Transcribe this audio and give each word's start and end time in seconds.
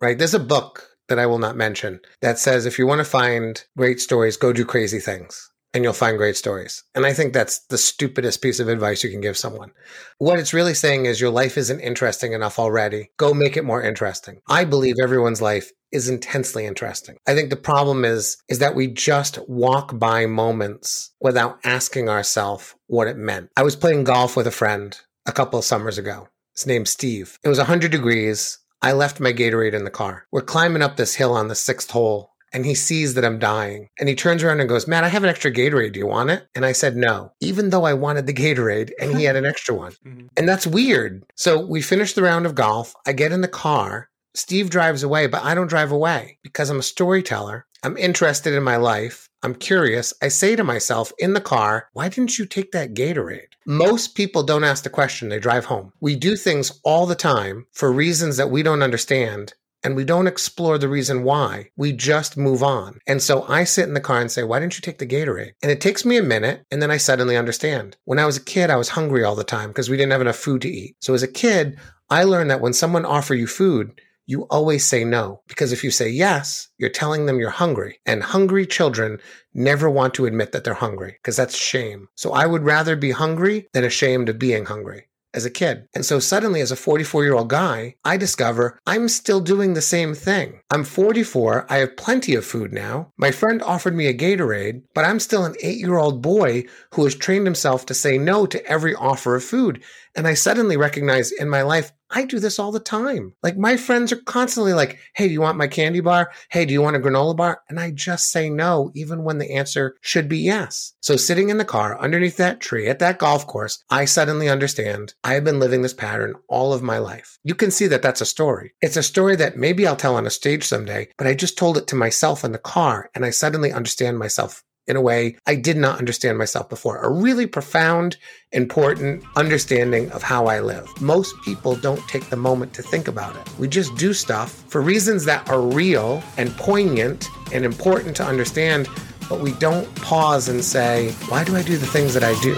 right? 0.00 0.18
There's 0.18 0.34
a 0.34 0.40
book 0.40 0.88
that 1.08 1.18
I 1.18 1.26
will 1.26 1.38
not 1.38 1.56
mention 1.56 2.00
that 2.20 2.38
says 2.38 2.66
if 2.66 2.78
you 2.78 2.86
want 2.86 2.98
to 3.00 3.04
find 3.04 3.64
great 3.76 4.00
stories, 4.00 4.36
go 4.36 4.52
do 4.52 4.64
crazy 4.64 4.98
things 4.98 5.50
and 5.76 5.84
you'll 5.84 5.92
find 5.92 6.16
great 6.16 6.36
stories. 6.36 6.84
And 6.94 7.04
I 7.04 7.12
think 7.12 7.34
that's 7.34 7.58
the 7.66 7.76
stupidest 7.76 8.40
piece 8.40 8.60
of 8.60 8.68
advice 8.68 9.04
you 9.04 9.10
can 9.10 9.20
give 9.20 9.36
someone. 9.36 9.72
What 10.16 10.38
it's 10.38 10.54
really 10.54 10.72
saying 10.72 11.04
is 11.04 11.20
your 11.20 11.30
life 11.30 11.58
isn't 11.58 11.80
interesting 11.80 12.32
enough 12.32 12.58
already. 12.58 13.10
Go 13.18 13.34
make 13.34 13.56
it 13.58 13.64
more 13.64 13.82
interesting. 13.82 14.40
I 14.48 14.64
believe 14.64 14.94
everyone's 14.98 15.42
life 15.42 15.70
is 15.92 16.08
intensely 16.08 16.64
interesting. 16.64 17.18
I 17.28 17.34
think 17.34 17.50
the 17.50 17.56
problem 17.56 18.04
is 18.04 18.38
is 18.48 18.58
that 18.60 18.74
we 18.74 18.86
just 18.86 19.38
walk 19.48 19.98
by 19.98 20.24
moments 20.24 21.12
without 21.20 21.58
asking 21.62 22.08
ourselves 22.08 22.74
what 22.86 23.06
it 23.06 23.18
meant. 23.18 23.50
I 23.56 23.62
was 23.62 23.76
playing 23.76 24.04
golf 24.04 24.34
with 24.34 24.46
a 24.46 24.50
friend 24.50 24.98
a 25.26 25.32
couple 25.32 25.58
of 25.58 25.64
summers 25.66 25.98
ago. 25.98 26.28
His 26.54 26.66
name's 26.66 26.90
Steve. 26.90 27.38
It 27.44 27.50
was 27.50 27.58
100 27.58 27.90
degrees. 27.90 28.58
I 28.82 28.92
left 28.92 29.20
my 29.20 29.32
Gatorade 29.32 29.74
in 29.74 29.84
the 29.84 29.90
car. 29.90 30.26
We're 30.30 30.42
climbing 30.42 30.82
up 30.82 30.96
this 30.96 31.14
hill 31.14 31.32
on 31.32 31.48
the 31.48 31.54
sixth 31.54 31.90
hole 31.90 32.32
and 32.52 32.64
he 32.64 32.74
sees 32.74 33.14
that 33.14 33.24
I'm 33.24 33.38
dying. 33.38 33.88
And 33.98 34.08
he 34.08 34.14
turns 34.14 34.42
around 34.42 34.60
and 34.60 34.68
goes, 34.68 34.88
Matt, 34.88 35.04
I 35.04 35.08
have 35.08 35.24
an 35.24 35.28
extra 35.28 35.52
Gatorade. 35.52 35.92
Do 35.92 35.98
you 35.98 36.06
want 36.06 36.30
it? 36.30 36.46
And 36.54 36.64
I 36.64 36.72
said, 36.72 36.96
no, 36.96 37.32
even 37.40 37.70
though 37.70 37.84
I 37.84 37.94
wanted 37.94 38.26
the 38.26 38.32
Gatorade 38.32 38.92
and 39.00 39.16
he 39.16 39.24
had 39.24 39.36
an 39.36 39.46
extra 39.46 39.74
one. 39.74 39.92
Mm-hmm. 40.06 40.26
And 40.36 40.48
that's 40.48 40.66
weird. 40.66 41.24
So 41.34 41.66
we 41.66 41.82
finish 41.82 42.12
the 42.12 42.22
round 42.22 42.46
of 42.46 42.54
golf. 42.54 42.94
I 43.06 43.12
get 43.12 43.32
in 43.32 43.40
the 43.40 43.48
car. 43.48 44.08
Steve 44.34 44.70
drives 44.70 45.02
away, 45.02 45.26
but 45.26 45.42
I 45.42 45.54
don't 45.54 45.66
drive 45.66 45.90
away 45.90 46.38
because 46.44 46.70
I'm 46.70 46.78
a 46.78 46.82
storyteller. 46.82 47.66
I'm 47.82 47.96
interested 47.96 48.54
in 48.54 48.62
my 48.62 48.76
life. 48.76 49.25
I'm 49.42 49.54
curious. 49.54 50.12
I 50.22 50.28
say 50.28 50.56
to 50.56 50.64
myself 50.64 51.12
in 51.18 51.34
the 51.34 51.40
car, 51.40 51.88
why 51.92 52.08
didn't 52.08 52.38
you 52.38 52.46
take 52.46 52.72
that 52.72 52.94
Gatorade? 52.94 53.48
Most 53.66 54.14
people 54.14 54.42
don't 54.42 54.64
ask 54.64 54.82
the 54.84 54.90
question, 54.90 55.28
they 55.28 55.38
drive 55.38 55.66
home. 55.66 55.92
We 56.00 56.16
do 56.16 56.36
things 56.36 56.80
all 56.84 57.06
the 57.06 57.14
time 57.14 57.66
for 57.72 57.92
reasons 57.92 58.36
that 58.36 58.50
we 58.50 58.62
don't 58.62 58.82
understand 58.82 59.54
and 59.82 59.94
we 59.94 60.04
don't 60.04 60.26
explore 60.26 60.78
the 60.78 60.88
reason 60.88 61.22
why. 61.22 61.70
We 61.76 61.92
just 61.92 62.36
move 62.36 62.62
on. 62.62 62.98
And 63.06 63.22
so 63.22 63.44
I 63.44 63.64
sit 63.64 63.86
in 63.86 63.94
the 63.94 64.00
car 64.00 64.20
and 64.20 64.30
say, 64.30 64.42
why 64.42 64.58
didn't 64.58 64.76
you 64.76 64.80
take 64.80 64.98
the 64.98 65.06
Gatorade? 65.06 65.52
And 65.62 65.70
it 65.70 65.80
takes 65.80 66.04
me 66.04 66.16
a 66.16 66.22
minute 66.22 66.64
and 66.70 66.82
then 66.82 66.90
I 66.90 66.96
suddenly 66.96 67.36
understand. 67.36 67.96
When 68.04 68.18
I 68.18 68.26
was 68.26 68.36
a 68.36 68.44
kid, 68.44 68.70
I 68.70 68.76
was 68.76 68.88
hungry 68.88 69.22
all 69.22 69.36
the 69.36 69.44
time 69.44 69.68
because 69.68 69.88
we 69.88 69.96
didn't 69.96 70.12
have 70.12 70.20
enough 70.20 70.36
food 70.36 70.62
to 70.62 70.68
eat. 70.68 70.96
So 71.00 71.14
as 71.14 71.22
a 71.22 71.28
kid, 71.28 71.78
I 72.10 72.24
learned 72.24 72.50
that 72.50 72.60
when 72.60 72.72
someone 72.72 73.04
offers 73.04 73.38
you 73.38 73.46
food, 73.46 74.00
you 74.26 74.42
always 74.44 74.84
say 74.84 75.04
no. 75.04 75.40
Because 75.48 75.72
if 75.72 75.82
you 75.82 75.90
say 75.90 76.08
yes, 76.08 76.68
you're 76.78 76.90
telling 76.90 77.26
them 77.26 77.38
you're 77.38 77.50
hungry. 77.50 78.00
And 78.04 78.22
hungry 78.22 78.66
children 78.66 79.18
never 79.54 79.88
want 79.88 80.14
to 80.14 80.26
admit 80.26 80.52
that 80.52 80.64
they're 80.64 80.74
hungry 80.74 81.12
because 81.22 81.36
that's 81.36 81.56
shame. 81.56 82.08
So 82.14 82.32
I 82.32 82.46
would 82.46 82.64
rather 82.64 82.96
be 82.96 83.12
hungry 83.12 83.68
than 83.72 83.84
ashamed 83.84 84.28
of 84.28 84.38
being 84.38 84.66
hungry 84.66 85.06
as 85.36 85.44
a 85.44 85.50
kid. 85.50 85.86
And 85.94 86.04
so 86.04 86.18
suddenly, 86.18 86.60
as 86.60 86.72
a 86.72 86.76
44 86.76 87.22
year 87.22 87.34
old 87.34 87.50
guy, 87.50 87.94
I 88.04 88.16
discover 88.16 88.80
I'm 88.86 89.08
still 89.08 89.40
doing 89.40 89.74
the 89.74 89.82
same 89.82 90.14
thing. 90.14 90.60
I'm 90.70 90.82
44. 90.82 91.66
I 91.68 91.76
have 91.76 91.96
plenty 91.96 92.34
of 92.34 92.44
food 92.44 92.72
now. 92.72 93.12
My 93.18 93.30
friend 93.30 93.62
offered 93.62 93.94
me 93.94 94.06
a 94.06 94.14
Gatorade, 94.14 94.82
but 94.94 95.04
I'm 95.04 95.20
still 95.20 95.44
an 95.44 95.54
eight 95.62 95.78
year 95.78 95.98
old 95.98 96.22
boy 96.22 96.64
who 96.94 97.04
has 97.04 97.14
trained 97.14 97.46
himself 97.46 97.86
to 97.86 97.94
say 97.94 98.18
no 98.18 98.46
to 98.46 98.64
every 98.66 98.94
offer 98.94 99.36
of 99.36 99.44
food. 99.44 99.82
And 100.16 100.26
I 100.26 100.34
suddenly 100.34 100.78
recognize 100.78 101.30
in 101.30 101.50
my 101.50 101.62
life, 101.62 101.92
I 102.10 102.24
do 102.24 102.38
this 102.38 102.58
all 102.58 102.72
the 102.72 102.80
time. 102.80 103.34
Like 103.42 103.56
my 103.56 103.76
friends 103.76 104.12
are 104.12 104.16
constantly 104.16 104.72
like, 104.72 104.98
Hey, 105.14 105.26
do 105.26 105.32
you 105.32 105.40
want 105.40 105.58
my 105.58 105.66
candy 105.66 106.00
bar? 106.00 106.30
Hey, 106.50 106.64
do 106.64 106.72
you 106.72 106.80
want 106.80 106.96
a 106.96 106.98
granola 106.98 107.36
bar? 107.36 107.62
And 107.68 107.80
I 107.80 107.90
just 107.90 108.30
say 108.30 108.48
no, 108.48 108.90
even 108.94 109.24
when 109.24 109.38
the 109.38 109.52
answer 109.52 109.96
should 110.00 110.28
be 110.28 110.38
yes. 110.38 110.94
So 111.00 111.16
sitting 111.16 111.48
in 111.48 111.58
the 111.58 111.64
car 111.64 111.98
underneath 112.00 112.36
that 112.36 112.60
tree 112.60 112.88
at 112.88 112.98
that 113.00 113.18
golf 113.18 113.46
course, 113.46 113.82
I 113.90 114.04
suddenly 114.04 114.48
understand 114.48 115.14
I 115.24 115.34
have 115.34 115.44
been 115.44 115.60
living 115.60 115.82
this 115.82 115.94
pattern 115.94 116.34
all 116.48 116.72
of 116.72 116.82
my 116.82 116.98
life. 116.98 117.38
You 117.42 117.54
can 117.54 117.70
see 117.70 117.86
that 117.88 118.02
that's 118.02 118.20
a 118.20 118.26
story. 118.26 118.74
It's 118.80 118.96
a 118.96 119.02
story 119.02 119.36
that 119.36 119.56
maybe 119.56 119.86
I'll 119.86 119.96
tell 119.96 120.16
on 120.16 120.26
a 120.26 120.30
stage 120.30 120.64
someday, 120.64 121.08
but 121.18 121.26
I 121.26 121.34
just 121.34 121.58
told 121.58 121.76
it 121.76 121.86
to 121.88 121.96
myself 121.96 122.44
in 122.44 122.52
the 122.52 122.58
car 122.58 123.10
and 123.14 123.24
I 123.24 123.30
suddenly 123.30 123.72
understand 123.72 124.18
myself 124.18 124.62
in 124.86 124.96
a 124.96 125.00
way 125.00 125.36
I 125.46 125.54
did 125.54 125.76
not 125.76 125.98
understand 125.98 126.38
myself 126.38 126.68
before. 126.68 126.98
A 126.98 127.10
really 127.10 127.46
profound, 127.46 128.16
important 128.52 129.24
understanding 129.36 130.10
of 130.12 130.22
how 130.22 130.46
I 130.46 130.60
live. 130.60 130.88
Most 131.00 131.34
people 131.44 131.76
don't 131.76 132.06
take 132.08 132.28
the 132.30 132.36
moment 132.36 132.72
to 132.74 132.82
think 132.82 133.08
about 133.08 133.36
it. 133.36 133.58
We 133.58 133.68
just 133.68 133.96
do 133.96 134.12
stuff 134.12 134.64
for 134.68 134.80
reasons 134.80 135.24
that 135.24 135.48
are 135.48 135.60
real 135.60 136.22
and 136.36 136.50
poignant 136.56 137.28
and 137.52 137.64
important 137.64 138.16
to 138.16 138.24
understand, 138.24 138.88
but 139.28 139.40
we 139.40 139.52
don't 139.52 139.92
pause 139.96 140.48
and 140.48 140.64
say, 140.64 141.12
why 141.28 141.44
do 141.44 141.56
I 141.56 141.62
do 141.62 141.76
the 141.76 141.86
things 141.86 142.14
that 142.14 142.22
I 142.22 142.38
do? 142.40 142.56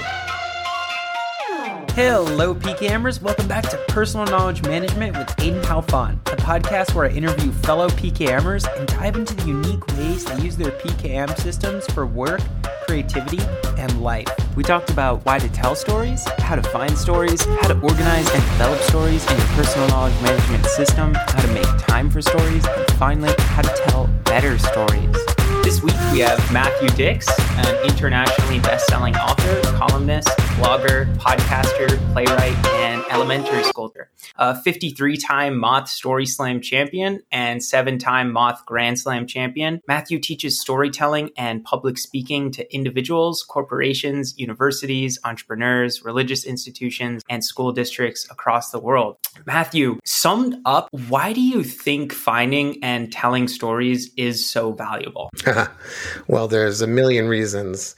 Hello, 1.99 2.55
PKMers. 2.55 3.21
Welcome 3.21 3.49
back 3.49 3.69
to 3.71 3.77
Personal 3.89 4.25
Knowledge 4.27 4.63
Management 4.63 5.19
with 5.19 5.35
Aidan 5.41 5.65
Helfant, 5.65 6.21
a 6.33 6.37
podcast 6.37 6.95
where 6.95 7.07
I 7.07 7.09
interview 7.09 7.51
fellow 7.51 7.89
PKMers 7.89 8.73
and 8.79 8.87
dive 8.87 9.17
into 9.17 9.35
the 9.35 9.49
unique 9.49 9.85
ways 9.97 10.25
they 10.25 10.41
use 10.41 10.57
their 10.57 10.71
PKM 10.71 11.37
systems 11.41 11.85
for 11.89 12.07
work, 12.07 12.41
creativity, 12.87 13.41
and 13.77 14.01
life. 14.01 14.29
We 14.55 14.63
talked 14.63 14.91
about 14.91 15.27
why 15.27 15.41
to 15.41 15.49
tell 15.49 15.75
stories, 15.75 16.25
how 16.39 16.55
to 16.55 16.63
find 16.63 16.97
stories, 16.97 17.45
how 17.45 17.67
to 17.67 17.75
organize 17.81 18.33
and 18.33 18.45
develop 18.45 18.81
stories 18.83 19.29
in 19.29 19.37
your 19.37 19.47
personal 19.49 19.89
knowledge 19.89 20.15
management 20.23 20.67
system, 20.67 21.15
how 21.15 21.41
to 21.41 21.53
make 21.53 21.67
time 21.79 22.11
for 22.11 22.23
stories, 22.23 22.65
and 22.65 22.91
finally, 22.93 23.35
how 23.39 23.63
to 23.63 23.83
tell 23.89 24.07
better 24.23 24.57
stories. 24.57 25.17
This 25.69 25.83
week 25.83 25.97
we 26.13 26.21
have 26.21 26.51
Matthew 26.51 26.89
Dicks, 26.97 27.29
an 27.59 27.87
internationally 27.87 28.59
best-selling 28.59 29.15
author, 29.17 29.61
columnist, 29.77 30.29
blogger, 30.57 31.15
podcaster, 31.17 31.99
playwright, 32.15 32.57
and 32.69 33.05
elementary 33.11 33.61
schooler. 33.65 34.07
A 34.37 34.55
53-time 34.55 35.59
Moth 35.59 35.91
Story 35.91 36.25
Slam 36.25 36.63
champion 36.63 37.21
and 37.31 37.63
seven-time 37.63 38.33
Moth 38.33 38.65
Grand 38.65 38.99
Slam 38.99 39.27
champion, 39.27 39.83
Matthew 39.87 40.19
teaches 40.21 40.59
storytelling 40.59 41.33
and 41.37 41.63
public 41.63 41.99
speaking 41.99 42.51
to 42.53 42.75
individuals, 42.75 43.43
corporations, 43.43 44.39
universities, 44.39 45.19
entrepreneurs, 45.23 46.03
religious 46.03 46.47
institutions, 46.47 47.23
and 47.29 47.45
school 47.45 47.73
districts 47.73 48.27
across 48.31 48.71
the 48.71 48.81
world. 48.81 49.19
Matthew, 49.45 49.99
summed 50.07 50.57
up, 50.65 50.89
why 51.09 51.35
do 51.35 51.43
you 51.43 51.63
think 51.63 52.15
finding 52.15 52.83
and 52.83 53.13
telling 53.13 53.49
stories 53.49 54.11
is 54.17 54.49
so 54.49 54.73
valuable? 54.73 55.29
well, 56.29 56.49
there's 56.49 56.81
a 56.81 56.87
million 56.87 57.29
reasons. 57.29 57.95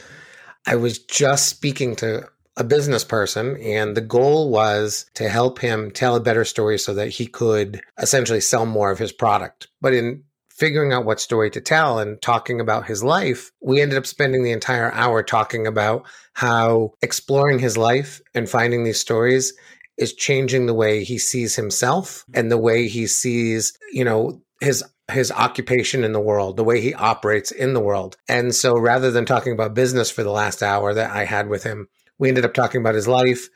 I 0.67 0.77
was 0.77 0.99
just 0.99 1.49
speaking 1.49 1.97
to 1.97 2.29
a 2.57 2.65
business 2.65 3.05
person, 3.05 3.57
and 3.63 3.97
the 3.97 4.03
goal 4.03 4.51
was 4.51 5.07
to 5.15 5.29
help 5.29 5.59
him 5.59 5.91
tell 5.91 6.17
a 6.17 6.21
better 6.21 6.45
story 6.45 6.79
so 6.79 6.93
that 6.95 7.09
he 7.09 7.27
could 7.27 7.81
essentially 7.99 8.41
sell 8.41 8.67
more 8.67 8.91
of 8.91 8.99
his 8.99 9.13
product. 9.13 9.69
But 9.81 9.95
in 9.95 10.25
figuring 10.51 10.93
out 10.93 11.07
what 11.07 11.21
story 11.21 11.49
to 11.51 11.61
tell 11.61 11.99
and 11.99 12.21
talking 12.21 12.61
about 12.61 12.87
his 12.87 13.03
life, 13.03 13.51
we 13.63 13.81
ended 13.81 13.97
up 13.97 14.05
spending 14.05 14.45
the 14.45 14.53
entire 14.53 14.93
hour 14.93 15.23
talking 15.23 15.67
about 15.67 16.07
how 16.35 16.93
exploring 17.01 17.59
his 17.59 17.79
life 17.79 18.21
and 18.35 18.49
finding 18.49 18.85
these 18.85 19.01
stories 19.01 19.55
is 19.97 20.13
changing 20.13 20.67
the 20.67 20.75
way 20.75 21.03
he 21.03 21.19
sees 21.19 21.57
himself 21.57 22.25
and 22.35 22.51
the 22.51 22.59
way 22.59 22.89
he 22.89 23.07
sees, 23.07 23.73
you 23.93 24.05
know, 24.05 24.43
his 24.61 24.85
his 25.13 25.33
occupation 25.33 26.05
in 26.05 26.13
the 26.13 26.21
world, 26.21 26.57
the 26.57 26.65
way 26.65 26.81
he 26.81 26.95
operates 26.95 27.51
in 27.51 27.75
the 27.75 27.81
world. 27.81 28.17
And 28.29 28.55
so 28.55 28.79
rather 28.79 29.11
than 29.11 29.25
talking 29.25 29.53
about 29.53 29.75
business 29.75 30.11
for 30.11 30.23
the 30.23 30.31
last 30.31 30.63
hour 30.63 30.95
that 30.95 31.11
I 31.11 31.25
had 31.25 31.49
with 31.49 31.65
him, 31.65 31.89
we 32.19 32.29
ended 32.29 32.45
up 32.45 32.55
talking 32.55 32.81
about 32.81 32.95
his 32.95 33.09
life 33.09 33.49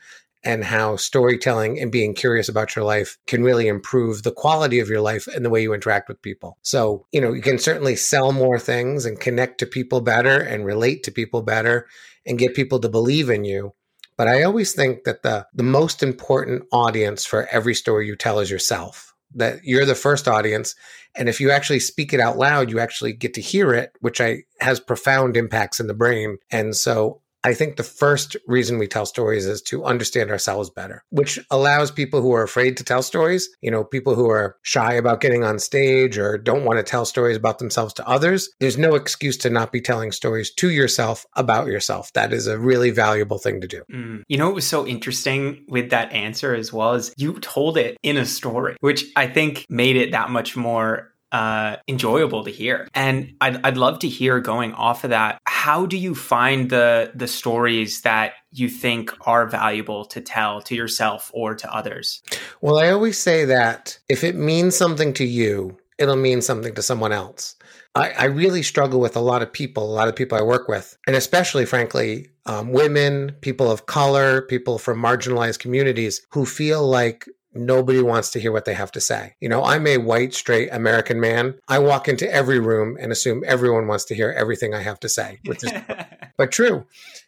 and 0.43 0.63
how 0.63 0.95
storytelling 0.95 1.79
and 1.79 1.91
being 1.91 2.13
curious 2.13 2.47
about 2.47 2.75
your 2.75 2.85
life 2.85 3.17
can 3.25 3.43
really 3.43 3.67
improve 3.67 4.21
the 4.21 4.31
quality 4.31 4.79
of 4.79 4.89
your 4.89 5.01
life 5.01 5.27
and 5.27 5.43
the 5.43 5.49
way 5.49 5.61
you 5.61 5.73
interact 5.73 6.07
with 6.07 6.21
people. 6.21 6.57
So, 6.61 7.07
you 7.11 7.19
know, 7.19 7.33
you 7.33 7.41
can 7.41 7.57
certainly 7.57 7.95
sell 7.95 8.31
more 8.31 8.59
things 8.59 9.05
and 9.05 9.19
connect 9.19 9.59
to 9.59 9.65
people 9.65 10.01
better 10.01 10.39
and 10.39 10.65
relate 10.65 11.03
to 11.03 11.11
people 11.11 11.41
better 11.41 11.87
and 12.25 12.37
get 12.37 12.53
people 12.53 12.79
to 12.79 12.89
believe 12.89 13.29
in 13.29 13.43
you. 13.43 13.73
But 14.17 14.27
I 14.27 14.43
always 14.43 14.73
think 14.73 15.03
that 15.03 15.23
the 15.23 15.47
the 15.53 15.63
most 15.63 16.01
important 16.01 16.63
audience 16.71 17.25
for 17.25 17.47
every 17.47 17.73
story 17.73 18.07
you 18.07 18.15
tell 18.15 18.39
is 18.39 18.49
yourself 18.49 19.04
that 19.35 19.59
you're 19.63 19.85
the 19.85 19.95
first 19.95 20.27
audience 20.27 20.75
and 21.15 21.29
if 21.29 21.39
you 21.39 21.51
actually 21.51 21.79
speak 21.79 22.13
it 22.13 22.19
out 22.19 22.37
loud 22.37 22.69
you 22.69 22.79
actually 22.79 23.13
get 23.13 23.33
to 23.33 23.41
hear 23.41 23.73
it 23.73 23.91
which 23.99 24.19
i 24.19 24.43
has 24.59 24.79
profound 24.79 25.37
impacts 25.37 25.79
in 25.79 25.87
the 25.87 25.93
brain. 25.93 26.37
And 26.51 26.75
so 26.75 27.21
I 27.45 27.53
think 27.53 27.75
the 27.75 27.83
first 27.83 28.35
reason 28.47 28.79
we 28.79 28.87
tell 28.87 29.05
stories 29.05 29.45
is 29.45 29.61
to 29.63 29.85
understand 29.85 30.31
ourselves 30.31 30.71
better, 30.71 31.03
which 31.11 31.37
allows 31.51 31.91
people 31.91 32.19
who 32.19 32.33
are 32.33 32.41
afraid 32.41 32.75
to 32.77 32.83
tell 32.83 33.03
stories, 33.03 33.47
you 33.61 33.69
know, 33.69 33.83
people 33.83 34.15
who 34.15 34.31
are 34.31 34.57
shy 34.63 34.93
about 34.93 35.21
getting 35.21 35.43
on 35.43 35.59
stage 35.59 36.17
or 36.17 36.39
don't 36.39 36.65
want 36.65 36.79
to 36.79 36.83
tell 36.83 37.05
stories 37.05 37.37
about 37.37 37.59
themselves 37.59 37.93
to 37.93 38.07
others. 38.07 38.49
There's 38.59 38.79
no 38.79 38.95
excuse 38.95 39.37
to 39.37 39.51
not 39.51 39.71
be 39.71 39.79
telling 39.79 40.11
stories 40.11 40.51
to 40.55 40.71
yourself 40.71 41.23
about 41.35 41.67
yourself. 41.67 42.11
That 42.13 42.33
is 42.33 42.47
a 42.47 42.57
really 42.57 42.89
valuable 42.89 43.37
thing 43.37 43.61
to 43.61 43.67
do. 43.67 43.83
Mm. 43.93 44.23
You 44.27 44.39
know, 44.39 44.49
it 44.49 44.55
was 44.55 44.65
so 44.65 44.87
interesting 44.87 45.65
with 45.67 45.91
that 45.91 46.11
answer 46.13 46.55
as 46.55 46.73
well 46.73 46.93
as 46.93 47.13
you 47.15 47.33
told 47.41 47.77
it 47.77 47.95
in 48.01 48.17
a 48.17 48.25
story, 48.25 48.75
which 48.79 49.05
I 49.15 49.27
think 49.27 49.67
made 49.69 49.97
it 49.97 50.13
that 50.13 50.31
much 50.31 50.57
more 50.57 51.11
uh, 51.31 51.77
enjoyable 51.87 52.43
to 52.43 52.51
hear. 52.51 52.87
And 52.93 53.33
I'd, 53.41 53.65
I'd 53.65 53.77
love 53.77 53.99
to 53.99 54.07
hear 54.07 54.39
going 54.39 54.73
off 54.73 55.03
of 55.03 55.09
that. 55.09 55.39
How 55.47 55.85
do 55.85 55.97
you 55.97 56.15
find 56.15 56.69
the 56.69 57.11
the 57.15 57.27
stories 57.27 58.01
that 58.01 58.33
you 58.51 58.69
think 58.69 59.11
are 59.27 59.47
valuable 59.47 60.05
to 60.05 60.21
tell 60.21 60.61
to 60.61 60.75
yourself 60.75 61.31
or 61.33 61.55
to 61.55 61.75
others? 61.75 62.21
Well, 62.61 62.79
I 62.79 62.89
always 62.89 63.17
say 63.17 63.45
that 63.45 63.97
if 64.07 64.23
it 64.23 64.35
means 64.35 64.75
something 64.75 65.13
to 65.13 65.25
you, 65.25 65.77
it'll 65.97 66.15
mean 66.15 66.41
something 66.41 66.73
to 66.75 66.81
someone 66.81 67.11
else. 67.11 67.55
I, 67.95 68.09
I 68.11 68.25
really 68.25 68.61
struggle 68.61 68.99
with 68.99 69.15
a 69.15 69.21
lot 69.21 69.41
of 69.41 69.51
people, 69.51 69.83
a 69.83 69.95
lot 69.95 70.09
of 70.09 70.15
people 70.15 70.37
I 70.37 70.41
work 70.41 70.67
with, 70.67 70.97
and 71.07 71.15
especially, 71.15 71.65
frankly, 71.65 72.27
um, 72.45 72.71
women, 72.73 73.31
people 73.41 73.71
of 73.71 73.85
color, 73.85 74.41
people 74.41 74.77
from 74.77 75.01
marginalized 75.01 75.59
communities 75.59 76.21
who 76.31 76.45
feel 76.45 76.85
like 76.85 77.25
nobody 77.55 78.01
wants 78.01 78.31
to 78.31 78.39
hear 78.39 78.51
what 78.51 78.65
they 78.65 78.73
have 78.73 78.91
to 78.91 79.01
say. 79.01 79.35
You 79.39 79.49
know, 79.49 79.63
I'm 79.63 79.87
a 79.87 79.97
white, 79.97 80.33
straight 80.33 80.69
American 80.71 81.19
man. 81.19 81.55
I 81.67 81.79
walk 81.79 82.07
into 82.07 82.31
every 82.31 82.59
room 82.59 82.97
and 82.99 83.11
assume 83.11 83.43
everyone 83.45 83.87
wants 83.87 84.05
to 84.05 84.15
hear 84.15 84.31
everything 84.31 84.73
I 84.73 84.81
have 84.81 84.99
to 85.01 85.09
say, 85.09 85.39
which 85.45 85.63
is 85.63 85.71
but 86.37 86.51
true 86.51 86.85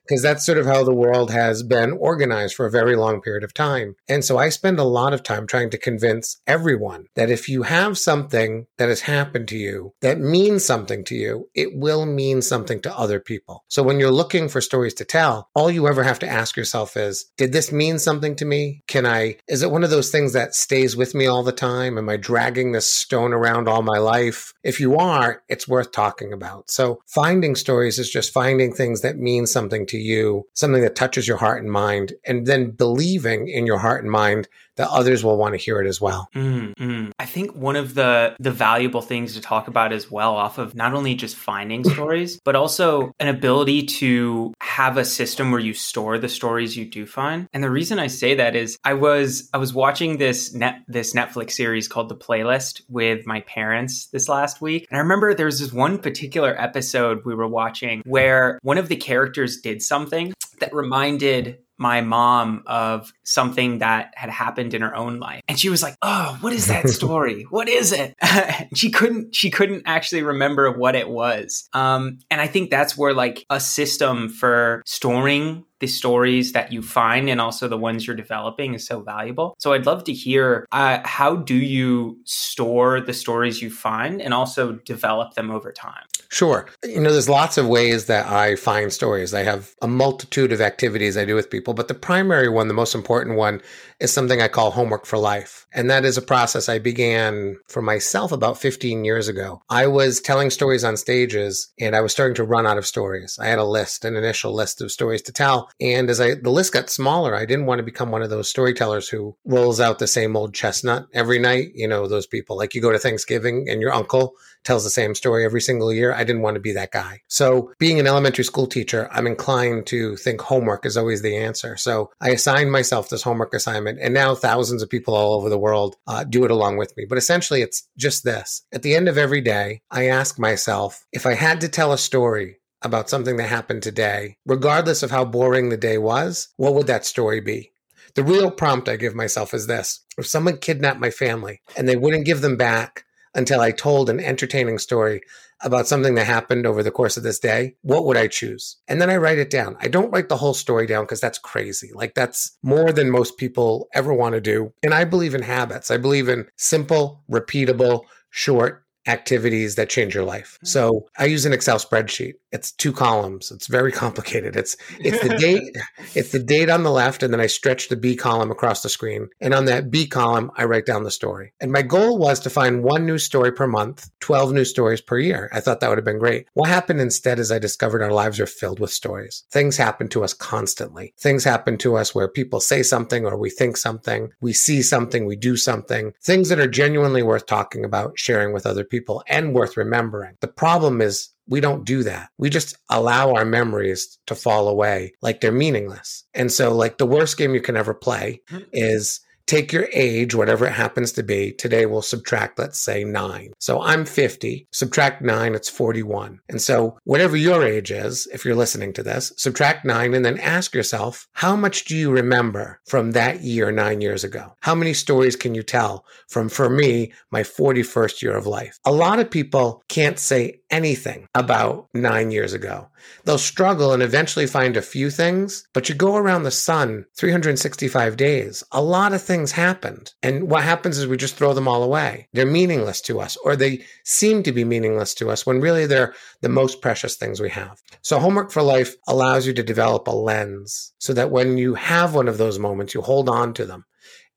because 0.07 0.21
that's 0.21 0.45
sort 0.45 0.57
of 0.57 0.65
how 0.65 0.83
the 0.83 0.93
world 0.93 1.31
has 1.31 1.63
been 1.63 1.91
organized 1.91 2.55
for 2.55 2.65
a 2.65 2.71
very 2.71 2.95
long 2.95 3.21
period 3.21 3.43
of 3.43 3.53
time. 3.53 3.95
And 4.07 4.23
so 4.23 4.37
I 4.37 4.49
spend 4.49 4.79
a 4.79 4.83
lot 4.83 5.13
of 5.13 5.23
time 5.23 5.45
trying 5.45 5.69
to 5.71 5.77
convince 5.77 6.41
everyone 6.47 7.07
that 7.15 7.29
if 7.29 7.49
you 7.49 7.63
have 7.63 7.97
something 7.97 8.67
that 8.77 8.89
has 8.89 9.01
happened 9.01 9.47
to 9.49 9.57
you 9.57 9.93
that 10.01 10.19
means 10.19 10.63
something 10.63 11.03
to 11.05 11.15
you, 11.15 11.49
it 11.53 11.75
will 11.75 12.05
mean 12.05 12.41
something 12.41 12.81
to 12.81 12.97
other 12.97 13.19
people. 13.19 13.63
So 13.67 13.83
when 13.83 13.99
you're 13.99 14.11
looking 14.11 14.47
for 14.49 14.61
stories 14.61 14.93
to 14.95 15.05
tell, 15.05 15.49
all 15.53 15.69
you 15.69 15.87
ever 15.87 16.03
have 16.03 16.19
to 16.19 16.27
ask 16.27 16.55
yourself 16.55 16.95
is, 16.95 17.25
did 17.37 17.51
this 17.51 17.71
mean 17.71 17.99
something 17.99 18.35
to 18.37 18.45
me? 18.45 18.83
Can 18.87 19.05
I, 19.05 19.37
is 19.47 19.63
it 19.63 19.71
one 19.71 19.83
of 19.83 19.89
those 19.89 20.11
things 20.11 20.33
that 20.33 20.55
stays 20.55 20.95
with 20.95 21.15
me 21.15 21.25
all 21.27 21.43
the 21.43 21.51
time? 21.51 21.97
Am 21.97 22.09
I 22.09 22.17
dragging 22.17 22.71
this 22.71 22.87
stone 22.87 23.33
around 23.33 23.67
all 23.67 23.81
my 23.81 23.97
life? 23.97 24.53
If 24.63 24.79
you 24.79 24.97
are, 24.97 25.43
it's 25.49 25.67
worth 25.67 25.91
talking 25.91 26.33
about. 26.33 26.69
So 26.69 27.01
finding 27.05 27.55
stories 27.55 27.99
is 27.99 28.09
just 28.09 28.33
finding 28.33 28.73
things 28.73 29.01
that 29.01 29.17
mean 29.17 29.45
something 29.45 29.85
to 29.87 29.96
you, 29.97 30.47
something 30.53 30.81
that 30.81 30.95
touches 30.95 31.27
your 31.27 31.37
heart 31.37 31.61
and 31.61 31.71
mind, 31.71 32.13
and 32.25 32.45
then 32.45 32.71
believing 32.71 33.47
in 33.47 33.65
your 33.65 33.77
heart 33.79 34.03
and 34.03 34.11
mind 34.11 34.47
that 34.77 34.89
others 34.89 35.23
will 35.23 35.37
want 35.37 35.53
to 35.53 35.57
hear 35.57 35.81
it 35.81 35.87
as 35.87 35.99
well. 35.99 36.29
Mm-hmm. 36.33 37.11
I 37.19 37.25
think 37.25 37.55
one 37.55 37.75
of 37.75 37.93
the 37.93 38.35
the 38.39 38.51
valuable 38.51 39.01
things 39.01 39.33
to 39.33 39.41
talk 39.41 39.67
about 39.67 39.91
as 39.91 40.09
well, 40.09 40.35
off 40.35 40.57
of 40.57 40.75
not 40.75 40.93
only 40.93 41.15
just 41.15 41.35
finding 41.35 41.83
stories, 41.89 42.39
but 42.43 42.55
also 42.55 43.11
an 43.19 43.27
ability 43.27 43.83
to 43.83 44.53
have 44.61 44.97
a 44.97 45.05
system 45.05 45.51
where 45.51 45.59
you 45.59 45.73
store 45.73 46.17
the 46.17 46.29
stories 46.29 46.77
you 46.77 46.85
do 46.85 47.05
find. 47.05 47.47
And 47.53 47.63
the 47.63 47.69
reason 47.69 47.99
I 47.99 48.07
say 48.07 48.35
that 48.35 48.55
is 48.55 48.77
I 48.83 48.93
was 48.93 49.49
I 49.53 49.57
was 49.57 49.73
watching 49.73 50.17
this 50.17 50.53
net 50.53 50.81
this 50.87 51.13
Netflix 51.13 51.51
series 51.51 51.87
called 51.87 52.09
The 52.09 52.15
Playlist 52.15 52.81
with 52.87 53.25
my 53.25 53.41
parents 53.41 54.07
this 54.07 54.29
last 54.29 54.61
week, 54.61 54.87
and 54.89 54.97
I 54.97 55.01
remember 55.01 55.33
there 55.33 55.45
was 55.45 55.59
this 55.59 55.73
one 55.73 55.97
particular 55.97 56.59
episode 56.59 57.25
we 57.25 57.35
were 57.35 57.47
watching 57.47 58.01
where 58.05 58.59
one 58.61 58.77
of 58.77 58.87
the 58.87 58.95
characters 58.95 59.61
did 59.61 59.81
something 59.81 60.33
that 60.59 60.73
reminded 60.73 61.59
my 61.77 62.01
mom 62.01 62.63
of 62.65 63.13
something 63.23 63.79
that 63.79 64.13
had 64.15 64.29
happened 64.29 64.73
in 64.73 64.81
her 64.81 64.95
own 64.95 65.19
life 65.19 65.41
and 65.47 65.59
she 65.59 65.69
was 65.69 65.81
like 65.83 65.95
oh 66.01 66.37
what 66.41 66.53
is 66.53 66.67
that 66.67 66.89
story 66.89 67.43
what 67.49 67.69
is 67.69 67.91
it 67.91 68.15
she 68.75 68.89
couldn't 68.89 69.35
she 69.35 69.49
couldn't 69.49 69.83
actually 69.85 70.23
remember 70.23 70.71
what 70.71 70.95
it 70.95 71.09
was 71.09 71.69
um, 71.73 72.19
and 72.29 72.41
i 72.41 72.47
think 72.47 72.69
that's 72.69 72.97
where 72.97 73.13
like 73.13 73.45
a 73.49 73.59
system 73.59 74.29
for 74.29 74.81
storing 74.85 75.65
the 75.79 75.87
stories 75.87 76.53
that 76.53 76.71
you 76.71 76.81
find 76.81 77.29
and 77.29 77.39
also 77.39 77.67
the 77.67 77.77
ones 77.77 78.07
you're 78.07 78.15
developing 78.15 78.73
is 78.73 78.85
so 78.85 79.01
valuable. 79.01 79.55
So 79.59 79.73
I'd 79.73 79.85
love 79.85 80.03
to 80.05 80.13
hear 80.13 80.65
uh, 80.71 80.99
how 81.05 81.35
do 81.35 81.55
you 81.55 82.19
store 82.23 82.99
the 82.99 83.13
stories 83.13 83.61
you 83.61 83.69
find 83.69 84.21
and 84.21 84.33
also 84.33 84.73
develop 84.73 85.35
them 85.35 85.51
over 85.51 85.71
time? 85.71 86.05
Sure. 86.29 86.67
You 86.83 86.99
know, 86.99 87.11
there's 87.11 87.29
lots 87.29 87.57
of 87.57 87.67
ways 87.67 88.05
that 88.05 88.27
I 88.27 88.55
find 88.55 88.91
stories. 88.91 89.33
I 89.33 89.43
have 89.43 89.73
a 89.81 89.87
multitude 89.87 90.51
of 90.51 90.61
activities 90.61 91.17
I 91.17 91.25
do 91.25 91.35
with 91.35 91.49
people, 91.49 91.73
but 91.73 91.87
the 91.87 91.93
primary 91.93 92.49
one, 92.49 92.67
the 92.67 92.73
most 92.73 92.95
important 92.95 93.37
one, 93.37 93.61
is 93.99 94.13
something 94.13 94.41
I 94.41 94.47
call 94.47 94.71
homework 94.71 95.05
for 95.05 95.17
life. 95.17 95.65
And 95.73 95.89
that 95.89 96.05
is 96.05 96.17
a 96.17 96.21
process 96.21 96.69
I 96.69 96.79
began 96.79 97.57
for 97.67 97.81
myself 97.81 98.31
about 98.31 98.59
15 98.59 99.05
years 99.05 99.27
ago. 99.27 99.61
I 99.69 99.87
was 99.87 100.19
telling 100.19 100.49
stories 100.49 100.83
on 100.83 100.97
stages 100.97 101.71
and 101.79 101.95
I 101.95 102.01
was 102.01 102.11
starting 102.11 102.35
to 102.35 102.43
run 102.43 102.67
out 102.67 102.77
of 102.77 102.85
stories. 102.85 103.37
I 103.41 103.47
had 103.47 103.59
a 103.59 103.63
list, 103.63 104.05
an 104.05 104.15
initial 104.15 104.53
list 104.53 104.81
of 104.81 104.91
stories 104.91 105.21
to 105.23 105.31
tell. 105.31 105.69
And 105.81 106.09
as 106.09 106.21
I, 106.21 106.35
the 106.35 106.51
list 106.51 106.73
got 106.73 106.89
smaller, 106.89 107.35
I 107.35 107.45
didn't 107.45 107.65
want 107.65 107.79
to 107.79 107.83
become 107.83 108.11
one 108.11 108.21
of 108.21 108.29
those 108.29 108.49
storytellers 108.49 109.09
who 109.09 109.35
rolls 109.45 109.79
out 109.79 109.99
the 109.99 110.07
same 110.07 110.35
old 110.35 110.53
chestnut 110.53 111.07
every 111.13 111.39
night. 111.39 111.71
You 111.73 111.87
know, 111.87 112.07
those 112.07 112.27
people 112.27 112.57
like 112.57 112.75
you 112.75 112.81
go 112.81 112.91
to 112.91 112.99
Thanksgiving 112.99 113.67
and 113.69 113.81
your 113.81 113.93
uncle 113.93 114.35
tells 114.63 114.83
the 114.83 114.89
same 114.89 115.15
story 115.15 115.45
every 115.45 115.61
single 115.61 115.93
year. 115.93 116.13
I 116.17 116.23
didn't 116.23 116.41
want 116.41 116.55
to 116.55 116.61
be 116.61 116.73
that 116.73 116.91
guy. 116.91 117.21
So 117.27 117.71
being 117.79 117.99
an 117.99 118.07
elementary 118.07 118.43
school 118.43 118.67
teacher, 118.67 119.09
I'm 119.11 119.27
inclined 119.27 119.85
to 119.87 120.15
think 120.17 120.41
homework 120.41 120.85
is 120.85 120.97
always 120.97 121.21
the 121.21 121.37
answer. 121.37 121.77
So 121.77 122.11
I 122.19 122.29
assigned 122.29 122.71
myself 122.71 123.09
this 123.09 123.23
homework 123.23 123.53
assignment 123.53 123.99
and 124.01 124.13
now 124.13 124.35
thousands 124.35 124.81
of 124.81 124.89
people 124.89 125.15
all 125.15 125.35
over 125.35 125.49
the 125.49 125.57
world 125.57 125.95
uh, 126.07 126.23
do 126.23 126.43
it 126.43 126.51
along 126.51 126.77
with 126.77 126.95
me. 126.97 127.05
But 127.07 127.17
essentially 127.17 127.61
it's 127.61 127.87
just 127.97 128.23
this. 128.23 128.63
At 128.73 128.81
the 128.81 128.95
end 128.95 129.07
of 129.07 129.17
every 129.17 129.41
day, 129.41 129.81
I 129.91 130.07
ask 130.07 130.39
myself, 130.39 131.05
if 131.11 131.25
I 131.25 131.33
had 131.33 131.61
to 131.61 131.69
tell 131.69 131.93
a 131.93 131.97
story 131.97 132.57
about 132.81 133.09
something 133.09 133.37
that 133.37 133.47
happened 133.47 133.83
today, 133.83 134.37
regardless 134.45 135.03
of 135.03 135.11
how 135.11 135.25
boring 135.25 135.69
the 135.69 135.77
day 135.77 135.97
was, 135.97 136.49
what 136.57 136.73
would 136.73 136.87
that 136.87 137.05
story 137.05 137.41
be? 137.41 137.71
The 138.15 138.23
real 138.23 138.49
prompt 138.49 138.89
I 138.89 138.95
give 138.95 139.13
myself 139.13 139.53
is 139.53 139.67
this. 139.67 140.01
If 140.17 140.25
someone 140.25 140.57
kidnapped 140.57 140.99
my 140.99 141.11
family 141.11 141.61
and 141.75 141.87
they 141.87 141.95
wouldn't 141.95 142.25
give 142.25 142.41
them 142.41 142.57
back 142.57 143.05
until 143.37 143.61
I 143.61 143.71
told 143.71 144.09
an 144.09 144.19
entertaining 144.19 144.79
story 144.79 145.21
about 145.61 145.87
something 145.87 146.15
that 146.15 146.25
happened 146.25 146.65
over 146.65 146.83
the 146.83 146.91
course 146.91 147.17
of 147.17 147.23
this 147.23 147.39
day, 147.39 147.75
what 147.81 148.05
would 148.05 148.17
I 148.17 148.27
choose? 148.27 148.77
And 148.87 148.99
then 148.99 149.09
I 149.09 149.17
write 149.17 149.37
it 149.37 149.49
down. 149.49 149.77
I 149.79 149.87
don't 149.87 150.11
write 150.11 150.27
the 150.27 150.37
whole 150.37 150.53
story 150.53 150.85
down 150.85 151.05
because 151.05 151.21
that's 151.21 151.39
crazy. 151.39 151.91
Like 151.93 152.15
that's 152.15 152.57
more 152.63 152.91
than 152.91 153.09
most 153.09 153.37
people 153.37 153.87
ever 153.93 154.13
want 154.13 154.33
to 154.33 154.41
do. 154.41 154.73
And 154.83 154.93
I 154.93 155.03
believe 155.03 155.33
in 155.33 155.43
habits. 155.43 155.89
I 155.89 155.97
believe 155.97 156.27
in 156.27 156.47
simple, 156.57 157.23
repeatable, 157.31 158.01
short 158.29 158.83
activities 159.07 159.75
that 159.75 159.89
change 159.89 160.13
your 160.13 160.23
life. 160.23 160.59
Mm. 160.63 160.67
So 160.67 161.07
I 161.17 161.25
use 161.25 161.45
an 161.45 161.53
Excel 161.53 161.77
spreadsheet. 161.77 162.33
It's 162.51 162.71
two 162.71 162.93
columns. 162.93 163.51
It's 163.51 163.67
very 163.67 163.91
complicated. 164.03 164.55
It's 164.55 164.77
it's 164.99 165.21
the 165.21 165.37
date, 165.37 165.75
it's 166.15 166.31
the 166.31 166.39
date 166.39 166.69
on 166.69 166.83
the 166.83 166.91
left, 166.91 167.23
and 167.23 167.33
then 167.33 167.41
I 167.41 167.47
stretch 167.47 167.89
the 167.89 167.95
B 167.95 168.15
column 168.15 168.51
across 168.51 168.81
the 168.81 168.89
screen. 168.89 169.29
And 169.41 169.53
on 169.53 169.65
that 169.65 169.91
B 169.91 170.07
column, 170.07 170.51
I 170.55 170.65
write 170.65 170.85
down 170.85 171.03
the 171.03 171.11
story. 171.11 171.53
And 171.59 171.71
my 171.71 171.81
goal 171.81 172.17
was 172.17 172.39
to 172.41 172.49
find 172.49 172.83
one 172.83 173.05
new 173.05 173.17
story 173.17 173.51
per 173.51 173.67
month, 173.67 174.09
12 174.21 174.53
new 174.53 174.65
stories 174.65 175.01
per 175.01 175.17
year. 175.17 175.49
I 175.53 175.59
thought 175.59 175.79
that 175.79 175.89
would 175.89 175.97
have 175.97 176.05
been 176.05 176.19
great. 176.19 176.47
What 176.53 176.69
happened 176.69 177.01
instead 177.01 177.39
is 177.39 177.51
I 177.51 177.59
discovered 177.59 178.01
our 178.01 178.11
lives 178.11 178.39
are 178.39 178.45
filled 178.45 178.79
with 178.79 178.91
stories. 178.91 179.43
Things 179.51 179.77
happen 179.77 180.07
to 180.09 180.23
us 180.23 180.33
constantly. 180.33 181.13
Things 181.19 181.43
happen 181.43 181.77
to 181.79 181.95
us 181.95 182.13
where 182.13 182.27
people 182.27 182.59
say 182.59 182.83
something 182.83 183.25
or 183.25 183.37
we 183.37 183.49
think 183.49 183.77
something, 183.77 184.29
we 184.41 184.53
see 184.53 184.81
something, 184.81 185.25
we 185.25 185.35
do 185.35 185.57
something, 185.57 186.13
things 186.21 186.49
that 186.49 186.59
are 186.59 186.67
genuinely 186.67 187.23
worth 187.23 187.45
talking 187.45 187.85
about, 187.85 188.17
sharing 188.17 188.53
with 188.53 188.65
other 188.65 188.83
people 188.83 188.96
people 188.97 189.23
and 189.27 189.53
worth 189.53 189.77
remembering. 189.77 190.35
The 190.41 190.47
problem 190.47 191.01
is 191.01 191.29
we 191.47 191.61
don't 191.61 191.85
do 191.85 192.03
that. 192.03 192.29
We 192.37 192.49
just 192.49 192.75
allow 192.89 193.33
our 193.33 193.45
memories 193.45 194.17
to 194.27 194.35
fall 194.35 194.67
away 194.67 195.13
like 195.21 195.39
they're 195.39 195.51
meaningless. 195.51 196.23
And 196.33 196.51
so, 196.51 196.73
like, 196.73 196.97
the 196.97 197.05
worst 197.05 197.37
game 197.37 197.53
you 197.53 197.61
can 197.61 197.77
ever 197.77 197.93
play 197.93 198.41
mm-hmm. 198.49 198.63
is 198.73 199.21
take 199.47 199.71
your 199.71 199.87
age, 199.93 200.35
whatever 200.35 200.65
it 200.65 200.73
happens 200.73 201.13
to 201.13 201.23
be. 201.23 201.53
Today 201.53 201.85
we'll 201.85 202.01
subtract, 202.01 202.59
let's 202.59 202.77
say 202.77 203.03
nine. 203.03 203.53
So 203.59 203.81
I'm 203.81 204.05
50, 204.05 204.67
subtract 204.71 205.21
nine, 205.21 205.55
it's 205.55 205.69
41. 205.69 206.39
And 206.49 206.61
so 206.61 206.99
whatever 207.05 207.35
your 207.35 207.63
age 207.63 207.89
is, 207.89 208.27
if 208.33 208.45
you're 208.45 208.55
listening 208.55 208.93
to 208.93 209.03
this, 209.03 209.33
subtract 209.37 209.85
nine 209.85 210.13
and 210.13 210.25
then 210.25 210.37
ask 210.39 210.75
yourself, 210.75 211.27
how 211.33 211.55
much 211.55 211.85
do 211.85 211.95
you 211.95 212.11
remember 212.11 212.81
from 212.85 213.11
that 213.11 213.41
year 213.41 213.71
nine 213.71 214.01
years 214.01 214.23
ago? 214.23 214.53
How 214.61 214.75
many 214.75 214.93
stories 214.93 215.35
can 215.35 215.55
you 215.55 215.63
tell 215.63 216.05
from, 216.27 216.49
for 216.49 216.69
me, 216.69 217.13
my 217.31 217.41
41st 217.41 218.21
year 218.21 218.35
of 218.35 218.45
life? 218.45 218.77
A 218.85 218.91
lot 218.91 219.19
of 219.19 219.31
people 219.31 219.81
can't 219.87 220.19
say 220.19 220.61
anything 220.69 221.27
about 221.33 221.87
nine 221.93 222.31
years 222.31 222.53
ago. 222.53 222.89
They'll 223.23 223.37
struggle 223.37 223.93
and 223.93 224.03
eventually 224.03 224.47
find 224.47 224.75
a 224.75 224.81
few 224.81 225.09
things, 225.09 225.67
but 225.73 225.87
you 225.87 225.95
go 225.95 226.15
around 226.15 226.43
the 226.43 226.51
sun 226.51 227.05
365 227.15 228.17
days. 228.17 228.63
A 228.71 228.81
lot 228.81 229.13
of 229.13 229.21
things 229.21 229.36
happened. 229.45 230.13
And 230.23 230.49
what 230.49 230.63
happens 230.63 230.97
is 230.97 231.07
we 231.07 231.17
just 231.17 231.35
throw 231.35 231.53
them 231.53 231.67
all 231.67 231.83
away. 231.83 232.27
They're 232.33 232.45
meaningless 232.45 233.01
to 233.01 233.19
us, 233.19 233.37
or 233.37 233.55
they 233.55 233.83
seem 234.03 234.43
to 234.43 234.51
be 234.51 234.63
meaningless 234.63 235.13
to 235.15 235.29
us 235.29 235.45
when 235.45 235.61
really 235.61 235.85
they're 235.85 236.13
the 236.41 236.49
most 236.49 236.81
precious 236.81 237.15
things 237.15 237.39
we 237.39 237.49
have. 237.49 237.79
So, 238.01 238.19
Homework 238.19 238.51
for 238.51 238.61
Life 238.61 238.95
allows 239.07 239.45
you 239.45 239.53
to 239.53 239.63
develop 239.63 240.07
a 240.07 240.11
lens 240.11 240.93
so 240.97 241.13
that 241.13 241.31
when 241.31 241.57
you 241.57 241.75
have 241.75 242.15
one 242.15 242.27
of 242.27 242.37
those 242.37 242.59
moments, 242.59 242.93
you 242.93 243.01
hold 243.01 243.29
on 243.29 243.53
to 243.53 243.65
them. 243.65 243.85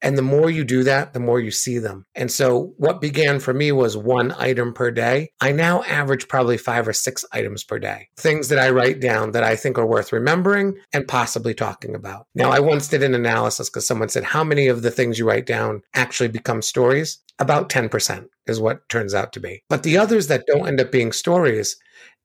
And 0.02 0.16
the 0.16 0.22
more 0.22 0.50
you 0.50 0.64
do 0.64 0.84
that, 0.84 1.12
the 1.12 1.20
more 1.20 1.40
you 1.40 1.50
see 1.50 1.78
them. 1.78 2.06
And 2.14 2.30
so 2.30 2.72
what 2.76 3.00
began 3.00 3.38
for 3.38 3.52
me 3.52 3.72
was 3.72 3.96
one 3.96 4.32
item 4.32 4.72
per 4.72 4.90
day. 4.90 5.30
I 5.40 5.52
now 5.52 5.82
average 5.82 6.28
probably 6.28 6.56
five 6.56 6.88
or 6.88 6.92
six 6.92 7.24
items 7.32 7.64
per 7.64 7.78
day. 7.78 8.08
Things 8.16 8.48
that 8.48 8.58
I 8.58 8.70
write 8.70 9.00
down 9.00 9.32
that 9.32 9.44
I 9.44 9.56
think 9.56 9.78
are 9.78 9.86
worth 9.86 10.12
remembering 10.12 10.76
and 10.92 11.06
possibly 11.06 11.54
talking 11.54 11.94
about. 11.94 12.26
Now, 12.34 12.50
I 12.50 12.60
once 12.60 12.88
did 12.88 13.02
an 13.02 13.14
analysis 13.14 13.68
because 13.68 13.86
someone 13.86 14.08
said, 14.08 14.24
How 14.24 14.44
many 14.44 14.68
of 14.68 14.82
the 14.82 14.90
things 14.90 15.18
you 15.18 15.28
write 15.28 15.46
down 15.46 15.82
actually 15.94 16.28
become 16.28 16.62
stories? 16.62 17.18
about 17.40 17.70
10% 17.70 18.26
is 18.46 18.60
what 18.60 18.88
turns 18.88 19.14
out 19.14 19.32
to 19.32 19.40
be. 19.40 19.62
But 19.68 19.82
the 19.82 19.96
others 19.96 20.28
that 20.28 20.46
don't 20.46 20.68
end 20.68 20.80
up 20.80 20.92
being 20.92 21.10
stories 21.10 21.76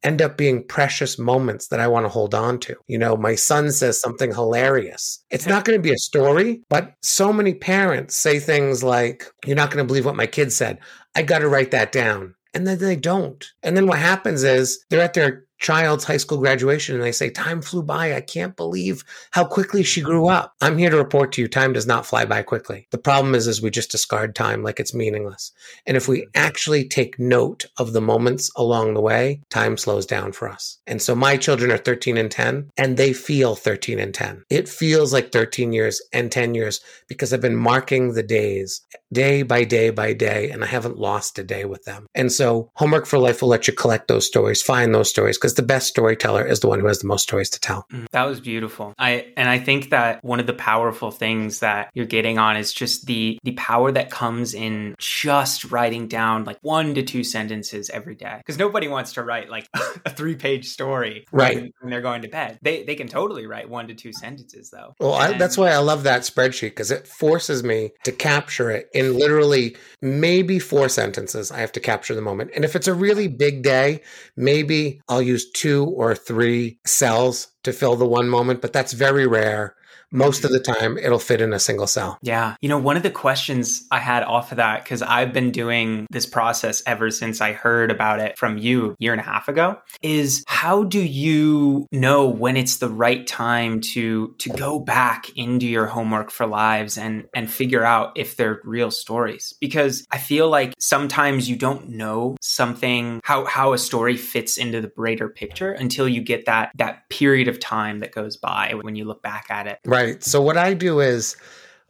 end 0.06 0.22
up 0.22 0.38
being 0.38 0.66
precious 0.68 1.18
moments 1.18 1.68
that 1.70 1.80
I 1.80 1.88
want 1.88 2.06
to 2.06 2.10
hold 2.10 2.36
on 2.36 2.60
to. 2.60 2.76
You 2.88 2.98
know, 2.98 3.18
my 3.18 3.36
son 3.36 3.72
says 3.72 4.00
something 4.00 4.32
hilarious. 4.32 5.24
It's 5.32 5.48
not 5.48 5.66
going 5.66 5.78
to 5.78 5.84
be 5.84 5.94
a 5.94 5.98
story, 5.98 6.62
but 6.70 6.94
so 7.02 7.34
many 7.34 7.56
parents 7.56 8.16
say 8.16 8.40
things 8.40 8.84
like, 8.84 9.26
You're 9.46 9.56
not 9.56 9.72
going 9.72 9.84
to 9.84 9.88
believe 9.88 10.06
what 10.06 10.16
my 10.16 10.28
kid 10.28 10.54
said. 10.54 10.80
I 11.16 11.24
got 11.24 11.40
to 11.40 11.50
write 11.50 11.72
that 11.72 11.92
down. 11.92 12.36
And 12.54 12.66
then 12.66 12.78
they 12.78 12.96
don't. 12.96 13.46
And 13.64 13.76
then 13.76 13.88
what 13.88 14.00
happens 14.00 14.44
is 14.44 14.86
they're 14.90 15.02
at 15.02 15.14
their 15.14 15.45
child's 15.60 16.04
high 16.04 16.18
school 16.18 16.38
graduation 16.38 16.96
and 16.96 17.04
they 17.04 17.12
say, 17.12 17.30
Time 17.30 17.62
flew 17.62 17.84
by. 17.84 18.16
I 18.16 18.22
can't 18.22 18.56
believe 18.56 19.04
how 19.32 19.46
quickly 19.46 19.84
she 19.84 20.02
grew 20.02 20.28
up. 20.28 20.54
I'm 20.62 20.78
here 20.78 20.90
to 20.90 20.98
report 20.98 21.32
to 21.34 21.42
you, 21.42 21.48
time 21.48 21.74
does 21.74 21.88
not 21.88 22.06
fly 22.06 22.26
by 22.26 22.44
quickly. 22.44 22.88
The 22.92 22.98
problem 22.98 23.36
is, 23.36 23.48
is 23.48 23.62
we 23.62 23.70
just 23.70 23.92
discard 23.92 24.36
time 24.36 24.64
like 24.64 24.80
it's 24.80 24.94
meaningless. 24.94 25.52
And 25.86 25.98
if 25.98 26.08
we 26.08 26.22
mm-hmm. 26.22 26.30
actually 26.36 26.88
take 26.88 27.20
note 27.20 27.66
of 27.78 27.94
the 27.94 28.02
moments 28.02 28.52
along 28.56 28.94
the 28.94 29.02
way, 29.02 29.42
time 29.50 29.78
slows 29.78 30.06
down 30.06 30.32
for 30.32 30.50
us. 30.50 30.80
And 30.88 31.02
so 31.02 31.16
my 31.16 31.38
children 31.38 31.72
are 31.72 31.78
13 31.78 32.18
and 32.18 32.32
10, 32.32 32.70
and 32.78 32.98
they 32.98 33.14
feel 33.14 33.56
13 33.56 34.00
and 34.00 34.14
10. 34.14 34.44
It 34.50 34.70
feels 34.70 35.14
like 35.14 35.32
13 35.32 35.74
years 35.74 36.02
and 36.14 36.32
10 36.32 36.56
years 36.56 36.82
because 37.08 37.34
I've 37.34 37.42
been 37.42 37.56
marking 37.56 38.14
the 38.14 38.24
days 38.24 38.82
day 39.14 39.44
by 39.44 39.64
day 39.64 39.90
by 39.90 40.14
day, 40.14 40.52
and 40.52 40.64
I 40.64 40.68
haven't 40.68 40.98
lost 40.98 41.40
a 41.40 41.44
day 41.44 41.66
with 41.66 41.84
them. 41.86 42.06
And 42.14 42.32
so 42.32 42.70
Homework 42.76 43.06
for 43.06 43.18
Life 43.18 43.42
will 43.42 43.50
let 43.50 43.68
you 43.68 43.74
collect 43.74 44.08
those 44.08 44.28
stories, 44.28 44.62
find 44.62 44.94
those 44.94 45.10
stories 45.10 45.38
because 45.38 45.55
the 45.56 45.64
best 45.64 45.88
storyteller 45.88 46.46
is 46.46 46.60
the 46.60 46.68
one 46.68 46.80
who 46.80 46.88
has 46.88 47.00
the 47.00 47.08
most 47.08 47.24
stories 47.24 47.50
to 47.52 47.60
tell. 47.60 47.86
Mm, 47.92 48.08
that 48.12 48.24
was 48.24 48.40
beautiful. 48.40 48.94
I 48.98 49.34
and 49.38 49.50
I 49.50 49.60
think 49.60 49.90
that 49.90 50.24
one 50.24 50.40
of 50.40 50.48
the 50.48 50.54
powerful 50.54 51.12
things 51.12 51.60
that 51.60 51.90
you're 51.94 52.06
getting 52.06 52.38
on 52.38 52.58
is 52.58 52.74
just 52.74 53.06
the 53.06 53.40
the 53.44 53.54
power 53.54 53.92
that 53.92 54.10
comes 54.10 54.54
in 54.54 54.96
just 54.98 55.72
writing 55.72 56.08
down 56.08 56.44
like 56.44 56.58
one 56.62 56.96
to 56.96 57.04
two 57.04 57.24
sentences 57.24 57.90
every 57.90 58.16
day. 58.16 58.38
Because 58.38 58.58
nobody 58.58 58.88
wants 58.88 59.14
to 59.14 59.24
write 59.24 59.50
like 59.50 59.68
a 60.06 60.10
three 60.10 60.36
page 60.36 60.68
story 60.68 61.26
right 61.32 61.56
when, 61.56 61.72
when, 61.80 61.92
they're 61.92 62.02
going 62.02 62.22
to 62.22 62.30
bed. 62.30 62.60
They 62.62 62.84
they 62.84 62.96
can 62.96 63.08
totally 63.08 63.46
write 63.46 63.70
one 63.70 63.88
to 63.88 63.94
two 63.94 64.14
sentences 64.14 64.70
though. 64.70 64.94
Well, 65.00 65.14
I, 65.14 65.38
that's 65.38 65.58
why 65.58 65.72
I 65.72 65.78
love 65.78 66.04
that 66.04 66.22
spreadsheet 66.22 66.70
because 66.70 66.92
it 66.92 67.08
forces 67.08 67.64
me 67.64 67.92
to 68.04 68.12
capture 68.12 68.72
it 68.72 68.90
in 68.94 69.18
literally 69.18 69.76
maybe 70.02 70.60
four 70.60 70.90
sentences. 70.90 71.52
I 71.52 71.60
have 71.60 71.72
to 71.74 71.80
capture 71.80 72.16
the 72.16 72.22
moment, 72.22 72.52
and 72.56 72.64
if 72.64 72.76
it's 72.76 72.88
a 72.88 72.94
really 72.94 73.28
big 73.28 73.64
day, 73.64 74.02
maybe 74.38 75.02
I'll 75.10 75.22
use 75.22 75.35
use 75.36 75.52
two 75.52 75.86
or 75.86 76.16
three 76.16 76.80
cells 76.86 77.48
to 77.64 77.74
fill 77.74 77.96
the 77.96 78.06
one 78.06 78.30
moment, 78.30 78.62
but 78.62 78.72
that's 78.74 78.94
very 78.94 79.28
rare 79.28 79.76
most 80.16 80.44
of 80.44 80.52
the 80.52 80.60
time 80.60 80.98
it'll 80.98 81.20
fit 81.20 81.42
in 81.42 81.54
a 81.54 81.60
single 81.60 81.88
cell. 81.88 82.18
Yeah. 82.22 82.56
You 82.62 82.70
know, 82.70 82.78
one 82.78 82.98
of 82.98 83.04
the 83.04 83.12
questions 83.12 83.86
I 83.92 84.00
had 84.00 84.24
off 84.24 84.52
of 84.52 84.58
that, 84.58 84.84
because 84.84 85.02
I've 85.02 85.34
been 85.34 85.52
doing 85.52 86.08
this 86.10 86.26
process 86.26 86.82
ever 86.86 87.12
since 87.12 87.42
I 87.42 87.54
heard 87.54 87.92
about 87.92 88.20
it 88.20 88.38
from 88.38 88.58
you 88.58 88.92
a 88.92 88.96
year 89.00 89.12
and 89.12 89.22
a 89.22 89.24
half 89.24 89.48
ago, 89.48 89.78
is 90.02 90.44
how 90.48 90.84
do 90.84 91.02
you 91.02 91.88
know 91.92 92.28
when 92.28 92.58
it's 92.58 92.78
the 92.78 92.90
right 92.90 93.26
time 93.28 93.82
to 93.82 94.34
to 94.40 94.50
go 94.50 94.80
back 94.80 95.30
into 95.36 95.66
your 95.66 95.86
homework 95.86 96.32
for 96.32 96.46
lives 96.46 96.98
and 96.98 97.28
and 97.34 97.50
figure 97.50 97.84
out 97.84 98.14
if 98.16 98.38
they're 98.38 98.62
real 98.64 98.92
stories? 98.92 99.54
Because 99.60 100.06
I 100.12 100.18
feel 100.18 100.50
like 100.50 100.74
sometimes 100.80 101.50
you 101.50 101.56
don't 101.56 101.90
know 101.90 102.38
something 102.42 103.22
how 103.24 103.46
how 103.46 103.74
a 103.74 103.78
story 103.78 104.18
fits 104.18 104.58
into 104.58 104.82
the 104.82 104.88
greater 104.88 105.30
picture 105.30 105.72
until 105.72 106.08
you 106.08 106.22
get 106.22 106.46
that 106.46 106.72
that 106.76 107.10
period 107.10 107.48
of 107.48 107.60
time 107.60 108.00
that 108.00 108.12
goes 108.12 108.38
by 108.38 108.74
when 108.82 108.96
you 108.96 109.06
look 109.06 109.22
back 109.22 109.48
at 109.50 109.68
it. 109.68 109.80
Right. 109.86 110.05
Right. 110.06 110.24
So 110.24 110.42
what 110.42 110.58
I 110.58 110.74
do 110.74 111.00
is 111.00 111.36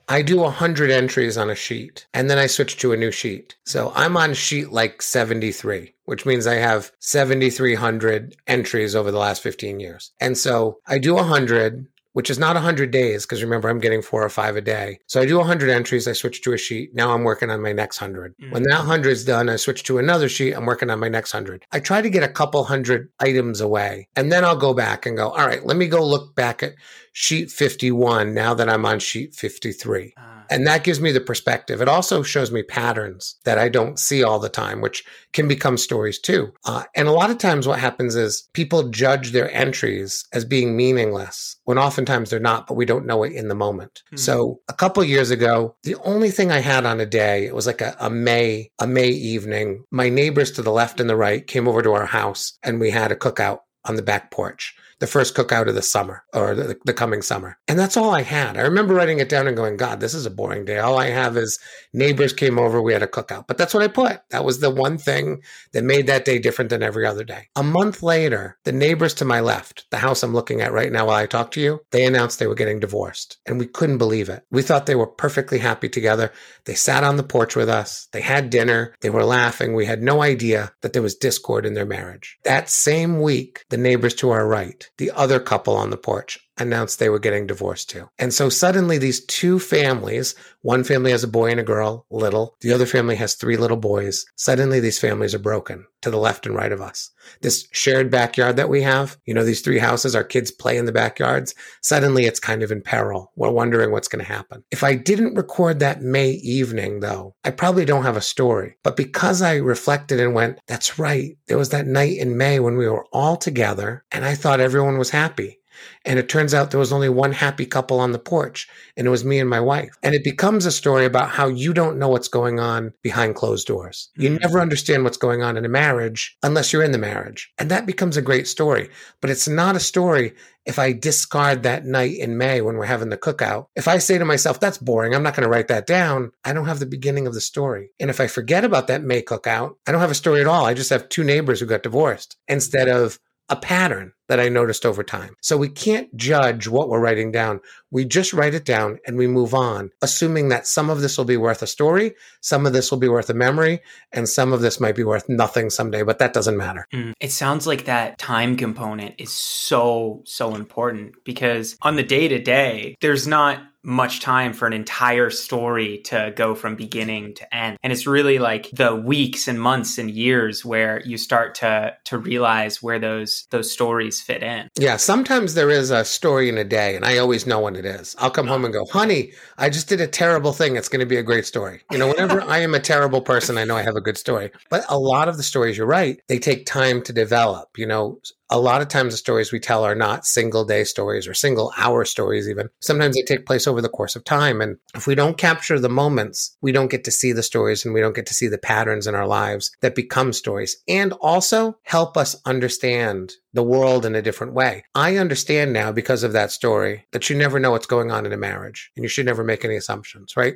I 0.08 0.22
do 0.22 0.38
100 0.38 0.90
entries 0.90 1.38
on 1.38 1.50
a 1.50 1.56
sheet 1.56 2.06
and 2.14 2.30
then 2.30 2.38
I 2.38 2.46
switch 2.48 2.78
to 2.78 2.94
a 2.94 2.98
new 2.98 3.12
sheet. 3.12 3.56
So 3.66 3.92
I'm 3.96 4.16
on 4.16 4.34
sheet 4.34 4.72
like 4.72 5.02
73, 5.02 5.94
which 6.06 6.26
means 6.26 6.48
I 6.48 6.56
have 6.56 6.92
7,300 7.00 8.36
entries 8.48 8.96
over 8.96 9.12
the 9.12 9.18
last 9.18 9.42
15 9.42 9.80
years. 9.80 10.12
And 10.22 10.38
so 10.38 10.80
I 10.88 10.98
do 10.98 11.16
100 11.16 11.88
which 12.16 12.30
is 12.30 12.40
not 12.40 12.56
100 12.56 12.92
days 12.92 13.26
because 13.26 13.44
remember 13.44 13.68
I'm 13.68 13.80
getting 13.80 14.02
4 14.02 14.24
or 14.24 14.30
5 14.30 14.56
a 14.56 14.62
day. 14.62 15.00
So 15.06 15.20
I 15.20 15.26
do 15.26 15.38
100 15.38 15.70
entries, 15.70 16.08
I 16.08 16.14
switch 16.14 16.42
to 16.44 16.54
a 16.54 16.58
sheet. 16.58 16.96
Now 16.96 17.12
I'm 17.12 17.26
working 17.26 17.50
on 17.50 17.62
my 17.62 17.74
next 17.74 18.00
100. 18.00 18.38
Mm-hmm. 18.38 18.52
When 18.52 18.64
that 18.64 18.80
100 18.80 19.10
is 19.10 19.26
done, 19.26 19.50
I 19.50 19.58
switch 19.58 19.84
to 19.84 19.98
another 19.98 20.30
sheet, 20.30 20.54
I'm 20.54 20.66
working 20.66 20.90
on 20.90 20.98
my 20.98 21.10
next 21.10 21.34
100. 21.34 21.66
I 21.74 21.82
try 21.82 22.02
to 22.02 22.10
get 22.10 22.24
a 22.24 22.30
couple 22.30 22.64
hundred 22.64 23.10
items 23.20 23.60
away 23.60 24.08
and 24.16 24.32
then 24.32 24.46
I'll 24.46 24.56
go 24.56 24.74
back 24.74 25.06
and 25.06 25.18
go, 25.18 25.32
"All 25.32 25.46
right, 25.46 25.66
let 25.66 25.76
me 25.76 25.88
go 25.88 26.08
look 26.08 26.36
back 26.36 26.64
at 26.64 26.76
sheet 27.12 27.52
51 27.52 28.34
now 28.34 28.54
that 28.54 28.70
I'm 28.70 28.86
on 28.86 29.00
sheet 29.00 29.36
53." 29.36 30.14
Uh- 30.16 30.35
and 30.50 30.66
that 30.68 30.84
gives 30.84 31.00
me 31.00 31.12
the 31.12 31.22
perspective. 31.22 31.82
It 31.82 31.90
also 31.90 32.24
shows 32.24 32.52
me 32.52 32.64
patterns 32.64 33.36
that 33.46 33.58
I 33.58 33.70
don't 33.70 34.00
see 34.00 34.24
all 34.24 34.40
the 34.40 34.50
time, 34.50 34.82
which 34.82 35.04
can 35.34 35.48
become 35.48 35.78
stories 35.78 36.20
too. 36.20 36.54
Uh, 36.66 36.84
and 36.96 37.08
a 37.08 37.12
lot 37.12 37.30
of 37.30 37.38
times 37.38 37.68
what 37.68 37.80
happens 37.80 38.16
is 38.16 38.48
people 38.54 38.90
judge 38.90 39.32
their 39.32 39.52
entries 39.52 40.26
as 40.34 40.46
being 40.46 40.76
meaningless 40.76 41.58
when 41.64 41.78
oftentimes 41.78 42.30
they're 42.30 42.40
not, 42.40 42.68
but 42.68 42.76
we 42.76 42.86
don't 42.86 43.06
know 43.06 43.24
it 43.24 43.34
in 43.34 43.48
the 43.48 43.56
moment. 43.56 44.04
Hmm. 44.12 44.18
So 44.18 44.60
a 44.70 44.74
couple 44.74 45.04
years 45.04 45.32
ago, 45.32 45.76
the 45.84 45.96
only 46.04 46.32
thing 46.32 46.52
I 46.52 46.60
had 46.60 46.86
on 46.86 47.00
a 47.00 47.06
day, 47.06 47.46
it 47.46 47.56
was 47.56 47.68
like 47.68 47.82
a, 47.82 47.96
a 48.00 48.10
May, 48.10 48.72
a 48.80 48.88
May 48.88 49.10
evening. 49.10 49.84
My 49.92 50.10
neighbors 50.10 50.52
to 50.52 50.62
the 50.62 50.72
left 50.72 51.00
and 51.00 51.10
the 51.10 51.16
right 51.16 51.46
came 51.46 51.68
over 51.68 51.82
to 51.82 51.94
our 51.94 52.06
house 52.06 52.58
and 52.64 52.80
we 52.80 52.92
had 52.92 53.12
a 53.12 53.16
cookout 53.16 53.60
on 53.86 53.96
the 53.96 54.02
back 54.02 54.32
porch 54.32 54.76
the 55.00 55.08
first 55.08 55.36
cookout 55.36 55.68
of 55.68 55.76
the 55.76 55.82
summer 55.82 56.24
or 56.34 56.56
the, 56.56 56.78
the, 56.86 56.94
coming 56.94 57.22
summer. 57.22 57.58
And 57.68 57.78
that's 57.78 57.98
all 57.98 58.12
I 58.12 58.22
had. 58.22 58.58
I 58.58 58.62
remember 58.62 58.94
writing 58.94 59.20
it 59.20 59.30
down 59.30 59.48
and 59.48 59.58
going, 59.58 59.76
God, 59.76 60.00
this 60.00 60.14
is 60.14 60.26
a 60.26 60.32
boring 60.32 60.64
day. 60.66 60.80
All 60.80 60.98
I 60.98 61.10
have 61.10 61.36
is 61.36 61.60
neighbors 61.94 62.32
came 62.32 62.58
over, 62.58 62.82
we 62.82 62.94
had 62.94 63.04
a 63.04 63.08
cookout. 63.08 63.48
But 63.48 63.58
that's 63.58 63.74
what 63.74 63.84
I 63.84 63.88
put. 63.88 64.22
That 64.30 64.46
was 64.46 64.60
the 64.60 64.70
one 64.70 64.98
thing 64.98 65.42
that 65.74 65.84
made 65.84 66.08
that 66.08 66.26
day 66.26 66.40
different 66.40 66.70
than 66.70 66.84
every 66.84 67.06
other 67.06 67.24
day. 67.24 67.50
A 67.56 67.64
month 67.64 68.02
later, 68.02 68.58
the 68.64 68.72
neighbors 68.72 69.14
to 69.16 69.26
my 69.26 69.42
left, 69.42 69.86
the 69.92 69.98
house 69.98 70.24
I'm 70.24 70.34
looking 70.34 70.62
at 70.62 70.72
right 70.72 70.92
now 70.92 71.08
while 71.08 71.18
I 71.18 71.26
talk 71.26 71.52
to 71.52 71.62
you, 71.62 71.82
they 71.92 72.06
announced 72.06 72.40
they 72.40 72.48
were 72.48 72.56
getting 72.56 72.80
divorced. 72.80 73.38
And 73.46 73.60
we 73.60 73.68
couldn't 73.68 73.98
believe 73.98 74.30
it. 74.30 74.44
We 74.52 74.62
thought 74.62 74.86
they 74.86 74.96
were 74.96 75.08
perfectly 75.08 75.60
happy 75.60 75.90
together. 75.90 76.32
They 76.66 76.76
sat 76.76 77.04
on 77.04 77.18
the 77.18 77.24
porch 77.24 77.56
with 77.56 77.70
us. 77.70 78.08
They 78.14 78.22
had 78.22 78.50
dinner. 78.50 78.96
They 79.02 79.10
were 79.10 79.26
laughing. 79.26 79.74
We 79.74 79.86
had 79.86 80.02
no 80.02 80.22
idea 80.22 80.72
that 80.82 80.94
there 80.94 81.02
was 81.02 81.16
discord 81.16 81.66
in 81.66 81.74
their 81.74 81.86
marriage. 81.86 82.38
That 82.44 82.70
same 82.70 83.22
week, 83.22 83.66
the 83.70 83.78
neighbors 83.78 84.16
to 84.16 84.30
our 84.30 84.48
right, 84.48 84.90
the 84.98 85.12
other 85.12 85.40
couple 85.40 85.76
on 85.76 85.90
the 85.90 85.98
porch 85.98 86.45
announced 86.58 87.00
they 87.00 87.10
were 87.10 87.20
getting 87.20 87.48
divorced 87.48 87.90
too. 87.90 88.10
And 88.20 88.34
so 88.34 88.50
suddenly 88.50 88.98
these 88.98 89.26
two 89.26 89.60
families, 89.60 90.36
one 90.62 90.84
family 90.84 91.12
has 91.12 91.24
a 91.24 91.28
boy 91.28 91.52
and 91.52 91.60
a 91.60 91.64
girl, 91.64 92.06
little, 92.10 92.56
the 92.62 92.74
other 92.74 92.86
family 92.86 93.16
has 93.16 93.36
three 93.36 93.58
little 93.58 93.78
boys. 93.78 94.26
Suddenly 94.36 94.80
these 94.80 95.00
families 95.00 95.36
are 95.36 95.40
broken 95.40 95.86
to 96.02 96.12
the 96.12 96.18
left 96.18 96.46
and 96.46 96.56
right 96.56 96.72
of 96.72 96.82
us. 96.82 97.10
This 97.42 97.68
shared 97.72 98.12
backyard 98.12 98.58
that 98.58 98.70
we 98.70 98.82
have, 98.84 99.18
you 99.26 99.34
know, 99.34 99.44
these 99.44 99.62
three 99.62 99.80
houses, 99.80 100.16
our 100.16 100.24
kids 100.24 100.52
play 100.52 100.78
in 100.78 100.86
the 100.86 100.92
backyards. 100.92 101.56
Suddenly 101.82 102.26
it's 102.26 102.40
kind 102.40 102.64
of 102.64 102.72
in 102.72 102.82
peril. 102.82 103.32
We're 103.36 103.50
wondering 103.50 103.92
what's 103.92 104.08
going 104.08 104.24
to 104.24 104.32
happen. 104.32 104.64
If 104.72 104.84
I 104.84 104.96
didn't 104.96 105.36
record 105.36 105.80
that 105.80 106.02
May 106.02 106.32
evening 106.32 107.00
though, 107.00 107.36
I 107.44 107.52
probably 107.52 107.86
don't 107.86 108.04
have 108.04 108.18
a 108.18 108.22
story. 108.22 108.76
But 108.84 108.98
because 108.98 109.42
I 109.42 109.56
reflected 109.56 110.20
and 110.20 110.34
went, 110.34 110.60
that's 110.68 111.00
right. 111.00 111.38
There 111.48 111.58
was 111.58 111.70
that 111.70 111.88
night 111.88 112.18
in 112.18 112.38
May 112.38 112.60
when 112.60 112.78
we 112.78 112.88
were 112.88 113.06
all 113.12 113.36
together 113.36 114.06
and 114.12 114.24
I 114.24 114.36
thought 114.36 114.60
everyone 114.60 114.98
was 114.98 115.10
happy. 115.10 115.60
And 116.06 116.20
it 116.20 116.30
turns 116.30 116.54
out 116.54 116.72
there 116.72 116.80
was 116.80 116.94
only 116.94 117.10
one 117.10 117.32
happy 117.32 117.66
couple 117.66 118.00
on 118.00 118.12
the 118.12 118.20
porch, 118.20 118.68
and 118.96 119.08
it 119.08 119.10
was 119.10 119.26
me 119.26 119.40
and 119.40 119.50
my 119.50 119.60
wife. 119.60 119.96
And 120.04 120.16
it 120.16 120.24
becomes 120.24 120.66
a 120.66 120.72
story 120.72 121.06
about 121.06 121.30
how 121.30 121.48
you 121.48 121.74
don't 121.74 121.98
know 121.98 122.10
what's 122.10 122.28
going 122.28 122.60
on 122.60 122.94
behind 123.02 123.36
closed 123.36 123.68
doors. 123.68 124.10
You 124.16 124.30
mm-hmm. 124.30 124.38
never 124.42 124.60
understand 124.60 125.04
what's 125.04 125.18
going 125.18 125.44
on 125.44 125.58
in 125.58 125.66
a 125.66 125.70
marriage 125.70 126.38
unless 126.44 126.72
you're 126.72 126.84
in 126.84 126.92
the 126.92 126.98
marriage. 126.98 127.52
And 127.58 127.72
that 127.72 127.86
becomes 127.86 128.18
a 128.18 128.22
great 128.22 128.48
story. 128.48 128.90
But 129.22 129.30
it's 129.30 129.48
not 129.48 129.76
a 129.76 129.80
story 129.80 130.34
if 130.66 130.80
I 130.80 130.92
discard 130.92 131.64
that 131.64 131.86
night 131.86 132.18
in 132.18 132.38
May 132.38 132.62
when 132.62 132.78
we're 132.78 132.86
having 132.86 133.10
the 133.10 133.18
cookout. 133.18 133.68
If 133.76 133.88
I 133.88 134.00
say 134.00 134.18
to 134.18 134.26
myself, 134.26 134.60
that's 134.60 134.78
boring, 134.78 135.14
I'm 135.14 135.24
not 135.24 135.36
going 135.36 135.44
to 135.44 135.50
write 135.50 135.68
that 135.68 135.86
down, 135.86 136.32
I 136.44 136.54
don't 136.54 136.66
have 136.66 136.80
the 136.80 136.86
beginning 136.86 137.28
of 137.28 137.34
the 137.34 137.42
story. 137.42 137.92
And 138.00 138.10
if 138.10 138.20
I 138.20 138.28
forget 138.28 138.66
about 138.66 138.88
that 138.88 139.04
May 139.04 139.22
cookout, 139.22 139.76
I 139.88 139.92
don't 139.92 140.02
have 140.02 140.12
a 140.12 140.16
story 140.16 140.42
at 140.42 140.48
all. 140.48 140.66
I 140.66 140.74
just 140.74 140.90
have 140.90 141.08
two 141.10 141.24
neighbors 141.24 141.60
who 141.60 141.66
got 141.68 141.84
divorced 141.84 142.38
instead 142.48 142.90
of 142.90 143.20
a 143.50 143.56
pattern 143.56 144.12
that 144.28 144.40
I 144.40 144.50
noticed 144.50 144.86
over 144.86 145.04
time. 145.04 145.36
So 145.42 145.56
we 145.56 145.70
can't 145.70 146.14
judge 146.16 146.68
what 146.68 146.90
we're 146.90 147.00
writing 147.00 147.32
down. 147.32 147.60
We 147.92 148.06
just 148.06 148.34
write 148.34 148.56
it 148.56 148.66
down 148.66 148.98
and 149.06 149.18
we 149.18 149.28
move 149.28 149.54
on, 149.54 149.92
assuming 150.02 150.50
that 150.50 150.66
some 150.66 150.90
of 150.90 151.02
this 151.02 151.18
will 151.18 151.26
be 151.26 151.38
worth 151.38 151.62
a 151.62 151.68
story, 151.68 152.16
some 152.42 152.66
of 152.66 152.74
this 152.74 152.90
will 152.90 152.98
be 152.98 153.08
worth 153.08 153.30
a 153.30 153.36
memory, 153.36 153.82
and 154.12 154.28
some 154.28 154.52
of 154.52 154.62
this 154.62 154.80
might 154.80 154.96
be 154.96 155.04
worth 155.04 155.30
nothing 155.30 155.70
someday, 155.70 156.02
but 156.02 156.18
that 156.20 156.34
doesn't 156.34 156.58
matter. 156.58 156.88
Mm. 156.92 157.14
It 157.20 157.32
sounds 157.32 157.68
like 157.68 157.86
that 157.86 158.18
time 158.18 158.58
component 158.58 159.16
is 159.20 159.32
so, 159.32 160.24
so 160.26 160.56
important 160.56 161.14
because 161.24 161.78
on 161.84 161.96
the 161.96 162.04
day 162.04 162.28
to 162.28 162.40
day, 162.40 162.96
there's 163.02 163.28
not 163.28 163.60
much 163.86 164.20
time 164.20 164.54
for 164.54 164.68
an 164.68 164.74
entire 164.74 165.30
story 165.30 166.00
to 166.00 166.34
go 166.36 166.56
from 166.56 166.76
beginning 166.76 167.34
to 167.36 167.56
end. 167.56 167.78
And 167.84 167.94
it's 167.94 168.08
really 168.08 168.40
like 168.40 168.70
the 168.72 168.96
weeks 168.96 169.48
and 169.48 169.62
months 169.62 169.98
and 169.98 170.10
years 170.10 170.66
where 170.66 171.02
you 171.06 171.18
start 171.18 171.56
to 171.56 171.96
to 172.06 172.18
realize 172.18 172.82
where 172.82 173.00
those 173.00 173.48
those 173.52 173.72
stories 173.72 174.22
fit 174.22 174.44
in. 174.44 174.70
Yeah, 174.78 174.98
sometimes 174.98 175.54
there 175.54 175.70
is 175.70 175.92
a 175.92 176.04
story 176.04 176.50
in 176.50 176.58
a 176.58 176.64
day 176.64 176.96
and 176.96 177.06
I 177.06 177.18
always 177.18 177.46
know 177.46 177.60
when 177.60 177.76
it 177.76 177.86
is. 177.86 178.16
I'll 178.20 178.32
come 178.32 178.48
home 178.48 178.66
and 178.66 178.74
go, 178.74 178.86
"Honey, 178.92 179.32
I 179.58 179.70
just 179.70 179.88
did 179.88 180.02
a 180.02 180.08
terrible 180.08 180.54
thing. 180.54 180.76
It's 180.76 180.90
going 180.90 181.00
to 181.00 181.06
be 181.06 181.18
a 181.18 181.24
great 181.24 181.46
story." 181.46 181.82
You 181.92 181.98
know, 181.98 182.08
whenever 182.08 182.42
I 182.42 182.60
am 182.60 182.74
a 182.74 182.80
terrible 182.80 183.22
person, 183.22 183.58
I 183.58 183.66
know 183.66 183.78
I 183.78 183.84
have 183.84 183.96
a 183.96 184.02
good 184.02 184.18
story. 184.18 184.52
But 184.70 184.86
a 184.90 184.98
lot 184.98 185.30
of 185.30 185.38
the 185.38 185.44
stories 185.44 185.78
you're 185.78 185.88
right, 185.88 186.20
they 186.28 186.40
take 186.40 186.66
time 186.66 187.02
to 187.04 187.14
develop. 187.14 187.78
You 187.78 187.86
know, 187.86 188.20
a 188.56 188.60
lot 188.60 188.82
of 188.82 188.88
times 188.88 189.14
the 189.14 189.18
stories 189.18 189.52
we 189.52 189.60
tell 189.60 189.84
are 189.84 189.96
not 189.96 190.26
single 190.26 190.64
day 190.64 190.86
stories 190.86 191.28
or 191.28 191.34
single 191.34 191.74
hour 191.78 192.06
stories 192.06 192.48
even. 192.48 192.70
Sometimes 192.80 193.14
they 193.16 193.22
take 193.22 193.46
place 193.46 193.68
over 193.68 193.82
the 193.82 193.90
course 193.90 194.16
of 194.16 194.24
time 194.24 194.62
and 194.62 194.78
if 194.96 195.08
we 195.08 195.14
don't 195.14 195.38
capture 195.38 195.78
the 195.78 195.90
moments 195.90 196.56
we 196.62 196.72
don't 196.72 196.90
get 196.90 197.04
to 197.04 197.12
see 197.12 197.34
the 197.34 197.44
stories 197.44 197.84
and 197.84 197.94
we 197.94 198.00
don't 198.00 198.16
get 198.16 198.26
to 198.28 198.34
see 198.34 198.48
the 198.48 198.58
patterns 198.58 199.08
in 199.08 199.14
our 199.14 199.28
lives 199.28 199.76
that 199.82 199.94
become 199.94 200.32
stories 200.32 200.78
and 200.88 201.12
also 201.20 201.78
help 201.84 202.16
us 202.16 202.38
understand 202.46 203.34
the 203.52 203.64
world 203.64 204.06
in 204.06 204.16
a 204.16 204.22
different 204.22 204.54
way. 204.54 204.86
I 204.96 205.18
understand 205.18 205.74
now 205.74 205.92
because 205.92 206.24
of 206.24 206.32
that 206.32 206.52
story 206.52 207.06
that 207.12 207.30
you 207.30 207.36
never 207.36 207.60
know 207.60 207.72
what's 207.72 207.86
going 207.86 208.10
on 208.10 208.26
in 208.26 208.32
a 208.32 208.38
marriage 208.38 208.90
and 208.96 209.04
you 209.04 209.10
should 209.10 209.26
never 209.26 209.44
make 209.44 209.66
any 209.66 209.76
assumptions 209.76 210.38
right 210.38 210.56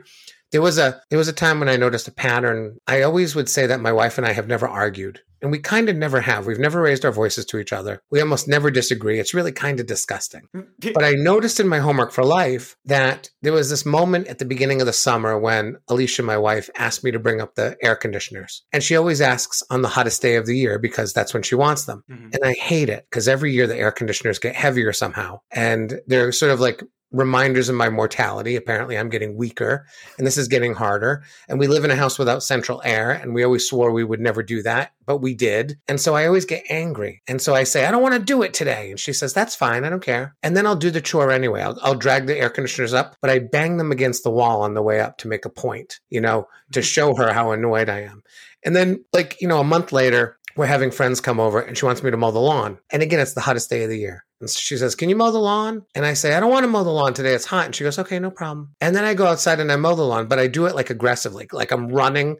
there 0.51 0.61
was 0.61 0.77
a 0.77 1.01
there 1.09 1.19
was 1.19 1.27
a 1.27 1.33
time 1.33 1.59
when 1.59 1.69
I 1.69 1.77
noticed 1.77 2.07
a 2.07 2.11
pattern. 2.11 2.77
I 2.87 3.01
always 3.01 3.35
would 3.35 3.49
say 3.49 3.67
that 3.67 3.81
my 3.81 3.91
wife 3.91 4.17
and 4.17 4.25
I 4.25 4.33
have 4.33 4.47
never 4.47 4.67
argued. 4.67 5.21
And 5.41 5.51
we 5.51 5.59
kind 5.59 5.87
of 5.87 5.95
never 5.95 6.19
have. 6.21 6.45
We've 6.45 6.59
never 6.59 6.81
raised 6.81 7.05
our 7.05 7.11
voices 7.11 7.45
to 7.45 7.59
each 7.59 7.71
other. 7.71 8.01
We 8.11 8.19
almost 8.19 8.47
never 8.47 8.69
disagree. 8.69 9.19
It's 9.19 9.33
really 9.33 9.51
kind 9.51 9.79
of 9.79 9.85
disgusting. 9.85 10.47
but 10.93 11.03
I 11.03 11.11
noticed 11.11 11.59
in 11.59 11.67
my 11.67 11.79
homework 11.79 12.11
for 12.11 12.25
life 12.25 12.75
that 12.85 13.29
there 13.41 13.53
was 13.53 13.69
this 13.69 13.85
moment 13.85 14.27
at 14.27 14.39
the 14.39 14.45
beginning 14.45 14.81
of 14.81 14.87
the 14.87 14.93
summer 14.93 15.39
when 15.39 15.77
Alicia, 15.87 16.23
my 16.23 16.37
wife, 16.37 16.69
asked 16.75 17.03
me 17.03 17.11
to 17.11 17.19
bring 17.19 17.39
up 17.39 17.55
the 17.55 17.77
air 17.81 17.95
conditioners. 17.95 18.63
And 18.73 18.83
she 18.83 18.97
always 18.97 19.21
asks 19.21 19.63
on 19.69 19.81
the 19.81 19.87
hottest 19.87 20.21
day 20.21 20.35
of 20.35 20.45
the 20.45 20.57
year 20.57 20.77
because 20.77 21.13
that's 21.13 21.33
when 21.33 21.43
she 21.43 21.55
wants 21.55 21.85
them. 21.85 22.03
Mm-hmm. 22.11 22.29
And 22.33 22.43
I 22.43 22.53
hate 22.53 22.89
it 22.89 23.05
because 23.09 23.27
every 23.27 23.53
year 23.53 23.65
the 23.65 23.77
air 23.77 23.91
conditioners 23.91 24.39
get 24.39 24.55
heavier 24.55 24.91
somehow. 24.91 25.39
And 25.51 26.01
they're 26.07 26.33
sort 26.33 26.51
of 26.51 26.59
like 26.59 26.83
reminders 27.11 27.69
of 27.69 27.75
my 27.75 27.89
mortality. 27.89 28.55
Apparently, 28.55 28.97
I'm 28.97 29.09
getting 29.09 29.35
weaker 29.35 29.85
and 30.17 30.27
this 30.27 30.37
is 30.37 30.47
getting 30.47 30.73
harder. 30.73 31.23
And 31.47 31.59
we 31.59 31.67
live 31.67 31.83
in 31.83 31.91
a 31.91 31.95
house 31.95 32.19
without 32.19 32.43
central 32.43 32.81
air. 32.85 33.11
And 33.11 33.33
we 33.33 33.43
always 33.43 33.67
swore 33.67 33.91
we 33.91 34.03
would 34.03 34.19
never 34.19 34.43
do 34.43 34.61
that, 34.63 34.93
but 35.05 35.17
we 35.17 35.33
did. 35.33 35.79
And 35.87 35.99
so 35.99 36.15
I 36.15 36.27
always 36.27 36.45
get 36.45 36.63
angry. 36.69 37.21
And 37.27 37.41
so 37.41 37.55
I 37.55 37.63
say, 37.63 37.85
I 37.85 37.91
don't 37.91 38.03
want 38.03 38.15
to 38.15 38.19
do 38.19 38.41
it 38.43 38.53
today. 38.53 38.91
And 38.91 38.99
she 38.99 39.13
says, 39.13 39.33
That's 39.33 39.55
fine. 39.55 39.83
I 39.83 39.89
don't 39.89 40.03
care. 40.03 40.35
And 40.43 40.55
then 40.55 40.65
I'll 40.65 40.75
do 40.75 40.91
the 40.91 41.01
chore 41.01 41.31
anyway. 41.31 41.61
I'll, 41.61 41.79
I'll 41.81 41.95
drag 41.95 42.27
the 42.27 42.37
air 42.37 42.49
conditioners 42.49 42.93
up, 42.93 43.15
but 43.21 43.31
I 43.31 43.39
bang 43.39 43.77
them 43.77 43.91
against 43.91 44.23
the 44.23 44.31
wall 44.31 44.61
on 44.61 44.73
the 44.73 44.83
way 44.83 44.99
up 44.99 45.17
to 45.19 45.27
make 45.27 45.45
a 45.45 45.49
point, 45.49 45.99
you 46.09 46.21
know, 46.21 46.47
to 46.71 46.79
mm-hmm. 46.79 46.85
show 46.85 47.15
her 47.15 47.33
how 47.33 47.51
annoyed 47.51 47.89
I 47.89 48.01
am. 48.01 48.23
And 48.65 48.75
then, 48.75 49.05
like, 49.13 49.39
you 49.41 49.47
know, 49.47 49.59
a 49.59 49.63
month 49.63 49.93
later, 49.93 50.37
we're 50.59 50.65
having 50.65 50.91
friends 50.91 51.21
come 51.21 51.39
over 51.39 51.61
and 51.61 51.77
she 51.77 51.85
wants 51.85 52.03
me 52.03 52.11
to 52.11 52.17
mow 52.17 52.31
the 52.31 52.39
lawn. 52.39 52.77
And 52.89 53.01
again, 53.01 53.21
it's 53.21 53.31
the 53.31 53.39
hottest 53.39 53.69
day 53.69 53.83
of 53.83 53.89
the 53.89 53.97
year. 53.97 54.25
And 54.41 54.49
she 54.49 54.75
says, 54.75 54.93
Can 54.93 55.07
you 55.07 55.15
mow 55.15 55.31
the 55.31 55.39
lawn? 55.39 55.85
And 55.95 56.05
I 56.05 56.13
say, 56.13 56.33
I 56.33 56.41
don't 56.41 56.51
want 56.51 56.65
to 56.65 56.67
mow 56.67 56.83
the 56.83 56.89
lawn 56.89 57.13
today. 57.13 57.33
It's 57.33 57.45
hot. 57.45 57.65
And 57.65 57.73
she 57.73 57.85
goes, 57.85 57.97
Okay, 57.97 58.19
no 58.19 58.29
problem. 58.29 58.75
And 58.81 58.93
then 58.93 59.05
I 59.05 59.13
go 59.13 59.25
outside 59.25 59.61
and 59.61 59.71
I 59.71 59.77
mow 59.77 59.95
the 59.95 60.03
lawn, 60.03 60.27
but 60.27 60.37
I 60.37 60.47
do 60.47 60.65
it 60.65 60.75
like 60.75 60.89
aggressively, 60.89 61.47
like 61.53 61.71
I'm 61.71 61.87
running 61.87 62.35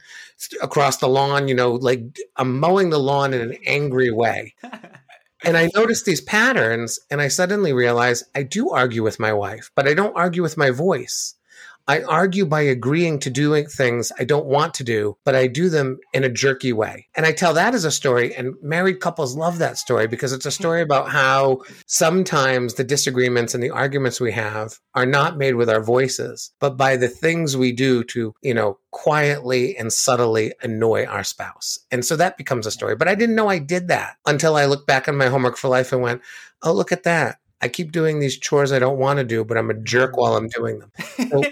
across 0.62 0.98
the 0.98 1.08
lawn, 1.08 1.48
you 1.48 1.56
know, 1.56 1.72
like 1.72 2.02
I'm 2.36 2.60
mowing 2.60 2.90
the 2.90 3.00
lawn 3.00 3.34
in 3.34 3.40
an 3.40 3.58
angry 3.66 4.12
way. 4.12 4.54
and 5.46 5.56
I 5.56 5.70
notice 5.74 6.04
these 6.04 6.20
patterns 6.20 7.00
and 7.10 7.22
I 7.22 7.30
suddenly 7.30 7.72
realize 7.72 8.26
I 8.36 8.44
do 8.44 8.72
argue 8.72 9.02
with 9.02 9.18
my 9.18 9.32
wife, 9.32 9.72
but 9.76 9.88
I 9.88 9.94
don't 9.94 10.18
argue 10.18 10.42
with 10.42 10.58
my 10.58 10.72
voice. 10.72 11.36
I 11.90 12.04
argue 12.04 12.46
by 12.46 12.62
agreeing 12.62 13.18
to 13.22 13.32
doing 13.32 13.66
things 13.66 14.12
I 14.20 14.24
don't 14.24 14.46
want 14.46 14.76
to 14.76 14.84
do, 14.84 15.18
but 15.26 15.34
I 15.34 15.48
do 15.48 15.70
them 15.70 15.98
in 16.14 16.24
a 16.24 16.30
jerky 16.30 16.72
way. 16.72 17.08
And 17.16 17.26
I 17.26 17.32
tell 17.32 17.56
that 17.56 17.74
as 17.74 17.84
a 17.84 17.90
story, 17.90 18.36
and 18.36 18.54
married 18.62 19.00
couples 19.00 19.36
love 19.36 19.58
that 19.58 19.80
story 19.80 20.06
because 20.06 20.32
it's 20.32 20.46
a 20.46 20.52
story 20.52 20.84
about 20.84 21.10
how 21.10 21.64
sometimes 21.88 22.76
the 22.76 22.84
disagreements 22.84 23.56
and 23.56 23.64
the 23.64 23.72
arguments 23.72 24.22
we 24.22 24.32
have 24.34 24.78
are 24.94 25.08
not 25.08 25.40
made 25.40 25.56
with 25.56 25.68
our 25.68 25.82
voices, 25.82 26.52
but 26.60 26.78
by 26.78 26.96
the 26.96 27.08
things 27.08 27.58
we 27.58 27.72
do 27.72 28.04
to, 28.04 28.36
you 28.44 28.54
know, 28.54 28.78
quietly 28.92 29.76
and 29.76 29.92
subtly 29.92 30.54
annoy 30.62 31.06
our 31.06 31.24
spouse. 31.24 31.80
And 31.90 32.06
so 32.06 32.16
that 32.18 32.38
becomes 32.38 32.68
a 32.68 32.72
story. 32.72 32.96
But 32.98 33.08
I 33.08 33.16
didn't 33.16 33.36
know 33.36 33.50
I 33.50 33.58
did 33.58 33.88
that 33.88 34.18
until 34.28 34.58
I 34.58 34.66
looked 34.66 34.86
back 34.86 35.08
on 35.08 35.18
my 35.18 35.26
homework 35.26 35.58
for 35.58 35.70
life 35.70 35.92
and 35.92 36.04
went, 36.04 36.22
oh, 36.62 36.72
look 36.72 36.92
at 36.92 37.02
that. 37.02 37.40
I 37.62 37.68
keep 37.68 37.92
doing 37.92 38.20
these 38.20 38.38
chores 38.38 38.72
I 38.72 38.80
don't 38.80 38.98
want 38.98 39.20
to 39.20 39.26
do, 39.26 39.44
but 39.44 39.58
I'm 39.58 39.70
a 39.70 39.74
jerk 39.74 40.16
while 40.16 40.36
I'm 40.36 40.48
doing 40.48 40.80
them. 40.80 40.92
So, 41.30 41.44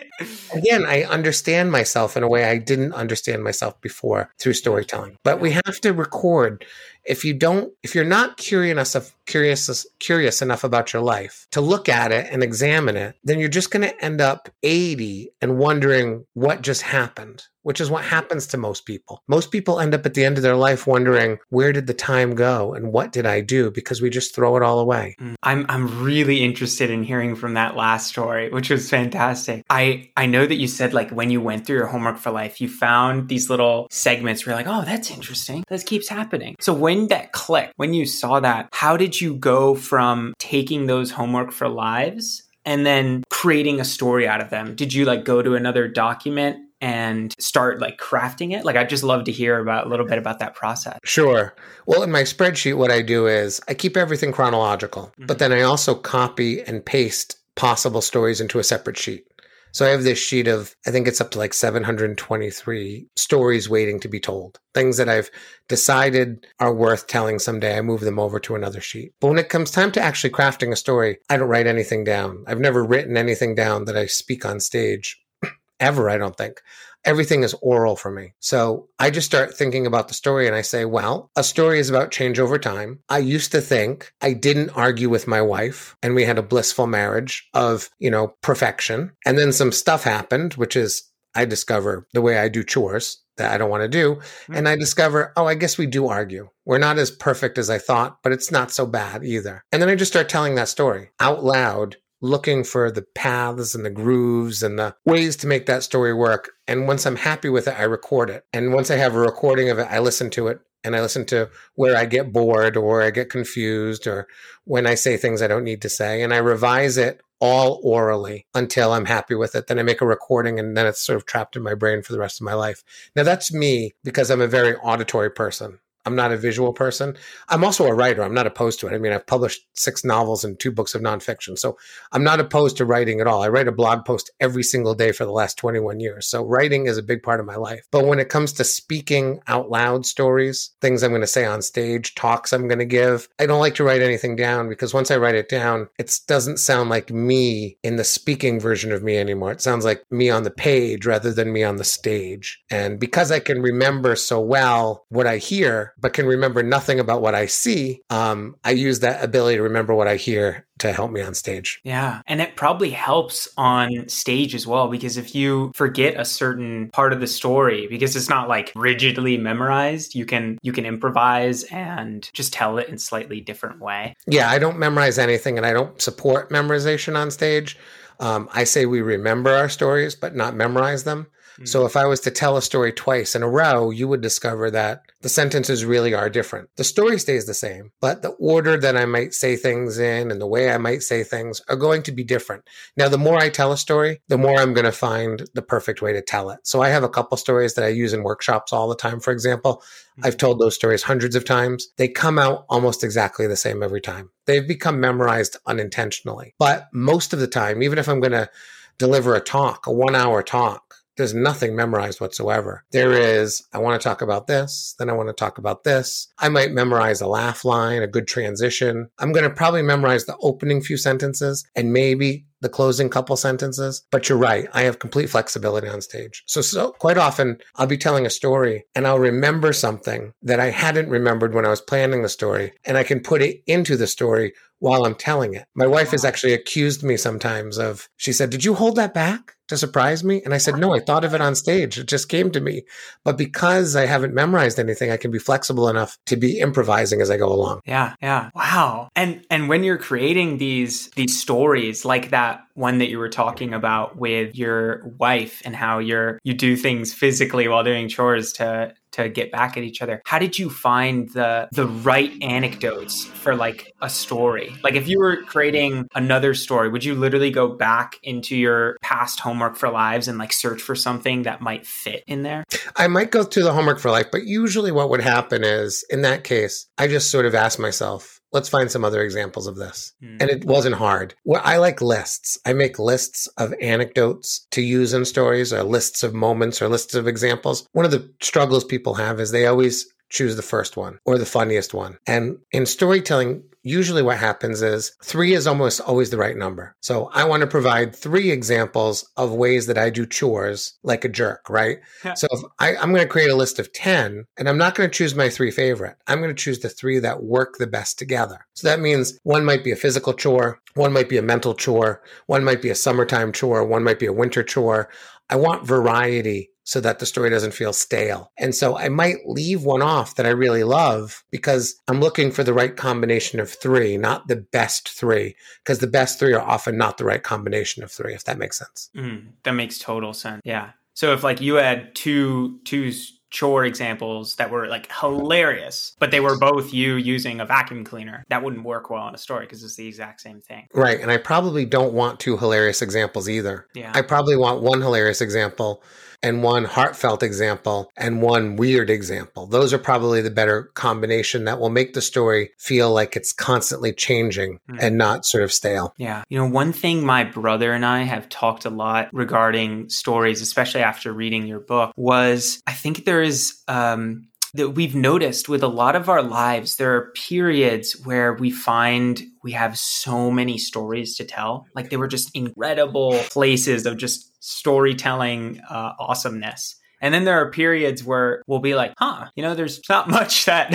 again, 0.58 0.86
I 0.88 1.04
understand 1.04 1.72
myself 1.72 2.16
in 2.16 2.24
a 2.24 2.28
way 2.28 2.46
I 2.46 2.58
didn't 2.58 2.94
understand 2.94 3.44
myself 3.44 3.80
before 3.82 4.32
through 4.40 4.54
storytelling. 4.54 5.18
But 5.24 5.42
we 5.42 5.52
have 5.52 5.82
to 5.82 5.92
record 5.92 6.66
if 7.08 7.24
you 7.24 7.34
don't 7.34 7.72
if 7.84 7.96
you're 7.96 8.06
not 8.06 8.38
curious 8.38 8.96
enough 8.96 9.16
curious 9.26 9.86
curious 10.00 10.42
enough 10.42 10.64
about 10.64 10.94
your 10.94 11.02
life 11.02 11.48
to 11.52 11.62
look 11.62 11.90
at 11.90 12.12
it 12.12 12.28
and 12.32 12.44
examine 12.44 12.96
it 12.96 13.16
then 13.24 13.40
you're 13.40 13.50
just 13.50 13.72
going 13.72 13.82
to 13.82 14.04
end 14.06 14.22
up 14.22 14.50
80 14.64 15.32
and 15.42 15.58
wondering 15.58 16.26
what 16.34 16.62
just 16.62 16.82
happened 16.82 17.44
which 17.68 17.82
is 17.82 17.90
what 17.90 18.06
happens 18.06 18.48
to 18.48 18.58
most 18.58 18.86
people. 18.86 19.22
Most 19.28 19.52
people 19.52 19.82
end 19.82 19.94
up 19.94 20.06
at 20.06 20.14
the 20.14 20.24
end 20.24 20.38
of 20.38 20.42
their 20.42 20.56
life 20.56 20.88
wondering, 20.88 21.38
where 21.50 21.74
did 21.74 21.86
the 21.86 21.94
time 21.94 22.34
go 22.34 22.74
and 22.74 22.94
what 22.94 23.12
did 23.12 23.26
I 23.26 23.42
do? 23.42 23.70
Because 23.70 24.02
we 24.02 24.10
just 24.10 24.34
throw 24.34 24.56
it 24.56 24.64
all 24.64 24.80
away. 24.80 25.18
Mm, 25.20 25.36
I'm 25.44 25.66
I'm 25.68 26.02
really 26.02 26.46
interested 26.46 26.90
in 26.90 27.04
hearing 27.04 27.36
from 27.36 27.56
that 27.56 27.76
last 27.76 28.08
story, 28.08 28.50
which 28.50 28.70
was 28.70 28.90
fantastic. 28.90 29.66
I 29.70 30.12
I 30.16 30.28
know 30.28 30.48
that 30.48 30.56
you 30.56 30.66
said 30.70 30.94
like 30.94 31.10
when 31.10 31.30
you 31.30 31.42
went 31.42 31.66
through 31.66 31.76
your 31.76 31.88
homework 31.88 32.20
for 32.20 32.32
life, 32.32 32.62
you 32.62 32.70
found 32.70 33.28
these 33.28 33.50
little 33.50 33.88
segments 33.92 34.46
where 34.46 34.56
you're 34.56 34.64
like, 34.64 34.74
oh, 34.74 34.86
that's 34.86 35.12
interesting. 35.12 35.66
This 35.68 35.84
keeps 35.84 36.08
happening. 36.08 36.56
So 36.62 36.74
when 36.74 36.97
when 36.98 37.08
that 37.10 37.32
clicked, 37.32 37.74
when 37.78 37.94
you 37.94 38.06
saw 38.06 38.40
that, 38.40 38.70
how 38.72 38.98
did 38.98 39.20
you 39.20 39.36
go 39.36 39.76
from 39.76 40.34
taking 40.40 40.88
those 40.88 41.12
homework 41.12 41.52
for 41.52 41.70
lives 41.70 42.44
and 42.66 42.86
then 42.86 43.24
creating 43.30 43.80
a 43.80 43.86
story 43.86 44.28
out 44.28 44.42
of 44.42 44.50
them? 44.50 44.76
Did 44.76 44.94
you 44.94 45.06
like 45.06 45.24
go 45.24 45.42
to 45.42 45.56
another 45.56 45.88
document 45.88 46.58
and 46.82 47.34
start 47.40 47.80
like 47.80 47.98
crafting 47.98 48.58
it? 48.58 48.66
Like 48.66 48.76
I'd 48.76 48.90
just 48.90 49.04
love 49.04 49.26
to 49.26 49.32
hear 49.32 49.60
about 49.60 49.86
a 49.86 49.90
little 49.90 50.06
bit 50.06 50.18
about 50.18 50.40
that 50.40 50.56
process. 50.56 51.00
Sure. 51.04 51.56
Well, 51.86 52.04
in 52.04 52.12
my 52.12 52.24
spreadsheet, 52.24 52.78
what 52.78 52.92
I 52.92 53.02
do 53.02 53.28
is 53.28 53.62
I 53.68 53.74
keep 53.74 53.96
everything 53.96 54.32
chronological, 54.32 55.04
mm-hmm. 55.04 55.28
but 55.28 55.40
then 55.40 55.54
I 55.54 55.62
also 55.62 55.94
copy 55.94 56.62
and 56.62 56.84
paste 56.84 57.38
possible 57.56 58.02
stories 58.02 58.42
into 58.42 58.60
a 58.60 58.64
separate 58.64 58.98
sheet. 58.98 59.28
So 59.72 59.86
I 59.86 59.90
have 59.90 60.04
this 60.04 60.18
sheet 60.18 60.48
of, 60.48 60.76
I 60.86 60.92
think 60.92 61.08
it's 61.08 61.22
up 61.22 61.32
to 61.32 61.38
like 61.38 61.54
723 61.54 63.08
stories 63.16 63.70
waiting 63.70 64.00
to 64.00 64.08
be 64.08 64.20
told. 64.20 64.60
Things 64.74 64.98
that 64.98 65.10
I've 65.10 65.30
decided 65.68 66.46
are 66.60 66.74
worth 66.74 67.08
telling 67.08 67.40
someday. 67.40 67.78
I 67.78 67.82
move 67.82 68.02
them 68.02 68.20
over 68.20 68.40
to 68.42 68.56
another 68.56 68.82
sheet. 68.82 69.14
But 69.20 69.28
when 69.28 69.40
it 69.40 69.50
comes 69.50 69.72
time 69.72 69.92
to 69.94 70.02
actually 70.02 70.32
crafting 70.32 70.72
a 70.72 70.76
story, 70.76 71.20
I 71.30 71.38
don't 71.38 71.50
write 71.50 71.68
anything 71.68 72.04
down. 72.04 72.44
I've 72.48 72.60
never 72.60 72.84
written 72.84 73.18
anything 73.18 73.56
down 73.56 73.86
that 73.86 73.98
I 73.98 74.08
speak 74.08 74.46
on 74.46 74.60
stage 74.60 75.20
ever, 75.80 76.10
I 76.10 76.18
don't 76.18 76.36
think 76.36 76.62
everything 77.08 77.44
is 77.44 77.56
oral 77.62 77.96
for 77.96 78.12
me. 78.12 78.34
So 78.40 78.90
I 79.00 79.10
just 79.10 79.26
start 79.26 79.56
thinking 79.56 79.88
about 79.88 80.10
the 80.10 80.14
story 80.14 80.46
and 80.46 80.56
I 80.56 80.62
say, 80.62 80.86
well, 80.86 81.32
a 81.36 81.44
story 81.44 81.80
is 81.80 81.90
about 81.90 82.12
change 82.12 82.38
over 82.38 82.60
time. 82.60 83.00
I 83.10 83.20
used 83.20 83.52
to 83.54 83.62
think 83.62 84.12
I 84.22 84.34
didn't 84.34 84.72
argue 84.72 85.10
with 85.10 85.26
my 85.26 85.42
wife 85.42 85.96
and 86.04 86.14
we 86.14 86.26
had 86.26 86.38
a 86.38 86.44
blissful 86.44 86.86
marriage 86.86 87.48
of, 87.54 87.90
you 87.98 88.12
know, 88.12 88.36
perfection. 88.42 89.14
And 89.26 89.38
then 89.38 89.54
some 89.54 89.72
stuff 89.72 90.04
happened, 90.04 90.56
which 90.56 90.76
is 90.76 91.04
I 91.34 91.46
discover 91.46 92.08
the 92.14 92.22
way 92.22 92.38
I 92.38 92.50
do 92.50 92.64
chores 92.64 93.24
that 93.38 93.54
I 93.54 93.58
don't 93.58 93.70
want 93.70 93.84
to 93.84 93.88
do. 93.88 94.16
Mm-hmm. 94.16 94.56
And 94.56 94.68
I 94.68 94.76
discover, 94.76 95.32
oh, 95.38 95.46
I 95.46 95.56
guess 95.56 95.78
we 95.78 95.86
do 95.86 96.08
argue. 96.08 96.50
We're 96.66 96.78
not 96.78 96.98
as 96.98 97.12
perfect 97.12 97.58
as 97.58 97.70
I 97.70 97.78
thought, 97.78 98.18
but 98.24 98.34
it's 98.34 98.52
not 98.52 98.72
so 98.72 98.86
bad 98.86 99.24
either. 99.24 99.64
And 99.72 99.82
then 99.82 99.90
I 99.90 99.96
just 99.96 100.12
start 100.12 100.28
telling 100.28 100.56
that 100.56 100.68
story 100.68 101.12
out 101.20 101.44
loud 101.44 101.98
looking 102.22 102.64
for 102.64 102.92
the 102.92 103.06
paths 103.16 103.76
and 103.76 103.86
the 103.86 103.90
grooves 103.90 104.64
and 104.64 104.78
the 104.80 104.96
ways 105.06 105.36
to 105.38 105.48
make 105.48 105.66
that 105.66 105.84
story 105.84 106.14
work. 106.14 106.52
And 106.68 106.88
once 106.88 107.06
I'm 107.06 107.16
happy 107.16 107.50
with 107.50 107.68
it, 107.68 107.80
I 107.80 107.84
record 107.84 108.30
it. 108.30 108.46
And 108.54 108.74
once 108.74 108.90
I 108.90 108.96
have 108.96 109.16
a 109.16 109.20
recording 109.20 109.70
of 109.70 109.80
it, 109.80 109.88
I 109.90 110.00
listen 110.00 110.30
to 110.32 110.48
it 110.48 110.60
and 110.84 110.96
I 110.96 111.02
listen 111.02 111.26
to 111.26 111.50
where 111.76 111.96
I 111.96 112.06
get 112.06 112.32
bored 112.32 112.78
or 112.78 113.02
I 113.02 113.12
get 113.12 113.30
confused 113.30 114.08
or 114.08 114.28
when 114.66 114.88
I 114.88 114.96
say 114.96 115.18
things 115.18 115.42
I 115.42 115.48
don't 115.48 115.64
need 115.64 115.82
to 115.84 115.90
say. 115.90 116.22
And 116.22 116.34
I 116.34 116.38
revise 116.38 116.98
it 116.98 117.22
all 117.40 117.80
orally 117.84 118.48
until 118.56 118.94
I'm 118.94 119.06
happy 119.06 119.36
with 119.36 119.56
it. 119.56 119.68
Then 119.68 119.80
I 119.80 119.84
make 119.84 120.02
a 120.02 120.08
recording 120.08 120.60
and 120.60 120.76
then 120.76 120.88
it's 120.88 121.02
sort 121.02 121.18
of 121.18 121.26
trapped 121.26 121.56
in 121.56 121.64
my 121.64 121.76
brain 121.76 122.02
for 122.02 122.14
the 122.14 122.20
rest 122.20 122.42
of 122.42 122.46
my 122.46 122.54
life. 122.54 122.84
Now 123.16 123.24
that's 123.24 123.54
me 123.54 123.94
because 124.04 124.32
I'm 124.32 124.42
a 124.42 124.48
very 124.48 124.76
auditory 124.78 125.30
person. 125.30 125.80
I'm 126.08 126.16
not 126.16 126.32
a 126.32 126.38
visual 126.38 126.72
person. 126.72 127.18
I'm 127.50 127.66
also 127.66 127.86
a 127.86 127.94
writer. 127.94 128.24
I'm 128.24 128.34
not 128.34 128.48
opposed 128.48 128.80
to 128.80 128.88
it. 128.88 128.94
I 128.94 128.98
mean, 128.98 129.12
I've 129.12 129.28
published 129.28 129.62
six 129.74 130.06
novels 130.06 130.46
and 130.46 130.58
two 130.58 130.72
books 130.72 130.96
of 130.96 131.02
nonfiction. 131.02 131.60
So 131.60 131.78
I'm 132.14 132.24
not 132.24 132.40
opposed 132.40 132.78
to 132.78 132.86
writing 132.86 133.20
at 133.20 133.28
all. 133.28 133.44
I 133.44 133.50
write 133.50 133.68
a 133.68 133.74
blog 133.74 134.06
post 134.06 134.32
every 134.40 134.64
single 134.64 134.96
day 134.96 135.12
for 135.12 135.26
the 135.26 135.32
last 135.32 135.58
21 135.58 136.00
years. 136.00 136.28
So 136.28 136.46
writing 136.46 136.88
is 136.88 136.98
a 136.98 137.04
big 137.04 137.24
part 137.24 137.42
of 137.42 137.46
my 137.46 137.58
life. 137.58 137.86
But 137.92 138.06
when 138.06 138.20
it 138.20 138.30
comes 138.30 138.54
to 138.54 138.64
speaking 138.64 139.42
out 139.48 139.70
loud 139.70 140.06
stories, 140.06 140.72
things 140.82 141.04
I'm 141.04 141.12
going 141.12 141.22
to 141.22 141.28
say 141.28 141.46
on 141.46 141.62
stage, 141.62 142.16
talks 142.16 142.54
I'm 142.54 142.70
going 142.70 142.80
to 142.80 142.86
give, 142.86 143.28
I 143.38 143.46
don't 143.46 143.60
like 143.60 143.76
to 143.76 143.84
write 143.84 144.02
anything 144.02 144.38
down 144.38 144.70
because 144.70 144.94
once 144.94 145.12
I 145.12 145.18
write 145.18 145.36
it 145.36 145.50
down, 145.50 145.90
it 146.00 146.18
doesn't 146.26 146.58
sound 146.58 146.90
like 146.90 147.12
me 147.12 147.78
in 147.84 147.98
the 147.98 148.04
speaking 148.06 148.60
version 148.60 148.94
of 148.94 149.04
me 149.04 149.18
anymore. 149.18 149.52
It 149.52 149.62
sounds 149.62 149.84
like 149.84 150.04
me 150.10 150.30
on 150.30 150.44
the 150.44 150.52
page 150.52 151.06
rather 151.06 151.34
than 151.34 151.52
me 151.52 151.64
on 151.64 151.76
the 151.76 151.84
stage. 151.84 152.64
And 152.72 152.98
because 152.98 153.30
I 153.30 153.40
can 153.40 153.62
remember 153.62 154.16
so 154.16 154.40
well 154.40 155.06
what 155.10 155.28
I 155.28 155.38
hear, 155.38 155.94
but 156.00 156.14
can 156.14 156.26
remember 156.26 156.64
nothing 156.64 157.00
about 157.00 157.22
what 157.22 157.36
I 157.36 157.48
see, 157.48 158.02
um, 158.10 158.56
I 158.64 158.72
use 158.72 159.00
that 159.00 159.24
ability 159.24 159.58
to 159.58 159.64
remember 159.64 159.94
what 159.94 160.08
I 160.08 160.16
hear 160.16 160.66
to 160.80 160.94
help 160.94 161.12
me 161.12 161.22
on 161.22 161.34
stage. 161.34 161.80
Yeah. 161.84 162.22
And 162.28 162.40
it 162.40 162.56
probably 162.56 162.92
helps 162.92 163.48
on 163.58 164.08
stage 164.08 164.54
as 164.54 164.68
well, 164.68 164.88
because 164.88 165.18
if 165.18 165.34
you 165.34 165.72
forget 165.76 166.20
a 166.20 166.26
certain 166.26 166.90
part 166.94 167.14
of 167.14 167.20
the 167.20 167.28
story, 167.28 167.88
because 167.88 168.16
it's 168.16 168.30
not 168.30 168.48
like 168.48 168.72
rigidly 168.76 169.38
memorized, 169.38 170.14
you 170.14 170.26
can 170.26 170.60
you 170.62 170.72
can 170.72 170.86
improvise 170.86 171.64
and 171.64 172.30
just 172.34 172.54
tell 172.54 172.78
it 172.78 172.90
in 172.90 172.98
slightly 172.98 173.42
different 173.42 173.80
way. 173.80 174.16
Yeah, 174.28 174.50
I 174.50 174.60
don't 174.60 174.78
memorize 174.78 175.18
anything 175.18 175.58
and 175.58 175.66
I 175.66 175.74
don't 175.74 176.00
support 176.02 176.52
memorization 176.52 177.18
on 177.18 177.32
stage. 177.32 177.78
Um, 178.20 178.50
I 178.54 178.64
say 178.64 178.86
we 178.86 179.02
remember 179.02 179.52
our 179.52 179.70
stories, 179.70 180.16
but 180.16 180.36
not 180.36 180.56
memorize 180.56 181.04
them. 181.04 181.28
Mm-hmm. 181.58 181.66
So 181.66 181.86
if 181.86 181.96
I 181.96 182.06
was 182.06 182.20
to 182.22 182.32
tell 182.32 182.56
a 182.56 182.62
story 182.62 182.94
twice 182.94 183.36
in 183.36 183.42
a 183.42 183.50
row, 183.50 183.90
you 183.90 184.08
would 184.08 184.22
discover 184.22 184.70
that 184.72 185.02
the 185.22 185.30
sentences 185.30 185.84
really 185.84 186.14
are 186.14 186.30
different. 186.30 186.70
The 186.78 186.84
story 186.84 187.18
stays 187.18 187.48
the 187.48 187.54
same, 187.56 187.92
but 188.00 188.22
the 188.22 188.30
order 188.30 188.78
that 188.78 188.96
I 188.96 189.06
might 189.06 189.34
say 189.34 189.56
things 189.56 189.98
in 189.98 190.30
and 190.30 190.40
the 190.40 190.48
way 190.48 190.72
I 190.72 190.78
might 190.78 191.02
say 191.02 191.24
things 191.24 191.62
are 191.68 191.76
going 191.76 192.04
to 192.04 192.12
be 192.12 192.24
different. 192.24 192.64
Now, 192.96 193.10
the 193.10 193.18
more 193.18 193.38
I 193.38 193.50
tell 193.50 193.72
a 193.72 193.78
story, 193.78 194.22
the 194.28 194.38
more 194.38 194.60
I'm 194.60 194.74
going 194.74 194.86
to 194.86 194.92
find 194.92 195.44
the 195.56 195.64
perfect 195.64 196.02
way 196.02 196.14
to 196.14 196.22
tell 196.22 196.52
it. 196.52 196.60
So 196.64 196.82
I 196.82 196.90
have 196.90 197.04
a 197.04 197.10
couple 197.10 197.38
stories 197.38 197.74
that 197.74 197.86
I 197.86 197.90
use 197.90 198.14
in 198.14 198.24
workshops 198.24 198.72
all 198.72 198.88
the 198.88 198.96
time, 198.96 199.20
for 199.20 199.32
example. 199.32 199.82
I've 200.24 200.34
mm-hmm. 200.34 200.38
told 200.38 200.60
those 200.60 200.76
stories 200.76 201.04
hundreds 201.04 201.36
of 201.36 201.46
times. 201.46 201.88
They 201.98 202.08
come 202.08 202.38
out 202.38 202.66
almost 202.70 203.04
exactly 203.04 203.48
the 203.48 203.56
same 203.56 203.82
every 203.82 204.02
time. 204.02 204.30
They've 204.46 204.68
become 204.68 205.00
memorized 205.00 205.58
unintentionally. 205.66 206.54
But 206.60 206.88
most 206.94 207.34
of 207.34 207.40
the 207.40 207.48
time, 207.48 207.82
even 207.82 207.98
if 207.98 208.08
I'm 208.08 208.20
going 208.20 208.32
to 208.32 208.50
deliver 208.98 209.36
a 209.36 209.42
talk, 209.42 209.88
a 209.88 209.92
one 209.92 210.16
hour 210.16 210.42
talk, 210.42 210.96
there's 211.18 211.34
nothing 211.34 211.76
memorized 211.76 212.22
whatsoever. 212.22 212.84
There 212.92 213.12
is, 213.14 213.64
I 213.74 213.80
want 213.80 214.00
to 214.00 214.08
talk 214.08 214.22
about 214.22 214.48
this, 214.48 214.96
then 215.00 215.10
I 215.10 215.14
want 215.14 215.30
to 215.30 215.34
talk 215.34 215.58
about 215.58 215.84
this. 215.84 216.28
I 216.40 216.50
might 216.50 216.72
memorize 216.72 217.22
a 217.22 217.28
laugh 217.28 217.66
line, 217.66 218.02
a 218.02 218.08
good 218.08 218.28
transition. 218.28 219.10
I'm 219.20 219.32
going 219.32 219.44
to 219.44 219.50
probably 219.50 219.82
memorize 219.82 220.26
the 220.26 220.38
opening 220.42 220.82
few 220.82 220.98
sentences 220.98 221.66
and 221.76 221.92
maybe 221.92 222.46
the 222.62 222.70
closing 222.70 223.10
couple 223.10 223.36
sentences. 223.38 224.06
But 224.12 224.30
you're 224.30 224.38
right. 224.38 224.68
I 224.74 224.84
have 224.84 225.00
complete 225.00 225.30
flexibility 225.30 225.88
on 225.88 226.02
stage. 226.02 226.44
So, 226.46 226.62
so 226.62 226.92
quite 226.92 227.18
often 227.18 227.58
I'll 227.76 227.88
be 227.88 227.98
telling 227.98 228.26
a 228.26 228.32
story 228.32 228.86
and 228.96 229.08
I'll 229.08 229.20
remember 229.20 229.74
something 229.74 230.34
that 230.42 230.60
I 230.60 230.70
hadn't 230.70 231.10
remembered 231.10 231.54
when 231.54 231.66
I 231.66 231.70
was 231.70 231.82
planning 231.82 232.22
the 232.22 232.30
story 232.30 232.74
and 232.86 232.98
I 232.98 233.04
can 233.04 233.20
put 233.20 233.42
it 233.42 233.62
into 233.68 233.96
the 233.96 234.08
story 234.08 234.54
while 234.80 235.06
I'm 235.06 235.16
telling 235.16 235.54
it. 235.54 235.66
My 235.76 235.88
wife 235.88 236.12
has 236.12 236.24
actually 236.24 236.54
accused 236.54 237.04
me 237.04 237.18
sometimes 237.18 237.78
of, 237.78 238.08
she 238.18 238.32
said, 238.34 238.50
Did 238.50 238.64
you 238.64 238.74
hold 238.74 238.96
that 238.98 239.14
back 239.14 239.56
to 239.68 239.78
surprise 239.78 240.24
me? 240.24 240.42
And 240.44 240.54
I 240.54 240.58
said, 240.58 240.78
No, 240.78 240.94
I 240.94 241.00
thought 241.00 241.26
of 241.26 241.34
it 241.34 241.42
on 241.42 241.56
stage. 241.56 241.98
It 241.98 242.08
just 242.08 242.30
came 242.30 242.52
to 242.52 242.62
me. 242.62 242.84
But 243.24 243.38
because 243.38 243.96
I 243.96 244.06
haven't 244.06 244.34
memorized 244.34 244.80
anything, 244.80 245.12
I 245.12 245.18
can 245.18 245.32
be 245.32 245.40
flexible 245.40 245.90
enough 245.90 246.18
to 246.28 246.36
be 246.36 246.60
improvising 246.60 247.22
as 247.22 247.32
I 247.32 247.38
go 247.38 247.52
along. 247.52 247.82
Yeah, 247.86 248.16
yeah. 248.22 248.50
Wow. 248.54 249.10
And 249.16 249.46
and 249.50 249.68
when 249.70 249.84
you're 249.84 249.98
creating 249.98 250.58
these 250.58 251.10
these 251.12 251.40
stories 251.40 252.06
like 252.06 252.30
that 252.30 252.47
one 252.74 253.00
that 253.00 253.10
you 253.10 253.18
were 253.20 253.30
talking 253.30 253.74
about 253.74 254.18
with 254.18 254.56
your 254.56 255.08
wife 255.18 255.62
and 255.66 255.76
how 255.76 256.00
you're 256.00 256.40
you 256.44 256.54
do 256.54 256.76
things 256.76 257.14
physically 257.14 257.68
while 257.68 257.84
doing 257.84 258.08
chores 258.08 258.54
to 258.54 258.94
to 259.12 259.30
get 259.30 259.52
back 259.52 259.78
at 259.78 259.84
each 259.84 260.02
other. 260.02 260.22
How 260.26 260.38
did 260.38 260.60
you 260.60 260.70
find 260.70 261.30
the 261.30 261.68
the 261.72 261.88
right 261.88 262.32
anecdotes 262.42 263.26
for 263.26 263.56
like 263.56 263.94
a 264.02 264.10
story? 264.10 264.76
Like 264.84 264.96
if 264.96 265.08
you 265.08 265.20
were 265.20 265.38
creating 265.44 266.08
another 266.14 266.54
story, 266.54 266.90
would 266.90 267.04
you 267.04 267.16
literally 267.16 267.52
go 267.52 267.68
back 267.68 268.18
into 268.24 268.56
your 268.56 268.98
past 269.02 269.40
homework 269.40 269.76
for 269.76 269.90
lives 269.90 270.28
and 270.28 270.38
like 270.38 270.54
search 270.54 270.82
for 270.82 270.96
something 270.96 271.44
that 271.44 271.62
might 271.62 271.86
fit 271.86 272.24
in 272.28 272.44
there? 272.44 272.64
I 272.96 273.08
might 273.08 273.32
go 273.32 273.44
through 273.44 273.64
the 273.64 273.74
homework 273.74 274.00
for 274.00 274.12
life, 274.12 274.28
but 274.32 274.46
usually 274.46 274.92
what 274.92 275.10
would 275.10 275.22
happen 275.22 275.64
is 275.64 276.06
in 276.10 276.22
that 276.22 276.44
case, 276.44 276.88
I 276.98 277.08
just 277.08 277.32
sort 277.32 277.46
of 277.46 277.56
ask 277.56 277.80
myself, 277.80 278.37
let's 278.52 278.70
find 278.70 278.90
some 278.90 279.04
other 279.04 279.22
examples 279.22 279.68
of 279.68 279.76
this. 279.76 280.14
Mm. 280.24 280.42
And 280.42 280.50
it 280.50 280.66
wasn't 280.66 280.96
hard. 280.96 281.36
Well, 281.44 281.62
I 281.64 281.78
like 281.78 282.02
lists. 282.02 282.58
I 282.66 282.74
make 282.74 283.00
lists 283.00 283.48
of 283.58 283.74
anecdotes 283.82 284.66
to 284.72 284.82
use 284.82 285.14
in 285.14 285.26
stories 285.26 285.74
or 285.74 285.84
lists 285.84 286.24
of 286.24 286.34
moments 286.34 286.82
or 286.82 286.90
lists 286.90 287.16
of 287.16 287.28
examples. 287.28 287.88
One 287.92 288.06
of 288.06 288.12
the 288.12 288.30
struggles 288.42 288.84
people 288.84 289.16
have 289.16 289.40
is 289.40 289.52
they 289.52 289.66
always 289.66 290.08
choose 290.30 290.56
the 290.56 290.62
first 290.62 290.98
one 290.98 291.20
or 291.26 291.38
the 291.38 291.46
funniest 291.46 291.94
one. 291.94 292.18
And 292.28 292.58
in 292.72 292.86
storytelling, 292.86 293.64
usually 293.88 294.22
what 294.22 294.38
happens 294.38 294.82
is 294.82 295.16
three 295.24 295.54
is 295.54 295.68
almost 295.68 296.02
always 296.02 296.30
the 296.30 296.38
right 296.38 296.58
number. 296.58 296.96
So 297.02 297.30
I 297.34 297.46
want 297.46 297.62
to 297.62 297.68
provide 297.68 298.16
three 298.16 298.52
examples 298.52 299.30
of 299.38 299.52
ways 299.52 299.88
that 299.88 299.98
I 299.98 300.10
do 300.10 300.26
chores 300.26 300.98
like 301.04 301.26
a 301.26 301.30
jerk, 301.30 301.70
right? 301.70 302.00
Yeah. 302.24 302.34
So 302.34 302.48
if 302.52 302.62
I, 302.80 302.96
I'm 302.96 303.12
going 303.12 303.24
to 303.24 303.28
create 303.28 303.50
a 303.50 303.56
list 303.56 303.80
of 303.80 303.94
10 303.94 304.46
and 304.58 304.70
I'm 304.70 304.78
not 304.78 304.96
going 304.96 305.10
to 305.10 305.14
choose 305.14 305.36
my 305.36 305.50
three 305.50 305.72
favorite. 305.72 306.18
I'm 306.28 306.40
going 306.40 306.56
to 306.56 306.64
choose 306.64 306.80
the 306.80 306.90
three 306.90 307.20
that 307.20 307.44
work 307.44 307.78
the 307.78 307.88
best 307.88 308.20
together. 308.20 308.66
So 308.74 308.88
that 308.88 309.00
means 309.00 309.40
one 309.44 309.66
might 309.66 309.84
be 309.84 309.92
a 309.92 309.96
physical 309.96 310.34
chore, 310.34 310.80
one 310.96 311.14
might 311.14 311.30
be 311.30 311.38
a 311.38 311.42
mental 311.42 311.74
chore, 311.74 312.22
one 312.48 312.64
might 312.64 312.82
be 312.82 312.90
a 312.90 312.96
summertime 312.96 313.52
chore, 313.52 313.86
one 313.86 314.04
might 314.04 314.20
be 314.20 314.26
a 314.26 314.34
winter 314.34 314.64
chore. 314.64 315.10
I 315.50 315.56
want 315.56 315.88
variety 315.88 316.72
so 316.88 317.02
that 317.02 317.20
the 317.20 317.26
story 317.26 317.50
doesn't 317.50 317.74
feel 317.74 317.92
stale. 317.92 318.50
And 318.58 318.74
so 318.74 318.98
I 318.98 319.10
might 319.10 319.46
leave 319.46 319.84
one 319.84 320.02
off 320.02 320.36
that 320.36 320.46
I 320.46 320.52
really 320.52 320.86
love 320.86 321.44
because 321.52 322.00
I'm 322.08 322.22
looking 322.22 322.50
for 322.50 322.64
the 322.64 322.74
right 322.74 322.96
combination 322.96 323.60
of 323.60 323.70
three, 323.70 324.16
not 324.16 324.48
the 324.48 324.56
best 324.56 325.10
three, 325.10 325.58
because 325.84 326.00
the 326.00 326.08
best 326.08 326.40
three 326.40 326.54
are 326.54 326.62
often 326.62 326.98
not 326.98 327.18
the 327.18 327.26
right 327.26 327.44
combination 327.44 328.04
of 328.04 328.12
three, 328.12 328.34
if 328.34 328.46
that 328.46 328.58
makes 328.58 328.80
sense. 328.80 329.10
Mm, 329.14 329.48
that 329.64 329.74
makes 329.74 330.00
total 330.00 330.32
sense. 330.32 330.62
Yeah. 330.64 330.92
So 331.14 331.34
if 331.34 331.44
like 331.44 331.60
you 331.60 331.74
had 331.74 332.16
two 332.16 332.80
two 332.86 333.12
chore 333.50 333.84
examples 333.84 334.56
that 334.56 334.72
were 334.72 334.88
like 334.88 335.12
hilarious, 335.12 336.16
but 336.20 336.32
they 336.32 336.40
were 336.40 336.58
both 336.58 336.94
you 336.94 337.16
using 337.16 337.60
a 337.60 337.66
vacuum 337.66 338.06
cleaner. 338.06 338.46
That 338.48 338.64
wouldn't 338.64 338.84
work 338.84 339.10
well 339.10 339.28
in 339.28 339.36
a 339.36 339.38
story 339.38 339.66
because 339.66 339.84
it's 339.84 339.96
the 339.96 340.08
exact 340.08 340.40
same 340.40 340.62
thing. 340.62 340.88
Right. 340.94 341.20
And 341.20 341.32
I 341.32 341.38
probably 341.38 341.86
don't 341.86 342.14
want 342.14 342.40
two 342.40 342.56
hilarious 342.56 343.02
examples 343.02 343.50
either. 343.50 343.88
Yeah. 343.94 344.12
I 344.14 344.22
probably 344.22 344.56
want 344.56 344.82
one 344.82 345.02
hilarious 345.02 345.42
example 345.42 346.02
and 346.44 346.64
one 346.64 346.86
heartfelt 346.86 347.44
example 347.44 348.12
and 348.16 348.42
one 348.42 348.76
weird 348.76 349.10
example. 349.10 349.68
Those 349.68 349.94
are 349.94 349.98
probably 349.98 350.42
the 350.42 350.52
better 350.52 350.92
combination 350.94 351.66
that 351.66 351.80
will 351.80 351.90
make 351.90 352.14
the 352.14 352.22
story 352.22 352.72
feel 352.78 353.12
like 353.12 353.36
it's 353.36 353.52
constantly 353.52 354.14
changing 354.14 354.80
mm. 354.90 354.98
and 355.00 355.18
not 355.18 355.46
sort 355.46 355.64
of 355.64 355.72
stale. 355.72 356.14
Yeah. 356.18 356.44
You 356.50 356.60
know, 356.60 356.68
one 356.68 356.94
thing 356.94 357.26
my 357.26 357.44
brother 357.44 357.92
and 357.94 358.06
I 358.06 358.24
have 358.24 358.50
talked 358.50 358.86
a 358.86 358.90
lot 358.90 359.30
regarding 359.34 360.10
stories, 360.10 360.62
especially 360.62 361.02
after 361.02 361.34
reading 361.34 361.68
your 361.68 361.80
book, 361.80 362.14
was 362.16 362.82
I 362.86 362.94
think 362.94 363.26
there 363.26 363.42
is 363.42 363.82
um, 363.88 364.48
that 364.74 364.92
we've 364.92 365.16
noticed 365.16 365.70
with 365.70 365.84
a 365.84 365.88
lot 365.88 366.16
of 366.16 366.30
our 366.30 366.44
lives, 366.44 366.96
there 366.96 367.16
are 367.16 367.32
periods 367.32 368.14
where 368.26 368.54
we 368.54 368.72
find 368.72 369.42
we 369.68 369.74
have 369.74 370.00
so 370.00 370.50
many 370.50 370.78
stories 370.78 371.36
to 371.36 371.44
tell. 371.44 371.88
Like 371.94 372.10
they 372.10 372.16
were 372.16 372.30
just 372.30 372.50
incredible 372.56 373.38
places 373.52 374.06
of 374.06 374.16
just 374.16 374.50
storytelling 374.64 375.82
uh, 375.90 376.14
awesomeness. 376.18 376.96
And 377.20 377.34
then 377.34 377.44
there 377.44 377.60
are 377.60 377.70
periods 377.70 378.24
where 378.24 378.64
we'll 378.66 378.80
be 378.80 378.96
like, 378.96 379.14
huh, 379.18 379.48
you 379.58 379.64
know, 379.64 379.76
there's 379.76 380.00
not 380.08 380.30
much 380.40 380.64
that 380.66 380.92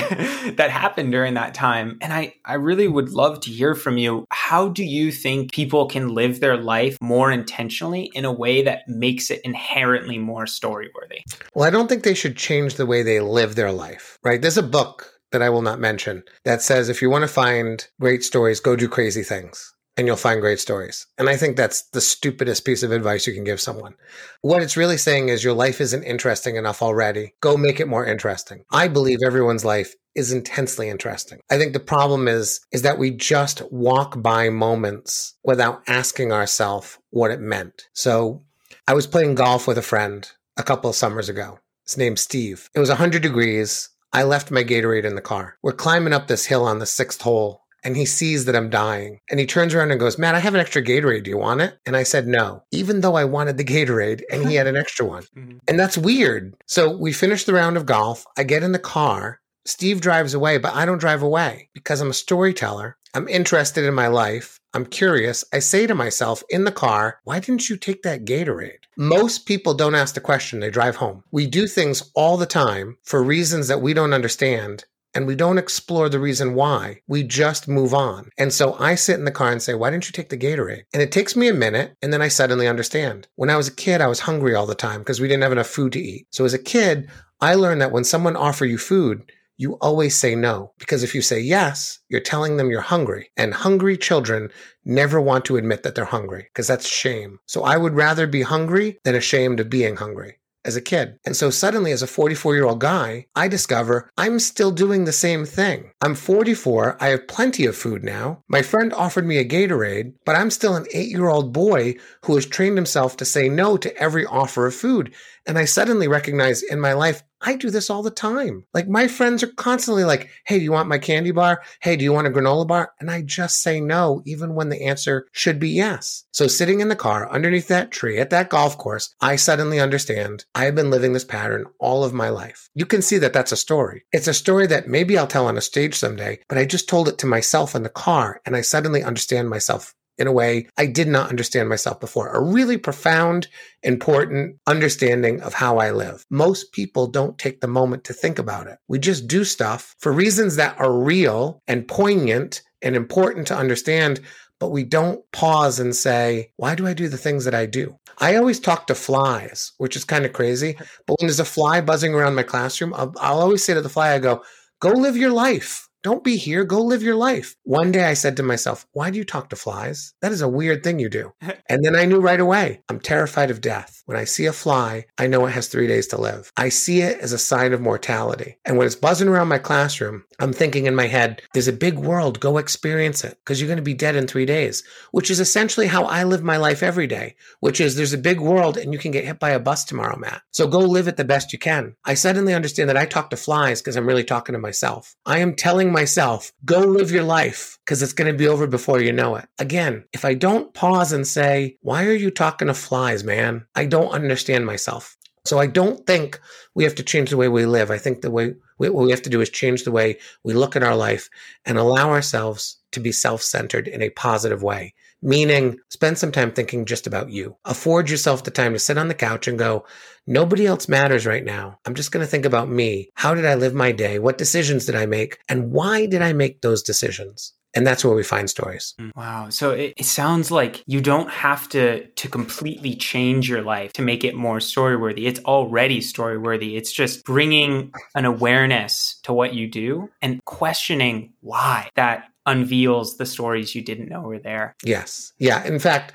that 0.57 0.71
happened 0.71 1.13
during 1.13 1.35
that 1.35 1.53
time. 1.53 1.99
And 2.01 2.15
I, 2.15 2.33
I 2.47 2.55
really 2.55 2.89
would 2.89 3.11
love 3.11 3.41
to 3.41 3.51
hear 3.51 3.75
from 3.75 3.99
you. 3.99 4.25
How 4.31 4.71
do 4.71 4.85
you 4.85 5.13
think 5.13 5.53
people 5.53 5.87
can 5.87 6.15
live 6.15 6.41
their 6.41 6.57
life 6.57 6.97
more 7.03 7.31
intentionally 7.31 8.11
in 8.15 8.25
a 8.25 8.33
way 8.33 8.63
that 8.63 8.89
makes 8.89 9.31
it 9.31 9.43
inherently 9.45 10.17
more 10.17 10.47
story 10.47 10.89
worthy? 10.95 11.21
Well, 11.55 11.69
I 11.69 11.71
don't 11.71 11.89
think 11.89 12.05
they 12.05 12.15
should 12.15 12.39
change 12.39 12.77
the 12.77 12.87
way 12.87 13.03
they 13.03 13.21
live 13.21 13.55
their 13.55 13.73
life, 13.73 14.19
right? 14.23 14.41
There's 14.41 14.57
a 14.57 14.63
book 14.63 15.12
that 15.33 15.43
I 15.43 15.51
will 15.51 15.63
not 15.63 15.81
mention 15.81 16.23
that 16.45 16.63
says 16.63 16.89
if 16.89 17.03
you 17.03 17.11
want 17.11 17.23
to 17.23 17.29
find 17.29 17.87
great 18.01 18.25
stories, 18.25 18.61
go 18.61 18.77
do 18.77 18.89
crazy 18.89 19.23
things 19.23 19.75
and 19.97 20.07
you'll 20.07 20.17
find 20.17 20.41
great 20.41 20.61
stories. 20.61 21.07
And 21.19 21.29
I 21.29 21.37
think 21.37 21.57
that's 21.57 21.83
the 21.91 22.01
stupidest 22.01 22.65
piece 22.65 22.83
of 22.83 22.93
advice 22.93 23.27
you 23.27 23.35
can 23.35 23.45
give 23.45 23.61
someone. 23.61 23.95
What 24.41 24.63
it's 24.63 24.77
really 24.77 24.97
saying 24.97 25.29
is 25.29 25.45
your 25.45 25.53
life 25.53 25.81
isn't 25.81 26.03
interesting 26.05 26.57
enough 26.57 26.83
already. 26.83 27.35
Go 27.41 27.57
make 27.57 27.81
it 27.81 27.89
more 27.89 28.07
interesting. 28.07 28.65
I 28.71 28.89
believe 28.89 29.19
everyone's 29.25 29.65
life 29.65 29.95
is 30.15 30.33
intensely 30.33 30.89
interesting. 30.89 31.41
I 31.51 31.59
think 31.59 31.73
the 31.73 31.81
problem 31.81 32.29
is 32.29 32.61
is 32.71 32.83
that 32.83 32.99
we 32.99 33.11
just 33.11 33.63
walk 33.73 34.23
by 34.23 34.49
moments 34.51 35.35
without 35.45 35.83
asking 35.87 36.33
ourselves 36.33 36.99
what 37.11 37.31
it 37.31 37.41
meant. 37.41 37.89
So, 37.93 38.43
I 38.89 38.95
was 38.95 39.07
playing 39.07 39.37
golf 39.37 39.67
with 39.69 39.79
a 39.79 39.83
friend 39.83 40.29
a 40.57 40.63
couple 40.63 40.91
of 40.91 40.97
summers 40.97 41.29
ago. 41.29 41.61
His 41.87 41.97
name's 41.97 42.21
Steve. 42.21 42.69
It 42.75 42.81
was 42.81 42.89
100 42.89 43.23
degrees. 43.23 43.89
I 44.13 44.25
left 44.25 44.51
my 44.51 44.63
Gatorade 44.63 45.05
in 45.05 45.15
the 45.15 45.23
car. 45.23 45.57
We're 45.63 45.73
climbing 45.73 46.13
up 46.13 46.27
this 46.27 46.47
hill 46.47 46.65
on 46.65 46.79
the 46.79 46.87
sixth 46.87 47.23
hole 47.23 47.63
and 47.83 47.97
he 47.97 48.07
sees 48.07 48.45
that 48.45 48.55
I'm 48.55 48.71
dying. 48.71 49.21
And 49.31 49.41
he 49.41 49.47
turns 49.47 49.75
around 49.75 49.91
and 49.91 49.99
goes, 49.99 50.19
Matt, 50.19 50.35
I 50.35 50.39
have 50.39 50.55
an 50.55 50.61
extra 50.61 50.83
Gatorade. 50.83 51.25
Do 51.25 51.31
you 51.31 51.39
want 51.39 51.63
it? 51.63 51.79
And 51.87 51.97
I 51.97 52.03
said, 52.03 52.27
no, 52.27 52.63
even 52.71 53.01
though 53.01 53.17
I 53.17 53.25
wanted 53.25 53.57
the 53.57 53.65
Gatorade 53.65 54.23
and 54.31 54.49
he 54.49 54.55
had 54.55 54.67
an 54.67 54.77
extra 54.77 55.07
one. 55.07 55.25
Mm-hmm. 55.33 55.59
And 55.67 55.81
that's 55.81 55.97
weird. 55.97 56.55
So 56.67 56.95
we 56.95 57.13
finish 57.13 57.45
the 57.45 57.55
round 57.55 57.77
of 57.77 57.87
golf. 57.87 58.27
I 58.37 58.43
get 58.43 58.63
in 58.63 58.73
the 58.73 58.79
car. 58.79 59.41
Steve 59.65 60.01
drives 60.01 60.35
away, 60.35 60.59
but 60.59 60.75
I 60.75 60.85
don't 60.85 60.99
drive 60.99 61.23
away 61.23 61.71
because 61.73 62.01
I'm 62.01 62.11
a 62.11 62.15
storyteller. 62.15 62.99
I'm 63.15 63.29
interested 63.29 63.85
in 63.85 63.95
my 63.95 64.09
life. 64.09 64.59
I'm 64.75 64.87
curious. 64.87 65.45
I 65.53 65.59
say 65.59 65.87
to 65.87 65.95
myself 65.95 66.43
in 66.49 66.65
the 66.65 66.73
car, 66.73 67.21
why 67.25 67.41
didn't 67.41 67.69
you 67.69 67.77
take 67.77 68.03
that 68.03 68.25
Gatorade? 68.25 68.85
Most 68.97 69.47
people 69.47 69.75
don't 69.75 69.95
ask 69.95 70.15
the 70.15 70.21
question, 70.21 70.61
they 70.61 70.71
drive 70.71 70.97
home. 70.97 71.25
We 71.31 71.47
do 71.47 71.67
things 71.67 72.11
all 72.15 72.37
the 72.37 72.47
time 72.47 72.97
for 73.03 73.23
reasons 73.23 73.69
that 73.69 73.83
we 73.83 73.95
don't 73.95 74.15
understand 74.15 74.85
and 75.15 75.27
we 75.27 75.35
don't 75.35 75.59
explore 75.59 76.09
the 76.09 76.19
reason 76.19 76.55
why. 76.55 77.01
We 77.07 77.23
just 77.23 77.69
move 77.69 77.93
on. 77.93 78.31
And 78.39 78.53
so 78.53 78.75
I 78.75 78.95
sit 78.95 79.19
in 79.19 79.25
the 79.25 79.31
car 79.31 79.53
and 79.53 79.63
say, 79.63 79.75
why 79.75 79.91
didn't 79.91 80.07
you 80.07 80.13
take 80.13 80.31
the 80.31 80.39
Gatorade? 80.39 80.85
And 80.93 81.03
it 81.03 81.13
takes 81.13 81.37
me 81.37 81.49
a 81.49 81.55
minute. 81.55 81.97
And 82.01 82.13
then 82.13 82.23
I 82.23 82.29
suddenly 82.29 82.67
understand. 82.67 83.29
When 83.37 83.51
I 83.51 83.57
was 83.57 83.69
a 83.69 83.75
kid, 83.75 84.01
I 84.01 84.07
was 84.07 84.21
hungry 84.21 84.55
all 84.55 84.67
the 84.67 84.75
time 84.75 85.01
because 85.01 85.21
we 85.21 85.29
didn't 85.29 85.43
have 85.43 85.53
enough 85.53 85.67
food 85.67 85.93
to 85.93 86.01
eat. 86.01 86.29
So 86.31 86.45
as 86.45 86.55
a 86.55 86.59
kid, 86.59 87.11
I 87.41 87.55
learned 87.55 87.83
that 87.83 87.93
when 87.93 88.05
someone 88.05 88.37
offer 88.37 88.65
you 88.65 88.79
food, 88.79 89.31
you 89.63 89.75
always 89.81 90.17
say 90.17 90.35
no. 90.35 90.73
Because 90.79 91.05
if 91.05 91.15
you 91.15 91.23
say 91.23 91.39
yes, 91.39 92.01
you're 92.09 92.21
telling 92.21 92.57
them 92.57 92.69
you're 92.69 92.81
hungry. 92.81 93.31
And 93.37 93.55
hungry 93.55 93.97
children 93.97 94.51
never 94.85 95.21
want 95.21 95.45
to 95.45 95.57
admit 95.57 95.85
that 95.85 95.95
they're 95.95 96.05
hungry 96.05 96.49
because 96.53 96.67
that's 96.67 96.89
shame. 96.89 97.39
So 97.47 97.63
I 97.63 97.77
would 97.77 97.95
rather 97.95 98.27
be 98.27 98.43
hungry 98.43 98.99
than 99.05 99.15
ashamed 99.15 99.61
of 99.61 99.71
being 99.71 99.97
hungry 99.97 100.39
as 100.65 100.77
a 100.77 100.81
kid. 100.81 101.19
And 101.25 101.37
so 101.37 101.51
suddenly, 101.51 101.93
as 101.93 102.03
a 102.03 102.07
44 102.07 102.55
year 102.55 102.65
old 102.65 102.81
guy, 102.81 103.27
I 103.35 103.49
discover 103.49 104.11
I'm 104.17 104.39
still 104.39 104.71
doing 104.71 105.05
the 105.05 105.13
same 105.13 105.45
thing. 105.45 105.91
I'm 106.01 106.15
44. 106.15 106.97
I 107.01 107.09
have 107.09 107.29
plenty 107.29 107.67
of 107.67 107.77
food 107.77 108.05
now. 108.05 108.43
My 108.49 108.63
friend 108.63 108.93
offered 108.93 109.27
me 109.27 109.39
a 109.39 109.45
Gatorade, 109.45 110.15
but 110.25 110.37
I'm 110.37 110.51
still 110.51 110.75
an 110.75 110.87
eight 110.93 111.11
year 111.11 111.29
old 111.29 111.53
boy 111.53 111.97
who 112.25 112.35
has 112.35 112.47
trained 112.47 112.77
himself 112.77 113.17
to 113.19 113.25
say 113.25 113.49
no 113.49 113.77
to 113.77 113.97
every 113.97 114.27
offer 114.27 114.67
of 114.67 114.75
food. 114.75 115.15
And 115.47 115.59
I 115.59 115.65
suddenly 115.65 116.09
recognize 116.09 116.63
in 116.63 116.81
my 116.81 116.93
life, 116.93 117.23
I 117.45 117.57
do 117.57 117.71
this 117.71 117.91
all 117.91 118.03
the 118.03 118.11
time. 118.11 118.65
Like 118.73 118.89
my 118.89 119.09
friends 119.09 119.43
are 119.43 119.49
constantly 119.49 120.05
like, 120.05 120.31
Hey, 120.45 120.59
do 120.59 120.65
you 120.65 120.73
want 120.73 120.89
my 120.89 120.99
candy 120.99 121.33
bar? 121.33 121.63
Hey, 121.81 121.97
do 121.97 122.05
you 122.05 122.13
want 122.13 122.29
a 122.29 122.31
granola 122.31 122.67
bar? 122.67 122.93
And 123.01 123.11
I 123.11 123.23
just 123.23 123.63
say 123.63 123.81
no, 123.81 124.23
even 124.25 124.55
when 124.55 124.69
the 124.69 124.83
answer 124.87 125.27
should 125.33 125.59
be 125.59 125.71
yes. 125.71 126.25
So 126.33 126.47
sitting 126.47 126.81
in 126.81 126.89
the 126.89 126.97
car 126.97 127.31
underneath 127.31 127.69
that 127.69 127.91
tree 127.91 128.19
at 128.19 128.31
that 128.31 128.51
golf 128.51 128.79
course, 128.79 129.15
I 129.21 129.37
suddenly 129.37 129.81
understand 129.81 130.45
I 130.55 130.65
have 130.67 130.75
been 130.75 130.91
living 130.91 131.13
this 131.13 131.25
pattern 131.25 131.67
all 131.81 132.05
of 132.05 132.13
my 132.13 132.29
life. 132.29 132.69
You 132.75 132.87
can 132.87 133.03
see 133.03 133.19
that 133.19 133.33
that's 133.33 133.53
a 133.53 133.57
story. 133.57 134.05
It's 134.13 134.29
a 134.29 134.35
story 134.35 134.67
that 134.69 134.89
maybe 134.89 135.19
I'll 135.19 135.27
tell 135.27 135.47
on 135.47 135.59
a 135.59 135.63
stage 135.63 135.97
someday, 135.97 136.39
but 136.49 136.59
I 136.59 136.65
just 136.65 136.89
told 136.89 137.09
it 137.09 137.19
to 137.19 137.27
myself 137.27 137.75
in 137.75 137.83
the 137.83 137.89
car 137.89 138.41
and 138.47 138.55
I 138.55 138.61
suddenly 138.61 139.03
understand 139.03 139.51
myself 139.51 139.95
in 140.23 140.29
a 140.29 140.33
way 140.33 140.69
I 140.79 140.87
did 140.87 141.09
not 141.09 141.29
understand 141.29 141.69
myself 141.69 142.01
before. 142.01 142.29
A 142.29 142.41
really 142.41 142.79
profound, 142.79 143.49
important 143.83 144.57
understanding 144.67 145.43
of 145.43 145.53
how 145.53 145.79
I 145.79 145.91
live. 145.91 146.25
Most 146.31 146.73
people 146.73 147.09
don't 147.09 147.37
take 147.37 147.61
the 147.61 147.67
moment 147.67 148.05
to 148.05 148.15
think 148.15 148.39
about 148.39 148.69
it. 148.69 148.79
We 148.89 148.99
just 148.99 149.27
do 149.27 149.45
stuff 149.45 149.95
for 149.99 150.13
reasons 150.13 150.57
that 150.57 150.79
are 150.79 150.93
real 150.93 151.61
and 151.67 151.87
poignant 151.87 152.63
and 152.81 152.97
important 152.97 153.49
to 153.49 153.57
understand, 153.57 154.21
but 154.61 154.71
we 154.71 154.85
don't 154.85 155.21
pause 155.33 155.81
and 155.81 155.95
say, 155.95 156.53
why 156.57 156.77
do 156.77 156.87
I 156.87 156.95
do 156.95 157.09
the 157.09 157.19
things 157.19 157.45
that 157.45 157.55
I 157.55 157.67
do? 157.67 157.99
I 158.19 158.37
always 158.37 158.61
talk 158.61 158.87
to 158.87 158.95
flies, 158.95 159.73
which 159.79 159.97
is 159.97 160.05
kind 160.05 160.25
of 160.25 160.33
crazy. 160.33 160.77
But 161.07 161.17
when 161.19 161.27
there's 161.27 161.41
a 161.41 161.45
fly 161.45 161.81
buzzing 161.81 162.15
around 162.15 162.37
my 162.37 162.45
classroom, 162.45 162.95
I'll, 162.95 163.13
I'll 163.19 163.41
always 163.41 163.65
say 163.65 163.75
to 163.75 163.81
the 163.81 163.89
fly, 163.89 164.13
I 164.13 164.21
go, 164.21 164.45
go 164.81 164.91
live 164.91 165.17
your 165.17 165.33
life. 165.33 165.89
Don't 166.03 166.25
be 166.25 166.37
here. 166.37 166.65
Go 166.65 166.83
live 166.83 167.05
your 167.05 167.15
life. 167.15 167.57
One 167.63 167.93
day 167.93 168.03
I 168.05 168.15
said 168.15 168.37
to 168.37 168.43
myself, 168.43 168.89
Why 168.93 169.11
do 169.11 169.19
you 169.19 169.25
talk 169.25 169.51
to 169.51 169.57
flies? 169.57 170.15
That 170.21 170.33
is 170.33 170.41
a 170.41 170.49
weird 170.49 170.83
thing 170.83 170.99
you 170.99 171.09
do. 171.09 171.33
and 171.69 171.85
then 171.85 171.95
I 171.95 172.07
knew 172.07 172.19
right 172.19 172.41
away 172.41 172.83
I'm 172.89 172.99
terrified 172.99 173.53
of 173.53 173.61
death. 173.61 174.03
When 174.07 174.17
I 174.17 174.25
see 174.25 174.47
a 174.47 174.53
fly, 174.53 175.07
I 175.17 175.29
know 175.29 175.47
it 175.47 175.53
has 175.53 175.69
three 175.69 175.87
days 175.87 176.09
to 176.09 176.21
live. 176.21 176.53
I 176.57 176.71
see 176.71 177.03
it 177.03 177.21
as 177.21 177.33
a 177.33 177.39
sign 177.39 177.73
of 177.73 177.81
mortality. 177.81 178.59
And 178.65 178.77
when 178.77 178.87
it's 178.87 178.97
buzzing 178.97 179.29
around 179.29 179.47
my 179.47 179.59
classroom, 179.59 180.25
I'm 180.41 180.53
thinking 180.53 180.87
in 180.87 180.97
my 180.97 181.07
head, 181.07 181.41
There's 181.55 181.69
a 181.69 181.73
big 181.73 181.97
world. 181.97 182.41
Go 182.41 182.59
experience 182.59 183.23
it 183.23 183.39
because 183.39 183.61
you're 183.61 183.69
going 183.69 183.77
to 183.77 183.83
be 183.83 183.95
dead 183.95 184.17
in 184.17 184.27
three 184.27 184.47
days, 184.47 184.83
which 185.13 185.31
is 185.31 185.39
essentially 185.39 185.87
how 185.87 186.05
I 186.07 186.25
live 186.25 186.43
my 186.43 186.57
life 186.57 186.83
every 186.83 187.07
day, 187.07 187.37
which 187.61 187.81
is 187.81 187.95
there's 187.95 188.13
a 188.13 188.19
big 188.19 188.41
world 188.41 188.77
and 188.77 188.93
you 188.93 188.99
can 188.99 189.13
get 189.13 189.25
hit 189.25 189.39
by 189.39 189.51
a 189.51 189.61
bus 189.61 189.85
tomorrow, 189.85 190.19
Matt. 190.19 190.43
So 190.51 190.67
go 190.67 190.81
live 190.81 191.07
it 191.07 191.17
the 191.17 191.25
best 191.25 191.53
you 191.53 191.61
can. 191.61 191.95
I 192.05 192.15
suddenly 192.15 192.55
understand 192.55 192.89
that 192.89 192.97
I 192.97 193.07
talk 193.07 193.31
to 193.31 193.37
flies 193.37 193.81
because 193.81 193.95
I'm 193.95 194.07
really 194.07 194.25
talking 194.25 194.55
to 194.55 194.59
myself. 194.59 195.15
I 195.25 195.39
am 195.39 195.55
telling 195.55 195.92
myself, 195.93 196.53
go 196.65 196.81
live 196.81 197.11
your 197.11 197.23
life 197.25 197.79
because 197.85 198.03
it's 198.03 198.13
going 198.13 198.31
to 198.33 198.37
be 198.37 198.49
over 198.49 198.67
before 198.67 199.01
you 199.01 199.13
know 199.13 199.37
it. 199.37 199.47
Again, 199.59 200.05
if 200.13 200.25
I 200.25 200.35
don't 200.35 200.73
pause 200.75 201.13
and 201.13 201.27
say, 201.27 201.77
why 201.83 202.07
are 202.07 202.15
you 202.15 202.31
talking 202.31 202.69
to 202.69 202.75
flies, 202.75 203.23
man? 203.23 203.67
I 203.75 203.87
don't 203.87 204.11
understand 204.11 204.67
myself. 204.67 205.17
So 205.45 205.59
I 205.59 205.67
don't 205.67 206.07
think 206.07 206.41
we 206.75 206.85
have 206.85 206.95
to 206.95 207.03
change 207.03 207.31
the 207.31 207.37
way 207.37 207.49
we 207.49 207.67
live. 207.67 207.91
I 207.91 207.99
think 207.99 208.21
the 208.21 208.31
way 208.31 208.55
what 208.79 208.95
we 208.95 209.11
have 209.11 209.23
to 209.23 209.31
do 209.31 209.41
is 209.41 209.51
change 209.51 209.85
the 209.85 209.93
way 209.93 210.19
we 210.45 210.55
look 210.55 210.77
at 210.77 210.83
our 210.83 210.97
life 210.97 211.29
and 211.65 211.79
allow 211.79 212.11
ourselves 212.11 212.79
to 212.93 213.01
be 213.01 213.13
self-centered 213.13 213.89
in 213.89 214.03
a 214.03 214.11
positive 214.11 214.63
way. 214.63 214.95
Meaning, 215.23 215.79
spend 215.89 216.19
some 216.19 216.33
time 216.33 216.51
thinking 216.51 216.85
just 216.85 217.07
about 217.07 217.31
you. 217.31 217.57
Afford 217.65 218.11
yourself 218.11 218.43
the 218.43 218.51
time 218.51 218.73
to 218.73 218.79
sit 218.79 218.99
on 218.99 219.09
the 219.09 219.15
couch 219.15 219.47
and 219.47 219.59
go, 219.59 219.87
nobody 220.27 220.67
else 220.67 220.89
matters 220.89 221.27
right 221.27 221.45
now. 221.45 221.79
I'm 221.87 221.95
just 221.95 222.11
going 222.11 222.25
to 222.25 222.31
think 222.31 222.45
about 222.45 222.69
me. 222.69 223.09
How 223.15 223.35
did 223.35 223.47
I 223.47 223.55
live 223.55 223.73
my 223.73 223.93
day? 223.93 224.19
What 224.19 224.37
decisions 224.39 224.85
did 224.87 224.97
I 224.97 225.07
make? 225.07 225.39
And 225.49 225.71
why 225.71 226.07
did 226.07 226.23
I 226.23 226.33
make 226.33 226.61
those 226.61 226.83
decisions? 226.83 227.53
and 227.75 227.87
that's 227.87 228.05
where 228.05 228.15
we 228.15 228.23
find 228.23 228.49
stories 228.51 228.95
mm, 229.01 229.11
wow 229.17 229.49
so 229.49 229.71
it, 229.71 229.95
it, 229.97 230.05
sounds 230.05 230.51
like 230.51 230.83
you 230.87 231.01
don't 231.01 231.31
have 231.31 231.69
to 231.69 232.07
to 232.09 232.29
completely 232.29 232.95
change 232.95 233.49
your 233.49 233.63
life 233.63 233.93
to 233.93 234.03
make 234.03 234.25
it 234.25 234.35
more 234.35 234.61
story 234.61 234.97
worthy 234.97 235.27
it's 235.27 235.41
already 235.41 236.01
story 236.01 236.39
worthy 236.39 236.77
it's 236.77 236.93
just 236.93 237.25
bringing 237.25 237.93
an 238.15 238.25
awareness 238.25 239.19
to 239.23 239.33
what 239.33 239.55
you 239.55 239.69
do 239.69 240.11
and 240.21 240.45
questioning 240.45 241.33
why 241.41 241.89
that 241.95 242.29
unveils 242.47 243.17
the 243.17 243.27
stories 243.27 243.75
you 243.75 243.83
didn't 243.83 244.09
know 244.09 244.23
were 244.23 244.39
there. 244.39 244.77
Yes. 244.85 245.33
Yeah. 245.39 245.65
In 245.65 245.79
fact, 245.79 246.13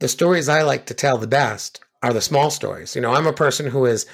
the 0.00 0.08
stories 0.08 0.48
I 0.48 0.62
like 0.62 0.86
to 0.86 0.94
tell 0.94 1.18
the 1.18 1.26
best 1.26 1.80
are 2.02 2.12
the 2.12 2.20
small 2.20 2.50
stories. 2.50 2.94
You 2.94 3.02
know, 3.02 3.12
I'm 3.12 3.26
a 3.26 3.32
person 3.32 3.66
who 3.66 3.84
has 3.84 4.06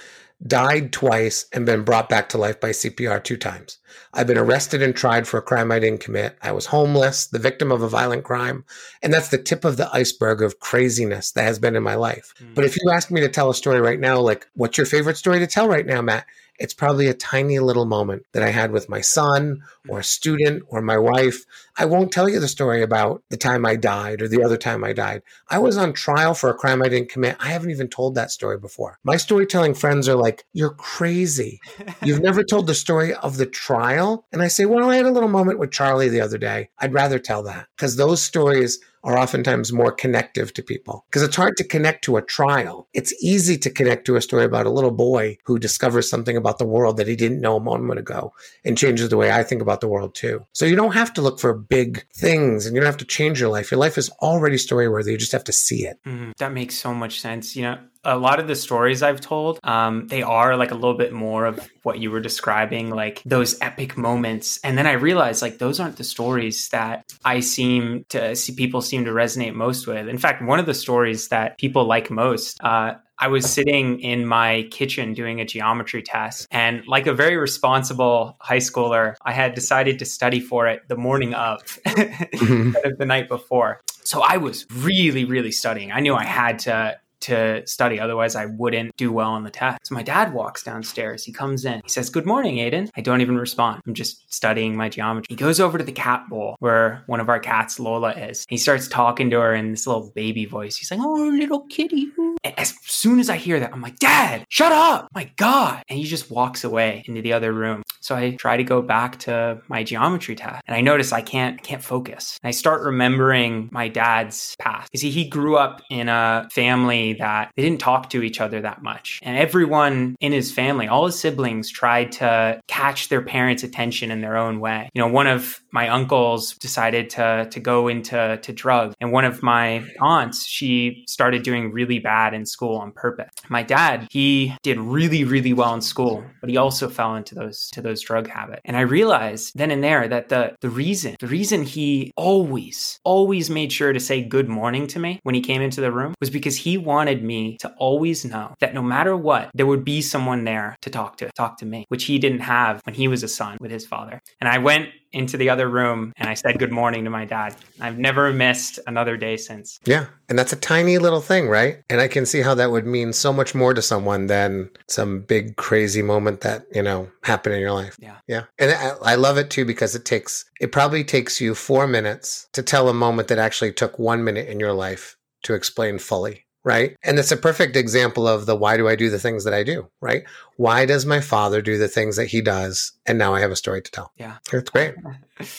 died 0.47 0.93
twice 0.93 1.47
and 1.53 1.67
been 1.67 1.83
brought 1.83 2.09
back 2.09 2.29
to 2.29 2.39
life 2.39 2.61
by 2.61 2.71
CPR 2.71 3.23
two 3.23 3.37
times. 3.37 3.79
I've 4.15 4.29
been 4.29 4.39
arrested 4.39 4.83
and 4.83 4.95
tried 4.95 5.27
for 5.27 5.39
a 5.39 5.43
crime 5.43 5.73
I 5.73 5.81
didn't 5.81 6.01
commit. 6.01 6.39
I 6.43 6.53
was 6.53 6.67
homeless, 6.67 7.27
the 7.27 7.41
victim 7.41 7.73
of 7.73 7.83
a 7.83 7.89
violent 7.89 8.25
crime. 8.25 8.65
And 9.03 9.13
that's 9.13 9.31
the 9.31 9.39
tip 9.39 9.65
of 9.65 9.77
the 9.77 9.91
iceberg 9.93 10.43
of 10.43 10.61
craziness 10.61 11.33
that 11.33 11.43
has 11.43 11.59
been 11.59 11.75
in 11.75 11.83
my 11.83 11.97
life. 11.97 12.35
Mm. 12.41 12.55
But 12.55 12.65
if 12.65 12.77
you 12.77 12.91
ask 12.91 13.11
me 13.11 13.21
to 13.21 13.29
tell 13.29 13.51
a 13.51 13.55
story 13.55 13.81
right 13.81 13.99
now, 13.99 14.21
like, 14.21 14.47
what's 14.55 14.79
your 14.79 14.87
favorite 14.87 15.17
story 15.17 15.41
to 15.41 15.47
tell 15.47 15.69
right 15.69 15.87
now, 15.87 16.01
Matt? 16.03 16.27
It's 16.59 16.75
probably 16.75 17.07
a 17.07 17.15
tiny 17.15 17.59
little 17.59 17.85
moment 17.85 18.25
that 18.33 18.43
I 18.43 18.51
had 18.51 18.73
with 18.73 18.89
my 18.89 19.01
son 19.01 19.63
or 19.89 20.01
a 20.01 20.05
student 20.05 20.65
or 20.69 20.83
my 20.83 20.99
wife. 20.99 21.45
I 21.77 21.85
won't 21.85 22.13
tell 22.13 22.29
you 22.29 22.41
the 22.41 22.49
story 22.49 22.83
about 22.83 23.23
the 23.31 23.37
time 23.37 23.65
I 23.65 23.77
died 23.77 24.21
or 24.21 24.29
the 24.29 24.43
other 24.43 24.57
time 24.57 24.83
I 24.83 24.93
died. 24.93 25.23
I 25.49 25.59
was 25.59 25.77
on 25.77 25.93
trial 25.93 26.35
for 26.35 26.51
a 26.51 26.55
crime 26.55 26.83
I 26.83 26.89
didn't 26.89 27.11
commit. 27.11 27.37
I 27.39 27.49
haven't 27.49 27.71
even 27.71 27.89
told 27.89 28.15
that 28.15 28.31
story 28.31 28.59
before. 28.59 28.99
My 29.05 29.17
storytelling 29.17 29.75
friends 29.75 30.09
are 30.09 30.17
like, 30.17 30.45
You're 30.53 30.75
crazy. 30.75 31.61
You've 32.03 32.23
never 32.23 32.43
told 32.43 32.67
the 32.67 32.75
story 32.75 33.15
of 33.15 33.37
the 33.37 33.47
trial. 33.47 34.27
And 34.33 34.43
I 34.43 34.49
say, 34.49 34.65
Well, 34.65 34.91
I 34.91 34.97
had 34.97 35.07
a 35.07 35.13
little 35.13 35.29
moment 35.29 35.59
with 35.59 35.71
Charlie 35.71 36.09
the 36.09 36.21
other 36.21 36.39
day. 36.39 36.71
I'd 36.79 36.93
rather 36.93 37.19
tell 37.19 37.43
that 37.45 37.69
because 37.77 37.97
those 37.97 38.23
stories 38.23 38.81
are 39.05 39.19
oftentimes 39.19 39.73
more 39.73 39.93
connective 39.93 40.53
to 40.55 40.63
people 40.63 41.05
because 41.09 41.23
it's 41.23 41.37
hard 41.37 41.57
to 41.57 41.65
connect 41.65 42.05
to 42.05 42.17
a 42.17 42.23
trial. 42.23 42.89
It's 42.95 43.15
easy 43.23 43.57
to 43.59 43.71
connect 43.71 44.07
to 44.07 44.17
a 44.17 44.23
story 44.23 44.45
about 44.45 44.67
a 44.67 44.71
little 44.71 44.91
boy 44.91 45.39
who 45.45 45.59
discovers 45.59 46.09
something 46.09 46.37
about 46.37 46.59
the 46.59 46.67
world 46.67 46.97
that 46.97 47.09
he 47.09 47.17
didn't 47.17 47.41
know 47.41 47.57
a 47.57 47.61
moment 47.61 48.01
ago 48.01 48.33
and 48.65 48.79
changes 48.79 49.09
the 49.09 49.17
way 49.17 49.31
I 49.31 49.43
think 49.43 49.63
about 49.63 49.81
the 49.81 49.89
world 49.89 50.15
too. 50.15 50.45
So 50.53 50.67
you 50.67 50.77
don't 50.77 50.95
have 50.95 51.13
to 51.15 51.23
look 51.23 51.41
for 51.41 51.55
big 51.55 52.07
things 52.15 52.67
and 52.67 52.75
you 52.75 52.81
don't 52.81 52.87
have 52.87 52.97
to 52.99 53.05
change 53.05 53.41
your 53.41 53.51
life. 53.51 53.71
Your 53.71 53.81
life 53.81 53.99
is 53.99 54.11
already 54.23 54.59
story 54.59 54.89
worthy. 54.89 55.13
You 55.13 55.19
just 55.19 55.33
have 55.33 55.45
to 55.45 55.53
see 55.53 55.87
it. 55.87 55.99
Mm, 56.05 56.33
that 56.39 56.53
makes 56.53 56.77
so 56.77 56.95
much 56.95 57.21
sense. 57.21 57.57
You 57.57 57.63
know, 57.63 57.79
a 58.09 58.17
lot 58.17 58.41
of 58.41 58.49
the 58.49 58.57
stories 58.57 59.03
I've 59.03 59.21
told, 59.21 59.61
um, 59.63 60.07
they 60.09 60.23
are 60.23 60.57
like 60.57 60.71
a 60.71 60.75
little 60.75 60.95
bit 60.95 61.13
more 61.13 61.45
of 61.45 61.61
what 61.83 61.99
you 61.99 62.11
were 62.11 62.21
describing, 62.21 62.91
like 62.91 63.23
those 63.25 63.59
epic 63.61 63.97
moments. 63.97 64.59
And 64.65 64.79
then 64.79 64.87
I 64.87 64.93
realized 64.93 65.43
like 65.43 65.59
those 65.59 65.79
aren't 65.79 65.97
the 65.97 66.05
stories 66.05 66.69
that 66.71 67.05
I 67.25 67.41
seem 67.41 68.07
to 68.09 68.35
see 68.35 68.55
people 68.55 68.81
seem 68.81 69.05
to 69.05 69.11
resonate 69.11 69.55
most 69.55 69.87
with. 69.87 70.09
In 70.09 70.19
fact, 70.19 70.43
one 70.43 70.59
of 70.59 70.67
the 70.67 70.75
stories 70.75 71.29
that 71.29 71.59
people 71.59 71.85
like 71.85 72.11
most, 72.11 72.59
uh, 72.63 72.95
I 73.21 73.29
was 73.29 73.51
sitting 73.51 74.01
in 74.01 74.27
my 74.27 74.69
kitchen 74.71 75.13
doing 75.13 75.41
a 75.41 75.45
geometry 75.45 76.03
test. 76.03 76.47
And 76.51 76.87
like 76.87 77.07
a 77.07 77.13
very 77.13 77.37
responsible 77.37 78.37
high 78.41 78.59
schooler, 78.59 79.17
I 79.23 79.33
had 79.33 79.55
decided 79.55 79.99
to 79.99 80.05
study 80.05 80.41
for 80.41 80.67
it 80.69 80.89
the 80.89 80.97
morning 80.97 81.35
of 81.35 81.61
mm-hmm. 81.87 82.69
instead 82.69 82.87
of 82.87 82.99
the 82.99 83.07
night 83.07 83.29
before. 83.29 83.81
So 84.05 84.23
I 84.23 84.39
was 84.39 84.67
really, 84.73 85.25
really 85.25 85.53
studying. 85.53 85.93
I 85.93 86.01
knew 86.01 86.15
I 86.15 86.25
had 86.25 86.61
to 86.61 86.97
to 87.21 87.67
study. 87.67 88.01
Otherwise, 88.01 88.37
I 88.37 88.47
wouldn't 88.47 88.97
do 88.97 89.13
well 89.13 89.31
on 89.31 89.45
the 89.45 89.51
test. 89.51 89.79
So 89.85 89.95
my 89.95 90.03
dad 90.03 90.33
walks 90.33 90.63
downstairs. 90.63 91.25
He 91.25 91.33
comes 91.33 91.65
in. 91.65 91.81
He 91.85 91.91
says, 91.91 92.11
Good 92.11 92.27
morning, 92.27 92.59
Aidan. 92.59 92.91
I 92.97 93.01
don't 93.01 93.21
even 93.21 93.39
respond. 93.39 93.83
I'm 93.87 93.95
just 93.95 94.33
studying 94.33 94.77
my 94.77 94.89
geometry. 94.89 95.27
He 95.29 95.37
goes 95.37 95.61
over 95.61 95.79
to 95.79 95.85
the 95.85 95.93
cat 95.93 96.25
bowl 96.29 96.57
where 96.61 97.03
one 97.07 97.21
of 97.21 97.29
our 97.29 97.41
cats, 97.41 97.79
Lola, 97.81 98.13
is. 98.13 98.45
He 98.49 98.57
starts 98.57 98.89
talking 98.89 99.31
to 99.31 99.41
her 99.41 99.55
in 99.55 99.71
this 99.71 99.87
little 99.87 100.13
baby 100.15 100.45
voice. 100.45 100.77
He's 100.77 100.91
like, 100.91 101.01
Oh, 101.01 101.13
little 101.13 101.67
kitty. 101.69 102.09
And 102.45 102.59
as 102.59 102.75
soon 102.83 103.21
as 103.21 103.31
I 103.31 103.37
hear 103.37 103.59
that, 103.61 103.73
I'm 103.73 103.83
like, 103.83 103.99
Dad, 103.99 104.45
shut 104.49 104.73
up. 104.73 105.09
My 105.15 105.31
God. 105.37 105.83
And 105.89 105.99
he 105.99 106.05
just 106.05 106.31
walks 106.31 106.65
away 106.65 107.05
into 107.07 107.23
the 107.23 107.33
other 107.33 107.53
room. 107.53 107.83
So 108.01 108.15
I 108.15 108.37
try 108.37 108.57
to 108.57 108.65
go 108.65 108.81
back 108.81 109.19
to 109.21 109.61
my 109.69 109.83
geometry 109.83 110.37
test 110.37 110.63
and 110.67 110.77
I 110.77 110.81
notice 110.81 111.13
I 111.13 111.21
can't, 111.21 111.61
I 111.61 111.63
can't 111.63 111.83
focus. 111.83 112.39
And 112.43 112.49
I 112.49 112.53
start 112.53 112.83
remembering 112.83 113.69
my 113.73 113.89
dad's 113.89 114.55
past. 114.59 114.89
You 114.93 114.99
see, 114.99 115.11
he 115.11 115.29
grew 115.29 115.57
up 115.57 115.83
in 115.91 116.09
a 116.09 116.49
family 116.53 117.08
that 117.15 117.53
they 117.57 117.63
didn't 117.63 117.81
talk 117.81 118.11
to 118.11 118.23
each 118.23 118.41
other 118.41 118.61
that 118.61 118.83
much. 118.83 119.21
And 119.23 119.37
everyone 119.37 120.17
in 120.21 120.33
his 120.33 120.53
family, 120.53 120.89
all 120.89 121.07
his 121.07 121.19
siblings 121.19 121.71
tried 121.71 122.13
to 122.13 122.61
catch 122.69 123.09
their 123.09 123.23
parents' 123.23 123.63
attention 123.63 124.11
in 124.11 124.21
their 124.21 124.37
own 124.37 124.61
way. 124.61 124.91
You 124.95 125.03
know, 125.03 125.09
one 125.09 125.27
of 125.27 125.61
my 125.71 125.89
uncles 125.89 126.55
decided 126.55 127.11
to 127.11 127.49
to 127.51 127.61
go 127.61 127.89
into 127.89 128.39
to 128.43 128.53
drugs 128.53 128.95
and 129.01 129.13
one 129.13 129.25
of 129.25 129.43
my 129.43 129.85
aunts 130.01 130.47
she 130.47 131.05
started 131.07 131.43
doing 131.43 131.73
really 131.73 131.99
bad 131.99 132.35
in 132.35 132.47
school 132.47 132.77
on 132.77 132.93
purpose 132.93 133.31
my 133.49 133.63
dad 133.63 134.07
he 134.11 134.55
did 134.63 134.79
really 134.79 135.25
really 135.25 135.53
well 135.53 135.75
in 135.75 135.81
school 135.81 136.25
but 136.41 136.51
he 136.51 136.57
also 136.57 136.89
fell 136.89 137.15
into 137.15 137.35
those 137.35 137.69
to 137.71 137.83
those 137.83 138.01
drug 138.01 138.29
habits 138.29 138.63
and 138.65 138.77
i 138.77 138.81
realized 138.81 139.53
then 139.55 139.71
and 139.71 139.85
there 139.85 140.09
that 140.09 140.29
the 140.29 140.55
the 140.61 140.71
reason 140.71 141.17
the 141.21 141.27
reason 141.27 141.63
he 141.63 142.13
always 142.17 142.99
always 143.05 143.51
made 143.51 143.73
sure 143.73 143.93
to 143.93 144.01
say 144.01 144.23
good 144.23 144.49
morning 144.49 144.87
to 144.87 144.99
me 144.99 145.21
when 145.23 145.35
he 145.35 145.41
came 145.41 145.63
into 145.63 145.81
the 145.81 145.93
room 145.93 146.15
was 146.21 146.31
because 146.31 146.57
he 146.57 146.79
wanted 146.79 146.98
me 147.07 147.57
to 147.59 147.73
always 147.79 148.25
know 148.25 148.55
that 148.61 148.75
no 148.75 148.83
matter 148.83 149.17
what 149.17 149.51
there 149.55 149.67
would 149.67 149.85
be 149.85 150.01
someone 150.01 150.45
there 150.45 150.77
to 150.83 150.91
talk 150.91 151.17
to 151.17 151.31
talk 151.33 151.59
to 151.59 151.67
me 151.67 151.85
which 151.89 152.05
he 152.05 152.19
didn't 152.19 152.41
have 152.41 152.81
when 152.85 152.95
he 152.95 153.09
was 153.09 153.23
a 153.23 153.29
son 153.29 153.57
with 153.61 153.71
his 153.71 153.87
father 153.87 154.21
and 154.41 154.49
i 154.49 154.59
went 154.59 154.89
into 155.13 155.37
the 155.37 155.51
other 155.51 155.69
room 155.69 156.13
and 156.17 156.29
I 156.29 156.35
said 156.35 156.59
good 156.59 156.73
morning 156.73 157.05
to 157.05 157.11
my 157.11 157.25
dad. 157.25 157.57
I've 157.81 157.99
never 157.99 158.33
missed 158.33 158.79
another 158.87 159.17
day 159.17 159.37
since. 159.37 159.79
Yeah. 159.85 160.07
And 160.29 160.39
that's 160.39 160.53
a 160.53 160.57
tiny 160.57 160.99
little 160.99 161.21
thing, 161.21 161.49
right? 161.49 161.83
And 161.89 162.01
I 162.01 162.09
can 162.09 162.27
see 162.27 162.41
how 162.41 162.55
that 162.55 162.71
would 162.71 162.87
mean 162.87 163.13
so 163.13 163.33
much 163.33 163.55
more 163.55 163.75
to 163.75 163.83
someone 163.83 164.27
than 164.27 164.71
some 164.89 165.21
big 165.21 165.57
crazy 165.57 166.03
moment 166.03 166.43
that, 166.43 166.67
you 166.75 166.83
know, 166.83 167.11
happened 167.25 167.55
in 167.55 167.61
your 167.61 167.73
life. 167.73 167.97
Yeah. 167.99 168.17
Yeah. 168.27 168.45
And 168.59 168.73
I, 168.73 169.13
I 169.13 169.15
love 169.15 169.39
it 169.39 169.51
too 169.51 169.65
because 169.65 169.95
it 169.95 170.05
takes, 170.05 170.45
it 170.61 170.73
probably 170.73 171.05
takes 171.05 171.41
you 171.41 171.55
four 171.55 171.87
minutes 171.87 172.49
to 172.53 172.63
tell 172.63 172.89
a 172.89 172.95
moment 172.95 173.29
that 173.29 173.39
actually 173.39 173.73
took 173.73 173.99
one 173.99 174.25
minute 174.25 174.49
in 174.49 174.61
your 174.61 174.73
life 174.73 175.17
to 175.45 175.55
explain 175.55 175.99
fully 175.99 176.45
right? 176.65 176.97
And 177.03 177.19
it's 177.19 177.33
a 177.33 177.37
perfect 177.37 177.77
example 177.77 178.27
of 178.29 178.47
the 178.47 178.57
why 178.57 178.77
do 178.77 178.89
I 178.89 178.97
do 178.97 179.11
the 179.11 179.19
things 179.19 179.45
that 179.45 179.55
I 179.55 179.63
do, 179.63 179.89
right? 180.01 180.25
Why 180.57 180.87
does 180.87 181.07
my 181.07 181.21
father 181.21 181.63
do 181.63 181.79
the 181.79 181.89
things 181.89 182.17
that 182.17 182.27
he 182.27 182.41
does? 182.41 182.93
And 183.07 183.19
now 183.19 183.35
I 183.35 183.41
have 183.41 183.51
a 183.51 183.57
story 183.57 183.83
to 183.83 183.91
tell. 183.91 184.13
Yeah. 184.17 184.37
It's 184.53 184.71
great. 184.71 184.95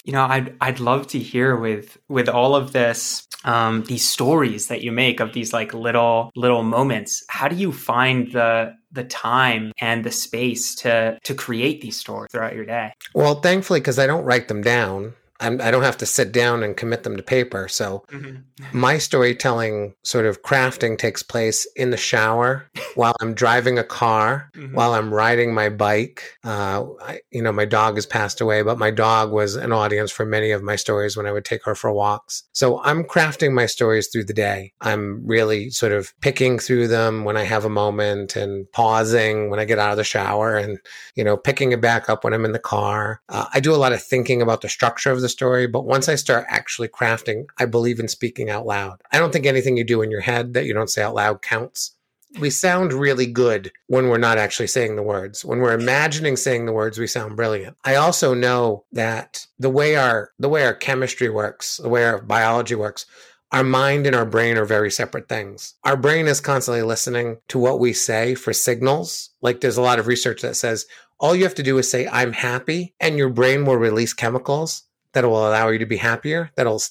You 0.04 0.12
know, 0.12 0.24
I'd 0.24 0.58
I'd 0.60 0.82
love 0.82 1.08
to 1.08 1.20
hear 1.20 1.56
with 1.56 1.98
with 2.10 2.28
all 2.28 2.54
of 2.54 2.74
this 2.74 3.26
um 3.46 3.86
these 3.86 4.06
stories 4.06 4.68
that 4.68 4.82
you 4.82 4.92
make 4.92 5.22
of 5.22 5.32
these 5.32 5.54
like 5.54 5.74
little 5.74 6.32
little 6.36 6.64
moments. 6.64 7.24
How 7.30 7.48
do 7.48 7.56
you 7.56 7.72
find 7.72 8.30
the 8.34 8.76
the 8.92 9.06
time 9.06 9.72
and 9.80 10.04
the 10.04 10.12
space 10.12 10.76
to 10.76 11.18
to 11.24 11.34
create 11.34 11.80
these 11.80 11.96
stories 11.96 12.30
throughout 12.30 12.56
your 12.56 12.66
day? 12.66 12.92
Well, 13.16 13.36
thankfully, 13.36 13.80
because 13.80 14.00
I 14.00 14.06
don't 14.06 14.26
write 14.26 14.50
them 14.50 14.62
down, 14.62 15.14
I'm, 15.40 15.62
I 15.62 15.72
do 15.72 15.78
not 15.78 15.86
have 15.86 15.98
to 15.98 16.06
sit 16.06 16.32
down 16.32 16.64
and 16.64 16.76
commit 16.76 17.04
them 17.04 17.16
to 17.16 17.24
paper. 17.24 17.68
So 17.68 18.04
mm-hmm. 18.12 18.78
my 18.78 18.98
storytelling 18.98 19.94
sort 20.04 20.26
of 20.26 20.42
crafting 20.42 20.98
takes 20.98 21.24
place 21.24 21.66
in 21.76 21.92
the 21.92 21.98
shower 21.98 22.70
while 22.96 23.16
I'm 23.22 23.34
driving 23.34 23.80
a 23.80 23.84
car, 23.84 24.50
mm-hmm. 24.54 24.76
while 24.76 24.94
I'm 24.94 25.14
riding 25.14 25.54
my 25.54 25.70
bike. 25.70 26.38
Uh, 26.44 26.86
I, 27.02 27.22
you 27.32 27.42
know, 27.42 27.52
my 27.52 27.66
dog 27.66 27.96
has 27.96 28.06
passed 28.06 28.42
away, 28.42 28.62
but 28.64 28.78
my 28.78 28.92
dog 28.92 29.32
was 29.32 29.56
an 29.56 29.72
audience 29.72 30.12
for 30.12 30.26
many 30.26 30.52
of 30.52 30.62
my 30.62 30.76
stories 30.76 31.16
when 31.16 31.26
I 31.26 31.32
would 31.32 31.46
take 31.46 31.64
her 31.64 31.76
for 31.76 31.92
walks. 31.92 32.44
So 32.52 32.82
I'm 32.82 33.04
crafting 33.04 33.54
my 33.54 33.66
stories 33.66 34.08
through 34.08 34.26
the 34.26 34.34
day. 34.34 34.74
I'm 34.82 35.26
really 35.26 35.70
sort 35.70 35.94
of 35.94 36.14
picking 36.20 36.60
through 36.60 36.88
them 36.88 37.24
when 37.24 37.38
I 37.38 37.44
have 37.44 37.64
a 37.64 37.70
moment 37.70 38.36
and 38.36 38.70
pausing 38.74 39.50
when 39.50 39.60
I 39.60 39.66
get 39.66 39.80
out 39.80 39.92
of 39.92 39.98
the 39.98 40.04
shower 40.04 40.58
and, 40.58 40.80
you 41.16 41.24
know, 41.24 41.38
picking 41.38 41.72
it 41.72 41.80
back 41.80 42.10
up 42.10 42.24
when 42.24 42.34
I'm 42.34 42.46
in 42.46 42.52
the 42.52 42.60
car. 42.60 43.22
Uh, 43.30 43.46
I 43.54 43.62
do 43.62 43.74
a 43.74 43.78
lot 43.78 43.94
of 43.94 44.04
thinking 44.04 44.42
about 44.42 44.62
the 44.62 44.70
structure 44.70 45.12
of 45.12 45.22
the 45.22 45.29
the 45.30 45.34
story, 45.34 45.68
but 45.68 45.86
once 45.86 46.10
I 46.10 46.16
start 46.16 46.46
actually 46.50 46.88
crafting, 46.88 47.46
I 47.60 47.66
believe 47.66 48.00
in 48.00 48.08
speaking 48.08 48.50
out 48.50 48.66
loud. 48.66 49.02
I 49.12 49.20
don't 49.20 49.32
think 49.32 49.46
anything 49.46 49.78
you 49.78 49.84
do 49.84 50.02
in 50.02 50.10
your 50.10 50.22
head 50.22 50.54
that 50.56 50.66
you 50.66 50.74
don't 50.74 50.90
say 50.90 51.04
out 51.04 51.14
loud 51.14 51.42
counts. 51.42 51.96
We 52.40 52.50
sound 52.50 52.94
really 52.94 53.26
good 53.26 53.72
when 53.88 54.08
we're 54.08 54.18
not 54.18 54.38
actually 54.38 54.68
saying 54.68 54.96
the 54.96 55.04
words. 55.04 55.44
When 55.44 55.60
we're 55.60 55.74
imagining 55.74 56.36
saying 56.36 56.66
the 56.66 56.74
words, 56.74 57.00
we 57.00 57.08
sound 57.08 57.36
brilliant. 57.36 57.78
I 57.86 57.96
also 57.96 58.34
know 58.34 58.86
that 58.92 59.48
the 59.58 59.70
way 59.70 59.96
our 59.96 60.32
the 60.38 60.50
way 60.50 60.64
our 60.64 60.76
chemistry 60.76 61.30
works, 61.30 61.78
the 61.78 61.90
way 61.90 62.06
our 62.06 62.22
biology 62.22 62.76
works, 62.76 63.08
our 63.52 63.64
mind 63.64 64.06
and 64.06 64.16
our 64.16 64.26
brain 64.26 64.58
are 64.58 64.66
very 64.66 64.92
separate 64.92 65.28
things. 65.28 65.74
Our 65.84 65.98
brain 65.98 66.28
is 66.28 66.40
constantly 66.40 66.84
listening 66.84 67.38
to 67.48 67.58
what 67.58 67.80
we 67.80 67.94
say 67.94 68.36
for 68.36 68.54
signals. 68.54 69.32
Like 69.42 69.62
there's 69.62 69.78
a 69.78 69.82
lot 69.82 69.98
of 69.98 70.06
research 70.06 70.44
that 70.44 70.56
says 70.56 70.86
all 71.20 71.36
you 71.36 71.44
have 71.44 71.56
to 71.56 71.64
do 71.64 71.78
is 71.78 71.90
say, 71.90 72.08
I'm 72.08 72.32
happy, 72.32 72.94
and 73.00 73.18
your 73.18 73.30
brain 73.30 73.66
will 73.66 73.76
release 73.76 74.14
chemicals 74.14 74.84
that 75.14 75.26
will 75.26 75.48
allow 75.48 75.70
you 75.70 75.80
to 75.80 75.86
be 75.86 75.98
happier 75.98 76.52
that'll 76.56 76.82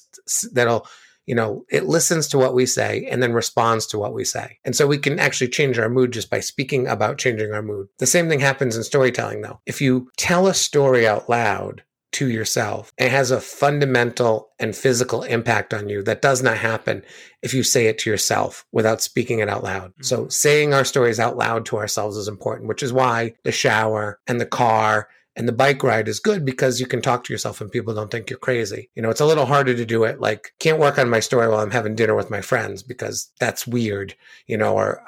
that'll 0.53 0.87
you 1.25 1.35
know 1.35 1.63
it 1.69 1.85
listens 1.85 2.27
to 2.27 2.37
what 2.37 2.53
we 2.53 2.65
say 2.65 3.07
and 3.09 3.21
then 3.21 3.33
responds 3.33 3.85
to 3.85 3.99
what 3.99 4.13
we 4.13 4.23
say 4.23 4.57
and 4.65 4.75
so 4.75 4.87
we 4.87 4.97
can 4.97 5.19
actually 5.19 5.49
change 5.49 5.77
our 5.77 5.89
mood 5.89 6.11
just 6.11 6.29
by 6.29 6.39
speaking 6.39 6.87
about 6.87 7.17
changing 7.17 7.53
our 7.53 7.61
mood 7.61 7.87
the 7.99 8.07
same 8.07 8.27
thing 8.27 8.39
happens 8.39 8.75
in 8.75 8.83
storytelling 8.83 9.41
though 9.41 9.59
if 9.65 9.81
you 9.81 10.09
tell 10.17 10.47
a 10.47 10.53
story 10.53 11.07
out 11.07 11.29
loud 11.29 11.83
to 12.11 12.27
yourself 12.27 12.91
it 12.97 13.11
has 13.11 13.29
a 13.29 13.39
fundamental 13.39 14.49
and 14.59 14.75
physical 14.75 15.23
impact 15.23 15.73
on 15.73 15.87
you 15.87 16.01
that 16.01 16.21
does 16.21 16.41
not 16.41 16.57
happen 16.57 17.03
if 17.41 17.53
you 17.53 17.63
say 17.63 17.87
it 17.87 17.97
to 17.99 18.09
yourself 18.09 18.65
without 18.71 19.01
speaking 19.01 19.39
it 19.39 19.49
out 19.49 19.63
loud. 19.63 19.91
Mm-hmm. 19.91 20.03
So 20.03 20.27
saying 20.27 20.73
our 20.73 20.83
stories 20.83 21.19
out 21.19 21.37
loud 21.37 21.65
to 21.67 21.77
ourselves 21.77 22.17
is 22.17 22.27
important, 22.27 22.67
which 22.67 22.83
is 22.83 22.91
why 22.91 23.35
the 23.43 23.51
shower 23.51 24.19
and 24.27 24.41
the 24.41 24.45
car 24.45 25.07
and 25.35 25.47
the 25.47 25.53
bike 25.53 25.83
ride 25.83 26.07
is 26.07 26.19
good 26.19 26.45
because 26.45 26.79
you 26.79 26.85
can 26.85 27.01
talk 27.01 27.23
to 27.23 27.33
yourself 27.33 27.61
and 27.61 27.71
people 27.71 27.93
don't 27.93 28.11
think 28.11 28.29
you're 28.29 28.39
crazy. 28.39 28.89
You 28.95 29.01
know, 29.01 29.09
it's 29.09 29.21
a 29.21 29.25
little 29.25 29.45
harder 29.45 29.75
to 29.75 29.85
do 29.85 30.03
it. 30.03 30.19
Like, 30.19 30.53
can't 30.59 30.79
work 30.79 30.97
on 30.97 31.09
my 31.09 31.19
story 31.19 31.47
while 31.47 31.59
I'm 31.59 31.71
having 31.71 31.95
dinner 31.95 32.15
with 32.15 32.29
my 32.29 32.41
friends 32.41 32.83
because 32.83 33.31
that's 33.39 33.67
weird, 33.67 34.15
you 34.47 34.57
know, 34.57 34.75
or 34.75 35.01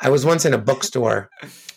I 0.00 0.08
was 0.10 0.24
once 0.24 0.44
in 0.44 0.54
a 0.54 0.58
bookstore 0.58 1.28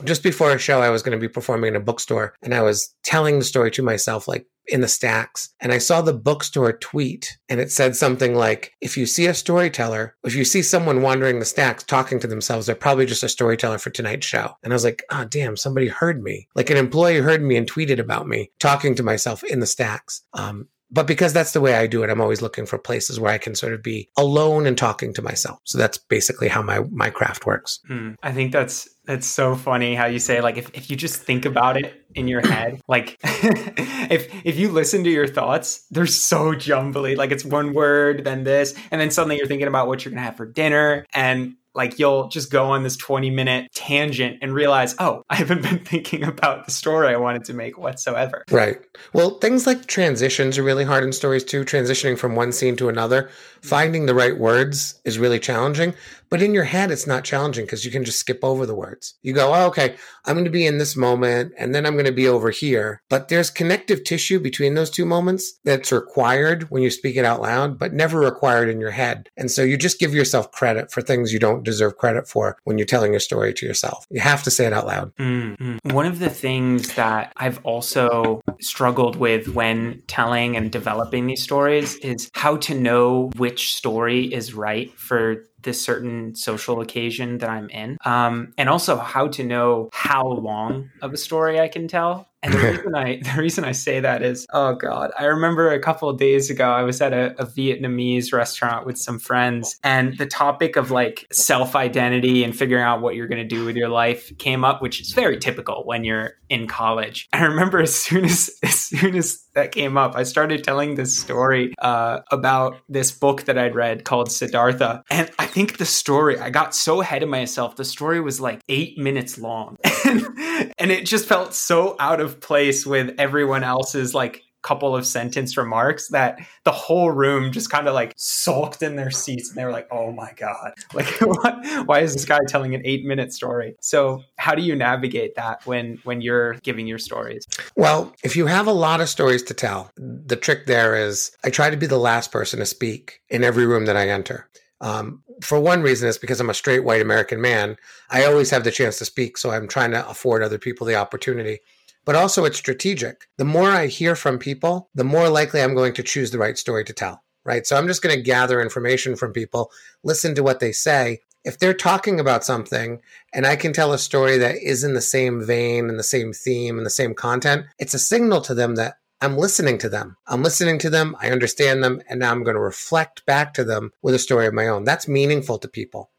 just 0.03 0.23
before 0.23 0.51
a 0.51 0.57
show. 0.57 0.81
I 0.81 0.89
was 0.89 1.03
going 1.03 1.17
to 1.17 1.21
be 1.21 1.31
performing 1.31 1.69
in 1.69 1.75
a 1.75 1.83
bookstore 1.83 2.33
and 2.41 2.53
I 2.53 2.61
was 2.61 2.93
telling 3.03 3.39
the 3.39 3.45
story 3.45 3.71
to 3.71 3.83
myself, 3.83 4.27
like, 4.27 4.47
in 4.67 4.81
the 4.81 4.87
stacks. 4.87 5.53
And 5.59 5.73
I 5.73 5.77
saw 5.77 6.01
the 6.01 6.13
bookstore 6.13 6.73
tweet 6.73 7.37
and 7.49 7.59
it 7.59 7.71
said 7.71 7.95
something 7.95 8.33
like, 8.33 8.71
if 8.79 8.95
you 8.95 9.05
see 9.05 9.25
a 9.25 9.33
storyteller, 9.33 10.15
if 10.23 10.35
you 10.35 10.45
see 10.45 10.61
someone 10.61 11.01
wandering 11.01 11.39
the 11.39 11.45
stacks 11.45 11.83
talking 11.83 12.19
to 12.19 12.27
themselves, 12.27 12.65
they're 12.65 12.75
probably 12.75 13.05
just 13.05 13.23
a 13.23 13.29
storyteller 13.29 13.77
for 13.77 13.89
tonight's 13.89 14.25
show. 14.25 14.55
And 14.63 14.71
I 14.71 14.75
was 14.75 14.85
like, 14.85 15.03
oh, 15.11 15.25
damn, 15.25 15.57
somebody 15.57 15.89
heard 15.89 16.23
me. 16.23 16.47
Like 16.55 16.69
an 16.69 16.77
employee 16.77 17.19
heard 17.19 17.41
me 17.41 17.57
and 17.57 17.69
tweeted 17.69 17.99
about 17.99 18.27
me 18.27 18.51
talking 18.59 18.95
to 18.95 19.03
myself 19.03 19.43
in 19.43 19.59
the 19.59 19.67
stacks. 19.67 20.21
Um, 20.33 20.69
but 20.93 21.07
because 21.07 21.33
that's 21.33 21.53
the 21.53 21.61
way 21.61 21.73
I 21.73 21.87
do 21.87 22.03
it, 22.03 22.09
I'm 22.11 22.21
always 22.21 22.41
looking 22.41 22.67
for 22.67 22.77
places 22.77 23.19
where 23.19 23.31
I 23.31 23.39
can 23.39 23.55
sort 23.55 23.73
of 23.73 23.81
be 23.81 24.09
alone 24.15 24.67
and 24.67 24.77
talking 24.77 25.11
to 25.15 25.23
myself. 25.23 25.59
So 25.63 25.79
that's 25.79 25.97
basically 25.97 26.47
how 26.47 26.61
my 26.61 26.81
my 26.91 27.09
craft 27.09 27.47
works. 27.47 27.79
Mm, 27.89 28.15
I 28.21 28.31
think 28.31 28.51
that's 28.51 28.87
that's 29.05 29.25
so 29.25 29.55
funny 29.55 29.95
how 29.95 30.05
you 30.05 30.19
say 30.19 30.39
like 30.39 30.57
if, 30.57 30.69
if 30.73 30.89
you 30.89 30.95
just 30.95 31.21
think 31.21 31.45
about 31.45 31.77
it 31.77 32.05
in 32.13 32.27
your 32.27 32.41
head, 32.41 32.79
like 32.87 33.17
if 33.23 34.31
if 34.45 34.57
you 34.57 34.69
listen 34.69 35.03
to 35.03 35.09
your 35.09 35.27
thoughts, 35.27 35.85
they're 35.89 36.05
so 36.05 36.53
jumbly. 36.53 37.15
Like 37.15 37.31
it's 37.31 37.43
one 37.43 37.73
word, 37.73 38.23
then 38.23 38.43
this, 38.43 38.75
and 38.91 39.01
then 39.01 39.09
suddenly 39.09 39.37
you're 39.37 39.47
thinking 39.47 39.67
about 39.67 39.87
what 39.87 40.05
you're 40.05 40.11
gonna 40.11 40.21
have 40.21 40.37
for 40.37 40.45
dinner, 40.45 41.07
and 41.13 41.55
like 41.75 41.99
you'll 41.99 42.27
just 42.27 42.51
go 42.51 42.65
on 42.65 42.83
this 42.83 42.95
20 42.97 43.29
minute 43.29 43.71
tangent 43.73 44.37
and 44.41 44.53
realize, 44.53 44.95
oh, 44.99 45.23
I 45.29 45.35
haven't 45.35 45.63
been 45.63 45.79
thinking 45.85 46.23
about 46.23 46.65
the 46.65 46.71
story 46.71 47.13
I 47.13 47.17
wanted 47.17 47.43
to 47.45 47.53
make 47.53 47.77
whatsoever. 47.77 48.43
Right. 48.51 48.79
Well, 49.13 49.39
things 49.39 49.65
like 49.65 49.87
transitions 49.87 50.57
are 50.57 50.63
really 50.63 50.83
hard 50.83 51.03
in 51.03 51.11
stories 51.13 51.43
too, 51.43 51.63
transitioning 51.63 52.17
from 52.17 52.35
one 52.35 52.51
scene 52.51 52.75
to 52.77 52.89
another. 52.89 53.29
Finding 53.61 54.05
the 54.05 54.15
right 54.15 54.37
words 54.37 54.99
is 55.05 55.17
really 55.17 55.39
challenging. 55.39 55.93
But 56.33 56.41
in 56.41 56.55
your 56.55 56.63
head, 56.63 56.89
it's 56.89 57.05
not 57.05 57.23
challenging 57.23 57.63
because 57.63 57.85
you 57.85 57.91
can 57.91 58.03
just 58.03 58.17
skip 58.17 58.39
over 58.41 58.65
the 58.65 58.73
words. 58.73 59.13
You 59.21 59.33
go, 59.33 59.53
oh, 59.53 59.67
okay, 59.67 59.97
I'm 60.25 60.33
going 60.33 60.45
to 60.45 60.49
be 60.49 60.65
in 60.65 60.79
this 60.79 60.97
moment 60.97 61.53
and 61.59 61.75
then 61.75 61.85
I'm 61.85 61.93
going 61.93 62.07
to 62.07 62.11
be 62.11 62.27
over 62.27 62.49
here. 62.49 63.03
But 63.07 63.27
there's 63.27 63.51
connective 63.51 64.03
tissue 64.03 64.39
between 64.39 64.73
those 64.73 64.89
two 64.89 65.05
moments 65.05 65.59
that's 65.63 65.91
required 65.91 66.71
when 66.71 66.81
you 66.81 66.89
speak 66.89 67.17
it 67.17 67.23
out 67.23 67.39
loud, 67.39 67.77
but 67.77 67.93
never 67.93 68.19
required 68.19 68.67
in 68.67 68.79
your 68.79 68.89
head. 68.89 69.29
And 69.37 69.51
so 69.51 69.61
you 69.61 69.77
just 69.77 69.99
give 69.99 70.15
yourself 70.15 70.51
credit 70.51 70.91
for 70.91 71.03
things 71.03 71.31
you 71.31 71.37
don't 71.37 71.63
deserve 71.63 71.97
credit 71.97 72.27
for 72.27 72.57
when 72.63 72.79
you're 72.79 72.87
telling 72.87 73.11
your 73.13 73.19
story 73.19 73.53
to 73.53 73.65
yourself. 73.67 74.07
You 74.09 74.21
have 74.21 74.41
to 74.41 74.49
say 74.49 74.65
it 74.65 74.73
out 74.73 74.87
loud. 74.87 75.15
Mm-hmm. 75.17 75.91
One 75.91 76.07
of 76.07 76.17
the 76.17 76.31
things 76.31 76.95
that 76.95 77.31
I've 77.37 77.63
also 77.63 78.41
struggled 78.59 79.17
with 79.17 79.49
when 79.49 80.01
telling 80.07 80.57
and 80.57 80.71
developing 80.71 81.27
these 81.27 81.43
stories 81.43 81.93
is 81.97 82.31
how 82.33 82.57
to 82.57 82.73
know 82.73 83.29
which 83.35 83.75
story 83.75 84.33
is 84.33 84.55
right 84.55 84.91
for 84.97 85.45
this 85.63 85.83
certain 85.83 86.35
social 86.35 86.81
occasion 86.81 87.39
that 87.39 87.49
I'm 87.49 87.69
in, 87.69 87.97
um, 88.05 88.53
and 88.57 88.69
also 88.69 88.97
how 88.97 89.27
to 89.29 89.43
know 89.43 89.89
how 89.93 90.25
long 90.27 90.89
of 91.01 91.13
a 91.13 91.17
story 91.17 91.59
I 91.59 91.67
can 91.67 91.87
tell. 91.87 92.29
And 92.43 92.53
the 92.53 92.57
reason 92.71 92.95
I 92.95 93.21
the 93.35 93.41
reason 93.41 93.63
I 93.63 93.71
say 93.71 93.99
that 94.01 94.21
is, 94.21 94.45
oh 94.53 94.75
god, 94.75 95.11
I 95.17 95.25
remember 95.25 95.71
a 95.71 95.79
couple 95.79 96.09
of 96.09 96.17
days 96.17 96.49
ago 96.49 96.69
I 96.69 96.83
was 96.83 97.01
at 97.01 97.13
a, 97.13 97.31
a 97.41 97.45
Vietnamese 97.45 98.33
restaurant 98.33 98.85
with 98.85 98.97
some 98.97 99.19
friends, 99.19 99.79
and 99.83 100.17
the 100.17 100.25
topic 100.25 100.75
of 100.75 100.91
like 100.91 101.25
self 101.31 101.75
identity 101.75 102.43
and 102.43 102.55
figuring 102.55 102.83
out 102.83 103.01
what 103.01 103.15
you're 103.15 103.27
going 103.27 103.47
to 103.47 103.55
do 103.55 103.65
with 103.65 103.75
your 103.75 103.89
life 103.89 104.37
came 104.37 104.63
up, 104.63 104.81
which 104.81 105.01
is 105.01 105.13
very 105.13 105.37
typical 105.37 105.83
when 105.85 106.03
you're 106.03 106.33
in 106.49 106.67
college. 106.67 107.27
I 107.33 107.43
remember 107.43 107.81
as 107.81 107.95
soon 107.95 108.25
as 108.25 108.51
as 108.63 108.79
soon 108.79 109.15
as 109.15 109.42
that 109.55 109.71
came 109.71 109.97
up, 109.97 110.15
I 110.15 110.23
started 110.23 110.63
telling 110.63 110.95
this 110.95 111.17
story 111.17 111.73
uh, 111.79 112.19
about 112.31 112.77
this 112.89 113.11
book 113.11 113.43
that 113.43 113.57
I'd 113.57 113.75
read 113.75 114.03
called 114.03 114.31
Siddhartha, 114.31 115.03
and 115.09 115.29
I 115.39 115.45
think 115.45 115.77
the 115.77 115.85
story 115.85 116.39
I 116.39 116.49
got 116.49 116.75
so 116.75 117.01
ahead 117.01 117.23
of 117.23 117.29
myself. 117.29 117.75
The 117.75 117.85
story 117.85 118.19
was 118.19 118.39
like 118.39 118.61
eight 118.69 118.97
minutes 118.97 119.37
long, 119.37 119.77
and, 120.05 120.73
and 120.77 120.91
it 120.91 121.05
just 121.05 121.27
felt 121.27 121.53
so 121.53 121.95
out 121.99 122.19
of 122.19 122.39
place 122.39 122.85
with 122.85 123.15
everyone 123.17 123.63
else's 123.63 124.13
like 124.13 124.41
couple 124.63 124.95
of 124.95 125.05
sentence 125.05 125.55
remarks 125.57 126.07
that 126.09 126.39
the 126.63 126.71
whole 126.71 127.11
room 127.11 127.51
just 127.51 127.69
kind 127.69 127.87
of 127.87 127.93
like 127.93 128.13
sulked 128.15 128.81
in 128.81 128.95
their 128.95 129.11
seats 129.11 129.49
and 129.49 129.57
they 129.57 129.65
were 129.65 129.71
like 129.71 129.87
oh 129.91 130.11
my 130.11 130.31
god. 130.35 130.73
Like 130.93 131.07
what, 131.21 131.87
why 131.87 131.99
is 132.01 132.13
this 132.13 132.25
guy 132.25 132.39
telling 132.47 132.75
an 132.75 132.81
eight 132.85 133.03
minute 133.03 133.33
story? 133.33 133.75
So 133.81 134.23
how 134.37 134.53
do 134.53 134.61
you 134.61 134.75
navigate 134.75 135.35
that 135.35 135.65
when 135.65 135.99
when 136.03 136.21
you're 136.21 136.53
giving 136.55 136.87
your 136.87 136.99
stories? 136.99 137.47
Well 137.75 138.13
if 138.23 138.35
you 138.35 138.45
have 138.47 138.67
a 138.67 138.73
lot 138.73 139.01
of 139.01 139.09
stories 139.09 139.43
to 139.43 139.53
tell 139.53 139.91
the 139.97 140.35
trick 140.35 140.65
there 140.65 140.95
is 140.95 141.31
i 141.43 141.49
try 141.49 141.69
to 141.69 141.77
be 141.77 141.85
the 141.85 141.97
last 141.97 142.31
person 142.31 142.59
to 142.59 142.65
speak 142.65 143.21
in 143.29 143.43
every 143.43 143.65
room 143.65 143.85
that 143.85 143.97
i 143.97 144.07
enter. 144.09 144.49
Um, 144.81 145.23
for 145.41 145.59
one 145.59 145.81
reason 145.81 146.09
is 146.09 146.17
because 146.17 146.41
I'm 146.41 146.49
a 146.49 146.53
straight 146.53 146.83
white 146.83 147.01
American 147.01 147.39
man. 147.39 147.77
I 148.09 148.25
always 148.25 148.49
have 148.49 148.65
the 148.65 148.71
chance 148.71 148.97
to 148.97 149.05
speak, 149.05 149.37
so 149.37 149.49
I'm 149.49 149.67
trying 149.67 149.91
to 149.91 150.07
afford 150.09 150.43
other 150.43 150.57
people 150.57 150.85
the 150.85 150.95
opportunity 150.95 151.59
but 152.05 152.15
also 152.15 152.45
it's 152.45 152.57
strategic. 152.57 153.27
The 153.37 153.45
more 153.45 153.69
I 153.69 153.87
hear 153.87 154.15
from 154.15 154.37
people, 154.39 154.89
the 154.95 155.03
more 155.03 155.29
likely 155.29 155.61
I'm 155.61 155.75
going 155.75 155.93
to 155.93 156.03
choose 156.03 156.31
the 156.31 156.39
right 156.39 156.57
story 156.57 156.83
to 156.85 156.93
tell, 156.93 157.23
right? 157.45 157.65
So 157.65 157.75
I'm 157.75 157.87
just 157.87 158.01
going 158.01 158.15
to 158.15 158.21
gather 158.21 158.61
information 158.61 159.15
from 159.15 159.33
people, 159.33 159.71
listen 160.03 160.35
to 160.35 160.43
what 160.43 160.59
they 160.59 160.71
say. 160.71 161.19
If 161.45 161.59
they're 161.59 161.73
talking 161.73 162.19
about 162.19 162.45
something 162.45 163.01
and 163.33 163.45
I 163.45 163.57
can 163.57 163.73
tell 163.73 163.91
a 163.91 163.97
story 163.97 164.37
that 164.37 164.55
is 164.55 164.83
in 164.83 164.93
the 164.93 165.01
same 165.01 165.45
vein 165.45 165.89
and 165.89 165.99
the 165.99 166.03
same 166.03 166.31
theme 166.31 166.77
and 166.77 166.85
the 166.85 166.89
same 166.89 167.13
content, 167.13 167.65
it's 167.79 167.93
a 167.93 167.99
signal 167.99 168.39
to 168.41 168.53
them 168.53 168.75
that 168.75 168.95
I'm 169.19 169.37
listening 169.37 169.77
to 169.79 169.89
them. 169.89 170.17
I'm 170.27 170.43
listening 170.43 170.79
to 170.79 170.89
them. 170.89 171.15
I 171.19 171.31
understand 171.31 171.83
them. 171.83 172.01
And 172.09 172.19
now 172.19 172.31
I'm 172.31 172.43
going 172.43 172.55
to 172.55 172.61
reflect 172.61 173.25
back 173.25 173.53
to 173.53 173.63
them 173.63 173.91
with 174.01 174.15
a 174.15 174.19
story 174.19 174.47
of 174.47 174.53
my 174.53 174.67
own. 174.67 174.83
That's 174.83 175.07
meaningful 175.07 175.59
to 175.59 175.67
people. 175.67 176.11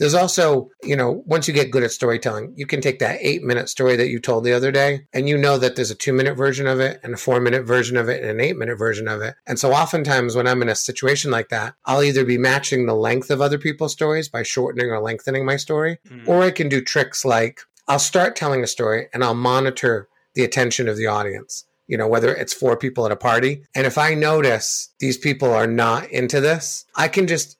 There's 0.00 0.14
also, 0.14 0.70
you 0.82 0.96
know, 0.96 1.22
once 1.26 1.46
you 1.46 1.52
get 1.52 1.70
good 1.70 1.82
at 1.82 1.90
storytelling, 1.90 2.54
you 2.56 2.66
can 2.66 2.80
take 2.80 3.00
that 3.00 3.18
eight 3.20 3.42
minute 3.42 3.68
story 3.68 3.96
that 3.96 4.08
you 4.08 4.18
told 4.18 4.44
the 4.44 4.54
other 4.54 4.72
day 4.72 5.06
and 5.12 5.28
you 5.28 5.36
know 5.36 5.58
that 5.58 5.76
there's 5.76 5.90
a 5.90 5.94
two 5.94 6.14
minute 6.14 6.36
version 6.36 6.66
of 6.66 6.80
it 6.80 6.98
and 7.02 7.12
a 7.12 7.18
four 7.18 7.38
minute 7.38 7.66
version 7.66 7.98
of 7.98 8.08
it 8.08 8.22
and 8.22 8.30
an 8.30 8.40
eight 8.40 8.56
minute 8.56 8.78
version 8.78 9.08
of 9.08 9.20
it. 9.20 9.34
And 9.46 9.58
so 9.58 9.72
oftentimes 9.72 10.34
when 10.34 10.46
I'm 10.46 10.62
in 10.62 10.70
a 10.70 10.74
situation 10.74 11.30
like 11.30 11.50
that, 11.50 11.74
I'll 11.84 12.02
either 12.02 12.24
be 12.24 12.38
matching 12.38 12.86
the 12.86 12.94
length 12.94 13.30
of 13.30 13.42
other 13.42 13.58
people's 13.58 13.92
stories 13.92 14.30
by 14.30 14.42
shortening 14.42 14.90
or 14.90 15.00
lengthening 15.00 15.44
my 15.44 15.56
story, 15.56 15.98
mm. 16.08 16.26
or 16.26 16.42
I 16.42 16.50
can 16.50 16.70
do 16.70 16.80
tricks 16.80 17.22
like 17.26 17.60
I'll 17.86 17.98
start 17.98 18.36
telling 18.36 18.64
a 18.64 18.66
story 18.66 19.08
and 19.12 19.22
I'll 19.22 19.34
monitor 19.34 20.08
the 20.34 20.44
attention 20.44 20.88
of 20.88 20.96
the 20.96 21.08
audience 21.08 21.66
you 21.90 21.96
know, 21.96 22.06
whether 22.06 22.32
it's 22.32 22.54
four 22.54 22.76
people 22.76 23.04
at 23.04 23.10
a 23.10 23.16
party. 23.16 23.64
And 23.74 23.84
if 23.84 23.98
I 23.98 24.14
notice 24.14 24.90
these 25.00 25.18
people 25.18 25.52
are 25.52 25.66
not 25.66 26.08
into 26.10 26.40
this, 26.40 26.84
I 26.94 27.08
can 27.08 27.26
just 27.26 27.56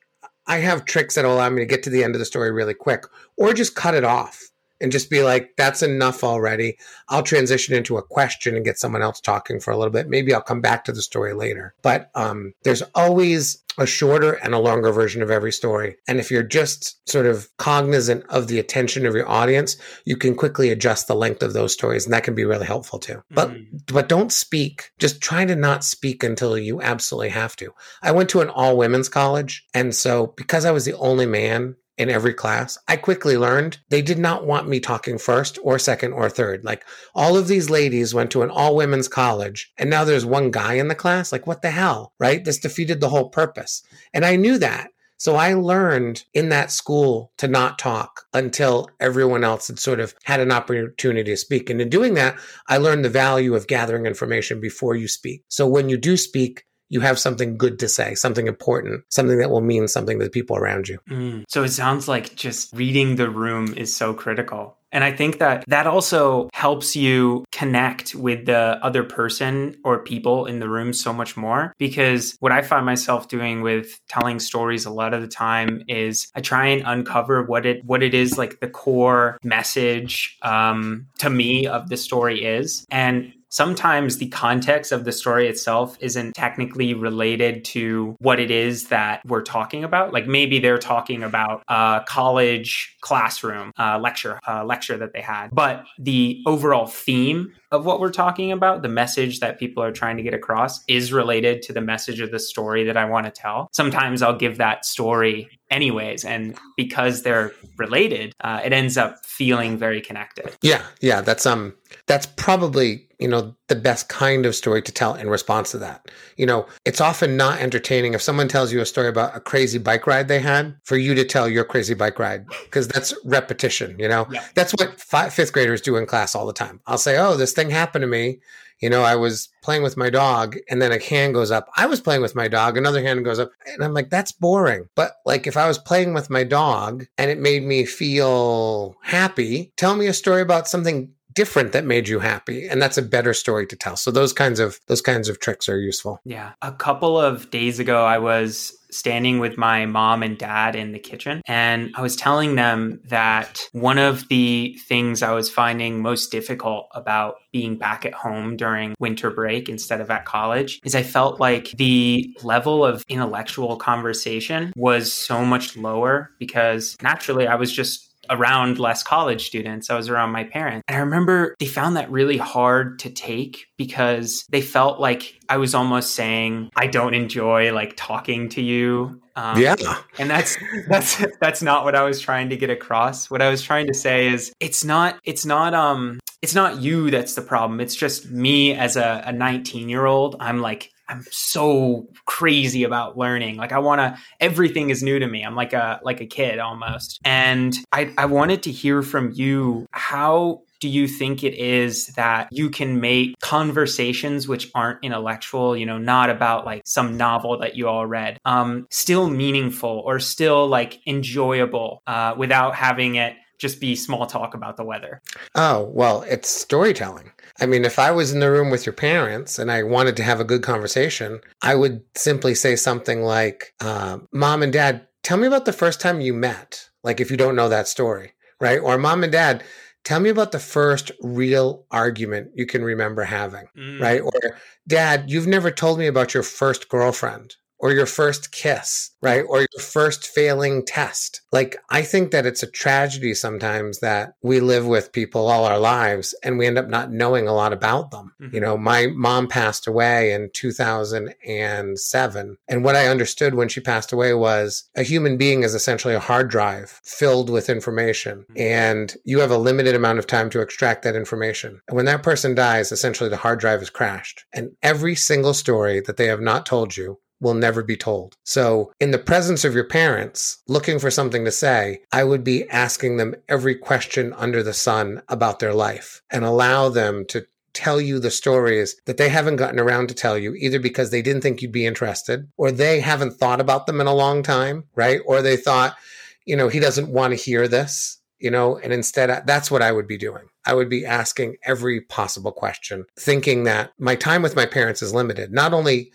I 0.46 0.58
have 0.58 0.84
tricks 0.84 1.14
that 1.14 1.24
allow 1.24 1.48
me 1.50 1.60
to 1.60 1.66
get 1.66 1.82
to 1.84 1.90
the 1.90 2.02
end 2.02 2.14
of 2.14 2.18
the 2.18 2.24
story 2.24 2.50
really 2.50 2.74
quick 2.74 3.04
or 3.36 3.52
just 3.52 3.74
cut 3.74 3.94
it 3.94 4.04
off 4.04 4.49
and 4.80 4.92
just 4.92 5.10
be 5.10 5.22
like, 5.22 5.50
that's 5.56 5.82
enough 5.82 6.24
already. 6.24 6.78
I'll 7.08 7.22
transition 7.22 7.74
into 7.74 7.96
a 7.96 8.02
question 8.02 8.56
and 8.56 8.64
get 8.64 8.78
someone 8.78 9.02
else 9.02 9.20
talking 9.20 9.60
for 9.60 9.70
a 9.70 9.76
little 9.76 9.92
bit. 9.92 10.08
Maybe 10.08 10.32
I'll 10.32 10.40
come 10.40 10.60
back 10.60 10.84
to 10.84 10.92
the 10.92 11.02
story 11.02 11.34
later. 11.34 11.74
But 11.82 12.10
um, 12.14 12.52
there's 12.64 12.82
always 12.94 13.62
a 13.78 13.86
shorter 13.86 14.32
and 14.32 14.52
a 14.52 14.58
longer 14.58 14.92
version 14.92 15.22
of 15.22 15.30
every 15.30 15.52
story. 15.52 15.96
And 16.06 16.18
if 16.18 16.30
you're 16.30 16.42
just 16.42 17.08
sort 17.08 17.26
of 17.26 17.48
cognizant 17.56 18.24
of 18.28 18.48
the 18.48 18.58
attention 18.58 19.06
of 19.06 19.14
your 19.14 19.28
audience, 19.28 19.76
you 20.04 20.16
can 20.16 20.34
quickly 20.34 20.70
adjust 20.70 21.08
the 21.08 21.14
length 21.14 21.42
of 21.42 21.52
those 21.52 21.72
stories. 21.72 22.04
And 22.04 22.12
that 22.12 22.24
can 22.24 22.34
be 22.34 22.44
really 22.44 22.66
helpful 22.66 22.98
too. 22.98 23.22
But 23.30 23.50
mm. 23.50 23.66
but 23.86 24.08
don't 24.08 24.32
speak. 24.32 24.90
Just 24.98 25.20
try 25.20 25.44
to 25.44 25.56
not 25.56 25.84
speak 25.84 26.22
until 26.22 26.58
you 26.58 26.82
absolutely 26.82 27.30
have 27.30 27.56
to. 27.56 27.72
I 28.02 28.12
went 28.12 28.28
to 28.30 28.40
an 28.40 28.50
all 28.50 28.76
women's 28.76 29.08
college. 29.08 29.64
And 29.72 29.94
so 29.94 30.34
because 30.36 30.64
I 30.64 30.72
was 30.72 30.84
the 30.84 30.96
only 30.98 31.26
man 31.26 31.76
in 32.00 32.08
every 32.08 32.32
class, 32.32 32.78
I 32.88 32.96
quickly 32.96 33.36
learned 33.36 33.78
they 33.90 34.00
did 34.00 34.18
not 34.18 34.46
want 34.46 34.66
me 34.66 34.80
talking 34.80 35.18
first 35.18 35.58
or 35.62 35.78
second 35.78 36.14
or 36.14 36.30
third. 36.30 36.64
Like 36.64 36.82
all 37.14 37.36
of 37.36 37.46
these 37.46 37.68
ladies 37.68 38.14
went 38.14 38.30
to 38.30 38.40
an 38.40 38.48
all 38.48 38.74
women's 38.74 39.06
college 39.06 39.70
and 39.76 39.90
now 39.90 40.04
there's 40.04 40.24
one 40.24 40.50
guy 40.50 40.74
in 40.74 40.88
the 40.88 40.94
class. 40.94 41.30
Like, 41.30 41.46
what 41.46 41.60
the 41.60 41.70
hell? 41.70 42.14
Right? 42.18 42.42
This 42.42 42.58
defeated 42.58 43.00
the 43.00 43.10
whole 43.10 43.28
purpose. 43.28 43.82
And 44.14 44.24
I 44.24 44.36
knew 44.36 44.56
that. 44.56 44.88
So 45.18 45.36
I 45.36 45.52
learned 45.52 46.24
in 46.32 46.48
that 46.48 46.72
school 46.72 47.32
to 47.36 47.46
not 47.46 47.78
talk 47.78 48.22
until 48.32 48.88
everyone 48.98 49.44
else 49.44 49.68
had 49.68 49.78
sort 49.78 50.00
of 50.00 50.14
had 50.24 50.40
an 50.40 50.50
opportunity 50.50 51.32
to 51.32 51.36
speak. 51.36 51.68
And 51.68 51.82
in 51.82 51.90
doing 51.90 52.14
that, 52.14 52.38
I 52.66 52.78
learned 52.78 53.04
the 53.04 53.10
value 53.10 53.54
of 53.54 53.66
gathering 53.66 54.06
information 54.06 54.58
before 54.58 54.96
you 54.96 55.06
speak. 55.06 55.44
So 55.48 55.68
when 55.68 55.90
you 55.90 55.98
do 55.98 56.16
speak, 56.16 56.64
you 56.90 57.00
have 57.00 57.18
something 57.18 57.56
good 57.56 57.78
to 57.78 57.88
say, 57.88 58.14
something 58.14 58.46
important, 58.46 59.04
something 59.08 59.38
that 59.38 59.50
will 59.50 59.60
mean 59.62 59.88
something 59.88 60.18
to 60.18 60.24
the 60.24 60.30
people 60.30 60.56
around 60.56 60.88
you. 60.88 60.98
Mm. 61.08 61.44
So 61.48 61.62
it 61.62 61.70
sounds 61.70 62.08
like 62.08 62.34
just 62.34 62.72
reading 62.74 63.16
the 63.16 63.30
room 63.30 63.72
is 63.76 63.94
so 63.94 64.12
critical. 64.12 64.76
And 64.92 65.04
I 65.04 65.12
think 65.12 65.38
that 65.38 65.64
that 65.68 65.86
also 65.86 66.50
helps 66.52 66.96
you 66.96 67.44
connect 67.52 68.14
with 68.16 68.46
the 68.46 68.78
other 68.82 69.04
person 69.04 69.76
or 69.84 70.00
people 70.00 70.46
in 70.46 70.58
the 70.58 70.68
room 70.68 70.92
so 70.92 71.12
much 71.12 71.36
more. 71.36 71.72
Because 71.78 72.36
what 72.40 72.50
I 72.50 72.62
find 72.62 72.84
myself 72.84 73.28
doing 73.28 73.62
with 73.62 74.00
telling 74.08 74.40
stories 74.40 74.86
a 74.86 74.90
lot 74.90 75.14
of 75.14 75.22
the 75.22 75.28
time 75.28 75.84
is 75.86 76.28
I 76.34 76.40
try 76.40 76.66
and 76.66 76.82
uncover 76.84 77.44
what 77.44 77.66
it 77.66 77.84
what 77.84 78.02
it 78.02 78.14
is 78.14 78.36
like 78.36 78.58
the 78.58 78.68
core 78.68 79.38
message 79.44 80.36
um, 80.42 81.06
to 81.18 81.30
me 81.30 81.68
of 81.68 81.88
the 81.88 81.96
story 81.96 82.44
is, 82.44 82.84
and 82.90 83.32
sometimes 83.50 84.16
the 84.16 84.28
context 84.28 84.92
of 84.92 85.04
the 85.04 85.12
story 85.12 85.48
itself 85.48 85.96
isn't 86.00 86.34
technically 86.34 86.94
related 86.94 87.64
to 87.66 88.16
what 88.20 88.40
it 88.40 88.50
is 88.50 88.88
that 88.88 89.24
we're 89.26 89.42
talking 89.42 89.84
about. 89.84 90.12
Like 90.12 90.26
maybe 90.26 90.58
they're 90.58 90.78
talking 90.78 91.22
about 91.22 91.62
a 91.68 92.02
college 92.06 92.96
classroom 93.00 93.72
lecture, 93.78 94.40
uh, 94.48 94.64
lecture 94.64 94.96
that 94.96 95.12
they 95.12 95.20
had, 95.20 95.48
but 95.52 95.84
the 95.98 96.42
overall 96.46 96.86
theme 96.86 97.52
of 97.72 97.86
what 97.86 98.00
we're 98.00 98.10
talking 98.10 98.50
about, 98.50 98.82
the 98.82 98.88
message 98.88 99.40
that 99.40 99.58
people 99.58 99.82
are 99.82 99.92
trying 99.92 100.16
to 100.16 100.22
get 100.22 100.34
across, 100.34 100.82
is 100.88 101.12
related 101.12 101.62
to 101.62 101.72
the 101.72 101.80
message 101.80 102.20
of 102.20 102.30
the 102.30 102.38
story 102.38 102.84
that 102.84 102.96
I 102.96 103.04
want 103.04 103.26
to 103.26 103.30
tell. 103.30 103.68
Sometimes 103.72 104.22
I'll 104.22 104.36
give 104.36 104.58
that 104.58 104.84
story 104.84 105.48
anyways 105.70 106.24
and 106.24 106.56
because 106.76 107.22
they're 107.22 107.52
related 107.78 108.34
uh, 108.42 108.60
it 108.64 108.72
ends 108.72 108.96
up 108.96 109.24
feeling 109.24 109.78
very 109.78 110.00
connected. 110.00 110.56
Yeah 110.62 110.82
yeah 111.00 111.20
that's 111.20 111.46
um 111.46 111.74
that's 112.06 112.26
probably 112.26 113.06
you 113.18 113.28
know 113.28 113.54
the 113.68 113.76
best 113.76 114.08
kind 114.08 114.46
of 114.46 114.54
story 114.54 114.82
to 114.82 114.92
tell 114.92 115.14
in 115.14 115.28
response 115.28 115.70
to 115.72 115.78
that. 115.78 116.10
You 116.36 116.46
know 116.46 116.66
it's 116.84 117.00
often 117.00 117.36
not 117.36 117.60
entertaining 117.60 118.14
if 118.14 118.22
someone 118.22 118.48
tells 118.48 118.72
you 118.72 118.80
a 118.80 118.86
story 118.86 119.08
about 119.08 119.36
a 119.36 119.40
crazy 119.40 119.78
bike 119.78 120.06
ride 120.06 120.28
they 120.28 120.40
had 120.40 120.76
for 120.84 120.96
you 120.96 121.14
to 121.14 121.24
tell 121.24 121.48
your 121.48 121.64
crazy 121.64 121.94
bike 121.94 122.18
ride 122.18 122.46
because 122.64 122.88
that's 122.88 123.14
repetition 123.24 123.98
you 123.98 124.08
know? 124.08 124.26
Yeah. 124.30 124.44
that's 124.54 124.72
what 124.72 125.00
five, 125.00 125.32
fifth 125.32 125.52
graders 125.52 125.80
do 125.80 125.96
in 125.96 126.06
class 126.06 126.34
all 126.34 126.46
the 126.46 126.52
time. 126.52 126.80
I'll 126.86 126.98
say 126.98 127.18
oh 127.18 127.36
this 127.36 127.52
thing 127.52 127.70
happened 127.70 128.02
to 128.02 128.08
me 128.08 128.40
you 128.80 128.88
know, 128.88 129.02
I 129.02 129.14
was 129.14 129.48
playing 129.62 129.82
with 129.82 129.96
my 129.96 130.10
dog 130.10 130.56
and 130.70 130.80
then 130.80 130.92
a 130.92 130.98
hand 130.98 131.34
goes 131.34 131.50
up. 131.50 131.68
I 131.76 131.86
was 131.86 132.00
playing 132.00 132.22
with 132.22 132.34
my 132.34 132.48
dog, 132.48 132.76
another 132.76 133.02
hand 133.02 133.24
goes 133.24 133.38
up. 133.38 133.50
And 133.66 133.84
I'm 133.84 133.92
like, 133.92 134.10
that's 134.10 134.32
boring. 134.32 134.86
But 134.96 135.12
like 135.26 135.46
if 135.46 135.56
I 135.56 135.68
was 135.68 135.78
playing 135.78 136.14
with 136.14 136.30
my 136.30 136.44
dog 136.44 137.06
and 137.18 137.30
it 137.30 137.38
made 137.38 137.62
me 137.62 137.84
feel 137.84 138.96
happy, 139.02 139.72
tell 139.76 139.94
me 139.94 140.06
a 140.06 140.14
story 140.14 140.40
about 140.40 140.68
something 140.68 141.12
different 141.34 141.72
that 141.72 141.84
made 141.84 142.08
you 142.08 142.18
happy 142.18 142.66
and 142.66 142.80
that's 142.80 142.98
a 142.98 143.02
better 143.02 143.34
story 143.34 143.66
to 143.66 143.76
tell 143.76 143.96
so 143.96 144.10
those 144.10 144.32
kinds 144.32 144.60
of 144.60 144.78
those 144.86 145.02
kinds 145.02 145.28
of 145.28 145.38
tricks 145.40 145.68
are 145.68 145.78
useful 145.78 146.20
yeah 146.24 146.52
a 146.62 146.72
couple 146.72 147.18
of 147.18 147.50
days 147.50 147.78
ago 147.78 148.04
i 148.04 148.18
was 148.18 148.76
standing 148.90 149.38
with 149.38 149.56
my 149.56 149.86
mom 149.86 150.22
and 150.22 150.38
dad 150.38 150.76
in 150.76 150.92
the 150.92 150.98
kitchen. 150.98 151.42
And 151.46 151.92
I 151.94 152.02
was 152.02 152.16
telling 152.16 152.56
them 152.56 153.00
that 153.06 153.60
one 153.72 153.98
of 153.98 154.28
the 154.28 154.78
things 154.86 155.22
I 155.22 155.32
was 155.32 155.50
finding 155.50 156.02
most 156.02 156.30
difficult 156.30 156.88
about 156.92 157.36
being 157.52 157.76
back 157.76 158.04
at 158.04 158.14
home 158.14 158.56
during 158.56 158.94
winter 158.98 159.30
break 159.30 159.68
instead 159.68 160.00
of 160.00 160.10
at 160.10 160.24
college 160.24 160.80
is 160.84 160.94
I 160.94 161.02
felt 161.02 161.40
like 161.40 161.72
the 161.72 162.34
level 162.42 162.84
of 162.84 163.04
intellectual 163.08 163.76
conversation 163.76 164.72
was 164.76 165.12
so 165.12 165.44
much 165.44 165.76
lower 165.76 166.30
because 166.38 166.96
naturally 167.02 167.46
I 167.46 167.56
was 167.56 167.72
just 167.72 168.09
around 168.30 168.78
less 168.78 169.02
college 169.02 169.46
students. 169.46 169.90
I 169.90 169.96
was 169.96 170.08
around 170.08 170.30
my 170.30 170.44
parents. 170.44 170.84
And 170.88 170.96
I 170.96 171.00
remember 171.00 171.56
they 171.58 171.66
found 171.66 171.96
that 171.96 172.10
really 172.10 172.36
hard 172.36 173.00
to 173.00 173.10
take 173.10 173.66
because 173.76 174.44
they 174.50 174.62
felt 174.62 175.00
like 175.00 175.38
I 175.48 175.56
was 175.56 175.74
almost 175.74 176.14
saying, 176.14 176.70
I 176.76 176.86
don't 176.86 177.14
enjoy 177.14 177.72
like 177.72 177.94
talking 177.96 178.48
to 178.50 178.62
you 178.62 179.20
Um, 179.36 179.58
yeah. 179.58 179.76
And 180.18 180.28
that's 180.28 180.56
that's 180.88 181.24
that's 181.40 181.62
not 181.62 181.84
what 181.84 181.94
I 181.94 182.02
was 182.02 182.20
trying 182.20 182.50
to 182.50 182.56
get 182.56 182.70
across. 182.70 183.30
What 183.30 183.40
I 183.42 183.48
was 183.48 183.62
trying 183.62 183.86
to 183.86 183.94
say 183.94 184.28
is 184.28 184.52
it's 184.60 184.84
not 184.84 185.18
it's 185.24 185.46
not 185.46 185.72
um 185.72 186.20
it's 186.42 186.54
not 186.54 186.80
you 186.80 187.10
that's 187.10 187.34
the 187.34 187.42
problem. 187.42 187.80
It's 187.80 187.94
just 187.94 188.30
me 188.30 188.74
as 188.74 188.96
a, 188.96 189.22
a 189.26 189.32
19 189.32 189.88
year 189.88 190.04
old. 190.06 190.36
I'm 190.40 190.60
like 190.60 190.90
I'm 191.10 191.24
so 191.30 192.08
crazy 192.24 192.84
about 192.84 193.18
learning. 193.18 193.56
Like 193.56 193.72
I 193.72 193.78
want 193.78 194.00
to 194.00 194.18
everything 194.38 194.90
is 194.90 195.02
new 195.02 195.18
to 195.18 195.26
me. 195.26 195.42
I'm 195.42 195.56
like 195.56 195.72
a 195.72 196.00
like 196.02 196.20
a 196.20 196.26
kid 196.26 196.58
almost. 196.58 197.20
And 197.24 197.76
I 197.92 198.12
I 198.16 198.26
wanted 198.26 198.62
to 198.64 198.72
hear 198.72 199.02
from 199.02 199.32
you 199.32 199.86
how 199.90 200.62
do 200.80 200.88
you 200.88 201.06
think 201.06 201.44
it 201.44 201.54
is 201.54 202.06
that 202.08 202.48
you 202.50 202.70
can 202.70 203.00
make 203.00 203.38
conversations 203.40 204.48
which 204.48 204.70
aren't 204.74 205.04
intellectual, 205.04 205.76
you 205.76 205.84
know, 205.84 205.98
not 205.98 206.30
about 206.30 206.64
like 206.64 206.82
some 206.86 207.18
novel 207.18 207.58
that 207.58 207.76
you 207.76 207.86
all 207.86 208.06
read, 208.06 208.38
um, 208.46 208.86
still 208.90 209.28
meaningful 209.28 210.02
or 210.06 210.18
still 210.18 210.66
like 210.66 211.06
enjoyable 211.06 212.02
uh, 212.06 212.34
without 212.36 212.74
having 212.74 213.16
it 213.16 213.34
just 213.58 213.78
be 213.78 213.94
small 213.94 214.26
talk 214.26 214.54
about 214.54 214.76
the 214.78 214.84
weather? 214.84 215.20
Oh, 215.54 215.90
well, 215.92 216.22
it's 216.22 216.48
storytelling. 216.48 217.30
I 217.60 217.66
mean, 217.66 217.84
if 217.84 217.98
I 217.98 218.10
was 218.10 218.32
in 218.32 218.40
the 218.40 218.50
room 218.50 218.70
with 218.70 218.86
your 218.86 218.94
parents 218.94 219.58
and 219.58 219.70
I 219.70 219.82
wanted 219.82 220.16
to 220.16 220.22
have 220.22 220.40
a 220.40 220.44
good 220.44 220.62
conversation, 220.62 221.40
I 221.62 221.74
would 221.74 222.02
simply 222.16 222.54
say 222.54 222.74
something 222.74 223.22
like, 223.22 223.74
uh, 223.80 224.18
Mom 224.32 224.62
and 224.62 224.72
Dad, 224.72 225.06
tell 225.22 225.36
me 225.36 225.46
about 225.46 225.66
the 225.66 225.72
first 225.72 226.00
time 226.00 226.20
you 226.20 226.32
met. 226.32 226.88
Like, 227.02 227.20
if 227.20 227.30
you 227.30 227.36
don't 227.36 227.56
know 227.56 227.68
that 227.68 227.88
story, 227.88 228.32
right? 228.60 228.78
Or, 228.78 228.96
Mom 228.98 229.22
and 229.22 229.32
Dad, 229.32 229.62
tell 230.04 230.20
me 230.20 230.30
about 230.30 230.52
the 230.52 230.58
first 230.58 231.12
real 231.20 231.84
argument 231.90 232.52
you 232.54 232.66
can 232.66 232.82
remember 232.82 233.24
having, 233.24 233.66
mm. 233.76 234.00
right? 234.00 234.20
Or, 234.20 234.58
Dad, 234.88 235.30
you've 235.30 235.46
never 235.46 235.70
told 235.70 235.98
me 235.98 236.06
about 236.06 236.34
your 236.34 236.42
first 236.42 236.88
girlfriend 236.88 237.56
or 237.80 237.92
your 237.92 238.06
first 238.06 238.52
kiss, 238.52 239.10
right? 239.22 239.44
Or 239.48 239.60
your 239.60 239.80
first 239.80 240.26
failing 240.26 240.84
test. 240.84 241.40
Like, 241.50 241.78
I 241.88 242.02
think 242.02 242.30
that 242.30 242.46
it's 242.46 242.62
a 242.62 242.70
tragedy 242.70 243.34
sometimes 243.34 244.00
that 244.00 244.34
we 244.42 244.60
live 244.60 244.86
with 244.86 245.12
people 245.12 245.48
all 245.48 245.64
our 245.64 245.78
lives 245.78 246.34
and 246.44 246.58
we 246.58 246.66
end 246.66 246.78
up 246.78 246.88
not 246.88 247.10
knowing 247.10 247.48
a 247.48 247.54
lot 247.54 247.72
about 247.72 248.10
them. 248.10 248.32
Mm-hmm. 248.40 248.54
You 248.54 248.60
know, 248.60 248.76
my 248.76 249.06
mom 249.08 249.48
passed 249.48 249.86
away 249.86 250.32
in 250.32 250.50
2007. 250.52 252.56
And 252.68 252.84
what 252.84 252.96
I 252.96 253.06
understood 253.06 253.54
when 253.54 253.68
she 253.68 253.80
passed 253.80 254.12
away 254.12 254.34
was 254.34 254.88
a 254.94 255.02
human 255.02 255.38
being 255.38 255.62
is 255.62 255.74
essentially 255.74 256.14
a 256.14 256.20
hard 256.20 256.50
drive 256.50 257.00
filled 257.02 257.48
with 257.48 257.70
information. 257.70 258.44
Mm-hmm. 258.50 258.58
And 258.58 259.16
you 259.24 259.40
have 259.40 259.50
a 259.50 259.58
limited 259.58 259.94
amount 259.94 260.18
of 260.18 260.26
time 260.26 260.50
to 260.50 260.60
extract 260.60 261.02
that 261.04 261.16
information. 261.16 261.80
And 261.88 261.96
when 261.96 262.06
that 262.06 262.22
person 262.22 262.54
dies, 262.54 262.92
essentially 262.92 263.30
the 263.30 263.36
hard 263.38 263.58
drive 263.58 263.80
is 263.80 263.90
crashed. 263.90 264.44
And 264.52 264.72
every 264.82 265.14
single 265.14 265.54
story 265.54 266.00
that 266.00 266.18
they 266.18 266.26
have 266.26 266.40
not 266.40 266.66
told 266.66 266.96
you 266.96 267.18
will 267.40 267.54
never 267.54 267.82
be 267.82 267.96
told. 267.96 268.36
So, 268.44 268.92
in 269.00 269.10
the 269.10 269.18
presence 269.18 269.64
of 269.64 269.74
your 269.74 269.84
parents, 269.84 270.62
looking 270.68 270.98
for 270.98 271.10
something 271.10 271.44
to 271.44 271.50
say, 271.50 272.02
I 272.12 272.24
would 272.24 272.44
be 272.44 272.68
asking 272.68 273.16
them 273.16 273.34
every 273.48 273.74
question 273.74 274.32
under 274.34 274.62
the 274.62 274.74
sun 274.74 275.22
about 275.28 275.58
their 275.58 275.74
life 275.74 276.22
and 276.30 276.44
allow 276.44 276.88
them 276.88 277.24
to 277.26 277.46
tell 277.72 278.00
you 278.00 278.18
the 278.18 278.30
stories 278.30 278.96
that 279.06 279.16
they 279.16 279.28
haven't 279.28 279.56
gotten 279.56 279.80
around 279.80 280.08
to 280.08 280.14
tell 280.14 280.36
you, 280.36 280.54
either 280.54 280.78
because 280.78 281.10
they 281.10 281.22
didn't 281.22 281.42
think 281.42 281.62
you'd 281.62 281.72
be 281.72 281.86
interested 281.86 282.48
or 282.56 282.70
they 282.70 283.00
haven't 283.00 283.34
thought 283.34 283.60
about 283.60 283.86
them 283.86 284.00
in 284.00 284.06
a 284.06 284.14
long 284.14 284.42
time, 284.42 284.84
right? 284.94 285.20
Or 285.24 285.40
they 285.40 285.56
thought, 285.56 285.96
you 286.44 286.56
know, 286.56 286.68
he 286.68 286.80
doesn't 286.80 287.08
want 287.08 287.32
to 287.32 287.36
hear 287.36 287.68
this. 287.68 288.18
You 288.38 288.50
know, 288.50 288.78
and 288.78 288.90
instead, 288.90 289.28
uh, 289.28 289.42
that's 289.44 289.70
what 289.70 289.82
I 289.82 289.92
would 289.92 290.06
be 290.06 290.16
doing. 290.16 290.44
I 290.64 290.72
would 290.72 290.88
be 290.88 291.04
asking 291.04 291.56
every 291.62 292.00
possible 292.00 292.52
question, 292.52 293.04
thinking 293.18 293.64
that 293.64 293.92
my 293.98 294.14
time 294.14 294.40
with 294.40 294.56
my 294.56 294.64
parents 294.64 295.02
is 295.02 295.12
limited. 295.12 295.52
Not 295.52 295.74
only 295.74 296.10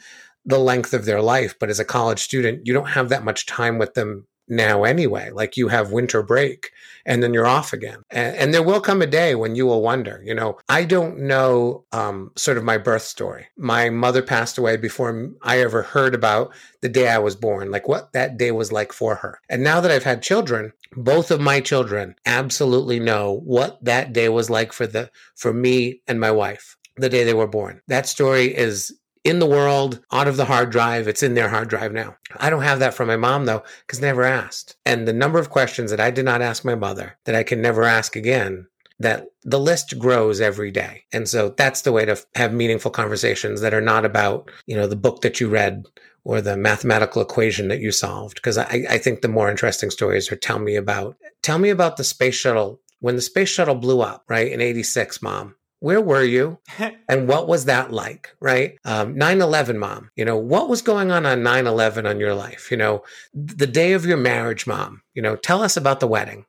the 0.46 0.60
length 0.60 0.94
of 0.94 1.06
their 1.06 1.22
life. 1.22 1.56
But 1.60 1.70
as 1.70 1.80
a 1.80 1.86
college 1.86 2.20
student, 2.20 2.66
you 2.66 2.74
don't 2.74 2.90
have 2.90 3.10
that 3.10 3.24
much 3.24 3.46
time 3.46 3.78
with 3.78 3.94
them 3.94 4.28
now 4.48 4.84
anyway. 4.84 5.32
Like 5.32 5.58
you 5.58 5.68
have 5.70 5.92
winter 5.92 6.22
break 6.22 6.72
and 7.06 7.22
then 7.22 7.34
you're 7.34 7.48
off 7.48 7.74
again. 7.74 8.04
And, 8.12 8.36
and, 8.36 8.54
there 8.54 8.64
will 8.64 8.82
come 8.82 9.02
a 9.02 9.08
day 9.08 9.36
when 9.36 9.56
you 9.56 9.66
will 9.66 9.82
wonder, 9.82 10.22
you 10.24 10.34
know, 10.34 10.58
I 10.70 10.86
don't 10.86 11.20
know 11.20 11.86
um, 11.92 12.32
sort 12.36 12.58
of 12.58 12.64
my 12.64 12.78
birth 12.78 13.02
story. 13.02 13.48
My 13.58 13.90
mother 13.90 14.22
passed 14.22 14.58
away 14.58 14.78
before 14.78 15.32
I 15.42 15.60
ever 15.60 15.82
heard 15.82 16.16
about 16.16 16.54
the 16.82 16.90
day 16.90 17.10
I 17.10 17.18
was 17.18 17.36
born, 17.36 17.72
like 17.72 17.88
what 17.88 18.14
that 18.14 18.38
day 18.38 18.52
was 18.52 18.72
like 18.72 18.94
for 18.94 19.16
her. 19.16 19.40
And 19.50 19.64
now 19.64 19.82
that 19.82 19.92
I've 19.92 20.04
had 20.04 20.22
children, 20.22 20.74
both 20.96 21.32
of 21.32 21.42
my 21.42 21.60
children 21.60 22.16
absolutely 22.26 23.00
know 23.00 23.42
what 23.44 23.84
that 23.84 24.14
day 24.14 24.30
was 24.30 24.50
like 24.50 24.74
for 24.74 24.88
the 24.88 25.10
for 25.36 25.54
me 25.54 26.02
and 26.08 26.20
my 26.20 26.32
wife 26.32 26.78
the 26.98 27.10
day 27.10 27.24
they 27.24 27.34
were 27.34 27.48
born. 27.48 27.82
That 27.88 28.08
story 28.08 28.56
is 28.56 28.98
in 29.26 29.40
the 29.40 29.46
world, 29.48 30.00
out 30.12 30.28
of 30.28 30.38
the 30.38 30.46
hard 30.46 30.70
drive. 30.70 31.08
It's 31.08 31.24
in 31.24 31.34
their 31.34 31.50
hard 31.50 31.68
drive 31.68 31.92
now. 31.92 32.16
I 32.38 32.50
don't 32.50 32.62
have 32.62 32.80
that 32.80 32.94
from 32.94 33.08
my 33.08 33.18
mom 33.18 33.46
though, 33.46 33.64
because 33.82 34.00
never 34.00 34.24
asked. 34.24 34.78
And 34.86 35.08
the 35.08 35.14
number 35.14 35.40
of 35.40 35.50
questions 35.50 35.92
that 35.92 36.00
I 36.00 36.12
did 36.12 36.24
not 36.24 36.42
ask 36.42 36.64
my 36.64 36.76
mother 36.76 37.18
that 37.26 37.36
I 37.36 37.44
can 37.44 37.62
never 37.62 37.84
ask 37.84 38.16
again 38.16 38.68
that 39.00 39.26
the 39.44 39.60
list 39.60 40.00
grows 40.00 40.40
every 40.40 40.72
day. 40.72 41.04
And 41.12 41.28
so 41.28 41.50
that's 41.50 41.82
the 41.82 41.92
way 41.92 42.06
to 42.06 42.24
have 42.36 42.54
meaningful 42.54 42.92
conversations 42.92 43.60
that 43.62 43.74
are 43.74 43.82
not 43.82 44.06
about, 44.06 44.50
you 44.68 44.76
know, 44.76 44.88
the 44.88 44.96
book 44.96 45.22
that 45.22 45.42
you 45.42 45.50
read 45.50 45.86
or 46.24 46.40
the 46.40 46.56
mathematical 46.56 47.22
equation 47.22 47.68
that 47.68 47.82
you 47.82 47.92
solved. 47.92 48.36
Because 48.36 48.58
I, 48.58 48.86
I 48.90 48.98
think 49.00 49.22
the 49.22 49.28
more 49.28 49.50
interesting 49.50 49.90
stories 49.90 50.32
are 50.32 50.38
tell 50.38 50.60
me 50.60 50.76
about, 50.76 51.18
tell 51.42 51.58
me 51.58 51.72
about 51.72 51.98
the 51.98 52.04
space 52.04 52.36
shuttle. 52.36 52.80
When 53.00 53.16
the 53.16 53.22
space 53.22 53.50
shuttle 53.50 53.76
blew 53.76 54.02
up, 54.02 54.24
right, 54.30 54.52
in 54.52 54.62
86, 54.62 55.22
mom, 55.22 55.56
where 55.80 56.02
were 56.02 56.24
you? 56.24 56.60
And 57.08 57.28
what 57.28 57.48
was 57.48 57.66
that 57.66 57.92
like 57.92 58.36
right? 58.40 58.78
Um, 58.84 59.16
9-11 59.16 59.78
mom. 59.78 60.10
You 60.16 60.26
know 60.26 60.38
what 60.38 60.70
was 60.70 60.82
going 60.82 61.12
on 61.12 61.26
on 61.26 61.40
9-11 61.40 62.10
on 62.10 62.20
your 62.20 62.34
life? 62.34 62.72
You 62.72 62.78
know 62.78 63.04
the 63.34 63.68
day 63.68 63.94
of 63.94 64.06
your 64.06 64.18
marriage 64.18 64.66
mom. 64.66 65.02
You 65.14 65.22
know 65.22 65.36
tell 65.36 65.62
us 65.64 65.78
about 65.78 66.00
the 66.00 66.08
wedding. 66.08 66.46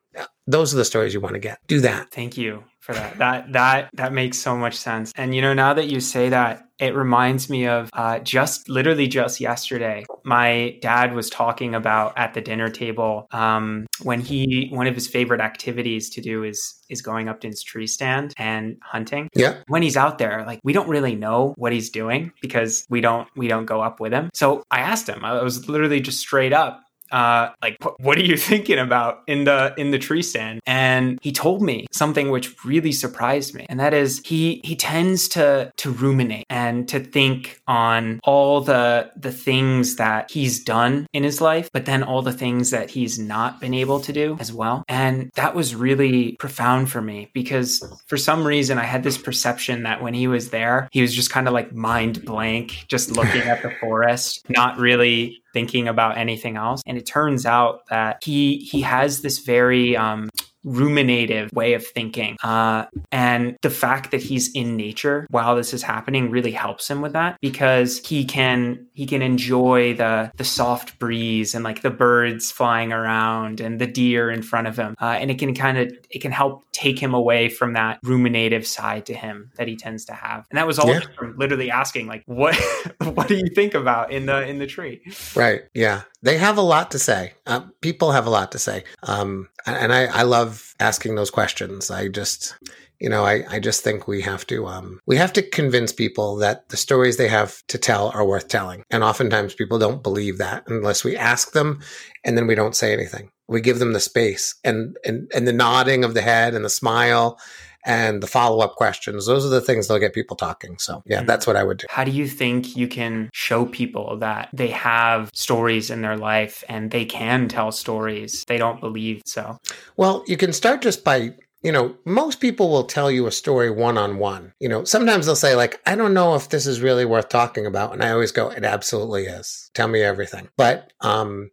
Those 0.47 0.73
are 0.73 0.77
the 0.77 0.85
stories 0.85 1.13
you 1.13 1.19
want 1.19 1.35
to 1.35 1.39
get. 1.39 1.59
Do 1.67 1.81
that. 1.81 2.11
Thank 2.11 2.37
you 2.37 2.63
for 2.79 2.93
that. 2.93 3.17
That 3.17 3.53
that 3.53 3.89
that 3.93 4.13
makes 4.13 4.37
so 4.37 4.55
much 4.55 4.75
sense. 4.75 5.11
And 5.15 5.35
you 5.35 5.41
know, 5.41 5.53
now 5.53 5.73
that 5.73 5.87
you 5.87 5.99
say 5.99 6.29
that, 6.29 6.67
it 6.79 6.95
reminds 6.95 7.49
me 7.49 7.67
of 7.67 7.89
uh, 7.93 8.19
just 8.19 8.69
literally 8.69 9.07
just 9.07 9.41
yesterday. 9.41 10.05
My 10.27 10.77
dad 10.81 11.13
was 11.13 11.29
talking 11.29 11.73
about 11.73 12.11
at 12.17 12.33
the 12.33 12.41
dinner 12.41 12.69
table 12.69 13.27
um, 13.31 13.87
when 14.03 14.19
he 14.19 14.67
one 14.71 14.85
of 14.85 14.93
his 14.93 15.07
favorite 15.07 15.39
activities 15.39 16.09
to 16.11 16.21
do 16.21 16.43
is 16.43 16.75
is 16.89 17.01
going 17.01 17.29
up 17.29 17.39
to 17.41 17.47
his 17.47 17.63
tree 17.63 17.87
stand 17.87 18.33
and 18.37 18.77
hunting. 18.81 19.29
Yeah. 19.33 19.55
When 19.67 19.81
he's 19.81 19.95
out 19.95 20.17
there, 20.17 20.43
like 20.45 20.59
we 20.65 20.73
don't 20.73 20.89
really 20.89 21.15
know 21.15 21.53
what 21.57 21.71
he's 21.71 21.89
doing 21.89 22.33
because 22.41 22.85
we 22.89 22.99
don't 22.99 23.29
we 23.37 23.47
don't 23.47 23.65
go 23.65 23.79
up 23.79 24.01
with 24.01 24.11
him. 24.11 24.29
So 24.33 24.63
I 24.69 24.79
asked 24.79 25.07
him. 25.07 25.23
I 25.23 25.41
was 25.41 25.69
literally 25.69 26.01
just 26.01 26.19
straight 26.19 26.51
up 26.51 26.83
uh, 27.11 27.49
like 27.61 27.77
what 27.99 28.17
are 28.17 28.23
you 28.23 28.37
thinking 28.37 28.79
about 28.79 29.23
in 29.27 29.43
the 29.43 29.73
in 29.77 29.91
the 29.91 29.99
tree 29.99 30.21
stand? 30.21 30.61
And 30.65 31.19
he 31.21 31.31
told 31.31 31.61
me 31.61 31.87
something 31.91 32.29
which 32.29 32.63
really 32.65 32.91
surprised 32.91 33.53
me 33.53 33.65
and 33.69 33.79
that 33.79 33.93
is 33.93 34.21
he 34.25 34.61
he 34.63 34.75
tends 34.75 35.27
to 35.29 35.71
to 35.77 35.91
ruminate 35.91 36.45
and 36.49 36.87
to 36.89 36.99
think 36.99 37.61
on 37.67 38.19
all 38.23 38.61
the 38.61 39.11
the 39.15 39.31
things 39.31 39.95
that 39.97 40.31
he's 40.31 40.63
done 40.63 41.07
in 41.13 41.23
his 41.23 41.41
life 41.41 41.69
but 41.71 41.85
then 41.85 42.03
all 42.03 42.21
the 42.21 42.33
things 42.33 42.71
that 42.71 42.89
he's 42.89 43.19
not 43.19 43.59
been 43.59 43.73
able 43.73 43.99
to 43.99 44.13
do 44.13 44.37
as 44.39 44.51
well. 44.51 44.83
And 44.87 45.31
that 45.35 45.55
was 45.55 45.75
really 45.75 46.33
profound 46.33 46.89
for 46.89 47.01
me 47.01 47.29
because 47.33 47.83
for 48.07 48.17
some 48.17 48.45
reason 48.45 48.77
I 48.77 48.83
had 48.83 49.03
this 49.03 49.17
perception 49.17 49.83
that 49.83 50.01
when 50.01 50.13
he 50.13 50.27
was 50.27 50.49
there 50.49 50.89
he 50.91 51.01
was 51.01 51.13
just 51.13 51.29
kind 51.29 51.47
of 51.47 51.53
like 51.53 51.73
mind 51.73 52.25
blank 52.25 52.85
just 52.87 53.11
looking 53.11 53.41
at 53.41 53.61
the 53.61 53.71
forest 53.79 54.49
not 54.49 54.77
really 54.77 55.41
thinking 55.53 55.87
about 55.87 56.17
anything 56.17 56.57
else. 56.57 56.81
And 56.85 56.97
it 56.97 57.05
turns 57.05 57.45
out 57.45 57.87
that 57.89 58.23
he 58.23 58.57
he 58.57 58.81
has 58.81 59.21
this 59.21 59.39
very 59.39 59.95
um, 59.95 60.29
ruminative 60.67 61.51
way 61.53 61.73
of 61.73 61.85
thinking. 61.85 62.37
Uh, 62.43 62.85
and 63.11 63.57
the 63.61 63.69
fact 63.69 64.11
that 64.11 64.21
he's 64.21 64.51
in 64.53 64.75
nature 64.75 65.25
while 65.29 65.55
this 65.55 65.73
is 65.73 65.81
happening 65.81 66.29
really 66.29 66.51
helps 66.51 66.89
him 66.89 67.01
with 67.01 67.13
that 67.13 67.37
because 67.41 67.99
he 68.05 68.25
can 68.25 68.85
he 68.93 69.05
can 69.05 69.21
enjoy 69.21 69.93
the 69.93 70.31
the 70.35 70.43
soft 70.43 70.99
breeze 70.99 71.55
and 71.55 71.63
like 71.63 71.81
the 71.81 71.89
birds 71.89 72.51
flying 72.51 72.91
around 72.91 73.61
and 73.61 73.79
the 73.79 73.87
deer 73.87 74.29
in 74.29 74.41
front 74.41 74.67
of 74.67 74.77
him. 74.77 74.95
Uh, 75.01 75.17
and 75.19 75.31
it 75.31 75.39
can 75.39 75.55
kind 75.55 75.77
of 75.77 75.91
it 76.09 76.19
can 76.19 76.31
help 76.31 76.63
take 76.73 76.99
him 76.99 77.13
away 77.13 77.49
from 77.49 77.73
that 77.73 77.99
ruminative 78.03 78.67
side 78.67 79.05
to 79.05 79.13
him 79.13 79.51
that 79.55 79.67
he 79.67 79.75
tends 79.75 80.05
to 80.05 80.13
have. 80.13 80.45
And 80.49 80.57
that 80.57 80.67
was 80.67 80.77
all 80.77 80.89
yeah. 80.89 80.99
from 81.17 81.35
literally 81.37 81.71
asking 81.71 82.07
like 82.07 82.23
what 82.25 82.55
what 83.03 83.27
do 83.27 83.35
you 83.35 83.47
think 83.55 83.73
about 83.73 84.11
in 84.11 84.25
the 84.25 84.45
in 84.47 84.59
the 84.59 84.67
tree? 84.67 85.01
Right. 85.35 85.61
Yeah. 85.73 86.01
They 86.21 86.37
have 86.37 86.57
a 86.57 86.61
lot 86.61 86.91
to 86.91 86.99
say. 86.99 87.33
Uh, 87.45 87.61
people 87.81 88.11
have 88.11 88.25
a 88.25 88.29
lot 88.29 88.51
to 88.51 88.59
say. 88.59 88.83
Um, 89.03 89.49
and 89.65 89.93
I, 89.93 90.05
I 90.05 90.23
love 90.23 90.56
asking 90.79 91.15
those 91.15 91.31
questions. 91.31 91.89
I 91.91 92.07
just, 92.07 92.55
you 92.99 93.09
know, 93.09 93.23
I, 93.25 93.43
I 93.49 93.59
just 93.59 93.83
think 93.83 94.07
we 94.07 94.21
have 94.21 94.45
to 94.47 94.67
um, 94.67 94.99
we 95.05 95.17
have 95.17 95.33
to 95.33 95.41
convince 95.41 95.91
people 95.91 96.37
that 96.37 96.69
the 96.69 96.77
stories 96.77 97.17
they 97.17 97.27
have 97.27 97.61
to 97.67 97.77
tell 97.77 98.09
are 98.09 98.25
worth 98.25 98.47
telling. 98.47 98.83
And 98.89 99.03
oftentimes 99.03 99.53
people 99.53 99.79
don't 99.79 100.03
believe 100.03 100.37
that 100.37 100.63
unless 100.67 101.03
we 101.03 101.15
ask 101.15 101.51
them 101.51 101.81
and 102.23 102.37
then 102.37 102.47
we 102.47 102.55
don't 102.55 102.75
say 102.75 102.93
anything. 102.93 103.31
We 103.47 103.61
give 103.61 103.79
them 103.79 103.93
the 103.93 103.99
space 103.99 104.55
and 104.63 104.97
and 105.05 105.31
and 105.33 105.47
the 105.47 105.53
nodding 105.53 106.03
of 106.03 106.13
the 106.13 106.21
head 106.21 106.53
and 106.53 106.65
the 106.65 106.69
smile 106.69 107.39
and 107.87 108.21
the 108.21 108.27
follow 108.27 108.59
up 108.59 108.75
questions. 108.75 109.25
Those 109.25 109.45
are 109.45 109.49
the 109.49 109.61
things 109.61 109.87
that'll 109.87 110.01
get 110.01 110.13
people 110.13 110.35
talking. 110.35 110.77
So, 110.77 111.01
yeah, 111.05 111.19
mm-hmm. 111.19 111.25
that's 111.25 111.47
what 111.47 111.55
I 111.55 111.63
would 111.63 111.77
do. 111.77 111.87
How 111.89 112.03
do 112.03 112.11
you 112.11 112.27
think 112.27 112.75
you 112.75 112.87
can 112.87 113.29
show 113.33 113.65
people 113.65 114.17
that 114.17 114.49
they 114.53 114.67
have 114.67 115.31
stories 115.33 115.89
in 115.89 116.01
their 116.01 116.17
life 116.17 116.63
and 116.67 116.91
they 116.91 117.05
can 117.05 117.47
tell 117.47 117.71
stories? 117.71 118.43
They 118.45 118.57
don't 118.57 118.81
believe 118.81 119.23
so. 119.25 119.57
Well, 119.95 120.23
you 120.27 120.35
can 120.35 120.51
start 120.51 120.81
just 120.81 121.03
by 121.03 121.33
you 121.63 121.71
know, 121.71 121.95
most 122.05 122.39
people 122.39 122.69
will 122.69 122.83
tell 122.83 123.09
you 123.09 123.25
a 123.25 123.31
story 123.31 123.71
one 123.71 123.97
on 123.97 124.19
one. 124.19 124.53
You 124.59 124.69
know, 124.69 124.83
sometimes 124.83 125.25
they'll 125.25 125.35
say, 125.35 125.55
like, 125.55 125.81
I 125.87 125.95
don't 125.95 126.13
know 126.13 126.35
if 126.35 126.49
this 126.49 126.67
is 126.67 126.81
really 126.81 127.03
worth 127.03 127.29
talking 127.29 127.65
about. 127.65 127.93
And 127.93 128.03
I 128.03 128.11
always 128.11 128.31
go, 128.31 128.49
it 128.49 128.63
absolutely 128.63 129.25
is. 129.25 129.71
Tell 129.73 129.87
me 129.87 130.01
everything. 130.03 130.49
But 130.55 130.93
um, 131.01 131.49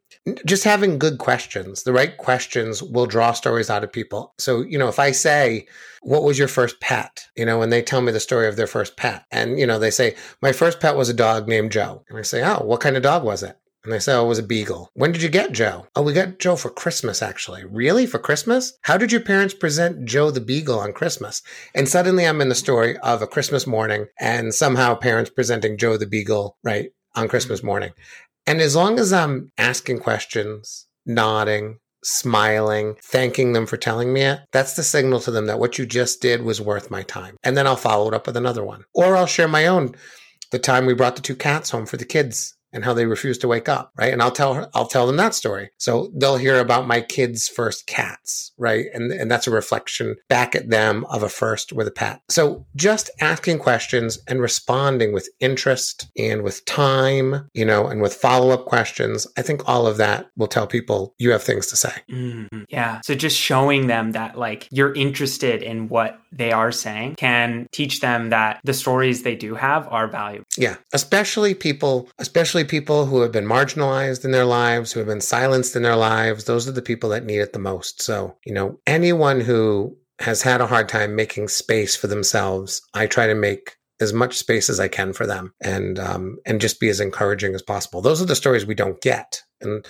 just 0.47 0.65
having 0.65 0.99
good 0.99 1.19
questions, 1.19 1.83
the 1.83 1.93
right 1.93 2.17
questions 2.17 2.83
will 2.83 3.07
draw 3.07 3.33
stories 3.33 3.69
out 3.69 3.85
of 3.85 3.93
people. 3.93 4.35
So, 4.39 4.63
you 4.63 4.79
know, 4.79 4.89
if 4.89 4.99
I 4.99 5.11
say, 5.11 5.67
what 6.03 6.23
was 6.23 6.39
your 6.39 6.49
first 6.49 6.81
pet? 6.81 7.27
You 7.37 7.45
know, 7.45 7.59
when 7.59 7.71
they 7.71 7.83
tell 7.83 8.01
me 8.01 8.13
the 8.13 8.21
story 8.21 8.49
of 8.49 8.57
their 8.57 8.67
first 8.67 8.97
pet, 8.97 9.25
and, 9.31 9.59
you 9.59 9.67
know, 9.67 9.79
they 9.79 9.91
say, 9.91 10.17
my 10.41 10.53
first 10.53 10.81
pet 10.81 10.97
was 10.97 11.09
a 11.09 11.15
dog 11.15 11.47
named 11.47 11.73
Joe. 11.73 12.05
And 12.09 12.19
I 12.19 12.23
say, 12.23 12.43
oh, 12.43 12.65
what 12.65 12.81
kind 12.81 12.97
of 12.97 13.03
dog 13.03 13.23
was 13.23 13.43
it? 13.43 13.59
And 13.85 13.93
they 13.93 13.99
say, 13.99 14.15
oh, 14.15 14.25
it 14.25 14.29
was 14.29 14.39
a 14.39 14.43
beagle. 14.43 14.89
When 14.95 15.13
did 15.13 15.23
you 15.23 15.29
get 15.29 15.53
Joe? 15.53 15.87
Oh, 15.95 16.01
we 16.01 16.15
got 16.15 16.39
Joe 16.39 16.57
for 16.57 16.71
Christmas, 16.71 17.21
actually. 17.21 17.67
Really? 17.67 18.07
For 18.07 18.19
Christmas? 18.19 18.79
How 18.81 18.97
did 18.97 19.13
your 19.13 19.21
parents 19.21 19.53
present 19.53 20.07
Joe 20.07 20.31
the 20.31 20.41
beagle 20.41 20.79
on 20.79 20.95
Christmas? 20.95 21.43
And 21.75 21.87
suddenly 21.87 22.27
I'm 22.27 22.41
in 22.41 22.49
the 22.49 22.55
story 22.55 22.97
of 22.99 23.21
a 23.21 23.27
Christmas 23.27 23.67
morning 23.67 24.07
and 24.19 24.55
somehow 24.55 24.95
parents 24.95 25.29
presenting 25.29 25.77
Joe 25.77 25.99
the 25.99 26.07
beagle, 26.07 26.57
right, 26.65 26.93
on 27.15 27.29
Christmas 27.29 27.63
morning. 27.63 27.93
And 28.47 28.61
as 28.61 28.77
long 28.77 28.99
as 28.99 29.13
I'm 29.13 29.53
asking 29.59 30.01
questions, 30.01 30.87
nodding, 31.07 31.79
smiling, 32.03 32.97
thanking 33.03 33.53
them 33.53 33.67
for 33.67 33.77
telling 33.77 34.13
me 34.13 34.23
it, 34.23 34.41
that's 34.53 34.75
the 34.75 34.83
signal 34.83 35.21
to 35.21 35.31
them 35.31 35.47
that 35.47 35.59
what 35.59 35.79
you 35.79 35.87
just 35.87 36.21
did 36.21 36.43
was 36.43 36.61
worth 36.61 36.91
my 36.91 37.03
time. 37.03 37.37
And 37.43 37.57
then 37.57 37.67
I'll 37.67 37.77
follow 37.77 38.09
it 38.09 38.15
up 38.15 38.27
with 38.27 38.37
another 38.37 38.65
one. 38.65 38.85
Or 38.95 39.17
I'll 39.17 39.27
share 39.27 39.49
my 39.49 39.67
own. 39.67 39.95
The 40.51 40.59
time 40.59 40.87
we 40.87 40.95
brought 40.95 41.17
the 41.17 41.23
two 41.23 41.35
cats 41.35 41.71
home 41.71 41.87
for 41.87 41.97
the 41.97 42.05
kids 42.05 42.55
and 42.75 42.85
how 42.85 42.93
they 42.93 43.07
refuse 43.07 43.39
to 43.39 43.49
wake 43.49 43.69
up, 43.69 43.93
right? 43.97 44.13
And 44.13 44.21
I'll 44.21 44.31
tell 44.31 44.55
her, 44.55 44.69
I'll 44.75 44.87
tell 44.87 45.07
them 45.07 45.17
that 45.17 45.35
story. 45.35 45.71
So 45.79 46.13
they'll 46.15 46.37
hear 46.37 46.59
about 46.59 46.87
my 46.87 47.01
kids' 47.01 47.49
first 47.49 47.87
cats, 47.87 48.53
right? 48.59 48.87
And 48.93 49.13
and 49.13 49.31
that's 49.31 49.47
a 49.47 49.51
reflection 49.51 50.17
back 50.29 50.55
at 50.55 50.69
them 50.69 51.07
of 51.07 51.23
a 51.23 51.29
first 51.29 51.73
with 51.73 51.87
a 51.87 51.93
pet. 51.93 52.21
So 52.29 52.67
just 52.77 53.11
asking 53.21 53.61
questions 53.61 54.19
and 54.29 54.41
responding 54.41 55.13
with 55.13 55.29
interest 55.41 56.09
and 56.19 56.43
with 56.43 56.65
time, 56.65 57.49
you 57.55 57.65
know, 57.65 57.87
and 57.87 58.03
with 58.03 58.15
follow-up 58.15 58.67
questions, 58.67 59.27
I 59.37 59.43
think 59.43 59.69
all 59.69 59.87
of 59.87 59.97
that 59.99 60.27
will 60.37 60.49
tell 60.49 60.67
people 60.67 61.15
you 61.19 61.31
have 61.31 61.43
things 61.43 61.67
to 61.69 61.77
say. 61.77 61.93
Mm-hmm. 62.11 62.65
Yeah. 62.69 63.01
So 63.05 63.15
just 63.15 63.39
showing 63.39 63.87
them 63.87 64.13
that 64.13 64.37
like 64.39 64.69
you're 64.71 64.95
interested 64.95 65.63
in 65.63 65.89
what 65.89 66.19
they 66.37 66.53
are 66.53 66.73
saying 66.73 67.15
can 67.17 67.67
teach 67.73 68.01
them 68.01 68.31
that 68.31 68.61
the 68.65 68.75
stories 68.75 69.23
they 69.23 69.37
do 69.37 69.55
have 69.55 69.87
are 69.89 70.09
valuable. 70.09 70.47
Yeah, 70.57 70.77
especially 70.93 71.55
people, 71.55 72.09
especially 72.19 72.65
people 72.65 73.07
who 73.07 73.21
have 73.21 73.33
been 73.33 73.47
marginalized 73.47 74.25
in 74.25 74.31
their 74.31 74.45
lives, 74.45 74.93
who 74.93 75.01
have 75.01 75.09
been 75.09 75.21
silenced 75.21 75.77
in 75.77 75.83
their 75.83 75.97
lives. 75.97 76.45
Those 76.45 76.69
are 76.69 76.73
the 76.73 76.83
people 76.83 77.11
that 77.11 77.25
need 77.25 77.39
it 77.39 77.53
the 77.53 77.59
most. 77.59 78.03
So, 78.03 78.37
you 78.45 78.53
know, 78.53 78.79
anyone 78.87 79.41
who 79.41 79.97
has 80.21 80.43
had 80.43 80.61
a 80.61 80.67
hard 80.67 80.89
time 80.89 81.17
making 81.17 81.49
space 81.49 81.97
for 81.97 82.07
themselves, 82.07 82.83
I 82.95 83.07
try 83.07 83.27
to 83.27 83.35
make 83.35 83.77
as 84.01 84.13
much 84.13 84.37
space 84.37 84.69
as 84.69 84.81
I 84.81 84.89
can 84.89 85.13
for 85.13 85.27
them 85.27 85.53
and 85.61 85.99
um, 85.99 86.39
and 86.45 86.61
just 86.61 86.81
be 86.81 86.89
as 86.89 87.01
encouraging 87.01 87.55
as 87.55 87.63
possible. 87.63 88.01
Those 88.01 88.21
are 88.21 88.27
the 88.27 88.37
stories 88.37 88.67
we 88.67 88.75
don't 88.75 89.01
get. 89.01 89.43
And 89.61 89.87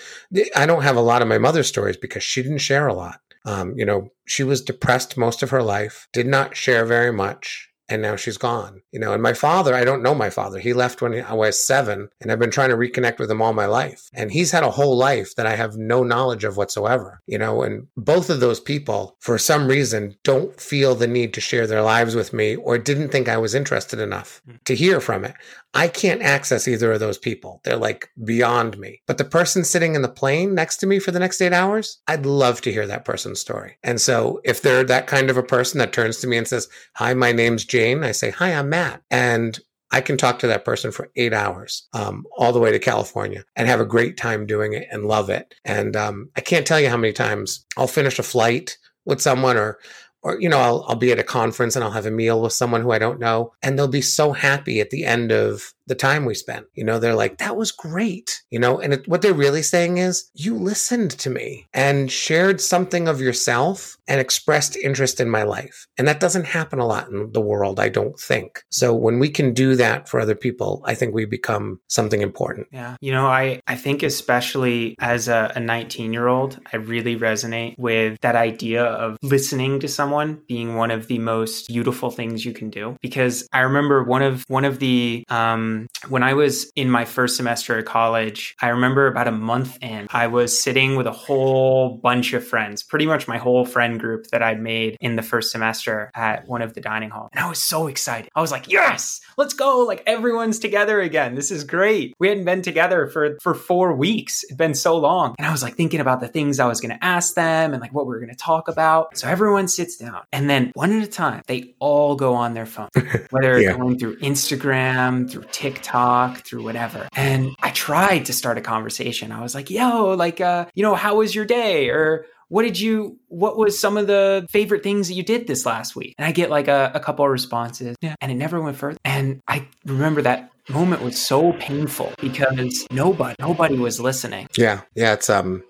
I 0.55 0.67
don't 0.67 0.83
have 0.83 0.97
a 0.97 1.01
lot 1.01 1.23
of 1.23 1.29
my 1.29 1.39
mother's 1.39 1.67
stories 1.67 1.97
because 1.97 2.23
she 2.23 2.43
didn't 2.43 2.59
share 2.59 2.87
a 2.87 2.95
lot. 2.95 3.21
Um, 3.45 3.75
you 3.77 3.85
know, 3.85 4.09
she 4.27 4.43
was 4.43 4.63
depressed 4.63 5.17
most 5.17 5.43
of 5.43 5.51
her 5.51 5.63
life, 5.63 6.09
did 6.13 6.27
not 6.27 6.57
share 6.57 6.85
very 6.85 7.13
much 7.13 7.69
and 7.89 8.03
now 8.03 8.17
she's 8.17 8.39
gone. 8.39 8.83
You 8.93 9.01
know, 9.01 9.13
and 9.13 9.23
my 9.23 9.33
father, 9.33 9.75
I 9.75 9.85
don't 9.85 10.03
know 10.03 10.15
my 10.15 10.31
father. 10.31 10.59
He 10.59 10.73
left 10.73 11.03
when 11.03 11.15
I 11.23 11.35
was 11.35 11.65
seven, 11.65 12.09
and 12.21 12.31
I've 12.31 12.39
been 12.39 12.51
trying 12.51 12.71
to 12.71 12.77
reconnect 12.77 13.19
with 13.19 13.31
him 13.31 13.43
all 13.43 13.53
my 13.53 13.67
life. 13.67 14.09
And 14.13 14.33
he's 14.33 14.51
had 14.53 14.63
a 14.63 14.71
whole 14.71 14.97
life 14.97 15.35
that 15.37 15.47
I 15.47 15.57
have 15.57 15.77
no 15.77 16.03
knowledge 16.03 16.45
of 16.45 16.57
whatsoever. 16.57 17.21
You 17.27 17.39
know, 17.39 17.63
and 17.63 17.89
both 17.97 18.31
of 18.31 18.41
those 18.41 18.61
people, 18.61 19.17
for 19.21 19.39
some 19.39 19.67
reason, 19.67 20.17
don't 20.25 20.61
feel 20.61 20.95
the 20.95 21.07
need 21.07 21.35
to 21.35 21.41
share 21.41 21.67
their 21.67 21.83
lives 21.83 22.15
with 22.15 22.33
me 22.33 22.57
or 22.57 22.79
didn't 22.79 23.09
think 23.09 23.29
I 23.29 23.37
was 23.37 23.55
interested 23.55 24.01
enough 24.01 24.41
hmm. 24.47 24.57
to 24.65 24.75
hear 24.75 25.01
from 25.01 25.25
it. 25.25 25.35
I 25.77 25.89
can't 25.89 26.23
access 26.23 26.69
either 26.69 26.93
of 26.93 27.01
those 27.01 27.19
people. 27.19 27.61
They're 27.65 27.77
like 27.77 28.09
beyond 28.23 28.79
me. 28.79 29.03
But 29.07 29.19
the 29.19 29.25
person 29.25 29.65
sitting 29.65 29.97
in 29.97 30.03
the 30.03 30.09
plane 30.09 30.55
next 30.55 30.77
to 30.79 30.87
me 30.87 31.01
for 31.01 31.11
the 31.11 31.19
next 31.19 31.41
eight 31.43 31.53
hours, 31.53 31.99
I'd 32.07 32.25
love 32.25 32.61
to 32.63 32.73
hear 32.73 32.87
that 32.87 33.05
person's 33.05 33.41
story. 33.41 33.77
And 33.83 34.01
so 34.01 34.41
if 34.45 34.63
they're 34.63 34.85
that 34.85 35.09
kind 35.09 35.31
of 35.31 35.37
a 35.37 35.43
person 35.43 35.79
that 35.79 35.93
turns 35.93 36.19
to 36.19 36.29
me 36.29 36.37
and 36.37 36.47
says, 36.47 36.69
Hi, 36.95 37.13
my 37.13 37.33
name's 37.33 37.65
Jane, 37.75 38.05
I 38.05 38.13
say, 38.13 38.31
Hi, 38.31 38.55
I'm 38.55 38.69
Matt. 38.69 39.03
And 39.11 39.59
I 39.91 40.01
can 40.01 40.17
talk 40.17 40.39
to 40.39 40.47
that 40.47 40.65
person 40.65 40.93
for 40.93 41.11
eight 41.17 41.33
hours, 41.33 41.89
um, 41.93 42.25
all 42.37 42.53
the 42.53 42.61
way 42.61 42.71
to 42.71 42.79
California 42.79 43.45
and 43.57 43.67
have 43.67 43.81
a 43.81 43.85
great 43.85 44.17
time 44.17 44.47
doing 44.47 44.75
it 44.75 44.87
and 44.93 45.07
love 45.07 45.29
it. 45.29 45.57
And 45.65 45.97
um, 45.97 46.31
I 46.37 46.41
can't 46.41 46.65
tell 46.65 46.79
you 46.79 46.89
how 46.89 46.97
many 46.97 47.13
times 47.13 47.67
I'll 47.77 47.89
finish 47.89 48.21
a 48.21 48.23
flight 48.23 48.79
with 49.07 49.21
someone 49.21 49.57
or 49.57 49.81
or 50.25 50.41
you 50.41 50.49
know 50.49 50.59
I'll, 50.59 50.85
I'll 50.89 50.97
be 50.97 51.13
at 51.13 51.19
a 51.19 51.25
conference 51.25 51.77
and 51.77 51.85
i'll 51.85 51.91
have 51.93 52.07
a 52.07 52.11
meal 52.11 52.43
with 52.43 52.53
someone 52.53 52.83
who 52.83 52.91
i 52.91 52.99
don't 52.99 53.21
know 53.21 53.53
and 53.63 53.79
they'll 53.79 53.87
be 53.87 54.03
so 54.03 54.33
happy 54.33 54.81
at 54.81 54.91
the 54.91 55.05
end 55.05 55.31
of 55.31 55.75
the 55.87 55.95
time 55.95 56.25
we 56.25 56.35
spent. 56.35 56.67
You 56.75 56.85
know 56.85 56.99
they're 56.99 57.15
like 57.15 57.39
that 57.39 57.57
was 57.57 57.71
great 57.71 58.43
you 58.51 58.59
know? 58.59 58.79
And 58.79 58.95
it, 58.95 59.09
what 59.09 59.23
they're 59.23 59.35
really 59.35 59.63
saying 59.63 59.99
is 59.99 60.31
you 60.35 60.55
listened 60.55 61.11
to 61.13 61.31
me 61.31 61.67
and 61.75 62.11
shared 62.11 62.61
something 62.61 63.09
of 63.09 63.21
yourself 63.21 63.97
and 64.07 64.21
expressed 64.21 64.77
interest 64.77 65.19
in 65.19 65.29
my 65.29 65.43
life. 65.43 65.87
And 65.99 66.07
that 66.07 66.21
doesn't 66.21 66.45
happen 66.45 66.79
a 66.79 66.87
lot 66.87 67.09
in 67.09 67.33
the 67.33 67.41
world 67.41 67.81
i 67.81 67.89
don't 67.89 68.19
think. 68.19 68.63
So 68.71 68.95
when 68.95 69.19
we 69.19 69.29
can 69.29 69.53
do 69.53 69.75
that 69.77 70.09
for 70.09 70.21
other 70.21 70.35
people 70.35 70.83
i 70.87 70.95
think 70.95 71.15
we 71.15 71.25
become 71.25 71.81
something 71.89 72.23
important. 72.23 72.69
Yeah. 72.73 72.97
You 73.01 73.13
know 73.13 73.27
i 73.27 73.61
i 73.67 73.77
think 73.77 74.03
especially 74.03 74.95
as 75.01 75.29
a 75.29 75.53
19 75.61 76.13
year 76.13 76.29
old 76.29 76.61
i 76.73 76.77
really 76.77 77.17
resonate 77.17 77.75
with 77.79 78.19
that 78.21 78.37
idea 78.37 78.85
of 78.85 79.19
listening 79.23 79.81
to 79.81 79.89
someone 79.89 80.14
someone 80.15 80.41
being 80.47 80.77
one 80.77 80.93
of 80.93 81.09
the 81.09 81.19
most 81.19 81.67
beautiful 81.67 82.11
things 82.11 82.45
you 82.45 82.53
can 82.53 82.71
do. 82.71 82.97
Because 83.01 83.49
I 83.53 83.61
remember 83.61 84.05
one 84.05 84.23
of 84.23 84.45
one 84.49 84.65
of 84.65 84.79
the 84.79 85.25
um, 85.29 85.89
when 86.09 86.23
I 86.23 86.35
was 86.35 86.71
in 86.77 86.89
my 86.89 87.05
first 87.05 87.37
semester 87.37 87.79
at 87.79 87.87
college, 87.87 88.55
I 88.61 88.69
remember 88.69 89.09
about 89.09 89.27
a 89.27 89.33
month 89.33 89.79
in, 89.83 90.07
I 90.11 90.29
was 90.29 90.57
sitting 90.57 90.97
with 90.97 91.07
a 91.07 91.13
whole 91.13 91.99
bunch 92.03 92.33
of 92.33 92.47
friends, 92.47 92.83
pretty 92.83 93.07
much 93.07 93.27
my 93.27 93.39
whole 93.39 93.65
friend 93.65 93.99
group 93.99 94.27
that 94.29 94.43
I'd 94.43 94.61
made 94.61 94.97
in 95.01 95.17
the 95.17 95.23
first 95.23 95.51
semester 95.51 96.11
at 96.15 96.47
one 96.47 96.63
of 96.63 96.75
the 96.75 96.81
dining 96.81 97.11
halls. 97.11 97.31
And 97.33 97.45
I 97.45 97.49
was 97.49 97.63
so 97.63 97.89
excited. 97.89 98.31
I 98.35 98.41
was 98.41 98.53
like, 98.53 98.71
yes, 98.71 99.21
let's 99.37 99.55
go. 99.55 99.81
Like 99.81 100.03
everyone's 100.07 100.59
together 100.59 101.01
again. 101.01 101.35
This 101.35 101.51
is 101.51 101.65
great. 101.65 102.15
We 102.21 102.29
hadn't 102.29 102.45
been 102.45 102.63
together 102.63 103.09
for, 103.09 103.37
for 103.43 103.55
four 103.55 103.97
weeks. 103.97 104.45
It'd 104.45 104.59
been 104.59 104.75
so 104.75 104.97
long. 104.97 105.35
And 105.39 105.47
I 105.47 105.51
was 105.51 105.63
like 105.63 105.75
thinking 105.75 106.01
about 106.01 106.21
the 106.21 106.29
things 106.29 106.61
I 106.61 106.67
was 106.67 106.81
going 106.81 106.97
to 106.97 107.05
ask 107.05 107.35
them 107.35 107.73
and 107.73 107.81
like 107.81 107.93
what 107.93 108.07
we 108.07 108.11
were 108.11 108.21
going 108.21 108.31
to 108.31 108.37
talk 108.37 108.69
about. 108.69 109.17
So 109.19 109.29
everyone 109.29 109.67
sits 109.69 109.97
down 109.97 110.04
and 110.33 110.49
then 110.49 110.73
one 110.75 110.93
at 110.93 111.03
a 111.03 111.11
time, 111.11 111.43
they 111.47 111.75
all 111.79 112.17
go 112.17 112.35
on 112.35 112.55
their 112.55 112.67
phone, 112.67 112.89
whether 113.31 113.61
yeah. 113.61 113.77
going 113.77 113.99
through 113.99 114.19
Instagram, 114.19 115.31
through 115.31 115.45
TikTok, 115.53 116.39
through 116.39 116.63
whatever. 116.63 117.09
And 117.15 117.55
I 117.63 117.71
tried 117.71 118.27
to 118.27 118.33
start 118.33 118.59
a 118.59 118.61
conversation. 118.61 119.33
I 119.33 119.43
was 119.43 119.55
like, 119.55 119.71
yo, 119.71 120.15
like, 120.15 120.41
uh, 120.41 120.67
you 120.75 120.83
know, 120.83 120.95
how 120.95 121.17
was 121.17 121.35
your 121.35 121.45
day? 121.45 121.89
Or 121.91 122.27
what 122.49 122.63
did 122.63 122.79
you 122.79 123.19
what 123.29 123.57
was 123.57 123.79
some 123.79 123.97
of 123.97 124.07
the 124.07 124.47
favorite 124.51 124.83
things 124.83 125.09
that 125.09 125.15
you 125.15 125.23
did 125.23 125.47
this 125.47 125.67
last 125.67 125.97
week 125.97 126.15
and 126.19 126.27
i 126.27 126.31
get 126.31 126.51
like 126.51 126.69
a, 126.69 126.93
a 126.95 127.01
couple 127.01 127.25
of 127.25 127.31
responses 127.31 127.97
yeah. 128.01 128.15
and 128.21 128.31
it 128.31 128.37
never 128.37 128.61
went 128.61 128.77
further 128.77 128.99
and 129.05 129.41
i 129.49 129.67
remember 129.87 130.23
that 130.23 130.51
moment 130.69 131.03
was 131.03 131.19
so 131.19 131.53
painful 131.55 132.13
because 132.21 132.87
nobody 132.91 133.35
nobody 133.41 133.77
was 133.77 133.99
listening 133.99 134.47
yeah 134.57 134.83
yeah 134.95 135.13
it's 135.13 135.29
um 135.29 135.63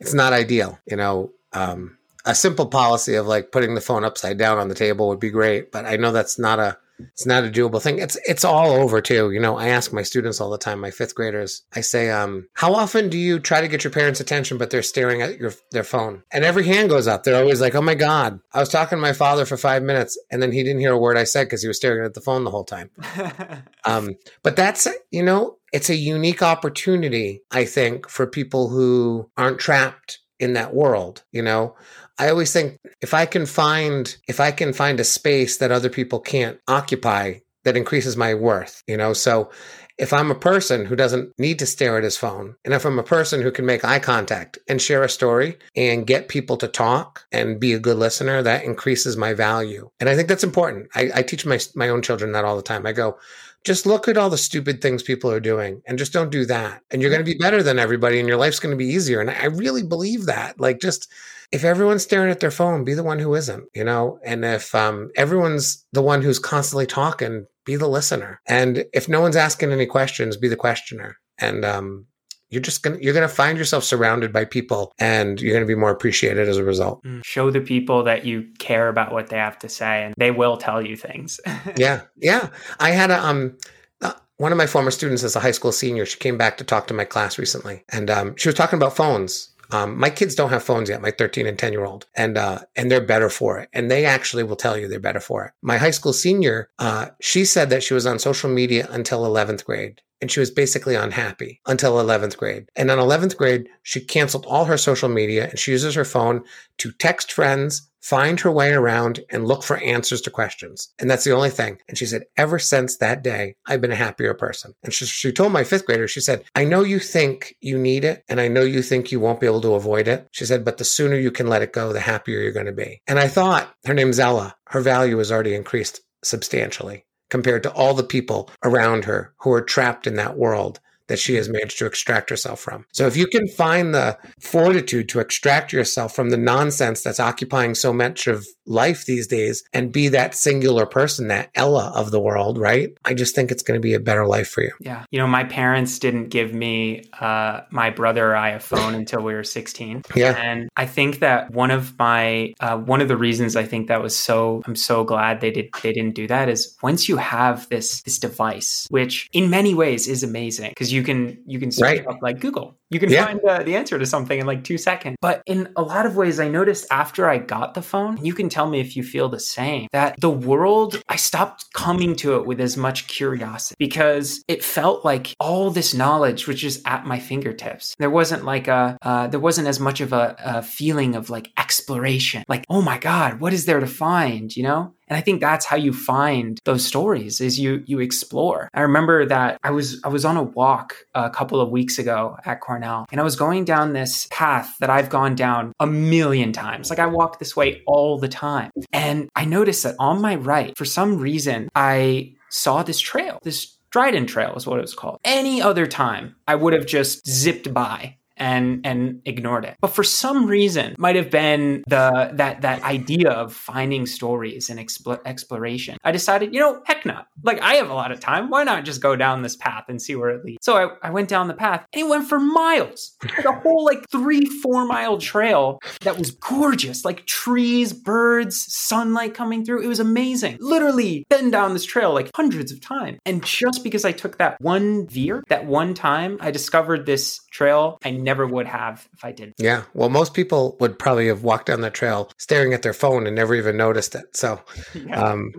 it's 0.00 0.14
not 0.14 0.32
ideal 0.32 0.78
you 0.86 0.96
know 0.96 1.30
um 1.52 1.96
a 2.26 2.34
simple 2.34 2.66
policy 2.66 3.14
of 3.14 3.26
like 3.26 3.52
putting 3.52 3.74
the 3.74 3.80
phone 3.80 4.04
upside 4.04 4.36
down 4.36 4.58
on 4.58 4.68
the 4.68 4.74
table 4.74 5.08
would 5.08 5.20
be 5.20 5.30
great 5.30 5.72
but 5.72 5.86
i 5.86 5.96
know 5.96 6.12
that's 6.12 6.38
not 6.38 6.58
a 6.58 6.76
it's 6.98 7.26
not 7.26 7.44
a 7.44 7.48
doable 7.48 7.82
thing. 7.82 7.98
It's 7.98 8.16
it's 8.26 8.44
all 8.44 8.70
over 8.70 9.00
too. 9.00 9.30
You 9.30 9.40
know, 9.40 9.56
I 9.56 9.68
ask 9.68 9.92
my 9.92 10.02
students 10.02 10.40
all 10.40 10.50
the 10.50 10.58
time, 10.58 10.80
my 10.80 10.90
fifth 10.90 11.14
graders. 11.14 11.62
I 11.74 11.80
say, 11.80 12.10
um, 12.10 12.48
how 12.54 12.74
often 12.74 13.08
do 13.08 13.18
you 13.18 13.38
try 13.38 13.60
to 13.60 13.68
get 13.68 13.84
your 13.84 13.90
parents' 13.90 14.20
attention, 14.20 14.58
but 14.58 14.70
they're 14.70 14.82
staring 14.82 15.22
at 15.22 15.38
your 15.38 15.52
their 15.72 15.84
phone? 15.84 16.22
And 16.32 16.44
every 16.44 16.64
hand 16.64 16.90
goes 16.90 17.06
up. 17.06 17.22
They're 17.22 17.40
always 17.40 17.60
like, 17.60 17.74
"Oh 17.74 17.82
my 17.82 17.94
god, 17.94 18.40
I 18.52 18.60
was 18.60 18.68
talking 18.68 18.96
to 18.96 19.02
my 19.02 19.12
father 19.12 19.44
for 19.44 19.56
five 19.56 19.82
minutes, 19.82 20.18
and 20.30 20.42
then 20.42 20.52
he 20.52 20.62
didn't 20.62 20.80
hear 20.80 20.92
a 20.92 20.98
word 20.98 21.18
I 21.18 21.24
said 21.24 21.44
because 21.44 21.62
he 21.62 21.68
was 21.68 21.76
staring 21.76 22.04
at 22.04 22.14
the 22.14 22.20
phone 22.20 22.44
the 22.44 22.50
whole 22.50 22.64
time." 22.64 22.90
um, 23.84 24.16
but 24.42 24.56
that's 24.56 24.88
you 25.10 25.22
know, 25.22 25.58
it's 25.72 25.90
a 25.90 25.96
unique 25.96 26.42
opportunity, 26.42 27.42
I 27.50 27.64
think, 27.64 28.08
for 28.08 28.26
people 28.26 28.68
who 28.68 29.30
aren't 29.36 29.58
trapped 29.58 30.20
in 30.38 30.54
that 30.54 30.74
world. 30.74 31.24
You 31.30 31.42
know, 31.42 31.76
I 32.18 32.30
always 32.30 32.52
think 32.52 32.78
if 33.00 33.12
I 33.14 33.26
can 33.26 33.46
find 33.46 34.16
if 34.26 34.40
I 34.40 34.50
can 34.50 34.72
find 34.72 35.00
a 35.00 35.04
space 35.04 35.58
that 35.58 35.72
other 35.72 35.90
people 35.90 36.20
can't 36.20 36.58
occupy, 36.66 37.40
that 37.64 37.76
increases 37.76 38.16
my 38.16 38.32
worth, 38.32 38.82
you 38.86 38.96
know? 38.96 39.12
So 39.12 39.50
if 39.98 40.12
I'm 40.12 40.30
a 40.30 40.36
person 40.36 40.84
who 40.84 40.94
doesn't 40.94 41.32
need 41.38 41.58
to 41.58 41.66
stare 41.66 41.96
at 41.96 42.04
his 42.04 42.16
phone, 42.16 42.54
and 42.64 42.74
if 42.74 42.84
I'm 42.84 42.98
a 42.98 43.02
person 43.02 43.40
who 43.40 43.50
can 43.50 43.64
make 43.64 43.84
eye 43.84 43.98
contact 43.98 44.58
and 44.68 44.80
share 44.80 45.02
a 45.02 45.08
story 45.08 45.58
and 45.74 46.06
get 46.06 46.28
people 46.28 46.56
to 46.58 46.68
talk 46.68 47.24
and 47.32 47.58
be 47.58 47.72
a 47.72 47.78
good 47.78 47.96
listener, 47.96 48.42
that 48.42 48.64
increases 48.64 49.16
my 49.16 49.32
value. 49.32 49.90
And 49.98 50.08
I 50.08 50.14
think 50.14 50.28
that's 50.28 50.44
important. 50.44 50.88
I, 50.94 51.10
I 51.14 51.22
teach 51.22 51.46
my, 51.46 51.58
my 51.74 51.88
own 51.88 52.02
children 52.02 52.32
that 52.32 52.44
all 52.44 52.56
the 52.56 52.62
time. 52.62 52.86
I 52.86 52.92
go, 52.92 53.18
just 53.64 53.86
look 53.86 54.06
at 54.06 54.18
all 54.18 54.30
the 54.30 54.38
stupid 54.38 54.80
things 54.80 55.02
people 55.02 55.30
are 55.30 55.40
doing 55.40 55.82
and 55.86 55.98
just 55.98 56.12
don't 56.12 56.30
do 56.30 56.44
that. 56.44 56.82
And 56.90 57.00
you're 57.00 57.10
going 57.10 57.24
to 57.24 57.32
be 57.32 57.38
better 57.38 57.62
than 57.62 57.78
everybody 57.78 58.20
and 58.20 58.28
your 58.28 58.36
life's 58.36 58.60
going 58.60 58.72
to 58.72 58.76
be 58.76 58.92
easier. 58.92 59.20
And 59.20 59.30
I 59.30 59.46
really 59.46 59.82
believe 59.82 60.26
that. 60.26 60.60
Like, 60.60 60.78
just 60.78 61.10
if 61.52 61.64
everyone's 61.64 62.02
staring 62.02 62.30
at 62.30 62.40
their 62.40 62.50
phone, 62.50 62.84
be 62.84 62.94
the 62.94 63.04
one 63.04 63.18
who 63.18 63.34
isn't, 63.34 63.64
you 63.74 63.84
know? 63.84 64.18
And 64.24 64.44
if 64.44 64.74
um, 64.74 65.10
everyone's 65.16 65.84
the 65.92 66.02
one 66.02 66.22
who's 66.22 66.38
constantly 66.38 66.86
talking, 66.86 67.46
be 67.64 67.76
the 67.76 67.88
listener. 67.88 68.40
And 68.46 68.84
if 68.92 69.08
no 69.08 69.20
one's 69.20 69.36
asking 69.36 69.72
any 69.72 69.86
questions, 69.86 70.36
be 70.36 70.48
the 70.48 70.56
questioner. 70.56 71.16
And 71.38 71.64
um, 71.64 72.06
you're 72.50 72.62
just 72.62 72.82
gonna 72.82 72.98
you're 73.00 73.14
gonna 73.14 73.28
find 73.28 73.58
yourself 73.58 73.84
surrounded 73.84 74.32
by 74.32 74.44
people 74.44 74.92
and 74.98 75.40
you're 75.40 75.52
gonna 75.52 75.66
be 75.66 75.74
more 75.74 75.90
appreciated 75.90 76.48
as 76.48 76.56
a 76.56 76.64
result 76.64 77.02
mm. 77.02 77.24
show 77.24 77.50
the 77.50 77.60
people 77.60 78.02
that 78.04 78.24
you 78.24 78.46
care 78.58 78.88
about 78.88 79.12
what 79.12 79.28
they 79.28 79.36
have 79.36 79.58
to 79.58 79.68
say 79.68 80.04
and 80.04 80.14
they 80.16 80.30
will 80.30 80.56
tell 80.56 80.80
you 80.80 80.96
things 80.96 81.40
yeah 81.76 82.02
yeah 82.16 82.48
i 82.78 82.90
had 82.90 83.10
a 83.10 83.24
um 83.24 83.56
uh, 84.02 84.12
one 84.36 84.52
of 84.52 84.58
my 84.58 84.66
former 84.66 84.90
students 84.90 85.24
as 85.24 85.34
a 85.34 85.40
high 85.40 85.50
school 85.50 85.72
senior 85.72 86.06
she 86.06 86.18
came 86.18 86.38
back 86.38 86.56
to 86.56 86.64
talk 86.64 86.86
to 86.86 86.94
my 86.94 87.04
class 87.04 87.38
recently 87.38 87.84
and 87.90 88.10
um, 88.10 88.34
she 88.36 88.48
was 88.48 88.54
talking 88.54 88.76
about 88.76 88.96
phones 88.96 89.50
um, 89.70 89.98
my 89.98 90.10
kids 90.10 90.34
don't 90.34 90.50
have 90.50 90.62
phones 90.62 90.88
yet, 90.88 91.02
my 91.02 91.10
13 91.10 91.46
and 91.46 91.58
10 91.58 91.72
year 91.72 91.84
old, 91.84 92.06
and 92.14 92.38
uh, 92.38 92.60
and 92.74 92.90
they're 92.90 93.00
better 93.00 93.30
for 93.30 93.58
it. 93.58 93.68
And 93.72 93.90
they 93.90 94.04
actually 94.04 94.42
will 94.42 94.56
tell 94.56 94.76
you 94.76 94.88
they're 94.88 95.00
better 95.00 95.20
for 95.20 95.44
it. 95.44 95.52
My 95.62 95.78
high 95.78 95.90
school 95.90 96.12
senior, 96.12 96.70
uh, 96.78 97.08
she 97.20 97.44
said 97.44 97.70
that 97.70 97.82
she 97.82 97.94
was 97.94 98.06
on 98.06 98.18
social 98.18 98.50
media 98.50 98.86
until 98.90 99.22
11th 99.22 99.64
grade. 99.64 100.02
And 100.22 100.30
she 100.30 100.40
was 100.40 100.50
basically 100.50 100.94
unhappy 100.94 101.60
until 101.66 101.96
11th 101.96 102.38
grade. 102.38 102.70
And 102.74 102.90
on 102.90 102.96
11th 102.96 103.36
grade, 103.36 103.68
she 103.82 104.00
canceled 104.00 104.46
all 104.46 104.64
her 104.64 104.78
social 104.78 105.10
media 105.10 105.46
and 105.50 105.58
she 105.58 105.72
uses 105.72 105.94
her 105.94 106.06
phone 106.06 106.42
to 106.78 106.90
text 106.92 107.30
friends, 107.30 107.90
find 108.06 108.38
her 108.38 108.52
way 108.52 108.72
around 108.72 109.18
and 109.30 109.48
look 109.48 109.64
for 109.64 109.78
answers 109.78 110.20
to 110.20 110.30
questions. 110.30 110.92
And 111.00 111.10
that's 111.10 111.24
the 111.24 111.32
only 111.32 111.50
thing. 111.50 111.78
And 111.88 111.98
she 111.98 112.06
said, 112.06 112.22
ever 112.36 112.60
since 112.60 112.98
that 112.98 113.24
day, 113.24 113.56
I've 113.66 113.80
been 113.80 113.90
a 113.90 113.96
happier 113.96 114.32
person. 114.32 114.74
And 114.84 114.94
she, 114.94 115.06
she 115.06 115.32
told 115.32 115.52
my 115.52 115.64
fifth 115.64 115.86
grader, 115.86 116.06
she 116.06 116.20
said, 116.20 116.44
I 116.54 116.62
know 116.62 116.84
you 116.84 117.00
think 117.00 117.56
you 117.60 117.76
need 117.76 118.04
it 118.04 118.22
and 118.28 118.40
I 118.40 118.46
know 118.46 118.62
you 118.62 118.80
think 118.80 119.10
you 119.10 119.18
won't 119.18 119.40
be 119.40 119.46
able 119.46 119.60
to 119.62 119.74
avoid 119.74 120.06
it. 120.06 120.28
She 120.30 120.44
said, 120.44 120.64
but 120.64 120.78
the 120.78 120.84
sooner 120.84 121.16
you 121.16 121.32
can 121.32 121.48
let 121.48 121.62
it 121.62 121.72
go, 121.72 121.92
the 121.92 121.98
happier 121.98 122.40
you're 122.40 122.52
going 122.52 122.66
to 122.66 122.72
be. 122.72 123.02
And 123.08 123.18
I 123.18 123.26
thought 123.26 123.74
her 123.86 123.94
name's 123.94 124.20
Ella. 124.20 124.54
Her 124.68 124.80
value 124.80 125.18
has 125.18 125.32
already 125.32 125.56
increased 125.56 126.00
substantially 126.22 127.06
compared 127.28 127.64
to 127.64 127.72
all 127.72 127.94
the 127.94 128.04
people 128.04 128.50
around 128.64 129.04
her 129.06 129.34
who 129.38 129.52
are 129.52 129.62
trapped 129.62 130.06
in 130.06 130.14
that 130.14 130.36
world 130.36 130.78
that 131.08 131.18
she 131.18 131.34
has 131.34 131.48
managed 131.48 131.78
to 131.78 131.86
extract 131.86 132.30
herself 132.30 132.60
from. 132.60 132.84
So 132.92 133.06
if 133.06 133.16
you 133.16 133.26
can 133.26 133.46
find 133.48 133.94
the 133.94 134.18
fortitude 134.40 135.08
to 135.10 135.20
extract 135.20 135.72
yourself 135.72 136.14
from 136.14 136.30
the 136.30 136.36
nonsense 136.36 137.02
that's 137.02 137.20
occupying 137.20 137.74
so 137.74 137.92
much 137.92 138.26
of 138.26 138.46
life 138.66 139.04
these 139.06 139.26
days 139.26 139.62
and 139.72 139.92
be 139.92 140.08
that 140.08 140.34
singular 140.34 140.86
person, 140.86 141.28
that 141.28 141.50
Ella 141.54 141.92
of 141.94 142.10
the 142.10 142.20
world, 142.20 142.58
right? 142.58 142.96
I 143.04 143.14
just 143.14 143.34
think 143.34 143.50
it's 143.50 143.62
going 143.62 143.78
to 143.78 143.82
be 143.82 143.94
a 143.94 144.00
better 144.00 144.26
life 144.26 144.48
for 144.48 144.62
you. 144.62 144.72
Yeah. 144.80 145.04
You 145.10 145.20
know, 145.20 145.26
my 145.26 145.44
parents 145.44 145.98
didn't 145.98 146.28
give 146.28 146.52
me, 146.52 147.04
uh, 147.20 147.60
my 147.70 147.90
brother 147.90 148.32
or 148.32 148.36
I 148.36 148.50
a 148.50 148.60
phone 148.60 148.94
until 148.94 149.22
we 149.22 149.34
were 149.34 149.44
16. 149.44 150.02
Yeah. 150.14 150.36
And 150.36 150.68
I 150.76 150.86
think 150.86 151.20
that 151.20 151.52
one 151.52 151.70
of 151.70 151.96
my, 151.98 152.54
uh, 152.60 152.76
one 152.76 153.00
of 153.00 153.08
the 153.08 153.16
reasons 153.16 153.56
I 153.56 153.64
think 153.64 153.88
that 153.88 154.02
was 154.02 154.16
so, 154.16 154.62
I'm 154.66 154.76
so 154.76 155.04
glad 155.04 155.40
they 155.40 155.50
did, 155.50 155.70
they 155.82 155.92
didn't 155.92 156.14
do 156.14 156.26
that 156.26 156.48
is 156.48 156.76
once 156.82 157.08
you 157.08 157.16
have 157.16 157.68
this, 157.68 158.02
this 158.02 158.18
device, 158.18 158.86
which 158.90 159.28
in 159.32 159.50
many 159.50 159.74
ways 159.74 160.08
is 160.08 160.22
amazing 160.22 160.70
because 160.70 160.92
you 160.92 160.95
can, 161.02 161.42
you 161.46 161.58
can 161.58 161.70
search 161.70 161.98
right. 161.98 162.06
up 162.06 162.22
like 162.22 162.40
Google 162.40 162.78
you 162.90 163.00
can 163.00 163.10
yeah. 163.10 163.26
find 163.26 163.40
uh, 163.44 163.62
the 163.62 163.76
answer 163.76 163.98
to 163.98 164.06
something 164.06 164.38
in 164.38 164.46
like 164.46 164.64
two 164.64 164.78
seconds. 164.78 165.16
But 165.20 165.42
in 165.46 165.72
a 165.76 165.82
lot 165.82 166.06
of 166.06 166.16
ways, 166.16 166.38
I 166.38 166.48
noticed 166.48 166.86
after 166.90 167.28
I 167.28 167.38
got 167.38 167.74
the 167.74 167.82
phone, 167.82 168.24
you 168.24 168.34
can 168.34 168.48
tell 168.48 168.68
me 168.68 168.80
if 168.80 168.96
you 168.96 169.02
feel 169.02 169.28
the 169.28 169.40
same, 169.40 169.88
that 169.92 170.20
the 170.20 170.30
world, 170.30 171.02
I 171.08 171.16
stopped 171.16 171.72
coming 171.72 172.14
to 172.16 172.36
it 172.36 172.46
with 172.46 172.60
as 172.60 172.76
much 172.76 173.08
curiosity 173.08 173.76
because 173.78 174.42
it 174.48 174.62
felt 174.62 175.04
like 175.04 175.34
all 175.40 175.70
this 175.70 175.94
knowledge 175.94 176.46
was 176.46 176.60
just 176.60 176.86
at 176.86 177.06
my 177.06 177.18
fingertips. 177.18 177.94
There 177.98 178.10
wasn't 178.10 178.44
like 178.44 178.68
a, 178.68 178.96
uh, 179.02 179.26
there 179.28 179.40
wasn't 179.40 179.68
as 179.68 179.80
much 179.80 180.00
of 180.00 180.12
a, 180.12 180.36
a 180.38 180.62
feeling 180.62 181.16
of 181.16 181.30
like 181.30 181.50
exploration, 181.58 182.44
like, 182.48 182.64
oh 182.68 182.82
my 182.82 182.98
God, 182.98 183.40
what 183.40 183.52
is 183.52 183.66
there 183.66 183.80
to 183.80 183.86
find, 183.86 184.54
you 184.54 184.62
know? 184.62 184.94
And 185.08 185.16
I 185.16 185.20
think 185.20 185.40
that's 185.40 185.64
how 185.64 185.76
you 185.76 185.92
find 185.92 186.58
those 186.64 186.84
stories 186.84 187.40
is 187.40 187.60
you 187.60 187.84
you 187.86 188.00
explore. 188.00 188.68
I 188.74 188.80
remember 188.80 189.24
that 189.26 189.58
I 189.62 189.70
was 189.70 190.00
I 190.02 190.08
was 190.08 190.24
on 190.24 190.36
a 190.36 190.42
walk 190.42 190.96
a 191.14 191.30
couple 191.30 191.60
of 191.60 191.70
weeks 191.70 192.00
ago 192.00 192.36
at 192.44 192.60
Cornell 192.60 192.75
and 192.76 193.20
I 193.20 193.24
was 193.24 193.36
going 193.36 193.64
down 193.64 193.92
this 193.92 194.26
path 194.30 194.76
that 194.80 194.90
I've 194.90 195.10
gone 195.10 195.34
down 195.34 195.72
a 195.80 195.86
million 195.86 196.52
times. 196.52 196.90
Like 196.90 196.98
I 196.98 197.06
walk 197.06 197.38
this 197.38 197.56
way 197.56 197.82
all 197.86 198.18
the 198.18 198.28
time. 198.28 198.70
And 198.92 199.28
I 199.34 199.44
noticed 199.44 199.82
that 199.84 199.96
on 199.98 200.20
my 200.20 200.36
right, 200.36 200.76
for 200.76 200.84
some 200.84 201.18
reason, 201.18 201.68
I 201.74 202.34
saw 202.50 202.82
this 202.82 203.00
trail. 203.00 203.38
This 203.42 203.76
Dryden 203.90 204.26
Trail 204.26 204.54
is 204.56 204.66
what 204.66 204.78
it 204.78 204.82
was 204.82 204.94
called. 204.94 205.20
Any 205.24 205.62
other 205.62 205.86
time, 205.86 206.36
I 206.46 206.54
would 206.54 206.74
have 206.74 206.86
just 206.86 207.26
zipped 207.26 207.72
by 207.72 208.16
and 208.36 208.86
and 208.86 209.22
ignored 209.24 209.64
it. 209.64 209.76
But 209.80 209.88
for 209.88 210.04
some 210.04 210.46
reason, 210.46 210.94
might 210.98 211.16
have 211.16 211.30
been 211.30 211.82
the 211.86 212.30
that 212.34 212.62
that 212.62 212.82
idea 212.82 213.30
of 213.30 213.52
finding 213.52 214.06
stories 214.06 214.70
and 214.70 214.78
expl- 214.78 215.20
exploration. 215.24 215.98
I 216.04 216.12
decided, 216.12 216.54
you 216.54 216.60
know, 216.60 216.82
heck 216.84 217.06
not. 217.06 217.28
Like 217.42 217.60
I 217.60 217.74
have 217.74 217.90
a 217.90 217.94
lot 217.94 218.12
of 218.12 218.20
time. 218.20 218.50
Why 218.50 218.64
not 218.64 218.84
just 218.84 219.00
go 219.00 219.16
down 219.16 219.42
this 219.42 219.56
path 219.56 219.84
and 219.88 220.00
see 220.00 220.16
where 220.16 220.30
it 220.30 220.44
leads? 220.44 220.64
So 220.64 220.76
I, 220.76 221.08
I 221.08 221.10
went 221.10 221.28
down 221.28 221.48
the 221.48 221.54
path 221.54 221.86
and 221.92 222.02
it 222.02 222.08
went 222.08 222.28
for 222.28 222.38
miles. 222.38 223.16
Like 223.36 223.44
a 223.44 223.52
whole 223.52 223.84
like 223.84 224.08
three, 224.10 224.44
four 224.44 224.86
mile 224.86 225.18
trail 225.18 225.80
that 226.02 226.18
was 226.18 226.30
gorgeous. 226.30 227.04
Like 227.04 227.26
trees, 227.26 227.92
birds, 227.92 228.66
sunlight 228.72 229.34
coming 229.34 229.64
through. 229.64 229.82
It 229.82 229.88
was 229.88 230.00
amazing. 230.00 230.58
Literally 230.60 231.24
been 231.28 231.50
down 231.50 231.72
this 231.72 231.84
trail 231.84 232.12
like 232.12 232.30
hundreds 232.34 232.72
of 232.72 232.80
times. 232.80 233.18
And 233.24 233.44
just 233.44 233.82
because 233.82 234.04
I 234.04 234.12
took 234.12 234.38
that 234.38 234.60
one 234.60 235.06
veer, 235.06 235.42
that 235.48 235.66
one 235.66 235.94
time, 235.94 236.38
I 236.40 236.50
discovered 236.50 237.06
this 237.06 237.40
trail 237.50 237.98
I 238.04 238.10
never 238.26 238.46
would 238.46 238.66
have 238.66 239.08
if 239.14 239.24
I 239.24 239.32
didn't. 239.32 239.54
Yeah. 239.56 239.84
Well, 239.94 240.10
most 240.10 240.34
people 240.34 240.76
would 240.80 240.98
probably 240.98 241.28
have 241.28 241.44
walked 241.44 241.66
down 241.66 241.80
the 241.80 241.90
trail 241.90 242.30
staring 242.36 242.74
at 242.74 242.82
their 242.82 242.92
phone 242.92 243.26
and 243.26 243.34
never 243.34 243.54
even 243.54 243.78
noticed 243.78 244.14
it. 244.14 244.36
So, 244.36 244.60
yeah. 244.94 245.18
um, 245.18 245.54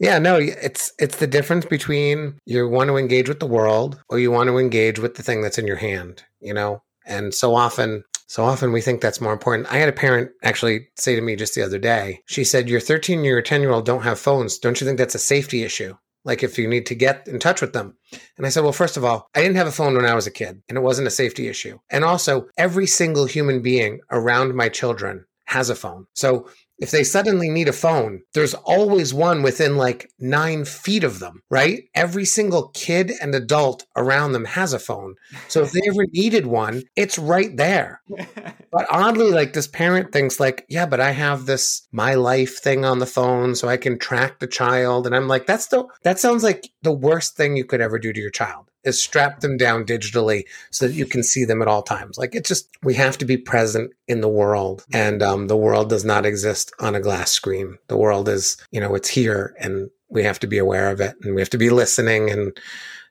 yeah, 0.00 0.18
no, 0.18 0.36
it's 0.36 0.92
it's 0.98 1.18
the 1.18 1.26
difference 1.26 1.64
between 1.66 2.38
you 2.44 2.68
want 2.68 2.88
to 2.88 2.96
engage 2.96 3.28
with 3.28 3.38
the 3.38 3.46
world 3.46 4.02
or 4.08 4.18
you 4.18 4.32
want 4.32 4.48
to 4.48 4.58
engage 4.58 4.98
with 4.98 5.14
the 5.14 5.22
thing 5.22 5.42
that's 5.42 5.58
in 5.58 5.66
your 5.66 5.76
hand, 5.76 6.24
you 6.40 6.52
know? 6.52 6.82
And 7.06 7.32
so 7.32 7.54
often 7.54 8.02
so 8.28 8.44
often 8.44 8.72
we 8.72 8.80
think 8.80 9.00
that's 9.00 9.20
more 9.20 9.32
important. 9.32 9.72
I 9.72 9.76
had 9.76 9.88
a 9.88 9.92
parent 9.92 10.32
actually 10.42 10.88
say 10.96 11.14
to 11.14 11.22
me 11.22 11.36
just 11.36 11.54
the 11.54 11.62
other 11.62 11.78
day, 11.78 12.22
she 12.26 12.42
said, 12.42 12.68
Your 12.68 12.80
13 12.80 13.24
year, 13.24 13.40
10 13.40 13.60
year 13.60 13.70
old 13.70 13.86
don't 13.86 14.02
have 14.02 14.18
phones. 14.18 14.58
Don't 14.58 14.80
you 14.80 14.86
think 14.86 14.98
that's 14.98 15.14
a 15.14 15.20
safety 15.20 15.62
issue? 15.62 15.94
Like 16.26 16.42
if 16.42 16.58
you 16.58 16.68
need 16.68 16.84
to 16.86 16.94
get 16.94 17.26
in 17.26 17.38
touch 17.38 17.62
with 17.62 17.72
them. 17.72 17.96
And 18.36 18.44
I 18.44 18.50
said, 18.50 18.64
well, 18.64 18.72
first 18.72 18.96
of 18.96 19.04
all, 19.04 19.30
I 19.34 19.40
didn't 19.40 19.56
have 19.56 19.68
a 19.68 19.72
phone 19.72 19.94
when 19.94 20.04
I 20.04 20.14
was 20.14 20.26
a 20.26 20.30
kid 20.30 20.60
and 20.68 20.76
it 20.76 20.82
wasn't 20.82 21.08
a 21.08 21.10
safety 21.10 21.48
issue. 21.48 21.78
And 21.88 22.04
also, 22.04 22.48
every 22.58 22.86
single 22.86 23.24
human 23.24 23.62
being 23.62 24.00
around 24.10 24.54
my 24.54 24.68
children 24.68 25.24
has 25.46 25.70
a 25.70 25.76
phone. 25.76 26.06
So 26.14 26.50
if 26.78 26.90
they 26.90 27.04
suddenly 27.04 27.48
need 27.48 27.68
a 27.68 27.72
phone, 27.72 28.22
there's 28.34 28.54
always 28.54 29.14
one 29.14 29.42
within 29.42 29.76
like 29.76 30.10
nine 30.18 30.64
feet 30.64 31.04
of 31.04 31.18
them, 31.18 31.42
right? 31.50 31.84
Every 31.94 32.24
single 32.24 32.68
kid 32.74 33.12
and 33.20 33.34
adult 33.34 33.86
around 33.96 34.32
them 34.32 34.44
has 34.44 34.72
a 34.72 34.78
phone. 34.78 35.14
So 35.48 35.62
if 35.62 35.72
they 35.72 35.82
ever 35.88 36.06
needed 36.12 36.46
one, 36.46 36.82
it's 36.94 37.18
right 37.18 37.56
there. 37.56 38.02
but 38.70 38.86
oddly, 38.90 39.30
like 39.30 39.52
this 39.52 39.66
parent 39.68 40.12
thinks 40.12 40.38
like, 40.38 40.66
yeah, 40.68 40.86
but 40.86 41.00
I 41.00 41.12
have 41.12 41.46
this 41.46 41.86
my 41.92 42.14
life 42.14 42.58
thing 42.58 42.84
on 42.84 42.98
the 42.98 43.06
phone 43.06 43.54
so 43.54 43.68
I 43.68 43.76
can 43.76 43.98
track 43.98 44.38
the 44.38 44.46
child. 44.46 45.06
And 45.06 45.16
I'm 45.16 45.28
like, 45.28 45.46
that's 45.46 45.68
the, 45.68 45.86
that 46.02 46.18
sounds 46.18 46.42
like 46.42 46.68
the 46.82 46.92
worst 46.92 47.36
thing 47.36 47.56
you 47.56 47.64
could 47.64 47.80
ever 47.80 47.98
do 47.98 48.12
to 48.12 48.20
your 48.20 48.30
child 48.30 48.70
is 48.86 49.02
strap 49.02 49.40
them 49.40 49.56
down 49.56 49.84
digitally 49.84 50.44
so 50.70 50.86
that 50.86 50.94
you 50.94 51.04
can 51.04 51.22
see 51.22 51.44
them 51.44 51.60
at 51.60 51.68
all 51.68 51.82
times. 51.82 52.16
Like 52.16 52.34
it's 52.34 52.48
just, 52.48 52.68
we 52.82 52.94
have 52.94 53.18
to 53.18 53.24
be 53.24 53.36
present 53.36 53.92
in 54.08 54.20
the 54.20 54.28
world. 54.28 54.84
And 54.92 55.22
um, 55.22 55.48
the 55.48 55.56
world 55.56 55.90
does 55.90 56.04
not 56.04 56.24
exist 56.24 56.72
on 56.80 56.94
a 56.94 57.00
glass 57.00 57.30
screen. 57.32 57.76
The 57.88 57.96
world 57.96 58.28
is, 58.28 58.56
you 58.70 58.80
know, 58.80 58.94
it's 58.94 59.08
here 59.08 59.54
and 59.58 59.90
we 60.08 60.22
have 60.22 60.38
to 60.38 60.46
be 60.46 60.58
aware 60.58 60.90
of 60.90 61.00
it 61.00 61.16
and 61.22 61.34
we 61.34 61.40
have 61.40 61.50
to 61.50 61.58
be 61.58 61.70
listening 61.70 62.30
and 62.30 62.56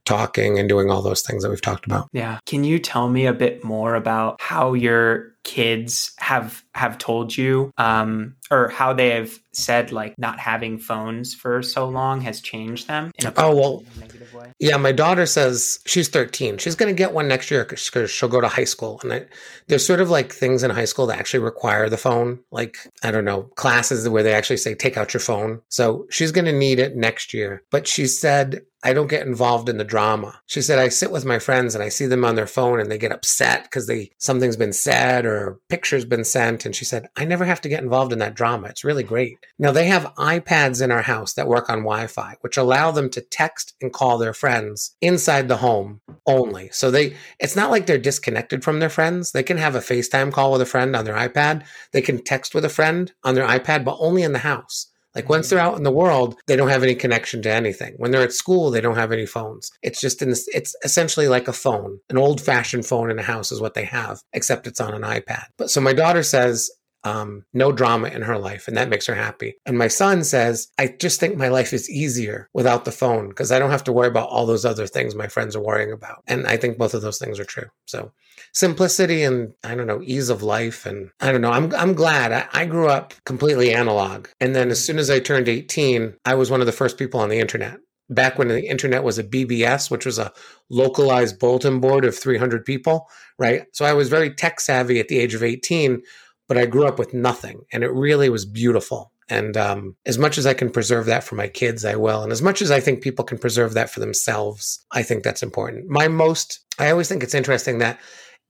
talking 0.05 0.59
and 0.59 0.69
doing 0.69 0.89
all 0.89 1.01
those 1.01 1.21
things 1.21 1.43
that 1.43 1.49
we've 1.49 1.61
talked 1.61 1.85
about. 1.85 2.07
Yeah. 2.11 2.39
Can 2.45 2.63
you 2.63 2.79
tell 2.79 3.09
me 3.09 3.25
a 3.25 3.33
bit 3.33 3.63
more 3.63 3.95
about 3.95 4.39
how 4.39 4.73
you're 4.73 5.35
kids 5.45 6.11
have 6.17 6.63
have 6.73 6.97
told 6.97 7.37
you 7.37 7.71
um, 7.77 8.35
or 8.51 8.67
how 8.69 8.91
they 8.91 9.11
have 9.11 9.31
said 9.53 9.91
like 9.91 10.17
not 10.17 10.39
having 10.39 10.77
phones 10.77 11.33
for 11.33 11.61
so 11.61 11.87
long 11.87 12.19
has 12.19 12.41
changed 12.41 12.87
them 12.87 13.11
in 13.17 13.27
a 13.27 13.33
Oh, 13.37 13.55
well, 13.55 13.83
negative 13.99 14.33
way? 14.33 14.51
Yeah, 14.59 14.75
my 14.77 14.91
daughter 14.91 15.25
says 15.25 15.79
she's 15.85 16.09
13. 16.09 16.57
She's 16.57 16.75
going 16.75 16.93
to 16.93 16.97
get 16.97 17.13
one 17.13 17.27
next 17.27 17.49
year 17.51 17.63
because 17.63 18.11
she'll 18.11 18.27
go 18.27 18.41
to 18.41 18.47
high 18.47 18.65
school. 18.65 18.99
And 19.03 19.13
I, 19.13 19.25
there's 19.67 19.85
sort 19.85 20.01
of 20.01 20.09
like 20.09 20.33
things 20.33 20.63
in 20.63 20.71
high 20.71 20.85
school 20.85 21.05
that 21.07 21.19
actually 21.19 21.39
require 21.43 21.89
the 21.89 21.97
phone. 21.97 22.39
Like, 22.51 22.77
I 23.03 23.11
don't 23.11 23.23
know, 23.23 23.43
classes 23.55 24.09
where 24.09 24.23
they 24.23 24.33
actually 24.33 24.57
say, 24.57 24.75
take 24.75 24.97
out 24.97 25.13
your 25.13 25.21
phone. 25.21 25.61
So 25.69 26.07
she's 26.09 26.31
going 26.31 26.45
to 26.45 26.51
need 26.51 26.79
it 26.79 26.97
next 26.97 27.33
year. 27.33 27.63
But 27.71 27.87
she 27.87 28.07
said, 28.07 28.61
I 28.85 28.93
don't 28.93 29.09
get 29.09 29.25
involved 29.25 29.67
in 29.67 29.77
the 29.77 29.83
drama. 29.83 30.39
She 30.45 30.61
said, 30.61 30.77
I 30.77 30.89
sit 30.89 31.09
with 31.09 31.25
my 31.25 31.39
friends 31.39 31.73
and 31.73 31.83
I 31.83 31.89
see 31.89 32.05
them 32.05 32.23
on 32.23 32.35
their 32.35 32.45
phone 32.45 32.79
and 32.79 32.91
they 32.91 32.99
get 32.99 33.11
upset 33.11 33.63
because 33.63 33.87
they 33.87 34.11
something's 34.19 34.57
been 34.57 34.73
said 34.73 35.25
or 35.25 35.59
picture's 35.69 36.05
been 36.05 36.23
sent. 36.23 36.67
And 36.67 36.75
she 36.75 36.85
said, 36.85 37.07
I 37.15 37.25
never 37.25 37.45
have 37.45 37.59
to 37.61 37.69
get 37.69 37.81
involved 37.81 38.13
in 38.13 38.19
that 38.19 38.35
drama. 38.35 38.67
It's 38.67 38.83
really 38.83 39.01
great. 39.01 39.39
Now 39.57 39.71
they 39.71 39.87
have 39.87 40.13
iPads 40.19 40.83
in 40.83 40.91
our 40.91 41.01
house 41.01 41.33
that 41.33 41.47
work 41.47 41.67
on 41.67 41.79
Wi-Fi, 41.79 42.35
which 42.41 42.57
allow 42.57 42.91
them 42.91 43.09
to 43.09 43.21
text 43.21 43.73
and 43.81 43.91
call 43.91 44.19
their 44.19 44.35
friends 44.35 44.95
inside 45.01 45.47
the 45.47 45.57
home 45.57 46.01
only. 46.27 46.69
So 46.71 46.91
they 46.91 47.15
it's 47.39 47.55
not 47.55 47.71
like 47.71 47.87
they're 47.87 47.97
disconnected 47.97 48.63
from 48.63 48.79
their 48.79 48.89
friends. 48.89 49.31
They 49.31 49.41
can 49.41 49.57
have 49.57 49.73
a 49.73 49.79
FaceTime 49.79 50.31
call 50.31 50.51
with 50.51 50.61
a 50.61 50.65
friend 50.67 50.95
on 50.95 51.05
their 51.05 51.15
iPad. 51.15 51.63
They 51.91 52.03
can 52.03 52.23
text 52.23 52.53
with 52.53 52.63
a 52.63 52.69
friend 52.69 53.11
on 53.23 53.33
their 53.33 53.47
iPad, 53.47 53.83
but 53.83 53.97
only 53.99 54.21
in 54.21 54.33
the 54.33 54.39
house. 54.39 54.91
Like 55.15 55.29
once 55.29 55.49
they're 55.49 55.59
out 55.59 55.77
in 55.77 55.83
the 55.83 55.91
world, 55.91 56.35
they 56.47 56.55
don't 56.55 56.69
have 56.69 56.83
any 56.83 56.95
connection 56.95 57.41
to 57.43 57.51
anything. 57.51 57.93
When 57.97 58.11
they're 58.11 58.21
at 58.21 58.33
school, 58.33 58.69
they 58.69 58.81
don't 58.81 58.97
have 58.97 59.11
any 59.11 59.25
phones. 59.25 59.71
It's 59.81 60.01
just 60.01 60.21
in 60.21 60.29
this, 60.29 60.47
it's 60.53 60.75
essentially 60.83 61.27
like 61.27 61.47
a 61.47 61.53
phone. 61.53 61.99
An 62.09 62.17
old 62.17 62.41
fashioned 62.41 62.85
phone 62.85 63.09
in 63.09 63.19
a 63.19 63.23
house 63.23 63.51
is 63.51 63.61
what 63.61 63.73
they 63.73 63.85
have, 63.85 64.21
except 64.33 64.67
it's 64.67 64.81
on 64.81 64.93
an 64.93 65.01
iPad. 65.03 65.45
But 65.57 65.69
so 65.69 65.81
my 65.81 65.93
daughter 65.93 66.23
says, 66.23 66.69
um, 67.05 67.45
no 67.53 67.71
drama 67.71 68.07
in 68.07 68.23
her 68.23 68.37
life, 68.37 68.67
and 68.67 68.75
that 68.77 68.89
makes 68.89 69.05
her 69.05 69.13
happy. 69.13 69.55
And 69.65 69.77
my 69.77 69.87
son 69.87 70.23
says, 70.23 70.69
I 70.79 70.87
just 70.99 71.19
think 71.19 71.37
my 71.37 71.49
life 71.49 71.71
is 71.71 71.89
easier 71.89 72.49
without 72.53 72.83
the 72.83 72.91
phone 72.91 73.29
because 73.29 73.51
I 73.51 73.59
don't 73.59 73.69
have 73.69 73.83
to 73.85 73.93
worry 73.93 74.07
about 74.07 74.29
all 74.29 74.47
those 74.47 74.65
other 74.65 74.87
things 74.87 75.13
my 75.13 75.27
friends 75.27 75.55
are 75.55 75.61
worrying 75.61 75.91
about. 75.91 76.23
And 76.27 76.47
I 76.47 76.57
think 76.57 76.79
both 76.79 76.95
of 76.95 77.03
those 77.03 77.19
things 77.19 77.39
are 77.39 77.45
true. 77.45 77.67
So 77.85 78.11
simplicity 78.55 79.21
and 79.23 79.53
I 79.63 79.75
don't 79.75 79.85
know, 79.85 80.01
ease 80.01 80.29
of 80.29 80.41
life. 80.41 80.85
And 80.85 81.11
I 81.19 81.31
don't 81.31 81.41
know, 81.41 81.51
I'm, 81.51 81.73
I'm 81.75 81.93
glad 81.93 82.31
I, 82.31 82.47
I 82.53 82.65
grew 82.65 82.87
up 82.87 83.13
completely 83.25 83.73
analog. 83.73 84.27
And 84.39 84.55
then 84.55 84.71
as 84.71 84.83
soon 84.83 84.97
as 84.97 85.09
I 85.09 85.19
turned 85.19 85.47
18, 85.47 86.15
I 86.25 86.33
was 86.33 86.49
one 86.49 86.61
of 86.61 86.65
the 86.65 86.71
first 86.71 86.97
people 86.97 87.19
on 87.19 87.29
the 87.29 87.39
internet 87.39 87.77
back 88.09 88.37
when 88.37 88.47
the 88.47 88.67
internet 88.67 89.03
was 89.03 89.17
a 89.17 89.23
BBS, 89.23 89.91
which 89.91 90.05
was 90.05 90.19
a 90.19 90.31
localized 90.69 91.39
bulletin 91.39 91.79
board 91.79 92.05
of 92.05 92.17
300 92.17 92.63
people, 92.63 93.09
right? 93.37 93.65
So 93.73 93.83
I 93.83 93.93
was 93.93 94.09
very 94.09 94.33
tech 94.33 94.59
savvy 94.59 94.99
at 94.99 95.09
the 95.09 95.19
age 95.19 95.33
of 95.33 95.43
18, 95.43 96.01
but 96.47 96.57
I 96.57 96.65
grew 96.65 96.85
up 96.85 96.97
with 96.97 97.13
nothing 97.13 97.61
and 97.73 97.83
it 97.83 97.91
really 97.91 98.29
was 98.29 98.45
beautiful. 98.45 99.11
And 99.27 99.57
um, 99.57 99.95
as 100.05 100.19
much 100.19 100.37
as 100.37 100.45
I 100.45 100.53
can 100.53 100.69
preserve 100.69 101.07
that 101.07 101.23
for 101.23 101.33
my 101.33 101.47
kids, 101.47 101.83
I 101.83 101.95
will. 101.95 102.21
And 102.21 102.31
as 102.31 102.43
much 102.43 102.61
as 102.61 102.69
I 102.69 102.79
think 102.79 103.01
people 103.01 103.25
can 103.25 103.39
preserve 103.39 103.73
that 103.73 103.89
for 103.89 103.99
themselves, 103.99 104.85
I 104.91 105.01
think 105.01 105.23
that's 105.23 105.41
important. 105.41 105.89
My 105.89 106.07
most, 106.07 106.59
I 106.77 106.91
always 106.91 107.09
think 107.09 107.23
it's 107.23 107.33
interesting 107.33 107.79
that 107.79 107.99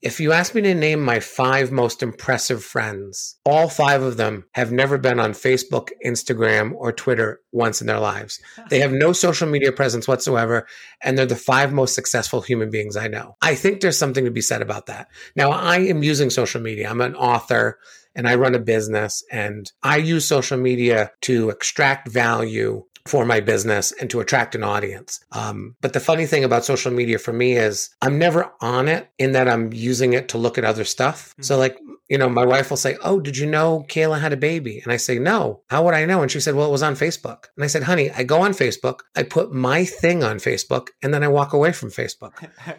if 0.02 0.20
you 0.20 0.32
ask 0.34 0.54
me 0.54 0.62
to 0.62 0.76
name 0.76 1.02
my 1.02 1.20
five 1.20 1.72
most 1.72 2.04
impressive 2.04 2.64
friends, 2.64 3.38
all 3.46 3.70
five 3.70 4.04
of 4.04 4.18
them 4.18 4.46
have 4.54 4.72
never 4.72 4.98
been 4.98 5.20
on 5.20 5.32
Facebook, 5.32 5.90
Instagram, 6.06 6.74
or 6.76 6.92
Twitter 6.92 7.42
once 7.52 7.82
in 7.82 7.88
their 7.88 8.00
lives. 8.00 8.40
They 8.70 8.80
have 8.80 8.92
no 8.92 9.14
social 9.14 9.48
media 9.48 9.72
presence 9.72 10.08
whatsoever, 10.08 10.68
and 11.02 11.18
they're 11.18 11.26
the 11.26 11.36
five 11.36 11.74
most 11.74 11.96
successful 11.96 12.42
human 12.42 12.70
beings 12.70 12.96
I 12.96 13.08
know. 13.08 13.36
I 13.42 13.56
think 13.56 13.82
there's 13.82 13.98
something 13.98 14.26
to 14.26 14.32
be 14.32 14.42
said 14.42 14.62
about 14.62 14.86
that. 14.88 15.08
Now, 15.36 15.52
I 15.52 15.78
am 15.80 16.04
using 16.04 16.30
social 16.30 16.62
media. 16.62 16.90
I'm 16.90 17.02
an 17.02 17.16
author 17.16 17.80
and 18.16 18.28
I 18.30 18.36
run 18.36 18.56
a 18.56 18.60
business, 18.60 19.24
and 19.30 19.70
I 19.84 19.98
use 19.98 20.26
social 20.26 20.58
media 20.58 21.12
to 21.22 21.50
extract 21.50 22.10
value 22.10 22.86
for 23.06 23.26
my 23.26 23.40
business 23.40 23.92
and 24.00 24.10
to 24.10 24.20
attract 24.20 24.56
an 24.56 24.64
audience. 24.64 25.24
Um, 25.32 25.76
but 25.82 25.94
the 25.94 26.00
funny 26.00 26.26
thing 26.26 26.44
about 26.44 26.66
social 26.66 26.92
media 26.92 27.20
for 27.20 27.34
me 27.34 27.54
is 27.54 27.92
I'm 28.02 28.18
never 28.18 28.52
on 28.62 28.88
it 28.88 29.10
in 29.20 29.34
that 29.34 29.48
I'm 29.48 29.72
using 29.74 30.14
it 30.14 30.30
to 30.30 30.38
look 30.38 30.58
at 30.58 30.66
other 30.66 30.84
stuff. 30.84 31.30
Mm-hmm. 31.30 31.44
So, 31.44 31.58
like, 31.58 31.78
you 32.10 32.20
know, 32.20 32.30
my 32.30 32.46
wife 32.46 32.70
will 32.70 32.78
say, 32.78 32.98
Oh, 33.04 33.20
did 33.20 33.38
you 33.38 33.48
know 33.48 33.86
Kayla 33.90 34.20
had 34.20 34.34
a 34.34 34.38
baby? 34.38 34.80
And 34.84 34.92
I 34.92 34.98
say, 34.98 35.18
No. 35.18 35.62
How 35.70 35.84
would 35.84 35.94
I 35.94 36.06
know? 36.06 36.22
And 36.22 36.32
she 36.32 36.40
said, 36.40 36.56
Well, 36.56 36.68
it 36.68 36.72
was 36.72 36.84
on 36.84 36.94
Facebook. 36.94 37.46
And 37.56 37.64
I 37.64 37.68
said, 37.68 37.84
Honey, 37.84 38.12
I 38.12 38.24
go 38.24 38.42
on 38.42 38.52
Facebook, 38.52 39.00
I 39.16 39.24
put 39.24 39.52
my 39.52 39.86
thing 39.86 40.24
on 40.24 40.38
Facebook, 40.38 40.90
and 41.02 41.14
then 41.14 41.24
I 41.24 41.28
walk 41.28 41.54
away 41.54 41.72
from 41.72 41.90
Facebook. 41.90 42.34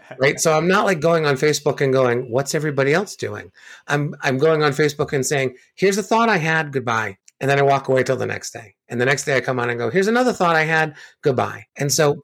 right. 0.18 0.38
So 0.38 0.56
I'm 0.56 0.68
not 0.68 0.86
like 0.86 1.00
going 1.00 1.26
on 1.26 1.34
Facebook 1.34 1.80
and 1.80 1.92
going, 1.92 2.30
What's 2.30 2.54
everybody 2.54 2.92
else 2.92 3.16
doing? 3.16 3.50
I'm 3.88 4.14
I'm 4.22 4.38
going 4.38 4.62
on 4.62 4.72
Facebook 4.72 5.12
and 5.12 5.26
saying, 5.26 5.56
Here's 5.74 5.98
a 5.98 6.02
thought 6.04 6.28
I 6.28 6.38
had, 6.38 6.72
goodbye. 6.72 7.18
And 7.40 7.50
then 7.50 7.58
I 7.58 7.62
walk 7.62 7.88
away 7.88 8.02
till 8.02 8.16
the 8.16 8.26
next 8.26 8.52
day. 8.52 8.75
And 8.88 9.00
the 9.00 9.06
next 9.06 9.24
day 9.24 9.36
I 9.36 9.40
come 9.40 9.58
on 9.58 9.70
and 9.70 9.78
go, 9.78 9.90
here's 9.90 10.08
another 10.08 10.32
thought 10.32 10.56
I 10.56 10.64
had, 10.64 10.96
goodbye. 11.22 11.66
And 11.76 11.92
so, 11.92 12.22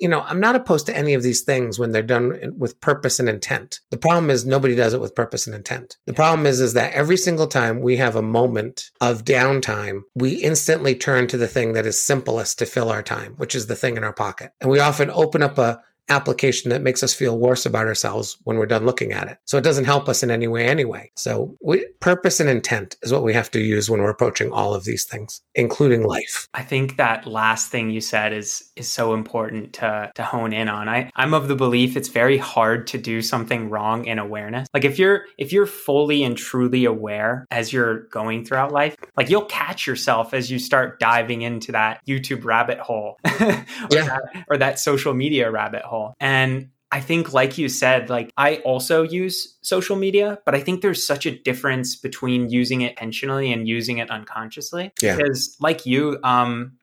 you 0.00 0.08
know, 0.08 0.20
I'm 0.22 0.40
not 0.40 0.56
opposed 0.56 0.86
to 0.86 0.96
any 0.96 1.14
of 1.14 1.22
these 1.22 1.42
things 1.42 1.78
when 1.78 1.92
they're 1.92 2.02
done 2.02 2.54
with 2.56 2.80
purpose 2.80 3.20
and 3.20 3.28
intent. 3.28 3.80
The 3.90 3.98
problem 3.98 4.30
is 4.30 4.46
nobody 4.46 4.74
does 4.74 4.94
it 4.94 5.00
with 5.00 5.14
purpose 5.14 5.46
and 5.46 5.54
intent. 5.54 5.98
The 6.06 6.14
problem 6.14 6.46
is, 6.46 6.60
is 6.60 6.72
that 6.72 6.94
every 6.94 7.18
single 7.18 7.46
time 7.46 7.80
we 7.80 7.96
have 7.98 8.16
a 8.16 8.22
moment 8.22 8.90
of 9.00 9.24
downtime, 9.24 10.00
we 10.14 10.36
instantly 10.36 10.94
turn 10.94 11.26
to 11.28 11.36
the 11.36 11.48
thing 11.48 11.74
that 11.74 11.86
is 11.86 12.00
simplest 12.00 12.58
to 12.60 12.66
fill 12.66 12.90
our 12.90 13.02
time, 13.02 13.34
which 13.36 13.54
is 13.54 13.66
the 13.66 13.76
thing 13.76 13.96
in 13.96 14.04
our 14.04 14.14
pocket. 14.14 14.52
And 14.60 14.70
we 14.70 14.80
often 14.80 15.10
open 15.10 15.42
up 15.42 15.58
a 15.58 15.82
application 16.08 16.70
that 16.70 16.82
makes 16.82 17.02
us 17.02 17.14
feel 17.14 17.38
worse 17.38 17.64
about 17.66 17.86
ourselves 17.86 18.36
when 18.44 18.58
we're 18.58 18.66
done 18.66 18.84
looking 18.84 19.12
at 19.12 19.28
it. 19.28 19.38
So 19.44 19.56
it 19.56 19.64
doesn't 19.64 19.84
help 19.84 20.08
us 20.08 20.22
in 20.22 20.30
any 20.30 20.46
way 20.46 20.66
anyway. 20.66 21.10
So 21.16 21.56
we, 21.62 21.86
purpose 22.00 22.40
and 22.40 22.50
intent 22.50 22.96
is 23.02 23.12
what 23.12 23.22
we 23.22 23.32
have 23.32 23.50
to 23.52 23.60
use 23.60 23.88
when 23.88 24.02
we're 24.02 24.10
approaching 24.10 24.52
all 24.52 24.74
of 24.74 24.84
these 24.84 25.04
things, 25.04 25.40
including 25.54 26.04
life. 26.04 26.48
I 26.54 26.62
think 26.62 26.96
that 26.96 27.26
last 27.26 27.70
thing 27.70 27.90
you 27.90 28.00
said 28.00 28.32
is 28.32 28.70
is 28.76 28.88
so 28.88 29.14
important 29.14 29.72
to 29.74 30.10
to 30.14 30.22
hone 30.22 30.52
in 30.52 30.68
on. 30.68 30.88
I 30.88 31.10
I'm 31.16 31.34
of 31.34 31.48
the 31.48 31.56
belief 31.56 31.96
it's 31.96 32.08
very 32.08 32.38
hard 32.38 32.86
to 32.88 32.98
do 32.98 33.22
something 33.22 33.70
wrong 33.70 34.04
in 34.04 34.18
awareness. 34.18 34.68
Like 34.74 34.84
if 34.84 34.98
you're 34.98 35.24
if 35.38 35.52
you're 35.52 35.66
fully 35.66 36.22
and 36.22 36.36
truly 36.36 36.84
aware 36.84 37.46
as 37.50 37.72
you're 37.72 38.00
going 38.08 38.44
throughout 38.44 38.72
life, 38.72 38.96
like 39.16 39.30
you'll 39.30 39.46
catch 39.46 39.86
yourself 39.86 40.34
as 40.34 40.50
you 40.50 40.58
start 40.58 41.00
diving 41.00 41.42
into 41.42 41.72
that 41.72 42.00
YouTube 42.06 42.44
rabbit 42.44 42.78
hole 42.78 43.18
or, 43.24 43.64
yeah. 43.90 44.04
that, 44.06 44.44
or 44.48 44.56
that 44.58 44.78
social 44.78 45.14
media 45.14 45.50
rabbit 45.50 45.82
hole 45.82 45.93
and 46.20 46.70
I 46.94 47.00
think, 47.00 47.32
like 47.32 47.58
you 47.58 47.68
said, 47.68 48.08
like 48.08 48.30
I 48.36 48.56
also 48.58 49.02
use 49.02 49.56
social 49.62 49.96
media, 49.96 50.38
but 50.44 50.54
I 50.54 50.60
think 50.60 50.80
there's 50.80 51.04
such 51.04 51.26
a 51.26 51.36
difference 51.36 51.96
between 51.96 52.50
using 52.50 52.82
it 52.82 52.90
intentionally 52.92 53.52
and 53.52 53.66
using 53.66 53.98
it 53.98 54.10
unconsciously. 54.12 54.92
Yeah. 55.02 55.16
Because, 55.16 55.56
like 55.58 55.86
you, 55.86 56.18
um, 56.22 56.78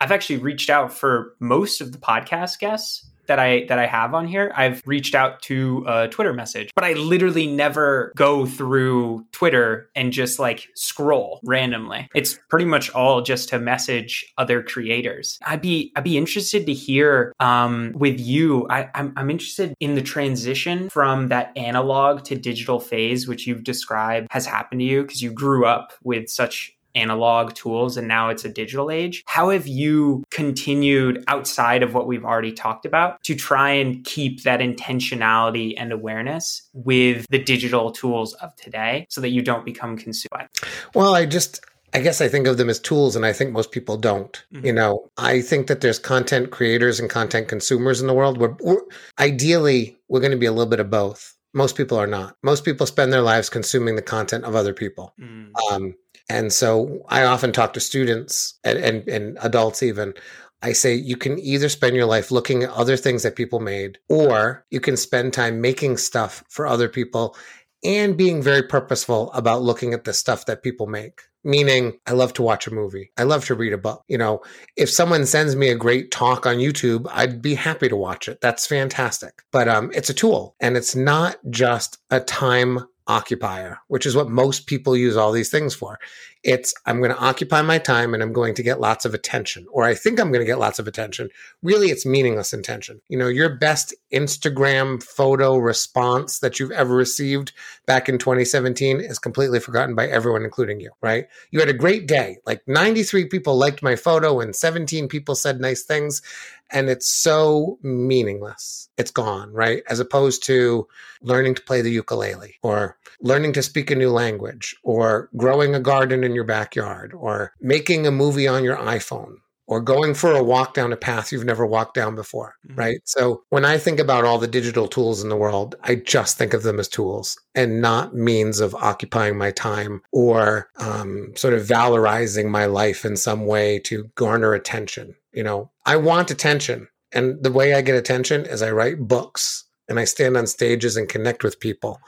I've 0.00 0.12
actually 0.12 0.38
reached 0.38 0.70
out 0.70 0.92
for 0.92 1.34
most 1.40 1.80
of 1.80 1.90
the 1.90 1.98
podcast 1.98 2.60
guests 2.60 3.10
that 3.26 3.38
I 3.38 3.64
that 3.68 3.78
I 3.78 3.86
have 3.86 4.14
on 4.14 4.26
here, 4.26 4.52
I've 4.54 4.82
reached 4.86 5.14
out 5.14 5.42
to 5.42 5.84
a 5.86 6.08
Twitter 6.08 6.32
message, 6.32 6.70
but 6.74 6.84
I 6.84 6.94
literally 6.94 7.46
never 7.46 8.12
go 8.16 8.46
through 8.46 9.26
Twitter 9.32 9.90
and 9.94 10.12
just 10.12 10.38
like 10.38 10.68
scroll 10.74 11.40
randomly. 11.44 12.08
It's 12.14 12.38
pretty 12.48 12.66
much 12.66 12.90
all 12.90 13.22
just 13.22 13.48
to 13.50 13.58
message 13.58 14.32
other 14.38 14.62
creators. 14.62 15.38
I'd 15.44 15.62
be 15.62 15.92
I'd 15.96 16.04
be 16.04 16.16
interested 16.16 16.66
to 16.66 16.72
hear 16.72 17.32
um, 17.40 17.92
with 17.94 18.20
you. 18.20 18.66
I, 18.68 18.90
I'm 18.94 19.12
I'm 19.16 19.30
interested 19.30 19.74
in 19.80 19.94
the 19.94 20.02
transition 20.02 20.88
from 20.90 21.28
that 21.28 21.52
analog 21.56 22.24
to 22.24 22.36
digital 22.36 22.80
phase, 22.80 23.26
which 23.26 23.46
you've 23.46 23.64
described 23.64 24.28
has 24.30 24.46
happened 24.46 24.80
to 24.80 24.84
you 24.84 25.02
because 25.02 25.22
you 25.22 25.32
grew 25.32 25.66
up 25.66 25.92
with 26.02 26.28
such 26.28 26.75
analog 26.96 27.54
tools 27.54 27.96
and 27.96 28.08
now 28.08 28.28
it's 28.28 28.44
a 28.44 28.48
digital 28.48 28.90
age. 28.90 29.22
How 29.26 29.50
have 29.50 29.66
you 29.66 30.24
continued 30.30 31.22
outside 31.28 31.82
of 31.82 31.94
what 31.94 32.06
we've 32.06 32.24
already 32.24 32.52
talked 32.52 32.86
about 32.86 33.22
to 33.24 33.34
try 33.34 33.70
and 33.70 34.04
keep 34.04 34.42
that 34.42 34.60
intentionality 34.60 35.74
and 35.76 35.92
awareness 35.92 36.62
with 36.72 37.26
the 37.30 37.38
digital 37.38 37.92
tools 37.92 38.34
of 38.34 38.54
today 38.56 39.06
so 39.10 39.20
that 39.20 39.28
you 39.28 39.42
don't 39.42 39.64
become 39.64 39.96
consumed? 39.96 40.48
Well, 40.94 41.14
I 41.14 41.26
just 41.26 41.60
I 41.96 42.00
guess 42.00 42.20
I 42.20 42.28
think 42.28 42.46
of 42.46 42.58
them 42.58 42.68
as 42.68 42.78
tools, 42.78 43.16
and 43.16 43.24
I 43.24 43.32
think 43.32 43.52
most 43.52 43.70
people 43.70 43.96
don't. 43.96 44.44
Mm-hmm. 44.52 44.66
You 44.66 44.72
know, 44.74 45.10
I 45.16 45.40
think 45.40 45.66
that 45.68 45.80
there's 45.80 45.98
content 45.98 46.50
creators 46.50 47.00
and 47.00 47.08
content 47.08 47.48
consumers 47.48 48.02
in 48.02 48.06
the 48.06 48.12
world. 48.12 48.38
Where 48.38 48.54
we're, 48.60 48.82
ideally, 49.18 49.96
we're 50.08 50.20
going 50.20 50.32
to 50.32 50.36
be 50.36 50.46
a 50.46 50.52
little 50.52 50.70
bit 50.70 50.80
of 50.80 50.90
both. 50.90 51.34
Most 51.54 51.74
people 51.74 51.96
are 51.96 52.06
not. 52.06 52.36
Most 52.42 52.66
people 52.66 52.84
spend 52.84 53.14
their 53.14 53.22
lives 53.22 53.48
consuming 53.48 53.96
the 53.96 54.02
content 54.02 54.44
of 54.44 54.54
other 54.54 54.74
people. 54.74 55.14
Mm. 55.18 55.52
Um, 55.72 55.94
and 56.28 56.52
so 56.52 57.04
I 57.08 57.24
often 57.24 57.52
talk 57.52 57.72
to 57.74 57.80
students 57.80 58.58
and, 58.64 58.78
and, 58.78 59.08
and 59.08 59.38
adults 59.42 59.82
even. 59.82 60.14
I 60.62 60.72
say 60.72 60.94
you 60.94 61.16
can 61.16 61.38
either 61.38 61.68
spend 61.68 61.94
your 61.94 62.06
life 62.06 62.30
looking 62.30 62.64
at 62.64 62.70
other 62.70 62.96
things 62.96 63.22
that 63.22 63.36
people 63.36 63.60
made, 63.60 63.98
or 64.08 64.64
you 64.70 64.80
can 64.80 64.96
spend 64.96 65.32
time 65.32 65.60
making 65.60 65.98
stuff 65.98 66.42
for 66.48 66.66
other 66.66 66.88
people 66.88 67.36
and 67.84 68.16
being 68.16 68.42
very 68.42 68.62
purposeful 68.62 69.30
about 69.32 69.62
looking 69.62 69.92
at 69.92 70.04
the 70.04 70.12
stuff 70.12 70.46
that 70.46 70.62
people 70.62 70.86
make. 70.86 71.20
Meaning, 71.44 71.92
I 72.06 72.12
love 72.12 72.32
to 72.34 72.42
watch 72.42 72.66
a 72.66 72.74
movie. 72.74 73.12
I 73.16 73.22
love 73.22 73.44
to 73.44 73.54
read 73.54 73.72
a 73.72 73.78
book. 73.78 74.02
You 74.08 74.18
know, 74.18 74.42
if 74.76 74.90
someone 74.90 75.26
sends 75.26 75.54
me 75.54 75.68
a 75.68 75.76
great 75.76 76.10
talk 76.10 76.44
on 76.44 76.56
YouTube, 76.56 77.06
I'd 77.12 77.40
be 77.40 77.54
happy 77.54 77.88
to 77.88 77.94
watch 77.94 78.26
it. 78.26 78.40
That's 78.40 78.66
fantastic. 78.66 79.42
But 79.52 79.68
um, 79.68 79.92
it's 79.94 80.10
a 80.10 80.14
tool 80.14 80.56
and 80.58 80.76
it's 80.76 80.96
not 80.96 81.36
just 81.50 81.98
a 82.10 82.18
time 82.18 82.80
occupier, 83.08 83.78
which 83.88 84.06
is 84.06 84.16
what 84.16 84.28
most 84.28 84.66
people 84.66 84.96
use 84.96 85.16
all 85.16 85.32
these 85.32 85.50
things 85.50 85.74
for. 85.74 85.98
It's 86.42 86.72
I'm 86.86 86.98
going 86.98 87.10
to 87.10 87.18
occupy 87.18 87.62
my 87.62 87.78
time 87.78 88.14
and 88.14 88.22
I'm 88.22 88.32
going 88.32 88.54
to 88.54 88.62
get 88.62 88.80
lots 88.80 89.04
of 89.04 89.14
attention, 89.14 89.66
or 89.72 89.84
I 89.84 89.94
think 89.94 90.20
I'm 90.20 90.30
going 90.30 90.40
to 90.40 90.46
get 90.46 90.60
lots 90.60 90.78
of 90.78 90.86
attention. 90.86 91.28
Really, 91.62 91.88
it's 91.88 92.06
meaningless 92.06 92.52
attention. 92.52 93.00
You 93.08 93.18
know, 93.18 93.26
your 93.26 93.56
best 93.56 93.94
Instagram 94.12 95.02
photo 95.02 95.56
response 95.56 96.38
that 96.40 96.60
you've 96.60 96.70
ever 96.70 96.94
received 96.94 97.52
back 97.86 98.08
in 98.08 98.18
2017 98.18 99.00
is 99.00 99.18
completely 99.18 99.58
forgotten 99.58 99.94
by 99.96 100.06
everyone, 100.06 100.44
including 100.44 100.78
you, 100.78 100.90
right? 101.02 101.26
You 101.50 101.58
had 101.58 101.68
a 101.68 101.74
great 101.74 102.06
day. 102.06 102.38
Like 102.46 102.62
93 102.68 103.26
people 103.26 103.56
liked 103.56 103.82
my 103.82 103.96
photo 103.96 104.40
and 104.40 104.54
17 104.54 105.08
people 105.08 105.34
said 105.34 105.60
nice 105.60 105.82
things 105.82 106.22
and 106.70 106.88
it's 106.88 107.08
so 107.08 107.78
meaningless. 107.82 108.88
It's 108.96 109.10
gone, 109.10 109.52
right? 109.52 109.82
As 109.88 110.00
opposed 110.00 110.44
to 110.44 110.86
learning 111.22 111.54
to 111.56 111.62
play 111.62 111.82
the 111.82 111.90
ukulele 111.90 112.56
or 112.62 112.96
learning 113.20 113.52
to 113.54 113.62
speak 113.62 113.90
a 113.90 113.94
new 113.94 114.10
language 114.10 114.76
or 114.82 115.30
growing 115.36 115.74
a 115.74 115.80
garden 115.80 116.24
in 116.24 116.34
your 116.34 116.44
backyard 116.44 117.12
or 117.14 117.52
making 117.60 118.06
a 118.06 118.10
movie 118.10 118.48
on 118.48 118.64
your 118.64 118.76
iPhone 118.76 119.36
or 119.66 119.80
going 119.80 120.14
for 120.14 120.32
a 120.32 120.42
walk 120.42 120.74
down 120.74 120.92
a 120.92 120.96
path 120.96 121.32
you've 121.32 121.44
never 121.44 121.66
walked 121.66 121.94
down 121.94 122.14
before, 122.14 122.54
mm-hmm. 122.66 122.78
right? 122.78 123.00
So 123.04 123.42
when 123.50 123.64
I 123.64 123.78
think 123.78 123.98
about 123.98 124.24
all 124.24 124.38
the 124.38 124.46
digital 124.46 124.88
tools 124.88 125.22
in 125.22 125.28
the 125.28 125.36
world, 125.36 125.74
I 125.82 125.96
just 125.96 126.38
think 126.38 126.54
of 126.54 126.62
them 126.62 126.78
as 126.78 126.88
tools 126.88 127.38
and 127.54 127.80
not 127.80 128.14
means 128.14 128.60
of 128.60 128.74
occupying 128.74 129.36
my 129.36 129.50
time 129.50 130.02
or 130.12 130.68
um, 130.78 131.32
sort 131.36 131.54
of 131.54 131.66
valorizing 131.66 132.48
my 132.48 132.66
life 132.66 133.04
in 133.04 133.16
some 133.16 133.46
way 133.46 133.78
to 133.80 134.10
garner 134.14 134.54
attention. 134.54 135.16
You 135.36 135.44
know, 135.44 135.70
I 135.84 135.96
want 135.96 136.30
attention. 136.30 136.88
And 137.12 137.40
the 137.42 137.52
way 137.52 137.74
I 137.74 137.82
get 137.82 137.94
attention 137.94 138.46
is 138.46 138.62
I 138.62 138.70
write 138.72 139.06
books 139.06 139.64
and 139.88 140.00
I 140.00 140.04
stand 140.04 140.36
on 140.36 140.46
stages 140.46 140.96
and 140.96 141.08
connect 141.08 141.44
with 141.44 141.60
people. 141.60 142.00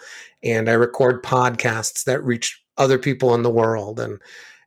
And 0.42 0.68
I 0.68 0.72
record 0.72 1.22
podcasts 1.22 2.04
that 2.04 2.24
reach 2.24 2.60
other 2.78 2.98
people 2.98 3.34
in 3.34 3.42
the 3.42 3.50
world. 3.50 4.00
And 4.00 4.18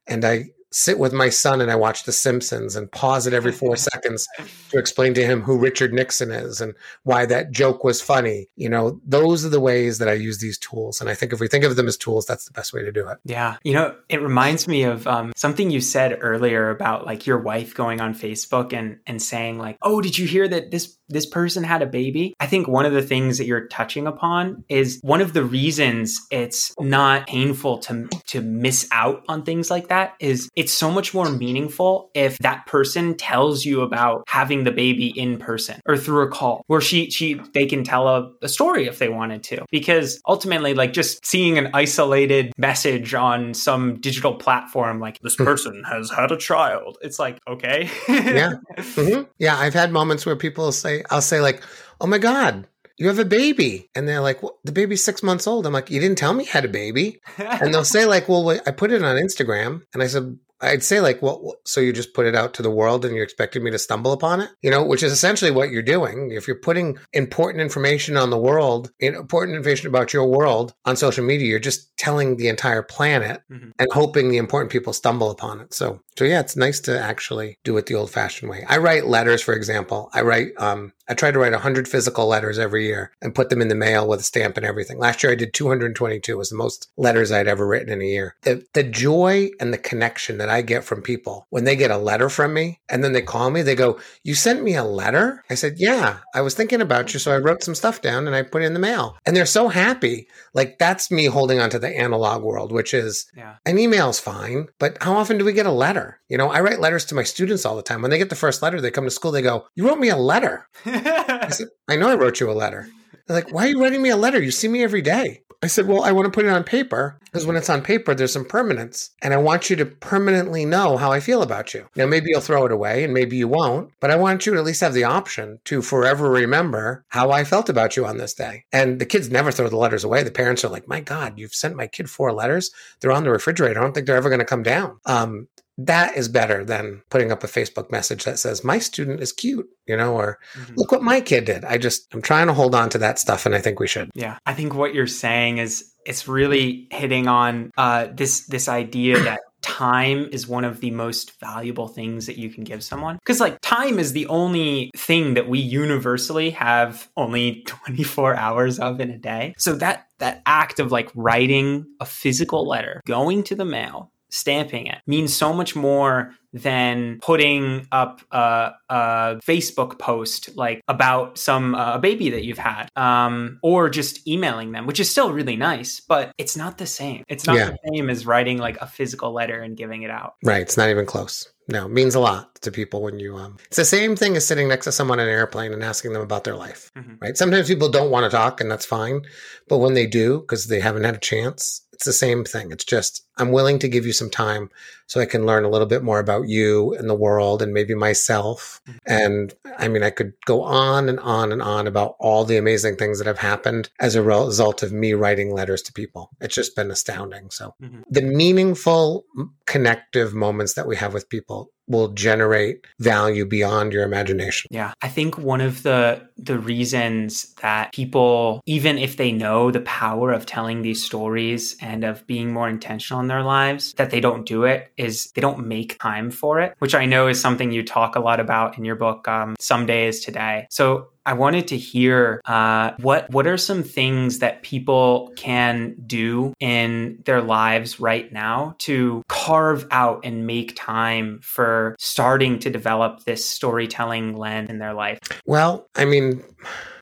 and 0.07 0.23
I 0.23 0.45
sit 0.71 0.99
with 0.99 1.13
my 1.13 1.29
son 1.29 1.61
and 1.61 1.69
I 1.69 1.75
watch 1.75 2.03
The 2.03 2.11
Simpsons 2.11 2.75
and 2.75 2.91
pause 2.91 3.27
it 3.27 3.33
every 3.33 3.51
four 3.51 3.75
seconds 3.91 4.27
to 4.69 4.79
explain 4.79 5.13
to 5.15 5.25
him 5.25 5.41
who 5.41 5.57
Richard 5.57 5.93
Nixon 5.93 6.31
is 6.31 6.61
and 6.61 6.73
why 7.03 7.25
that 7.25 7.51
joke 7.51 7.83
was 7.83 8.01
funny. 8.01 8.47
You 8.55 8.69
know, 8.69 8.99
those 9.05 9.45
are 9.45 9.49
the 9.49 9.59
ways 9.59 9.97
that 9.99 10.07
I 10.07 10.13
use 10.13 10.39
these 10.39 10.57
tools. 10.57 11.01
And 11.01 11.09
I 11.09 11.15
think 11.15 11.33
if 11.33 11.39
we 11.39 11.47
think 11.47 11.63
of 11.63 11.75
them 11.75 11.87
as 11.87 11.97
tools, 11.97 12.25
that's 12.25 12.45
the 12.45 12.53
best 12.53 12.73
way 12.73 12.83
to 12.83 12.91
do 12.91 13.07
it. 13.07 13.17
Yeah. 13.25 13.57
You 13.63 13.73
know, 13.73 13.95
it 14.09 14.21
reminds 14.21 14.67
me 14.67 14.83
of 14.83 15.07
um, 15.07 15.33
something 15.35 15.69
you 15.69 15.81
said 15.81 16.17
earlier 16.21 16.69
about 16.69 17.05
like 17.05 17.27
your 17.27 17.39
wife 17.39 17.73
going 17.75 18.01
on 18.01 18.13
Facebook 18.13 18.73
and, 18.73 18.99
and 19.05 19.21
saying 19.21 19.57
like, 19.57 19.77
oh, 19.81 20.01
did 20.01 20.17
you 20.17 20.27
hear 20.27 20.47
that 20.47 20.71
this 20.71 20.97
this 21.11 21.25
person 21.25 21.63
had 21.63 21.81
a 21.81 21.85
baby? 21.85 22.33
I 22.39 22.47
think 22.47 22.67
one 22.67 22.85
of 22.85 22.93
the 22.93 23.01
things 23.01 23.37
that 23.37 23.45
you're 23.45 23.67
touching 23.67 24.07
upon 24.07 24.63
is 24.69 24.99
one 25.01 25.21
of 25.21 25.33
the 25.33 25.43
reasons 25.43 26.19
it's 26.31 26.73
not 26.79 27.27
painful 27.27 27.79
to 27.79 28.07
to 28.27 28.41
miss 28.41 28.87
out 28.91 29.23
on 29.27 29.43
things 29.43 29.69
like 29.69 29.89
that 29.89 30.15
is 30.19 30.49
it's 30.61 30.71
so 30.71 30.91
much 30.91 31.11
more 31.11 31.27
meaningful 31.27 32.11
if 32.13 32.37
that 32.37 32.67
person 32.67 33.17
tells 33.17 33.65
you 33.65 33.81
about 33.81 34.23
having 34.27 34.63
the 34.63 34.71
baby 34.71 35.07
in 35.07 35.39
person 35.39 35.81
or 35.87 35.97
through 35.97 36.21
a 36.21 36.27
call 36.29 36.63
where 36.67 36.79
she 36.79 37.09
she 37.09 37.33
they 37.55 37.65
can 37.65 37.83
tell 37.83 38.07
a, 38.07 38.31
a 38.43 38.47
story 38.47 38.85
if 38.85 38.99
they 38.99 39.09
wanted 39.09 39.41
to 39.41 39.65
because 39.71 40.21
ultimately 40.27 40.75
like 40.75 40.93
just 40.93 41.25
seeing 41.25 41.57
an 41.57 41.71
isolated 41.73 42.53
message 42.59 43.15
on 43.15 43.55
some 43.55 43.99
digital 43.99 44.35
platform 44.35 44.99
like 44.99 45.17
this 45.21 45.35
hmm. 45.35 45.45
person 45.45 45.83
has 45.83 46.11
had 46.11 46.31
a 46.31 46.37
child 46.37 46.95
it's 47.01 47.17
like 47.17 47.39
okay 47.47 47.89
yeah 48.07 48.53
mm-hmm. 48.77 49.23
yeah 49.39 49.57
i've 49.57 49.73
had 49.73 49.91
moments 49.91 50.27
where 50.27 50.35
people 50.35 50.71
say 50.71 51.01
i'll 51.09 51.23
say 51.23 51.41
like 51.41 51.63
oh 52.01 52.05
my 52.05 52.19
god 52.19 52.67
you 53.01 53.07
have 53.07 53.17
a 53.17 53.25
baby. 53.25 53.89
And 53.95 54.07
they're 54.07 54.21
like, 54.21 54.43
well, 54.43 54.59
the 54.63 54.71
baby's 54.71 55.03
six 55.03 55.23
months 55.23 55.47
old. 55.47 55.65
I'm 55.65 55.73
like, 55.73 55.89
you 55.89 55.99
didn't 55.99 56.19
tell 56.19 56.35
me 56.35 56.43
you 56.43 56.51
had 56.51 56.65
a 56.65 56.69
baby. 56.69 57.19
and 57.39 57.73
they'll 57.73 57.83
say 57.83 58.05
like, 58.05 58.29
well, 58.29 58.47
I 58.51 58.69
put 58.69 58.91
it 58.91 59.01
on 59.01 59.15
Instagram. 59.15 59.81
And 59.95 60.03
I 60.03 60.07
said, 60.07 60.37
I'd 60.61 60.83
say 60.83 61.01
like, 61.01 61.21
well, 61.21 61.55
so 61.65 61.81
you 61.81 61.93
just 61.93 62.13
put 62.13 62.25
it 62.25 62.35
out 62.35 62.53
to 62.55 62.61
the 62.61 62.71
world 62.71 63.05
and 63.05 63.15
you 63.15 63.23
expected 63.23 63.63
me 63.63 63.71
to 63.71 63.79
stumble 63.79 64.11
upon 64.11 64.41
it, 64.41 64.49
you 64.61 64.69
know, 64.69 64.83
which 64.83 65.03
is 65.03 65.11
essentially 65.11 65.51
what 65.51 65.69
you're 65.69 65.81
doing. 65.81 66.31
If 66.31 66.47
you're 66.47 66.55
putting 66.55 66.97
important 67.13 67.61
information 67.61 68.17
on 68.17 68.29
the 68.29 68.37
world, 68.37 68.91
important 68.99 69.57
information 69.57 69.87
about 69.87 70.13
your 70.13 70.25
world 70.25 70.73
on 70.85 70.95
social 70.95 71.25
media, 71.25 71.47
you're 71.47 71.59
just 71.59 71.95
telling 71.97 72.37
the 72.37 72.47
entire 72.47 72.83
planet 72.83 73.41
mm-hmm. 73.51 73.71
and 73.79 73.91
hoping 73.91 74.29
the 74.29 74.37
important 74.37 74.71
people 74.71 74.93
stumble 74.93 75.31
upon 75.31 75.61
it. 75.61 75.73
So, 75.73 76.01
so 76.17 76.25
yeah, 76.25 76.39
it's 76.39 76.55
nice 76.55 76.79
to 76.81 76.99
actually 76.99 77.57
do 77.63 77.77
it 77.77 77.85
the 77.85 77.95
old 77.95 78.11
fashioned 78.11 78.49
way. 78.49 78.65
I 78.67 78.77
write 78.77 79.07
letters, 79.07 79.41
for 79.41 79.53
example. 79.53 80.09
I 80.13 80.21
write, 80.21 80.49
um, 80.57 80.93
I 81.11 81.13
try 81.13 81.29
to 81.29 81.39
write 81.39 81.51
100 81.51 81.89
physical 81.89 82.25
letters 82.25 82.57
every 82.57 82.85
year 82.85 83.11
and 83.21 83.35
put 83.35 83.49
them 83.49 83.61
in 83.61 83.67
the 83.67 83.75
mail 83.75 84.07
with 84.07 84.21
a 84.21 84.23
stamp 84.23 84.55
and 84.55 84.65
everything. 84.65 84.97
Last 84.97 85.21
year 85.21 85.33
I 85.33 85.35
did 85.35 85.53
222. 85.53 86.31
It 86.31 86.37
was 86.37 86.49
the 86.49 86.55
most 86.55 86.89
letters 86.95 87.33
I'd 87.33 87.49
ever 87.49 87.67
written 87.67 87.91
in 87.91 88.01
a 88.01 88.05
year. 88.05 88.37
The, 88.43 88.65
the 88.73 88.83
joy 88.83 89.49
and 89.59 89.73
the 89.73 89.77
connection 89.77 90.37
that 90.37 90.47
I 90.47 90.61
get 90.61 90.85
from 90.85 91.01
people 91.01 91.47
when 91.49 91.65
they 91.65 91.75
get 91.75 91.91
a 91.91 91.97
letter 91.97 92.29
from 92.29 92.53
me 92.53 92.79
and 92.87 93.03
then 93.03 93.11
they 93.11 93.21
call 93.21 93.51
me, 93.51 93.61
they 93.61 93.75
go, 93.75 93.99
You 94.23 94.35
sent 94.35 94.63
me 94.63 94.75
a 94.75 94.85
letter? 94.85 95.43
I 95.49 95.55
said, 95.55 95.79
Yeah, 95.79 96.19
I 96.33 96.39
was 96.39 96.53
thinking 96.53 96.79
about 96.79 97.11
you. 97.13 97.19
So 97.19 97.33
I 97.33 97.39
wrote 97.39 97.61
some 97.61 97.75
stuff 97.75 98.01
down 98.01 98.25
and 98.25 98.33
I 98.33 98.43
put 98.43 98.61
it 98.61 98.67
in 98.67 98.73
the 98.73 98.79
mail. 98.79 99.17
And 99.25 99.35
they're 99.35 99.45
so 99.45 99.67
happy. 99.67 100.29
Like 100.53 100.77
that's 100.79 101.11
me 101.11 101.25
holding 101.25 101.59
on 101.59 101.69
to 101.71 101.79
the 101.79 101.89
analog 101.89 102.41
world, 102.41 102.71
which 102.71 102.93
is 102.93 103.25
yeah. 103.35 103.55
an 103.65 103.77
email's 103.77 104.21
fine, 104.21 104.69
but 104.79 104.97
how 105.03 105.15
often 105.15 105.37
do 105.37 105.43
we 105.43 105.51
get 105.51 105.65
a 105.65 105.73
letter? 105.73 106.21
You 106.29 106.37
know, 106.37 106.47
I 106.47 106.61
write 106.61 106.79
letters 106.79 107.03
to 107.07 107.15
my 107.15 107.23
students 107.23 107.65
all 107.65 107.75
the 107.75 107.83
time. 107.83 108.01
When 108.01 108.11
they 108.11 108.17
get 108.17 108.29
the 108.29 108.35
first 108.37 108.61
letter, 108.61 108.79
they 108.79 108.91
come 108.91 109.03
to 109.03 109.11
school, 109.11 109.31
they 109.31 109.41
go, 109.41 109.65
You 109.75 109.85
wrote 109.85 109.99
me 109.99 110.07
a 110.07 110.15
letter. 110.15 110.69
I 111.41 111.49
said, 111.49 111.67
I 111.87 111.95
know 111.95 112.09
I 112.09 112.15
wrote 112.15 112.39
you 112.39 112.49
a 112.49 112.53
letter. 112.53 112.89
They're 113.27 113.35
like, 113.35 113.53
why 113.53 113.65
are 113.65 113.69
you 113.69 113.81
writing 113.81 114.01
me 114.01 114.09
a 114.09 114.17
letter? 114.17 114.41
You 114.41 114.51
see 114.51 114.67
me 114.67 114.83
every 114.83 115.01
day. 115.01 115.43
I 115.63 115.67
said, 115.67 115.87
well, 115.87 116.03
I 116.03 116.11
want 116.11 116.25
to 116.25 116.31
put 116.31 116.45
it 116.45 116.49
on 116.49 116.63
paper 116.63 117.19
because 117.31 117.47
when 117.47 117.55
it's 117.55 117.69
on 117.69 117.81
paper, 117.81 118.13
there's 118.13 118.33
some 118.33 118.45
permanence. 118.45 119.11
And 119.21 119.33
I 119.33 119.37
want 119.37 119.69
you 119.69 119.75
to 119.77 119.85
permanently 119.85 120.65
know 120.65 120.97
how 120.97 121.11
I 121.11 121.19
feel 121.19 121.41
about 121.41 121.73
you. 121.73 121.87
Now, 121.95 122.05
maybe 122.05 122.27
you'll 122.29 122.41
throw 122.41 122.65
it 122.65 122.71
away 122.71 123.03
and 123.03 123.13
maybe 123.13 123.37
you 123.37 123.47
won't, 123.47 123.91
but 123.99 124.11
I 124.11 124.15
want 124.17 124.45
you 124.45 124.53
to 124.53 124.59
at 124.59 124.65
least 124.65 124.81
have 124.81 124.93
the 124.93 125.05
option 125.05 125.59
to 125.65 125.81
forever 125.81 126.29
remember 126.29 127.05
how 127.09 127.31
I 127.31 127.43
felt 127.43 127.69
about 127.69 127.95
you 127.95 128.05
on 128.05 128.17
this 128.17 128.33
day. 128.33 128.65
And 128.73 128.99
the 128.99 129.05
kids 129.05 129.29
never 129.29 129.51
throw 129.51 129.69
the 129.69 129.77
letters 129.77 130.03
away. 130.03 130.23
The 130.23 130.31
parents 130.31 130.65
are 130.65 130.69
like, 130.69 130.87
my 130.87 130.99
God, 130.99 131.39
you've 131.39 131.55
sent 131.55 131.75
my 131.75 131.87
kid 131.87 132.09
four 132.09 132.33
letters. 132.33 132.71
They're 132.99 133.11
on 133.11 133.23
the 133.23 133.31
refrigerator. 133.31 133.79
I 133.79 133.83
don't 133.83 133.93
think 133.93 134.07
they're 134.07 134.17
ever 134.17 134.29
going 134.29 134.39
to 134.39 134.45
come 134.45 134.63
down. 134.63 134.99
Um, 135.05 135.47
that 135.77 136.17
is 136.17 136.27
better 136.27 136.63
than 136.63 137.01
putting 137.09 137.31
up 137.31 137.43
a 137.43 137.47
Facebook 137.47 137.91
message 137.91 138.25
that 138.25 138.37
says, 138.37 138.63
my 138.63 138.77
student 138.77 139.21
is 139.21 139.31
cute, 139.31 139.67
you 139.87 139.95
know, 139.97 140.15
or 140.15 140.37
mm-hmm. 140.53 140.73
look 140.75 140.91
what 140.91 141.01
my 141.01 141.21
kid 141.21 141.45
did. 141.45 141.65
I 141.65 141.77
just, 141.77 142.13
I'm 142.13 142.21
trying 142.21 142.47
to 142.47 142.53
hold 142.53 142.75
on 142.75 142.89
to 142.89 142.97
that 142.99 143.19
stuff. 143.19 143.45
And 143.45 143.55
I 143.55 143.59
think 143.59 143.79
we 143.79 143.87
should. 143.87 144.11
Yeah. 144.13 144.37
I 144.45 144.53
think 144.53 144.75
what 144.75 144.93
you're 144.93 145.07
saying 145.07 145.57
is 145.57 145.90
it's 146.05 146.27
really 146.27 146.87
hitting 146.91 147.27
on 147.27 147.71
uh, 147.77 148.07
this, 148.13 148.45
this 148.47 148.67
idea 148.67 149.19
that 149.23 149.41
time 149.61 150.27
is 150.31 150.47
one 150.47 150.65
of 150.65 150.79
the 150.79 150.91
most 150.91 151.39
valuable 151.39 151.87
things 151.87 152.25
that 152.25 152.37
you 152.37 152.49
can 152.49 152.63
give 152.63 152.83
someone. 152.83 153.15
Because 153.17 153.39
like 153.39 153.59
time 153.61 153.99
is 153.99 154.13
the 154.13 154.27
only 154.27 154.91
thing 154.97 155.35
that 155.35 155.47
we 155.47 155.59
universally 155.59 156.49
have 156.51 157.09
only 157.15 157.63
24 157.67 158.35
hours 158.35 158.79
of 158.79 158.99
in 158.99 159.11
a 159.11 159.17
day. 159.17 159.53
So 159.57 159.75
that 159.75 160.07
that 160.19 160.41
act 160.45 160.79
of 160.79 160.91
like 160.91 161.09
writing 161.15 161.85
a 161.99 162.05
physical 162.05 162.67
letter 162.67 163.01
going 163.05 163.43
to 163.43 163.55
the 163.55 163.65
mail 163.65 164.11
stamping 164.31 164.87
it 164.87 164.99
means 165.05 165.35
so 165.35 165.53
much 165.53 165.75
more 165.75 166.33
than 166.53 167.19
putting 167.21 167.87
up 167.91 168.21
a, 168.31 168.71
a 168.89 169.39
Facebook 169.45 169.99
post 169.99 170.55
like 170.55 170.81
about 170.87 171.37
some 171.37 171.75
uh, 171.75 171.97
baby 171.97 172.29
that 172.31 172.43
you've 172.43 172.57
had, 172.57 172.89
um, 172.95 173.59
or 173.63 173.89
just 173.89 174.27
emailing 174.27 174.71
them, 174.71 174.85
which 174.85 174.99
is 174.99 175.09
still 175.09 175.31
really 175.31 175.55
nice, 175.55 176.01
but 176.01 176.31
it's 176.37 176.57
not 176.57 176.77
the 176.77 176.85
same. 176.85 177.23
It's 177.29 177.45
not 177.45 177.55
yeah. 177.55 177.69
the 177.71 177.77
same 177.93 178.09
as 178.09 178.25
writing 178.25 178.57
like 178.57 178.77
a 178.81 178.87
physical 178.87 179.31
letter 179.31 179.61
and 179.61 179.77
giving 179.77 180.03
it 180.03 180.11
out. 180.11 180.35
Right. 180.43 180.61
It's 180.61 180.77
not 180.77 180.89
even 180.89 181.05
close. 181.05 181.51
No, 181.67 181.85
it 181.85 181.91
means 181.91 182.15
a 182.15 182.19
lot 182.19 182.53
to 182.61 182.71
people 182.71 183.01
when 183.01 183.17
you 183.17 183.37
um 183.37 183.57
it's 183.67 183.77
the 183.77 183.85
same 183.85 184.15
thing 184.15 184.35
as 184.35 184.45
sitting 184.45 184.67
next 184.67 184.85
to 184.85 184.91
someone 184.91 185.19
on 185.19 185.27
an 185.27 185.31
airplane 185.31 185.71
and 185.71 185.83
asking 185.83 186.11
them 186.11 186.21
about 186.21 186.43
their 186.43 186.55
life. 186.55 186.91
Mm-hmm. 186.97 187.15
Right? 187.21 187.37
Sometimes 187.37 187.67
people 187.67 187.89
don't 187.89 188.11
want 188.11 188.29
to 188.29 188.35
talk 188.35 188.59
and 188.59 188.69
that's 188.69 188.85
fine, 188.85 189.21
but 189.69 189.77
when 189.77 189.93
they 189.93 190.05
do 190.05 190.41
because 190.41 190.67
they 190.67 190.81
haven't 190.81 191.05
had 191.05 191.15
a 191.15 191.19
chance, 191.19 191.81
it's 192.01 192.07
the 192.07 192.13
same 192.13 192.43
thing. 192.43 192.71
It's 192.71 192.83
just 192.83 193.27
I'm 193.37 193.51
willing 193.51 193.77
to 193.77 193.87
give 193.87 194.07
you 194.07 194.11
some 194.11 194.31
time 194.31 194.71
so 195.05 195.21
I 195.21 195.27
can 195.27 195.45
learn 195.45 195.65
a 195.65 195.69
little 195.69 195.85
bit 195.85 196.01
more 196.01 196.17
about 196.17 196.47
you 196.47 196.95
and 196.95 197.07
the 197.07 197.13
world 197.13 197.61
and 197.61 197.75
maybe 197.75 197.93
myself. 197.93 198.81
Mm-hmm. 198.87 198.97
And 199.05 199.53
I 199.77 199.87
mean, 199.87 200.01
I 200.01 200.09
could 200.09 200.33
go 200.47 200.63
on 200.63 201.09
and 201.09 201.19
on 201.19 201.51
and 201.51 201.61
on 201.61 201.85
about 201.85 202.15
all 202.19 202.43
the 202.43 202.57
amazing 202.57 202.95
things 202.95 203.19
that 203.19 203.27
have 203.27 203.37
happened 203.37 203.91
as 203.99 204.15
a 204.15 204.23
result 204.23 204.81
of 204.81 204.91
me 204.91 205.13
writing 205.13 205.53
letters 205.53 205.83
to 205.83 205.93
people. 205.93 206.31
It's 206.41 206.55
just 206.55 206.75
been 206.75 206.89
astounding. 206.89 207.51
So 207.51 207.75
mm-hmm. 207.79 208.01
the 208.09 208.23
meaningful 208.23 209.25
connective 209.67 210.33
moments 210.33 210.73
that 210.73 210.87
we 210.87 210.95
have 210.95 211.13
with 211.13 211.29
people 211.29 211.69
will 211.91 212.09
generate 212.09 212.85
value 212.99 213.45
beyond 213.45 213.93
your 213.93 214.03
imagination. 214.03 214.67
Yeah. 214.71 214.93
I 215.01 215.07
think 215.07 215.37
one 215.37 215.61
of 215.61 215.83
the 215.83 216.27
the 216.37 216.57
reasons 216.57 217.53
that 217.61 217.93
people 217.93 218.61
even 218.65 218.97
if 218.97 219.17
they 219.17 219.31
know 219.31 219.69
the 219.69 219.81
power 219.81 220.31
of 220.31 220.45
telling 220.45 220.81
these 220.81 221.03
stories 221.03 221.75
and 221.81 222.03
of 222.03 222.25
being 222.25 222.51
more 222.51 222.67
intentional 222.67 223.21
in 223.21 223.27
their 223.27 223.43
lives 223.43 223.93
that 223.93 224.09
they 224.09 224.19
don't 224.19 224.45
do 224.45 224.63
it 224.63 224.91
is 224.97 225.31
they 225.35 225.41
don't 225.41 225.67
make 225.67 225.99
time 225.99 226.31
for 226.31 226.59
it, 226.59 226.75
which 226.79 226.95
I 226.95 227.05
know 227.05 227.27
is 227.27 227.39
something 227.39 227.71
you 227.71 227.83
talk 227.83 228.15
a 228.15 228.19
lot 228.19 228.39
about 228.39 228.77
in 228.77 228.85
your 228.85 228.95
book 228.95 229.27
um, 229.27 229.55
Someday 229.59 230.07
Is 230.07 230.21
Today. 230.21 230.67
So 230.69 231.09
I 231.25 231.33
wanted 231.33 231.67
to 231.69 231.77
hear 231.77 232.41
uh, 232.45 232.91
what 232.99 233.29
what 233.29 233.47
are 233.47 233.57
some 233.57 233.83
things 233.83 234.39
that 234.39 234.63
people 234.63 235.31
can 235.35 235.95
do 236.05 236.53
in 236.59 237.19
their 237.25 237.41
lives 237.41 237.99
right 237.99 238.31
now 238.31 238.75
to 238.79 239.23
carve 239.27 239.87
out 239.91 240.21
and 240.23 240.47
make 240.47 240.75
time 240.75 241.39
for 241.43 241.95
starting 241.99 242.59
to 242.59 242.69
develop 242.69 243.23
this 243.23 243.45
storytelling 243.45 244.35
lens 244.35 244.69
in 244.69 244.79
their 244.79 244.93
life. 244.93 245.19
Well, 245.45 245.87
I 245.95 246.05
mean. 246.05 246.43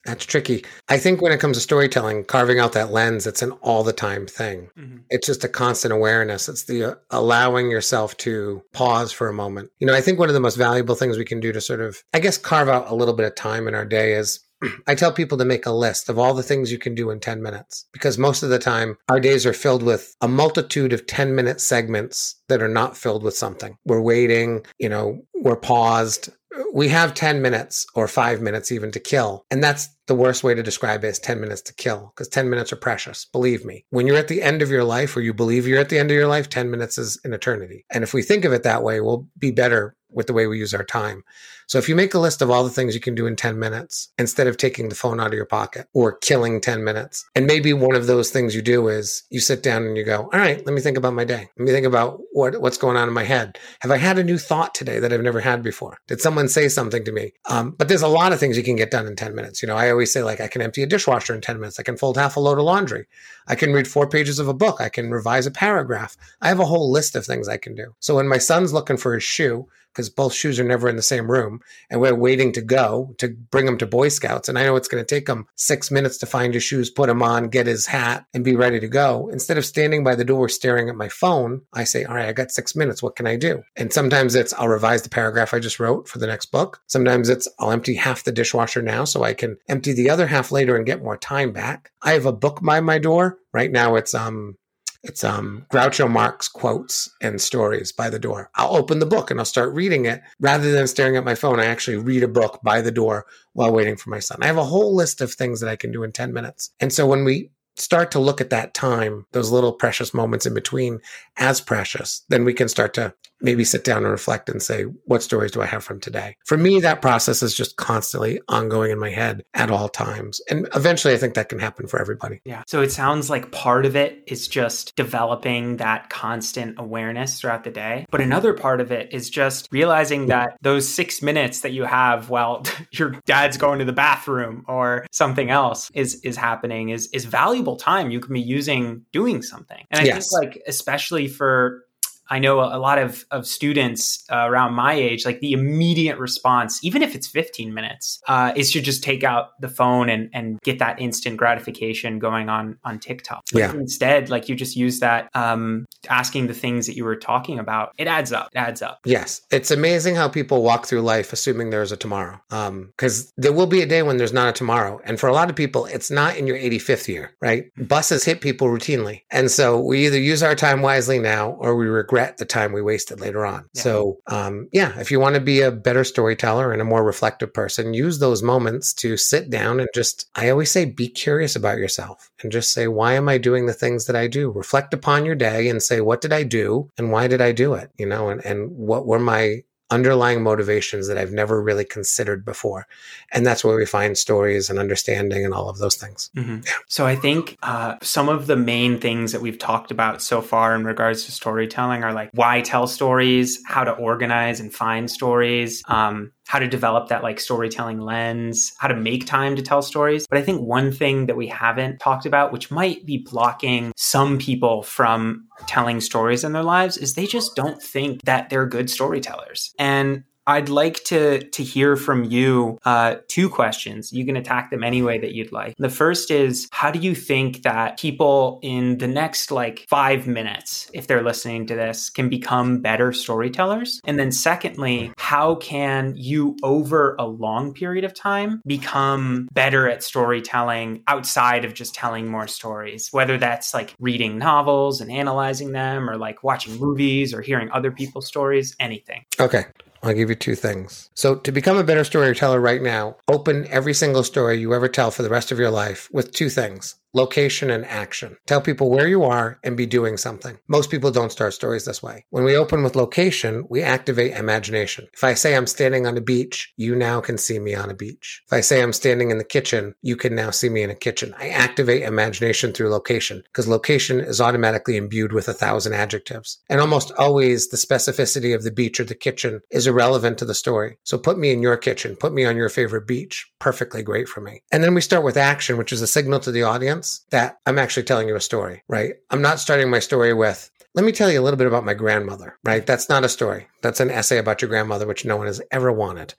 That's 0.06 0.26
tricky. 0.26 0.66
I 0.88 0.97
think 0.97 1.22
when 1.22 1.32
it 1.32 1.39
comes 1.39 1.58
to 1.58 1.62
storytelling, 1.62 2.26
carving 2.26 2.60
out 2.60 2.74
that 2.74 2.91
lens, 2.91 3.28
it's 3.28 3.41
an 3.41 3.52
all 3.62 3.84
the 3.84 3.93
time 3.93 4.26
thing. 4.28 4.70
Mm-hmm. 4.78 4.97
It's 5.10 5.28
just 5.28 5.43
a 5.43 5.50
constant 5.50 5.93
awareness. 5.93 6.47
It's 6.50 6.64
the 6.66 6.84
uh, 6.84 6.95
allowing 7.10 7.70
yourself 7.70 8.16
to 8.18 8.64
pause 8.74 9.12
for 9.12 9.28
a 9.28 9.34
moment. 9.34 9.72
You 9.80 9.88
know, 9.88 9.93
I 9.93 10.02
think 10.02 10.20
one 10.20 10.30
of 10.30 10.34
the 10.34 10.39
most 10.39 10.56
valuable 10.56 10.95
things 10.95 11.18
we 11.18 11.26
can 11.26 11.39
do 11.39 11.52
to 11.52 11.62
sort 11.62 11.82
of, 11.82 12.04
I 12.14 12.20
guess, 12.20 12.38
carve 12.38 12.70
out 12.70 12.89
a 12.89 12.95
little 12.95 13.14
bit 13.14 13.26
of 13.26 13.36
time 13.36 13.68
in 13.68 13.76
our 13.76 13.86
day 13.86 14.14
is 14.14 14.39
I 14.88 14.95
tell 14.95 15.12
people 15.12 15.38
to 15.38 15.45
make 15.45 15.66
a 15.66 15.72
list 15.72 16.10
of 16.10 16.20
all 16.20 16.34
the 16.34 16.43
things 16.43 16.72
you 16.72 16.78
can 16.78 16.95
do 16.95 17.10
in 17.10 17.20
10 17.20 17.41
minutes 17.41 17.86
because 17.93 18.18
most 18.18 18.43
of 18.43 18.49
the 18.49 18.60
time 18.60 18.97
our 19.07 19.20
days 19.20 19.45
are 19.45 19.53
filled 19.53 19.84
with 19.84 20.16
a 20.22 20.28
multitude 20.28 20.93
of 20.93 21.07
10 21.07 21.36
minute 21.36 21.62
segments 21.62 22.36
that 22.49 22.62
are 22.62 22.68
not 22.68 22.97
filled 22.97 23.24
with 23.24 23.38
something. 23.38 23.78
We're 23.86 24.01
waiting, 24.01 24.66
you 24.78 24.89
know, 24.89 25.22
we're 25.34 25.55
paused. 25.55 26.30
We 26.74 26.89
have 26.89 27.14
10 27.14 27.41
minutes 27.41 27.86
or 27.95 28.07
five 28.07 28.41
minutes 28.41 28.72
even 28.72 28.91
to 28.91 28.99
kill. 28.99 29.45
And 29.49 29.64
that's 29.64 29.88
the 30.07 30.16
worst 30.16 30.43
way 30.43 30.55
to 30.55 30.64
describe 30.64 31.03
it 31.03 31.10
is 31.10 31.20
10 31.20 31.39
minutes 31.39 31.62
to 31.62 31.74
kill 31.74 32.12
because 32.14 32.28
10 32.28 32.49
minutes 32.49 32.74
are 32.74 32.78
precious. 32.78 33.26
Believe 33.26 33.64
me. 33.64 33.86
When 33.91 34.07
you're 34.07 34.18
at 34.18 34.28
the 34.28 34.41
end 34.41 34.62
of 34.62 34.70
your 34.70 34.84
life 34.84 35.16
or 35.16 35.22
you 35.22 35.34
believe 35.34 35.68
you're 35.68 35.80
at 35.80 35.89
the 35.89 35.99
end 35.99 36.12
of 36.12 36.18
your 36.18 36.28
life, 36.28 36.49
10 36.49 36.70
minutes 36.70 36.97
is 36.97 37.20
an 37.24 37.34
eternity. 37.34 37.86
And 37.91 38.03
if 38.03 38.14
we 38.14 38.24
think 38.24 38.43
of 38.43 38.51
it 38.51 38.64
that 38.64 38.84
way, 38.84 38.99
we'll 38.99 39.28
be 39.38 39.51
better 39.51 39.95
with 40.12 40.28
the 40.28 40.34
way 40.34 40.47
we 40.47 40.57
use 40.57 40.74
our 40.74 40.84
time. 40.84 41.24
So 41.70 41.78
if 41.78 41.88
you 41.88 41.95
make 41.95 42.16
a 42.16 42.20
list 42.20 42.41
of 42.41 42.49
all 42.49 42.64
the 42.64 42.72
things 42.72 42.95
you 42.95 42.99
can 42.99 43.14
do 43.14 43.28
in 43.28 43.36
10 43.36 43.60
minutes 43.60 44.10
instead 44.18 44.47
of 44.47 44.57
taking 44.57 44.89
the 44.89 44.95
phone 44.95 45.20
out 45.20 45.28
of 45.28 45.34
your 45.34 45.45
pocket 45.45 45.88
or 45.93 46.14
killing 46.18 46.62
10 46.62 46.84
minutes, 46.84 47.30
and 47.36 47.45
maybe 47.45 47.74
one 47.74 47.95
of 47.95 48.07
those 48.07 48.32
things 48.32 48.55
you 48.55 48.64
do 48.64 48.88
is 48.88 49.22
you 49.30 49.39
sit 49.39 49.62
down 49.62 49.84
and 49.84 49.95
you 49.95 50.03
go, 50.03 50.30
all 50.34 50.39
right, 50.39 50.66
let 50.66 50.74
me 50.74 50.82
think 50.82 50.97
about 50.97 51.14
my 51.14 51.24
day. 51.24 51.47
Let 51.57 51.66
me 51.66 51.72
think 51.72 51.86
about 51.86 52.22
what, 52.32 52.60
what's 52.60 52.80
going 52.80 52.97
on 52.97 53.07
in 53.07 53.14
my 53.14 53.24
head. 53.24 53.60
Have 53.82 53.91
I 53.91 53.97
had 53.97 54.18
a 54.18 54.24
new 54.24 54.39
thought 54.39 54.74
today 54.74 54.97
that 54.97 55.14
I've 55.14 55.22
never 55.22 55.41
had 55.41 55.62
before? 55.62 55.99
Did 56.07 56.22
someone 56.22 56.47
say 56.47 56.70
something 56.70 57.03
to 57.05 57.12
me? 57.12 57.34
Um, 57.47 57.76
but 57.78 57.88
there's 57.88 58.01
a 58.01 58.07
lot 58.07 58.34
of 58.34 58.39
things 58.39 58.57
you 58.57 58.64
can 58.64 58.76
get 58.76 58.89
done 58.89 59.05
in 59.05 59.16
10 59.16 59.36
minutes. 59.36 59.62
You 59.62 59.68
know, 59.68 59.78
I 59.78 59.91
always 59.91 60.12
say 60.12 60.24
like, 60.24 60.41
I 60.41 60.47
can 60.47 60.64
empty 60.64 60.82
a 60.82 60.88
dishwasher 60.88 61.36
in 61.36 61.41
10 61.41 61.60
minutes. 61.60 61.80
I 61.80 61.84
can 61.84 61.97
fold 61.97 62.18
half 62.18 62.36
a 62.36 62.39
load 62.39 62.57
of 62.57 62.64
laundry. 62.64 63.05
I 63.47 63.53
can 63.53 63.74
read 63.74 63.88
four 63.88 64.10
pages 64.10 64.39
of 64.39 64.47
a 64.47 64.55
book. 64.55 64.82
I 64.82 64.89
can 64.89 65.12
revise 65.12 65.45
a 65.45 65.51
paragraph. 65.51 66.18
I 66.41 66.47
have 66.47 66.60
a 66.60 66.66
whole 66.66 66.91
list 66.91 67.16
of 67.16 67.28
things 67.28 67.47
I 67.47 67.57
can 67.57 67.76
do. 67.76 67.93
So 67.99 68.16
when 68.16 68.28
my 68.28 68.39
son's 68.39 68.74
looking 68.74 68.97
for 68.97 69.14
his 69.14 69.24
shoe, 69.24 69.68
because 70.00 70.10
both 70.10 70.34
shoes 70.34 70.58
are 70.62 70.64
never 70.64 70.88
in 70.88 70.95
the 70.95 71.02
same 71.02 71.30
room 71.30 71.60
and 71.89 72.00
we're 72.00 72.16
waiting 72.16 72.54
to 72.54 72.62
go 72.62 73.14
to 73.18 73.28
bring 73.52 73.68
him 73.68 73.78
to 73.78 73.86
Boy 73.86 74.08
Scouts. 74.08 74.47
And 74.47 74.58
I 74.58 74.64
know 74.64 74.78
it's 74.78 74.88
going 74.88 75.04
to 75.04 75.16
take 75.16 75.28
him 75.28 75.45
six 75.56 75.91
minutes 75.91 76.18
to 76.20 76.26
find 76.26 76.54
his 76.54 76.64
shoes, 76.64 76.89
put 76.89 77.08
them 77.08 77.22
on, 77.22 77.50
get 77.50 77.68
his 77.68 77.86
hat, 77.86 78.26
and 78.34 78.41
be 78.41 78.56
ready 78.56 78.80
to 78.80 78.88
go. 78.88 79.30
Instead 79.34 79.58
of 79.58 79.66
standing 79.66 80.04
by 80.06 80.16
the 80.16 80.24
door 80.24 80.47
staring 80.47 80.88
at 80.88 80.95
my 80.95 81.10
phone, 81.10 81.62
I 81.74 81.84
say, 81.84 82.06
All 82.06 82.16
right, 82.16 82.30
I 82.30 82.32
got 82.32 82.52
six 82.52 82.78
minutes. 82.78 83.04
What 83.04 83.18
can 83.18 83.28
I 83.28 83.36
do? 83.36 83.62
And 83.76 83.91
sometimes 83.91 84.36
it's 84.36 84.54
I'll 84.54 84.70
revise 84.70 85.02
the 85.02 85.10
paragraph 85.10 85.54
I 85.54 85.60
just 85.60 85.82
wrote 85.82 86.08
for 86.08 86.20
the 86.20 86.28
next 86.28 86.45
book. 86.45 86.80
Sometimes 86.88 87.28
it's 87.28 87.47
I'll 87.60 87.72
empty 87.72 87.95
half 87.95 88.24
the 88.24 88.32
dishwasher 88.32 88.82
now 88.82 89.04
so 89.04 89.24
I 89.24 89.34
can 89.34 89.58
empty 89.68 89.91
the 89.91 90.10
other 90.10 90.28
half 90.28 90.50
later 90.50 90.78
and 90.78 90.86
get 90.86 91.04
more 91.04 91.18
time 91.18 91.52
back. 91.52 91.91
I 92.02 92.14
have 92.14 92.26
a 92.26 92.32
book 92.32 92.62
by 92.64 92.80
my 92.80 93.00
door. 93.00 93.38
Right 93.52 93.72
now 93.72 93.95
it's 93.95 94.14
um 94.14 94.56
it's 95.04 95.24
um, 95.24 95.66
Groucho 95.72 96.10
Marx 96.10 96.47
quotes 96.47 97.10
and 97.22 97.39
stories 97.39 97.91
by 97.91 98.10
the 98.10 98.20
door. 98.20 98.50
I'll 98.56 98.76
open 98.76 99.00
the 99.00 99.06
book 99.06 99.32
and 99.32 99.39
I'll 99.39 99.45
start 99.45 99.74
reading 99.74 100.06
it 100.06 100.22
rather 100.39 100.72
than 100.72 100.88
staring 100.88 101.16
at 101.16 101.24
my 101.24 101.36
phone. 101.36 101.60
I 101.60 101.66
actually 101.66 101.97
read 101.97 102.24
a 102.24 102.28
book 102.28 102.60
by 102.64 102.82
the 102.82 102.91
door 102.91 103.26
while 103.54 103.72
waiting 103.72 103.95
for 103.95 104.10
my 104.10 104.20
son. 104.20 104.39
I 104.41 104.47
have 104.47 104.58
a 104.58 104.64
whole 104.64 104.93
list 104.93 105.22
of 105.22 105.34
things 105.34 105.62
that 105.62 105.70
I 105.70 105.78
can 105.78 105.91
do 105.91 106.04
in 106.04 106.12
10 106.12 106.34
minutes. 106.34 106.72
And 106.80 106.91
so 106.91 107.08
when 107.08 107.24
we 107.24 107.50
start 107.78 108.12
to 108.12 108.20
look 108.20 108.41
at 108.41 108.50
that 108.50 108.74
time, 108.74 109.26
those 109.32 109.52
little 109.52 109.72
precious 109.72 110.14
moments 110.14 110.45
in 110.45 110.54
between 110.54 111.00
as 111.38 111.62
precious, 111.62 112.24
then 112.28 112.43
we 112.43 112.54
can 112.54 112.68
start 112.68 112.93
to 112.95 113.14
maybe 113.42 113.64
sit 113.64 113.84
down 113.84 114.04
and 114.04 114.12
reflect 114.12 114.50
and 114.50 114.62
say, 114.62 114.84
what 115.06 115.24
stories 115.24 115.52
do 115.52 115.62
I 115.62 115.66
have 115.66 115.84
from 115.84 116.00
today? 116.00 116.36
For 116.46 116.58
me, 116.58 116.80
that 116.80 117.02
process 117.02 117.42
is 117.42 117.54
just 117.54 117.78
constantly 117.78 118.40
ongoing 118.48 118.92
in 118.92 119.00
my 119.00 119.10
head 119.10 119.44
at 119.54 119.72
all 119.72 119.90
times. 119.90 120.42
And 120.50 120.68
eventually, 120.76 121.14
I 121.14 121.18
think 121.18 121.34
that 121.36 121.50
can 121.50 121.60
happen 121.60 121.88
for 121.88 122.00
everybody. 122.00 122.42
Yeah. 122.46 122.64
So 122.68 122.82
it 122.82 122.92
sounds 122.92 123.30
like 123.30 123.52
part 123.52 123.86
of 123.86 123.96
it 123.96 124.24
is 124.28 124.48
just 124.48 124.96
developing 124.96 125.78
that 125.78 126.10
constant 126.10 126.80
awareness 126.80 127.40
throughout 127.40 127.64
the 127.64 127.72
day. 127.72 128.06
But 128.12 128.22
another 128.22 128.54
part 128.54 128.82
of 128.82 128.92
it 128.92 129.14
is 129.14 129.30
just 129.30 129.68
realizing 129.72 130.28
that 130.28 130.58
those 130.62 130.88
six 130.88 131.22
minutes 131.22 131.62
that 131.62 131.72
you 131.72 131.84
have 131.84 132.30
while 132.30 132.64
your 132.92 133.12
dad's 133.26 133.58
going 133.58 133.80
to 133.80 133.86
the 133.86 133.94
bathroom 133.94 134.66
or 134.68 135.06
something 135.12 135.50
else 135.50 135.90
is, 135.94 136.20
is 136.24 136.38
happening 136.38 136.90
is, 136.90 137.08
is 137.14 137.26
valuable 137.26 137.76
time 137.76 138.12
you 138.12 138.20
can 138.20 138.34
be 138.34 138.42
using 138.42 139.06
doing 139.12 139.42
something. 139.42 139.86
And 139.92 140.02
I 140.02 140.04
yes. 140.04 140.28
think 140.30 140.54
like, 140.54 140.64
especially 140.68 141.28
for 141.28 141.84
I 142.30 142.40
know 142.40 142.60
a, 142.60 142.78
lot 142.80 143.00
of, 143.00 143.26
of 143.32 143.48
students 143.48 144.24
uh, 144.32 144.46
around 144.48 144.74
my 144.74 144.94
age, 144.94 145.26
like 145.26 145.40
the 145.40 145.52
immediate 145.52 146.18
response, 146.18 146.84
even 146.84 147.02
if 147.02 147.16
it's 147.16 147.28
15 147.28 147.74
minutes, 147.74 148.22
uh, 148.28 148.54
is 148.56 148.72
to 148.74 148.82
just 148.82 149.04
take 149.04 149.24
out 149.24 149.60
the 149.62 149.68
phone 149.68 150.10
and, 150.10 150.30
and 150.34 150.62
get 150.62 150.80
that 150.80 151.02
instant 151.02 151.38
gratification 151.38 152.20
going 152.20 152.50
on 152.50 152.78
on 152.84 153.00
TikTok. 153.00 153.44
But 153.52 153.60
yeah. 153.60 153.74
Instead, 153.74 154.30
like 154.30 154.48
you 154.48 154.56
just 154.56 154.76
use 154.76 155.00
that 155.00 155.30
um, 155.34 155.86
asking 156.08 156.48
the 156.48 156.54
things 156.54 156.86
that 156.86 156.96
you 156.96 157.04
were 157.04 157.16
talking 157.16 157.58
about. 157.58 157.94
It 157.98 158.08
adds 158.08 158.32
up. 158.32 158.50
It 158.54 158.60
adds 158.60 158.82
up. 158.82 159.00
Yes. 159.06 159.42
It's 159.52 159.72
amazing 159.72 160.16
how 160.16 160.28
people 160.28 160.62
walk 160.62 160.86
through 160.86 161.02
life 161.02 161.34
assuming 161.34 161.72
there's 161.72 161.92
a 161.92 161.98
tomorrow. 161.98 162.40
Because 162.50 163.26
um, 163.26 163.32
there 163.38 163.54
will 163.54 163.68
be 163.68 163.82
a 163.82 163.86
day 163.86 164.04
when 164.04 164.18
there's 164.18 164.34
not 164.34 164.50
a 164.50 164.54
tomorrow. 164.54 165.02
And 165.04 165.20
for 165.20 165.28
a 165.28 165.34
lot 165.34 165.50
of 165.50 165.56
people, 165.56 165.86
it's 165.86 166.12
not 166.12 166.38
in 166.38 166.46
your 166.46 166.58
85th 166.58 167.08
year, 167.08 167.36
right? 167.42 167.72
Buses 167.88 168.24
hit 168.24 168.42
people 168.42 168.68
routinely. 168.68 169.24
And 169.32 169.50
so 169.50 169.80
we 169.80 170.06
either 170.06 170.20
use 170.20 170.44
our 170.44 170.56
time 170.56 170.82
wisely 170.82 171.18
now 171.18 171.52
or 171.52 171.76
we 171.76 171.88
regret 171.88 172.19
regret 172.20 172.38
the 172.38 172.46
time 172.46 172.74
we 172.74 172.82
wasted 172.82 173.20
later 173.20 173.46
on. 173.46 173.66
Yeah. 173.74 173.82
So, 173.82 174.18
um, 174.28 174.68
yeah, 174.72 175.00
if 175.00 175.12
you 175.12 175.20
want 175.20 175.36
to 175.36 175.42
be 175.42 175.62
a 175.62 175.72
better 175.72 176.04
storyteller 176.04 176.72
and 176.72 176.82
a 176.82 176.86
more 176.86 177.04
reflective 177.04 177.54
person, 177.54 177.94
use 177.94 178.20
those 178.20 178.44
moments 178.44 178.94
to 178.96 179.18
sit 179.18 179.50
down 179.50 179.80
and 179.80 179.90
just, 179.96 180.30
I 180.36 180.50
always 180.50 180.72
say, 180.72 180.86
be 180.86 181.08
curious 181.08 181.56
about 181.56 181.78
yourself 181.78 182.32
and 182.42 182.52
just 182.52 182.72
say, 182.72 182.88
why 182.88 183.14
am 183.14 183.30
I 183.30 183.38
doing 183.38 183.66
the 183.66 183.74
things 183.74 184.06
that 184.06 184.16
I 184.16 184.28
do? 184.28 184.52
Reflect 184.52 184.94
upon 184.94 185.26
your 185.26 185.36
day 185.36 185.70
and 185.70 185.82
say, 185.82 186.02
what 186.02 186.22
did 186.22 186.34
I 186.34 186.44
do 186.44 186.90
and 186.98 187.12
why 187.12 187.28
did 187.28 187.42
I 187.42 187.52
do 187.52 187.74
it? 187.74 187.92
You 187.98 188.06
know, 188.06 188.30
and, 188.30 188.44
and 188.46 188.72
what 188.72 189.06
were 189.06 189.20
my 189.20 189.64
underlying 189.92 190.44
motivations 190.44 191.08
that 191.08 191.18
I've 191.18 191.32
never 191.32 191.62
really 191.62 191.86
considered 191.86 192.46
before. 192.46 192.88
And 193.32 193.46
that's 193.46 193.64
where 193.64 193.76
we 193.76 193.86
find 193.86 194.18
stories 194.18 194.70
and 194.70 194.78
understanding 194.78 195.44
and 195.44 195.54
all 195.54 195.70
of 195.70 195.80
those 195.80 195.96
things. 195.96 196.30
Mm-hmm. 196.36 196.60
Yeah. 196.66 196.72
So 196.88 197.06
I 197.06 197.16
think 197.16 197.58
uh, 197.64 197.96
some 198.02 198.30
of 198.30 198.48
the 198.48 198.56
main 198.56 199.00
things 199.00 199.32
that 199.32 199.42
we've 199.42 199.58
talked 199.58 199.92
about 199.92 200.22
so 200.22 200.42
far 200.42 200.76
in 200.76 200.84
regards 200.84 201.26
to 201.26 201.32
storytelling 201.32 202.04
are 202.04 202.14
like 202.14 202.30
why 202.34 202.62
tell 202.62 202.88
stories, 202.88 203.60
how 203.66 203.84
to 203.84 203.92
organize 203.92 204.60
and 204.60 204.74
find 204.74 205.10
stories, 205.10 205.82
um, 205.88 206.32
how 206.50 206.58
to 206.58 206.68
develop 206.68 207.10
that 207.10 207.22
like 207.22 207.39
storytelling 207.39 208.02
lens, 208.02 208.74
how 208.80 208.88
to 208.88 208.95
make 208.95 209.28
time 209.28 209.56
to 209.56 209.62
tell 209.62 209.84
stories. 209.84 210.26
But 210.28 210.39
I 210.39 210.41
think 210.41 210.62
one 210.62 210.91
thing 210.91 211.28
that 211.28 211.38
we 211.38 211.45
haven't 211.45 212.00
talked 212.00 212.26
about, 212.26 212.52
which 212.52 212.72
might 212.72 213.06
be 213.06 213.20
blocking 213.20 213.93
some 213.95 214.39
people 214.39 214.82
from 214.82 215.45
telling 215.68 216.02
stories 216.02 216.43
in 216.43 216.54
their 216.54 216.64
lives, 216.64 216.97
is 216.97 217.14
they 217.14 217.28
just 217.28 217.56
don't 217.56 217.80
think 217.80 218.24
that 218.24 218.50
they're 218.50 218.66
good 218.66 218.89
storytellers. 218.89 219.76
And 219.78 220.24
I'd 220.50 220.68
like 220.68 221.04
to 221.06 221.43
to 221.47 221.64
hear 221.64 221.95
from 221.95 222.24
you 222.24 222.80
uh, 222.84 223.18
two 223.28 223.50
questions. 223.50 224.12
You 224.12 224.26
can 224.26 224.36
attack 224.36 224.72
them 224.72 224.84
any 224.84 225.04
way 225.04 225.20
that 225.20 225.34
you'd 225.34 225.52
like. 225.52 225.76
The 225.78 225.89
first 225.89 226.32
is, 226.32 226.68
how 226.72 226.89
do 226.89 226.97
you 226.97 227.14
think 227.14 227.62
that 227.62 228.00
people 228.00 228.60
in 228.64 228.97
the 228.97 229.08
next 229.08 229.52
like 229.52 229.86
five 229.88 230.26
minutes, 230.26 230.89
if 230.91 231.06
they're 231.06 231.22
listening 231.22 231.68
to 231.68 231.76
this, 231.76 232.10
can 232.10 232.30
become 232.30 232.82
better 232.82 233.14
storytellers? 233.14 234.02
And 234.06 234.18
then 234.18 234.32
secondly, 234.32 235.14
how 235.18 235.54
can 235.56 236.16
you 236.18 236.58
over 236.64 237.16
a 237.20 237.28
long 237.28 237.72
period 237.72 238.04
of 238.04 238.16
time 238.16 238.64
become 238.66 239.50
better 239.54 239.88
at 239.88 240.02
storytelling 240.02 241.04
outside 241.08 241.64
of 241.64 241.76
just 241.76 241.93
telling 241.93 242.28
more 242.28 242.47
stories? 242.47 243.10
Whether 243.12 243.38
that's 243.38 243.76
like 243.76 243.93
reading 244.00 244.39
novels 244.39 245.00
and 245.00 245.12
analyzing 245.12 245.74
them, 245.74 246.10
or 246.10 246.18
like 246.18 246.43
watching 246.43 246.76
movies 246.80 247.36
or 247.36 247.41
hearing 247.43 247.70
other 247.72 247.91
people's 247.91 248.26
stories, 248.26 248.76
anything. 248.80 249.26
Okay. 249.39 249.66
I'll 250.02 250.14
give 250.14 250.30
you 250.30 250.36
two 250.36 250.56
things. 250.56 251.10
So, 251.14 251.36
to 251.36 251.52
become 251.52 251.78
a 251.78 251.84
better 251.84 252.04
storyteller 252.04 252.60
right 252.60 252.82
now, 252.82 253.18
open 253.28 253.68
every 253.70 253.93
single 253.93 254.24
story 254.24 254.60
you 254.60 254.74
ever 254.74 254.88
tell 254.88 255.12
for 255.12 255.24
the 255.24 255.30
rest 255.30 255.52
of 255.52 255.60
your 255.60 255.72
life 255.72 256.10
with 256.12 256.32
two 256.32 256.50
things 256.50 256.95
location, 257.14 257.70
and 257.70 257.86
action. 257.86 258.38
Tell 258.45 258.62
people 258.62 258.89
where 258.89 259.07
you 259.07 259.24
are 259.24 259.60
and 259.64 259.76
be 259.76 259.86
doing 259.86 260.18
something. 260.18 260.57
Most 260.68 260.91
people 260.91 261.12
don't 261.12 261.32
start 261.32 261.53
stories 261.53 261.86
this 261.86 262.03
way. 262.03 262.26
When 262.30 262.43
we 262.43 262.55
open 262.55 262.84
with 262.84 262.95
location, 262.95 263.66
we 263.70 263.82
activate 263.82 264.34
imagination. 264.34 265.07
If 265.14 265.24
I 265.24 265.34
say 265.34 265.55
I'm 265.55 265.68
standing 265.68 266.05
on 266.05 266.18
a 266.18 266.22
beach, 266.22 266.72
you 266.78 266.95
now 266.95 267.20
can 267.22 267.38
see 267.38 267.60
me 267.60 267.74
on 267.74 267.89
a 267.89 267.95
beach. 267.95 268.41
If 268.45 268.53
I 268.53 268.62
say 268.62 268.82
I'm 268.82 268.93
standing 268.93 269.32
in 269.32 269.38
the 269.38 269.43
kitchen, 269.43 269.95
you 270.01 270.16
can 270.16 270.36
now 270.36 270.51
see 270.51 270.70
me 270.70 270.84
in 270.84 270.89
a 270.89 270.95
kitchen. 270.95 271.34
I 271.39 271.49
activate 271.49 272.03
imagination 272.03 272.74
through 272.74 272.89
location 272.89 273.43
because 273.45 273.68
location 273.68 274.20
is 274.20 274.39
automatically 274.39 274.95
imbued 274.95 275.34
with 275.34 275.47
a 275.47 275.53
thousand 275.53 275.93
adjectives. 275.93 276.60
And 276.70 276.80
almost 276.80 277.12
always 277.18 277.70
the 277.70 277.78
specificity 277.78 278.53
of 278.53 278.64
the 278.64 278.72
beach 278.72 278.99
or 278.99 279.03
the 279.03 279.16
kitchen 279.16 279.62
is 279.72 279.88
irrelevant 279.88 280.38
to 280.39 280.45
the 280.45 280.53
story. 280.53 280.97
So 281.03 281.18
put 281.18 281.39
me 281.39 281.51
in 281.51 281.62
your 281.62 281.78
kitchen, 281.78 282.16
put 282.16 282.34
me 282.34 282.45
on 282.45 282.55
your 282.55 282.70
favorite 282.70 283.07
beach. 283.07 283.49
Perfectly 283.60 284.03
great 284.03 284.30
for 284.30 284.41
me. 284.41 284.62
And 284.72 284.84
then 284.84 284.93
we 284.93 285.01
start 285.01 285.24
with 285.24 285.38
action, 285.38 285.78
which 285.78 285.91
is 285.91 286.01
a 286.01 286.07
signal 286.07 286.39
to 286.41 286.51
the 286.51 286.64
audience 286.64 286.99
that 287.30 287.60
I'm 287.66 287.80
actually 287.80 288.04
telling 288.04 288.28
you 288.28 288.36
a 288.36 288.41
story, 288.41 288.84
right? 288.88 289.16
I'm 289.30 289.41
not 289.41 289.60
starting 289.60 289.89
my 289.89 290.00
story 290.00 290.34
with, 290.34 290.70
let 290.95 291.06
me 291.06 291.12
tell 291.12 291.32
you 291.32 291.39
a 291.39 291.43
little 291.43 291.58
bit 291.58 291.68
about 291.68 291.86
my 291.86 291.93
grandmother, 291.93 292.58
right? 292.64 292.86
That's 292.86 293.10
not 293.10 293.24
a 293.24 293.30
story. 293.30 293.68
That's 293.82 294.00
an 294.00 294.10
essay 294.10 294.39
about 294.39 294.62
your 294.62 294.70
grandmother, 294.70 295.06
which 295.06 295.24
no 295.24 295.38
one 295.38 295.47
has 295.47 295.62
ever 295.72 295.91
wanted. 295.91 296.34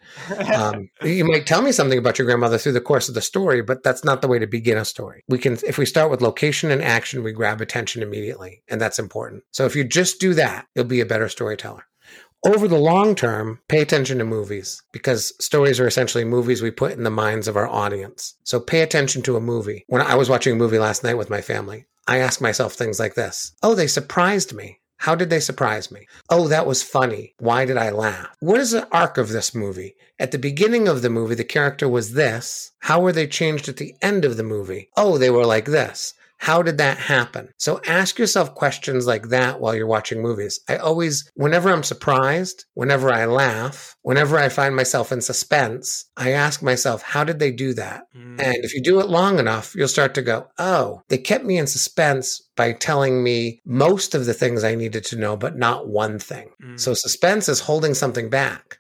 Um, 0.55 0.91
you 1.03 1.25
might 1.25 1.47
tell 1.47 1.63
me 1.63 1.73
something 1.73 1.99
about 1.99 2.19
your 2.19 2.27
grandmother 2.27 2.59
through 2.59 2.73
the 2.73 2.81
course 2.81 3.09
of 3.09 3.15
the 3.15 3.23
story, 3.23 3.63
but 3.63 3.83
that's 3.83 4.05
not 4.05 4.23
the 4.23 4.29
way 4.29 4.39
to 4.39 4.47
begin 4.47 4.77
a 4.77 4.85
story. 4.85 5.23
We 5.29 5.39
can, 5.39 5.57
if 5.67 5.79
we 5.79 5.87
start 5.87 6.11
with 6.11 6.21
location 6.21 6.71
and 6.71 6.83
action, 6.83 7.23
we 7.23 7.33
grab 7.33 7.61
attention 7.61 8.03
immediately, 8.03 8.63
and 8.69 8.81
that's 8.81 8.99
important. 8.99 9.45
So 9.53 9.67
if 9.67 9.77
you 9.77 9.85
just 9.85 10.21
do 10.21 10.35
that, 10.35 10.67
you'll 10.75 10.85
be 10.85 11.01
a 11.01 11.07
better 11.07 11.29
storyteller 11.29 11.85
over 12.45 12.67
the 12.69 12.79
long 12.79 13.15
term, 13.15 13.61
pay 13.69 13.81
attention 13.81 14.19
to 14.19 14.25
movies 14.25 14.83
because 14.93 15.33
stories 15.45 15.79
are 15.79 15.87
essentially 15.87 16.25
movies 16.25 16.63
we 16.63 16.71
put 16.71 16.93
in 16.93 17.05
the 17.05 17.11
minds 17.11 17.49
of 17.49 17.57
our 17.57 17.69
audience. 17.69 18.35
So 18.45 18.61
pay 18.61 18.81
attention 18.81 19.23
to 19.23 19.37
a 19.37 19.41
movie. 19.41 19.85
When 19.89 20.03
I 20.03 20.15
was 20.15 20.31
watching 20.31 20.55
a 20.55 20.57
movie 20.57 20.79
last 20.79 21.05
night 21.05 21.19
with 21.19 21.31
my 21.31 21.41
family, 21.41 21.87
I 22.07 22.19
asked 22.19 22.41
myself 22.41 22.73
things 22.75 22.99
like 22.99 23.15
this 23.15 23.53
Oh, 23.63 23.75
they 23.75 23.87
surprised 23.87 24.55
me. 24.55 24.81
How 25.01 25.15
did 25.15 25.31
they 25.31 25.41
surprise 25.41 25.91
me? 25.91 26.07
Oh, 26.29 26.47
that 26.49 26.67
was 26.67 26.83
funny. 26.83 27.35
Why 27.39 27.65
did 27.65 27.79
I 27.79 27.89
laugh? 27.89 28.37
What 28.41 28.61
is 28.61 28.73
the 28.73 28.87
arc 28.93 29.17
of 29.17 29.31
this 29.31 29.55
movie? 29.55 29.95
At 30.19 30.31
the 30.31 30.39
beginning 30.39 30.89
of 30.89 31.01
the 31.01 31.09
movie, 31.09 31.35
the 31.35 31.43
character 31.45 31.89
was 31.89 32.13
this. 32.13 32.73
How 32.81 33.01
were 33.01 33.13
they 33.13 33.27
changed 33.27 33.67
at 33.69 33.79
the 33.79 33.95
end 34.03 34.27
of 34.27 34.37
the 34.37 34.43
movie? 34.43 34.91
Oh, 34.99 35.17
they 35.17 35.31
were 35.31 35.47
like 35.47 35.65
this. 35.65 36.13
How 36.41 36.63
did 36.63 36.79
that 36.79 36.97
happen? 36.97 37.51
So 37.59 37.83
ask 37.87 38.19
yourself 38.19 38.55
questions 38.55 39.07
like 39.07 39.29
that 39.29 39.61
while 39.61 39.75
you're 39.75 39.87
watching 39.87 40.23
movies. 40.23 40.59
I 40.71 40.77
always, 40.77 41.31
whenever 41.35 41.71
I'm 41.71 41.83
surprised, 41.83 42.65
whenever 42.73 43.13
I 43.13 43.27
laugh, 43.27 43.95
whenever 44.01 44.39
I 44.39 44.49
find 44.49 44.75
myself 44.75 45.13
in 45.13 45.21
suspense, 45.21 46.07
I 46.17 46.33
ask 46.33 46.63
myself, 46.63 47.03
how 47.03 47.25
did 47.25 47.41
they 47.41 47.53
do 47.53 47.75
that? 47.75 48.05
Mm. 48.17 48.41
And 48.41 48.57
if 48.65 48.75
you 48.75 48.83
do 48.83 49.01
it 49.01 49.11
long 49.11 49.39
enough, 49.39 49.75
you'll 49.77 49.87
start 49.87 50.15
to 50.15 50.23
go, 50.23 50.47
oh, 50.59 51.03
they 51.11 51.19
kept 51.19 51.45
me 51.45 51.59
in 51.59 51.67
suspense 51.67 52.41
by 52.57 52.73
telling 52.73 53.23
me 53.23 53.61
most 53.67 54.15
of 54.15 54.25
the 54.25 54.35
things 54.35 54.65
I 54.65 54.75
needed 54.75 55.05
to 55.05 55.17
know, 55.17 55.37
but 55.37 55.59
not 55.59 55.89
one 55.89 56.19
thing. 56.19 56.51
Mm. 56.65 56.81
So 56.81 56.95
suspense 56.95 57.51
is 57.51 57.61
holding 57.61 57.93
something 57.93 58.31
back 58.31 58.80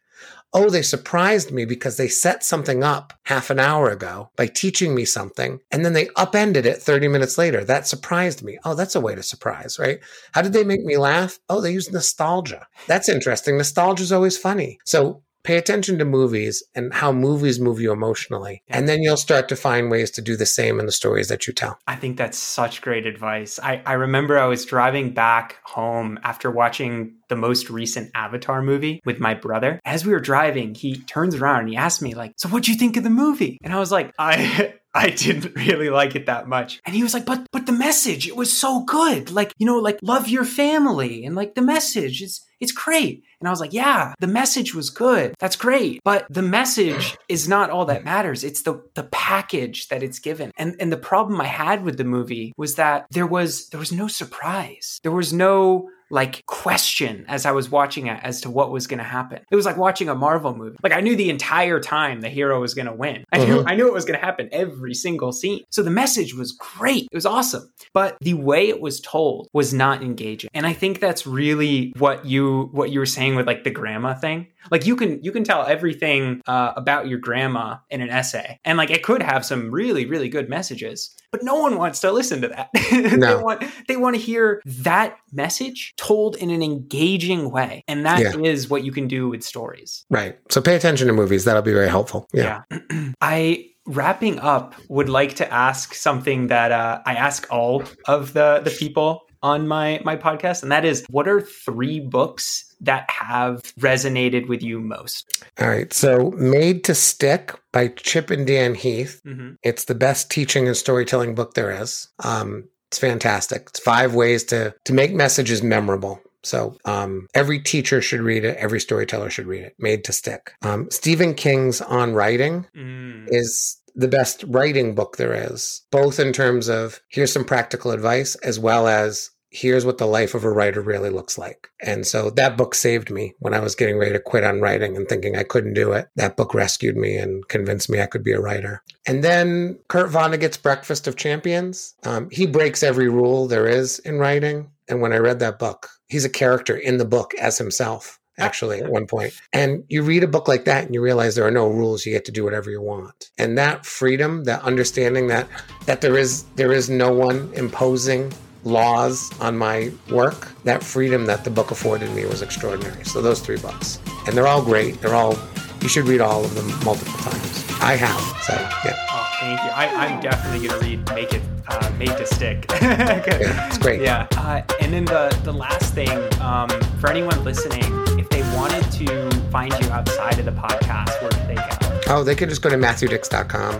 oh, 0.52 0.68
they 0.68 0.82
surprised 0.82 1.52
me 1.52 1.64
because 1.64 1.96
they 1.96 2.08
set 2.08 2.42
something 2.44 2.82
up 2.82 3.12
half 3.24 3.50
an 3.50 3.58
hour 3.58 3.90
ago 3.90 4.30
by 4.36 4.46
teaching 4.46 4.94
me 4.94 5.04
something 5.04 5.60
and 5.70 5.84
then 5.84 5.92
they 5.92 6.08
upended 6.16 6.66
it 6.66 6.82
30 6.82 7.08
minutes 7.08 7.38
later. 7.38 7.64
That 7.64 7.86
surprised 7.86 8.42
me. 8.42 8.58
Oh, 8.64 8.74
that's 8.74 8.94
a 8.94 9.00
way 9.00 9.14
to 9.14 9.22
surprise, 9.22 9.78
right? 9.78 10.00
How 10.32 10.42
did 10.42 10.52
they 10.52 10.64
make 10.64 10.84
me 10.84 10.96
laugh? 10.96 11.38
Oh, 11.48 11.60
they 11.60 11.72
used 11.72 11.92
nostalgia. 11.92 12.66
That's 12.86 13.08
interesting. 13.08 13.56
Nostalgia 13.56 14.02
is 14.02 14.12
always 14.12 14.36
funny. 14.36 14.78
So 14.84 15.22
pay 15.42 15.56
attention 15.56 15.98
to 15.98 16.04
movies 16.04 16.62
and 16.74 16.92
how 16.92 17.12
movies 17.12 17.60
move 17.60 17.80
you 17.80 17.92
emotionally. 17.92 18.62
And 18.68 18.88
then 18.88 19.02
you'll 19.02 19.16
start 19.16 19.48
to 19.48 19.56
find 19.56 19.90
ways 19.90 20.10
to 20.12 20.22
do 20.22 20.36
the 20.36 20.46
same 20.46 20.80
in 20.80 20.86
the 20.86 20.92
stories 20.92 21.28
that 21.28 21.46
you 21.46 21.52
tell. 21.52 21.78
I 21.86 21.96
think 21.96 22.16
that's 22.16 22.38
such 22.38 22.82
great 22.82 23.06
advice. 23.06 23.58
I, 23.62 23.82
I 23.86 23.94
remember 23.94 24.38
I 24.38 24.46
was 24.46 24.64
driving 24.64 25.12
back 25.12 25.56
home 25.64 26.18
after 26.22 26.50
watching 26.50 27.14
the 27.28 27.36
most 27.36 27.70
recent 27.70 28.10
Avatar 28.14 28.62
movie 28.62 29.00
with 29.04 29.20
my 29.20 29.34
brother. 29.34 29.80
As 29.84 30.04
we 30.04 30.12
were 30.12 30.20
driving, 30.20 30.74
he 30.74 30.96
turns 31.02 31.34
around 31.34 31.60
and 31.60 31.68
he 31.70 31.76
asked 31.76 32.02
me, 32.02 32.14
like, 32.14 32.32
so 32.36 32.48
what'd 32.48 32.68
you 32.68 32.74
think 32.74 32.96
of 32.96 33.04
the 33.04 33.10
movie? 33.10 33.58
And 33.62 33.72
I 33.72 33.78
was 33.78 33.92
like, 33.92 34.12
I 34.18 34.74
I 34.94 35.10
didn't 35.10 35.54
really 35.54 35.88
like 35.88 36.16
it 36.16 36.26
that 36.26 36.48
much. 36.48 36.80
And 36.84 36.96
he 36.96 37.02
was 37.02 37.14
like, 37.14 37.24
but 37.24 37.46
but 37.52 37.66
the 37.66 37.72
message, 37.72 38.26
it 38.26 38.36
was 38.36 38.58
so 38.58 38.82
good. 38.82 39.30
Like, 39.30 39.52
you 39.56 39.66
know, 39.66 39.78
like 39.78 39.98
love 40.02 40.28
your 40.28 40.44
family 40.44 41.24
and 41.24 41.36
like 41.36 41.54
the 41.54 41.62
message 41.62 42.22
is 42.22 42.44
it's 42.60 42.72
great. 42.72 43.24
And 43.40 43.48
I 43.48 43.50
was 43.50 43.60
like, 43.60 43.72
yeah, 43.72 44.14
the 44.20 44.26
message 44.26 44.74
was 44.74 44.90
good. 44.90 45.34
That's 45.38 45.56
great. 45.56 46.00
But 46.04 46.26
the 46.28 46.42
message 46.42 47.16
is 47.28 47.48
not 47.48 47.70
all 47.70 47.86
that 47.86 48.04
matters. 48.04 48.44
It's 48.44 48.62
the 48.62 48.82
the 48.94 49.04
package 49.04 49.88
that 49.88 50.02
it's 50.02 50.18
given. 50.18 50.52
And 50.56 50.76
and 50.78 50.92
the 50.92 50.96
problem 50.96 51.40
I 51.40 51.46
had 51.46 51.82
with 51.82 51.96
the 51.96 52.04
movie 52.04 52.52
was 52.56 52.74
that 52.74 53.06
there 53.10 53.26
was 53.26 53.68
there 53.68 53.80
was 53.80 53.92
no 53.92 54.08
surprise. 54.08 55.00
There 55.02 55.12
was 55.12 55.32
no 55.32 55.88
like 56.10 56.44
question 56.46 57.24
as 57.28 57.46
I 57.46 57.52
was 57.52 57.70
watching 57.70 58.06
it 58.08 58.20
as 58.22 58.40
to 58.42 58.50
what 58.50 58.70
was 58.70 58.86
going 58.86 58.98
to 58.98 59.04
happen. 59.04 59.40
It 59.50 59.56
was 59.56 59.66
like 59.66 59.76
watching 59.76 60.08
a 60.08 60.14
Marvel 60.14 60.54
movie. 60.54 60.76
Like 60.82 60.92
I 60.92 61.00
knew 61.00 61.16
the 61.16 61.30
entire 61.30 61.80
time 61.80 62.20
the 62.20 62.28
hero 62.28 62.60
was 62.60 62.74
going 62.74 62.86
to 62.86 62.92
win. 62.92 63.24
I 63.32 63.38
knew 63.38 63.58
mm-hmm. 63.58 63.68
I 63.68 63.74
knew 63.74 63.86
it 63.86 63.92
was 63.92 64.04
going 64.04 64.18
to 64.18 64.24
happen 64.24 64.48
every 64.52 64.94
single 64.94 65.32
scene. 65.32 65.62
So 65.70 65.82
the 65.82 65.90
message 65.90 66.34
was 66.34 66.52
great. 66.52 67.08
It 67.10 67.14
was 67.14 67.26
awesome. 67.26 67.72
But 67.92 68.16
the 68.20 68.34
way 68.34 68.68
it 68.68 68.80
was 68.80 69.00
told 69.00 69.48
was 69.52 69.72
not 69.72 70.02
engaging. 70.02 70.50
And 70.54 70.66
I 70.66 70.72
think 70.72 71.00
that's 71.00 71.26
really 71.26 71.92
what 71.98 72.26
you 72.26 72.68
what 72.72 72.90
you 72.90 72.98
were 72.98 73.06
saying 73.06 73.36
with 73.36 73.46
like 73.46 73.64
the 73.64 73.70
grandma 73.70 74.14
thing. 74.14 74.48
Like 74.70 74.86
you 74.86 74.96
can 74.96 75.22
you 75.22 75.32
can 75.32 75.44
tell 75.44 75.64
everything 75.64 76.42
uh, 76.46 76.72
about 76.76 77.08
your 77.08 77.18
grandma 77.18 77.76
in 77.90 78.00
an 78.00 78.10
essay. 78.10 78.58
And 78.64 78.78
like 78.78 78.90
it 78.90 79.02
could 79.02 79.22
have 79.22 79.44
some 79.44 79.70
really 79.70 80.06
really 80.06 80.28
good 80.28 80.48
messages 80.48 81.14
but 81.30 81.42
no 81.42 81.54
one 81.54 81.76
wants 81.76 82.00
to 82.00 82.12
listen 82.12 82.40
to 82.42 82.48
that. 82.48 82.70
No. 83.20 83.36
they 83.36 83.42
want 83.42 83.64
they 83.88 83.96
want 83.96 84.16
to 84.16 84.20
hear 84.20 84.62
that 84.64 85.16
message 85.32 85.94
told 85.96 86.36
in 86.36 86.50
an 86.50 86.62
engaging 86.62 87.50
way, 87.50 87.84
and 87.88 88.04
that 88.04 88.20
yeah. 88.20 88.36
is 88.38 88.68
what 88.68 88.84
you 88.84 88.92
can 88.92 89.08
do 89.08 89.28
with 89.28 89.42
stories. 89.42 90.04
Right. 90.10 90.38
So 90.50 90.60
pay 90.60 90.76
attention 90.76 91.06
to 91.06 91.12
movies. 91.12 91.44
That'll 91.44 91.62
be 91.62 91.72
very 91.72 91.88
helpful. 91.88 92.28
Yeah. 92.32 92.62
yeah. 92.70 93.12
I 93.20 93.70
wrapping 93.86 94.38
up 94.38 94.74
would 94.88 95.08
like 95.08 95.34
to 95.36 95.52
ask 95.52 95.94
something 95.94 96.48
that 96.48 96.72
uh, 96.72 97.00
I 97.06 97.14
ask 97.14 97.46
all 97.50 97.84
of 98.06 98.32
the 98.32 98.60
the 98.64 98.70
people 98.70 99.22
on 99.42 99.66
my 99.66 100.00
my 100.04 100.16
podcast 100.16 100.62
and 100.62 100.70
that 100.70 100.84
is 100.84 101.04
what 101.10 101.28
are 101.28 101.40
three 101.40 102.00
books 102.00 102.74
that 102.80 103.08
have 103.08 103.62
resonated 103.80 104.48
with 104.48 104.62
you 104.62 104.80
most 104.80 105.44
all 105.60 105.68
right 105.68 105.92
so 105.92 106.30
made 106.32 106.84
to 106.84 106.94
stick 106.94 107.54
by 107.72 107.88
chip 107.88 108.30
and 108.30 108.46
dan 108.46 108.74
heath 108.74 109.20
mm-hmm. 109.24 109.52
it's 109.62 109.84
the 109.84 109.94
best 109.94 110.30
teaching 110.30 110.66
and 110.66 110.76
storytelling 110.76 111.34
book 111.34 111.54
there 111.54 111.70
is 111.70 112.08
um, 112.24 112.64
it's 112.88 112.98
fantastic 112.98 113.66
it's 113.68 113.80
five 113.80 114.14
ways 114.14 114.44
to 114.44 114.74
to 114.84 114.92
make 114.92 115.12
messages 115.12 115.62
memorable 115.62 116.20
so 116.42 116.76
um, 116.84 117.28
every 117.34 117.60
teacher 117.60 118.00
should 118.00 118.20
read 118.20 118.44
it. 118.44 118.56
Every 118.56 118.80
storyteller 118.80 119.30
should 119.30 119.46
read 119.46 119.62
it. 119.62 119.74
Made 119.78 120.04
to 120.04 120.12
stick. 120.12 120.52
Um, 120.62 120.90
Stephen 120.90 121.34
King's 121.34 121.80
On 121.80 122.14
Writing 122.14 122.66
mm. 122.74 123.26
is 123.28 123.79
the 123.94 124.08
best 124.08 124.44
writing 124.48 124.94
book 124.94 125.16
there 125.16 125.34
is, 125.34 125.82
both 125.90 126.18
in 126.18 126.32
terms 126.32 126.68
of 126.68 127.00
here's 127.08 127.32
some 127.32 127.44
practical 127.44 127.90
advice 127.90 128.34
as 128.36 128.58
well 128.58 128.86
as 128.88 129.30
here's 129.50 129.84
what 129.84 129.98
the 129.98 130.06
life 130.06 130.34
of 130.34 130.44
a 130.44 130.50
writer 130.50 130.80
really 130.80 131.10
looks 131.10 131.36
like. 131.36 131.68
And 131.80 132.06
so 132.06 132.30
that 132.30 132.56
book 132.56 132.74
saved 132.74 133.10
me 133.10 133.34
when 133.40 133.52
I 133.52 133.60
was 133.60 133.74
getting 133.74 133.98
ready 133.98 134.12
to 134.12 134.20
quit 134.20 134.44
on 134.44 134.60
writing 134.60 134.96
and 134.96 135.08
thinking 135.08 135.36
I 135.36 135.42
couldn't 135.42 135.74
do 135.74 135.92
it. 135.92 136.08
That 136.16 136.36
book 136.36 136.54
rescued 136.54 136.96
me 136.96 137.16
and 137.16 137.46
convinced 137.48 137.90
me 137.90 138.00
I 138.00 138.06
could 138.06 138.22
be 138.22 138.32
a 138.32 138.40
writer. 138.40 138.82
And 139.06 139.24
then 139.24 139.78
Kurt 139.88 140.10
Vonnegut's 140.10 140.56
Breakfast 140.56 141.08
of 141.08 141.16
Champions. 141.16 141.94
Um, 142.04 142.28
he 142.30 142.46
breaks 142.46 142.82
every 142.82 143.08
rule 143.08 143.48
there 143.48 143.66
is 143.66 143.98
in 144.00 144.18
writing. 144.18 144.70
And 144.88 145.00
when 145.00 145.12
I 145.12 145.18
read 145.18 145.40
that 145.40 145.58
book, 145.58 145.88
he's 146.06 146.24
a 146.24 146.30
character 146.30 146.76
in 146.76 146.98
the 146.98 147.04
book 147.04 147.34
as 147.34 147.58
himself 147.58 148.19
actually 148.40 148.80
at 148.80 148.90
one 148.90 149.06
point. 149.06 149.32
And 149.52 149.84
you 149.88 150.02
read 150.02 150.24
a 150.24 150.28
book 150.28 150.48
like 150.48 150.64
that 150.64 150.84
and 150.84 150.94
you 150.94 151.00
realize 151.00 151.34
there 151.34 151.46
are 151.46 151.50
no 151.50 151.68
rules. 151.68 152.04
You 152.06 152.12
get 152.12 152.24
to 152.26 152.32
do 152.32 152.44
whatever 152.44 152.70
you 152.70 152.80
want. 152.80 153.30
And 153.38 153.56
that 153.58 153.86
freedom, 153.86 154.44
that 154.44 154.62
understanding 154.62 155.28
that 155.28 155.48
that 155.86 156.00
there 156.00 156.16
is 156.16 156.44
there 156.56 156.72
is 156.72 156.90
no 156.90 157.12
one 157.12 157.52
imposing 157.54 158.32
laws 158.64 159.30
on 159.40 159.56
my 159.56 159.90
work, 160.10 160.48
that 160.64 160.82
freedom 160.82 161.26
that 161.26 161.44
the 161.44 161.50
book 161.50 161.70
afforded 161.70 162.10
me 162.10 162.24
was 162.26 162.42
extraordinary. 162.42 163.04
So 163.04 163.22
those 163.22 163.40
three 163.40 163.58
books. 163.58 163.98
And 164.26 164.36
they're 164.36 164.48
all 164.48 164.62
great. 164.62 165.00
They're 165.00 165.14
all 165.14 165.38
you 165.82 165.88
should 165.88 166.06
read 166.06 166.20
all 166.20 166.44
of 166.44 166.54
them 166.54 166.68
multiple 166.84 167.18
times. 167.20 167.69
I 167.82 167.96
have. 167.96 168.20
So 168.42 168.52
yeah. 168.84 168.94
Oh, 169.10 169.26
thank 169.40 169.58
you. 169.62 169.70
I, 169.70 169.86
am 170.06 170.20
definitely 170.20 170.68
gonna 170.68 170.80
read 170.80 171.08
Make 171.14 171.32
It 171.32 171.40
uh, 171.68 171.90
Made 171.98 172.14
to 172.16 172.26
Stick. 172.26 172.66
yeah, 172.82 173.66
it's 173.66 173.78
great. 173.78 174.02
Yeah. 174.02 174.26
Uh, 174.36 174.60
and 174.80 174.92
then 174.92 175.06
the 175.06 175.34
the 175.44 175.52
last 175.52 175.94
thing, 175.94 176.10
um, 176.40 176.68
for 176.98 177.08
anyone 177.10 177.42
listening, 177.44 177.84
if 178.18 178.28
they 178.28 178.42
wanted 178.54 178.82
to 178.92 179.30
find 179.50 179.72
you 179.80 179.88
outside 179.90 180.38
of 180.38 180.44
the 180.44 180.52
podcast, 180.52 181.18
where 181.22 181.30
could 181.30 181.48
they 181.48 181.54
go? 181.54 181.62
Oh, 182.08 182.22
they 182.24 182.34
could 182.34 182.48
just 182.48 182.62
go 182.62 182.70
to 182.70 182.76
matthewdicks.com. 182.76 183.78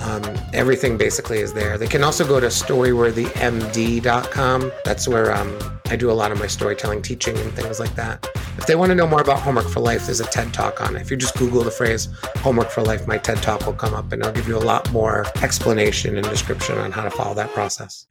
Um, 0.00 0.22
everything 0.52 0.98
basically 0.98 1.38
is 1.38 1.54
there. 1.54 1.78
They 1.78 1.86
can 1.86 2.04
also 2.04 2.26
go 2.26 2.38
to 2.38 2.48
storyworthymd.com. 2.48 4.72
That's 4.84 5.08
where 5.08 5.34
um, 5.34 5.58
I 5.86 5.96
do 5.96 6.10
a 6.10 6.12
lot 6.12 6.30
of 6.30 6.38
my 6.38 6.46
storytelling 6.46 7.00
teaching 7.00 7.38
and 7.38 7.50
things 7.52 7.80
like 7.80 7.94
that. 7.94 8.28
If 8.56 8.66
they 8.66 8.76
want 8.76 8.90
to 8.90 8.94
know 8.94 9.06
more 9.06 9.20
about 9.20 9.40
homework 9.40 9.68
for 9.68 9.80
life, 9.80 10.06
there's 10.06 10.20
a 10.20 10.26
TED 10.26 10.54
talk 10.54 10.80
on 10.80 10.96
it. 10.96 11.02
If 11.02 11.10
you 11.10 11.16
just 11.16 11.36
Google 11.36 11.62
the 11.64 11.70
phrase 11.70 12.08
homework 12.38 12.70
for 12.70 12.82
life, 12.82 13.06
my 13.06 13.18
TED 13.18 13.42
talk 13.42 13.66
will 13.66 13.74
come 13.74 13.94
up 13.94 14.12
and 14.12 14.22
it'll 14.22 14.32
give 14.32 14.48
you 14.48 14.56
a 14.56 14.58
lot 14.58 14.90
more 14.92 15.26
explanation 15.42 16.16
and 16.16 16.26
description 16.28 16.78
on 16.78 16.92
how 16.92 17.02
to 17.02 17.10
follow 17.10 17.34
that 17.34 17.50
process. 17.50 18.06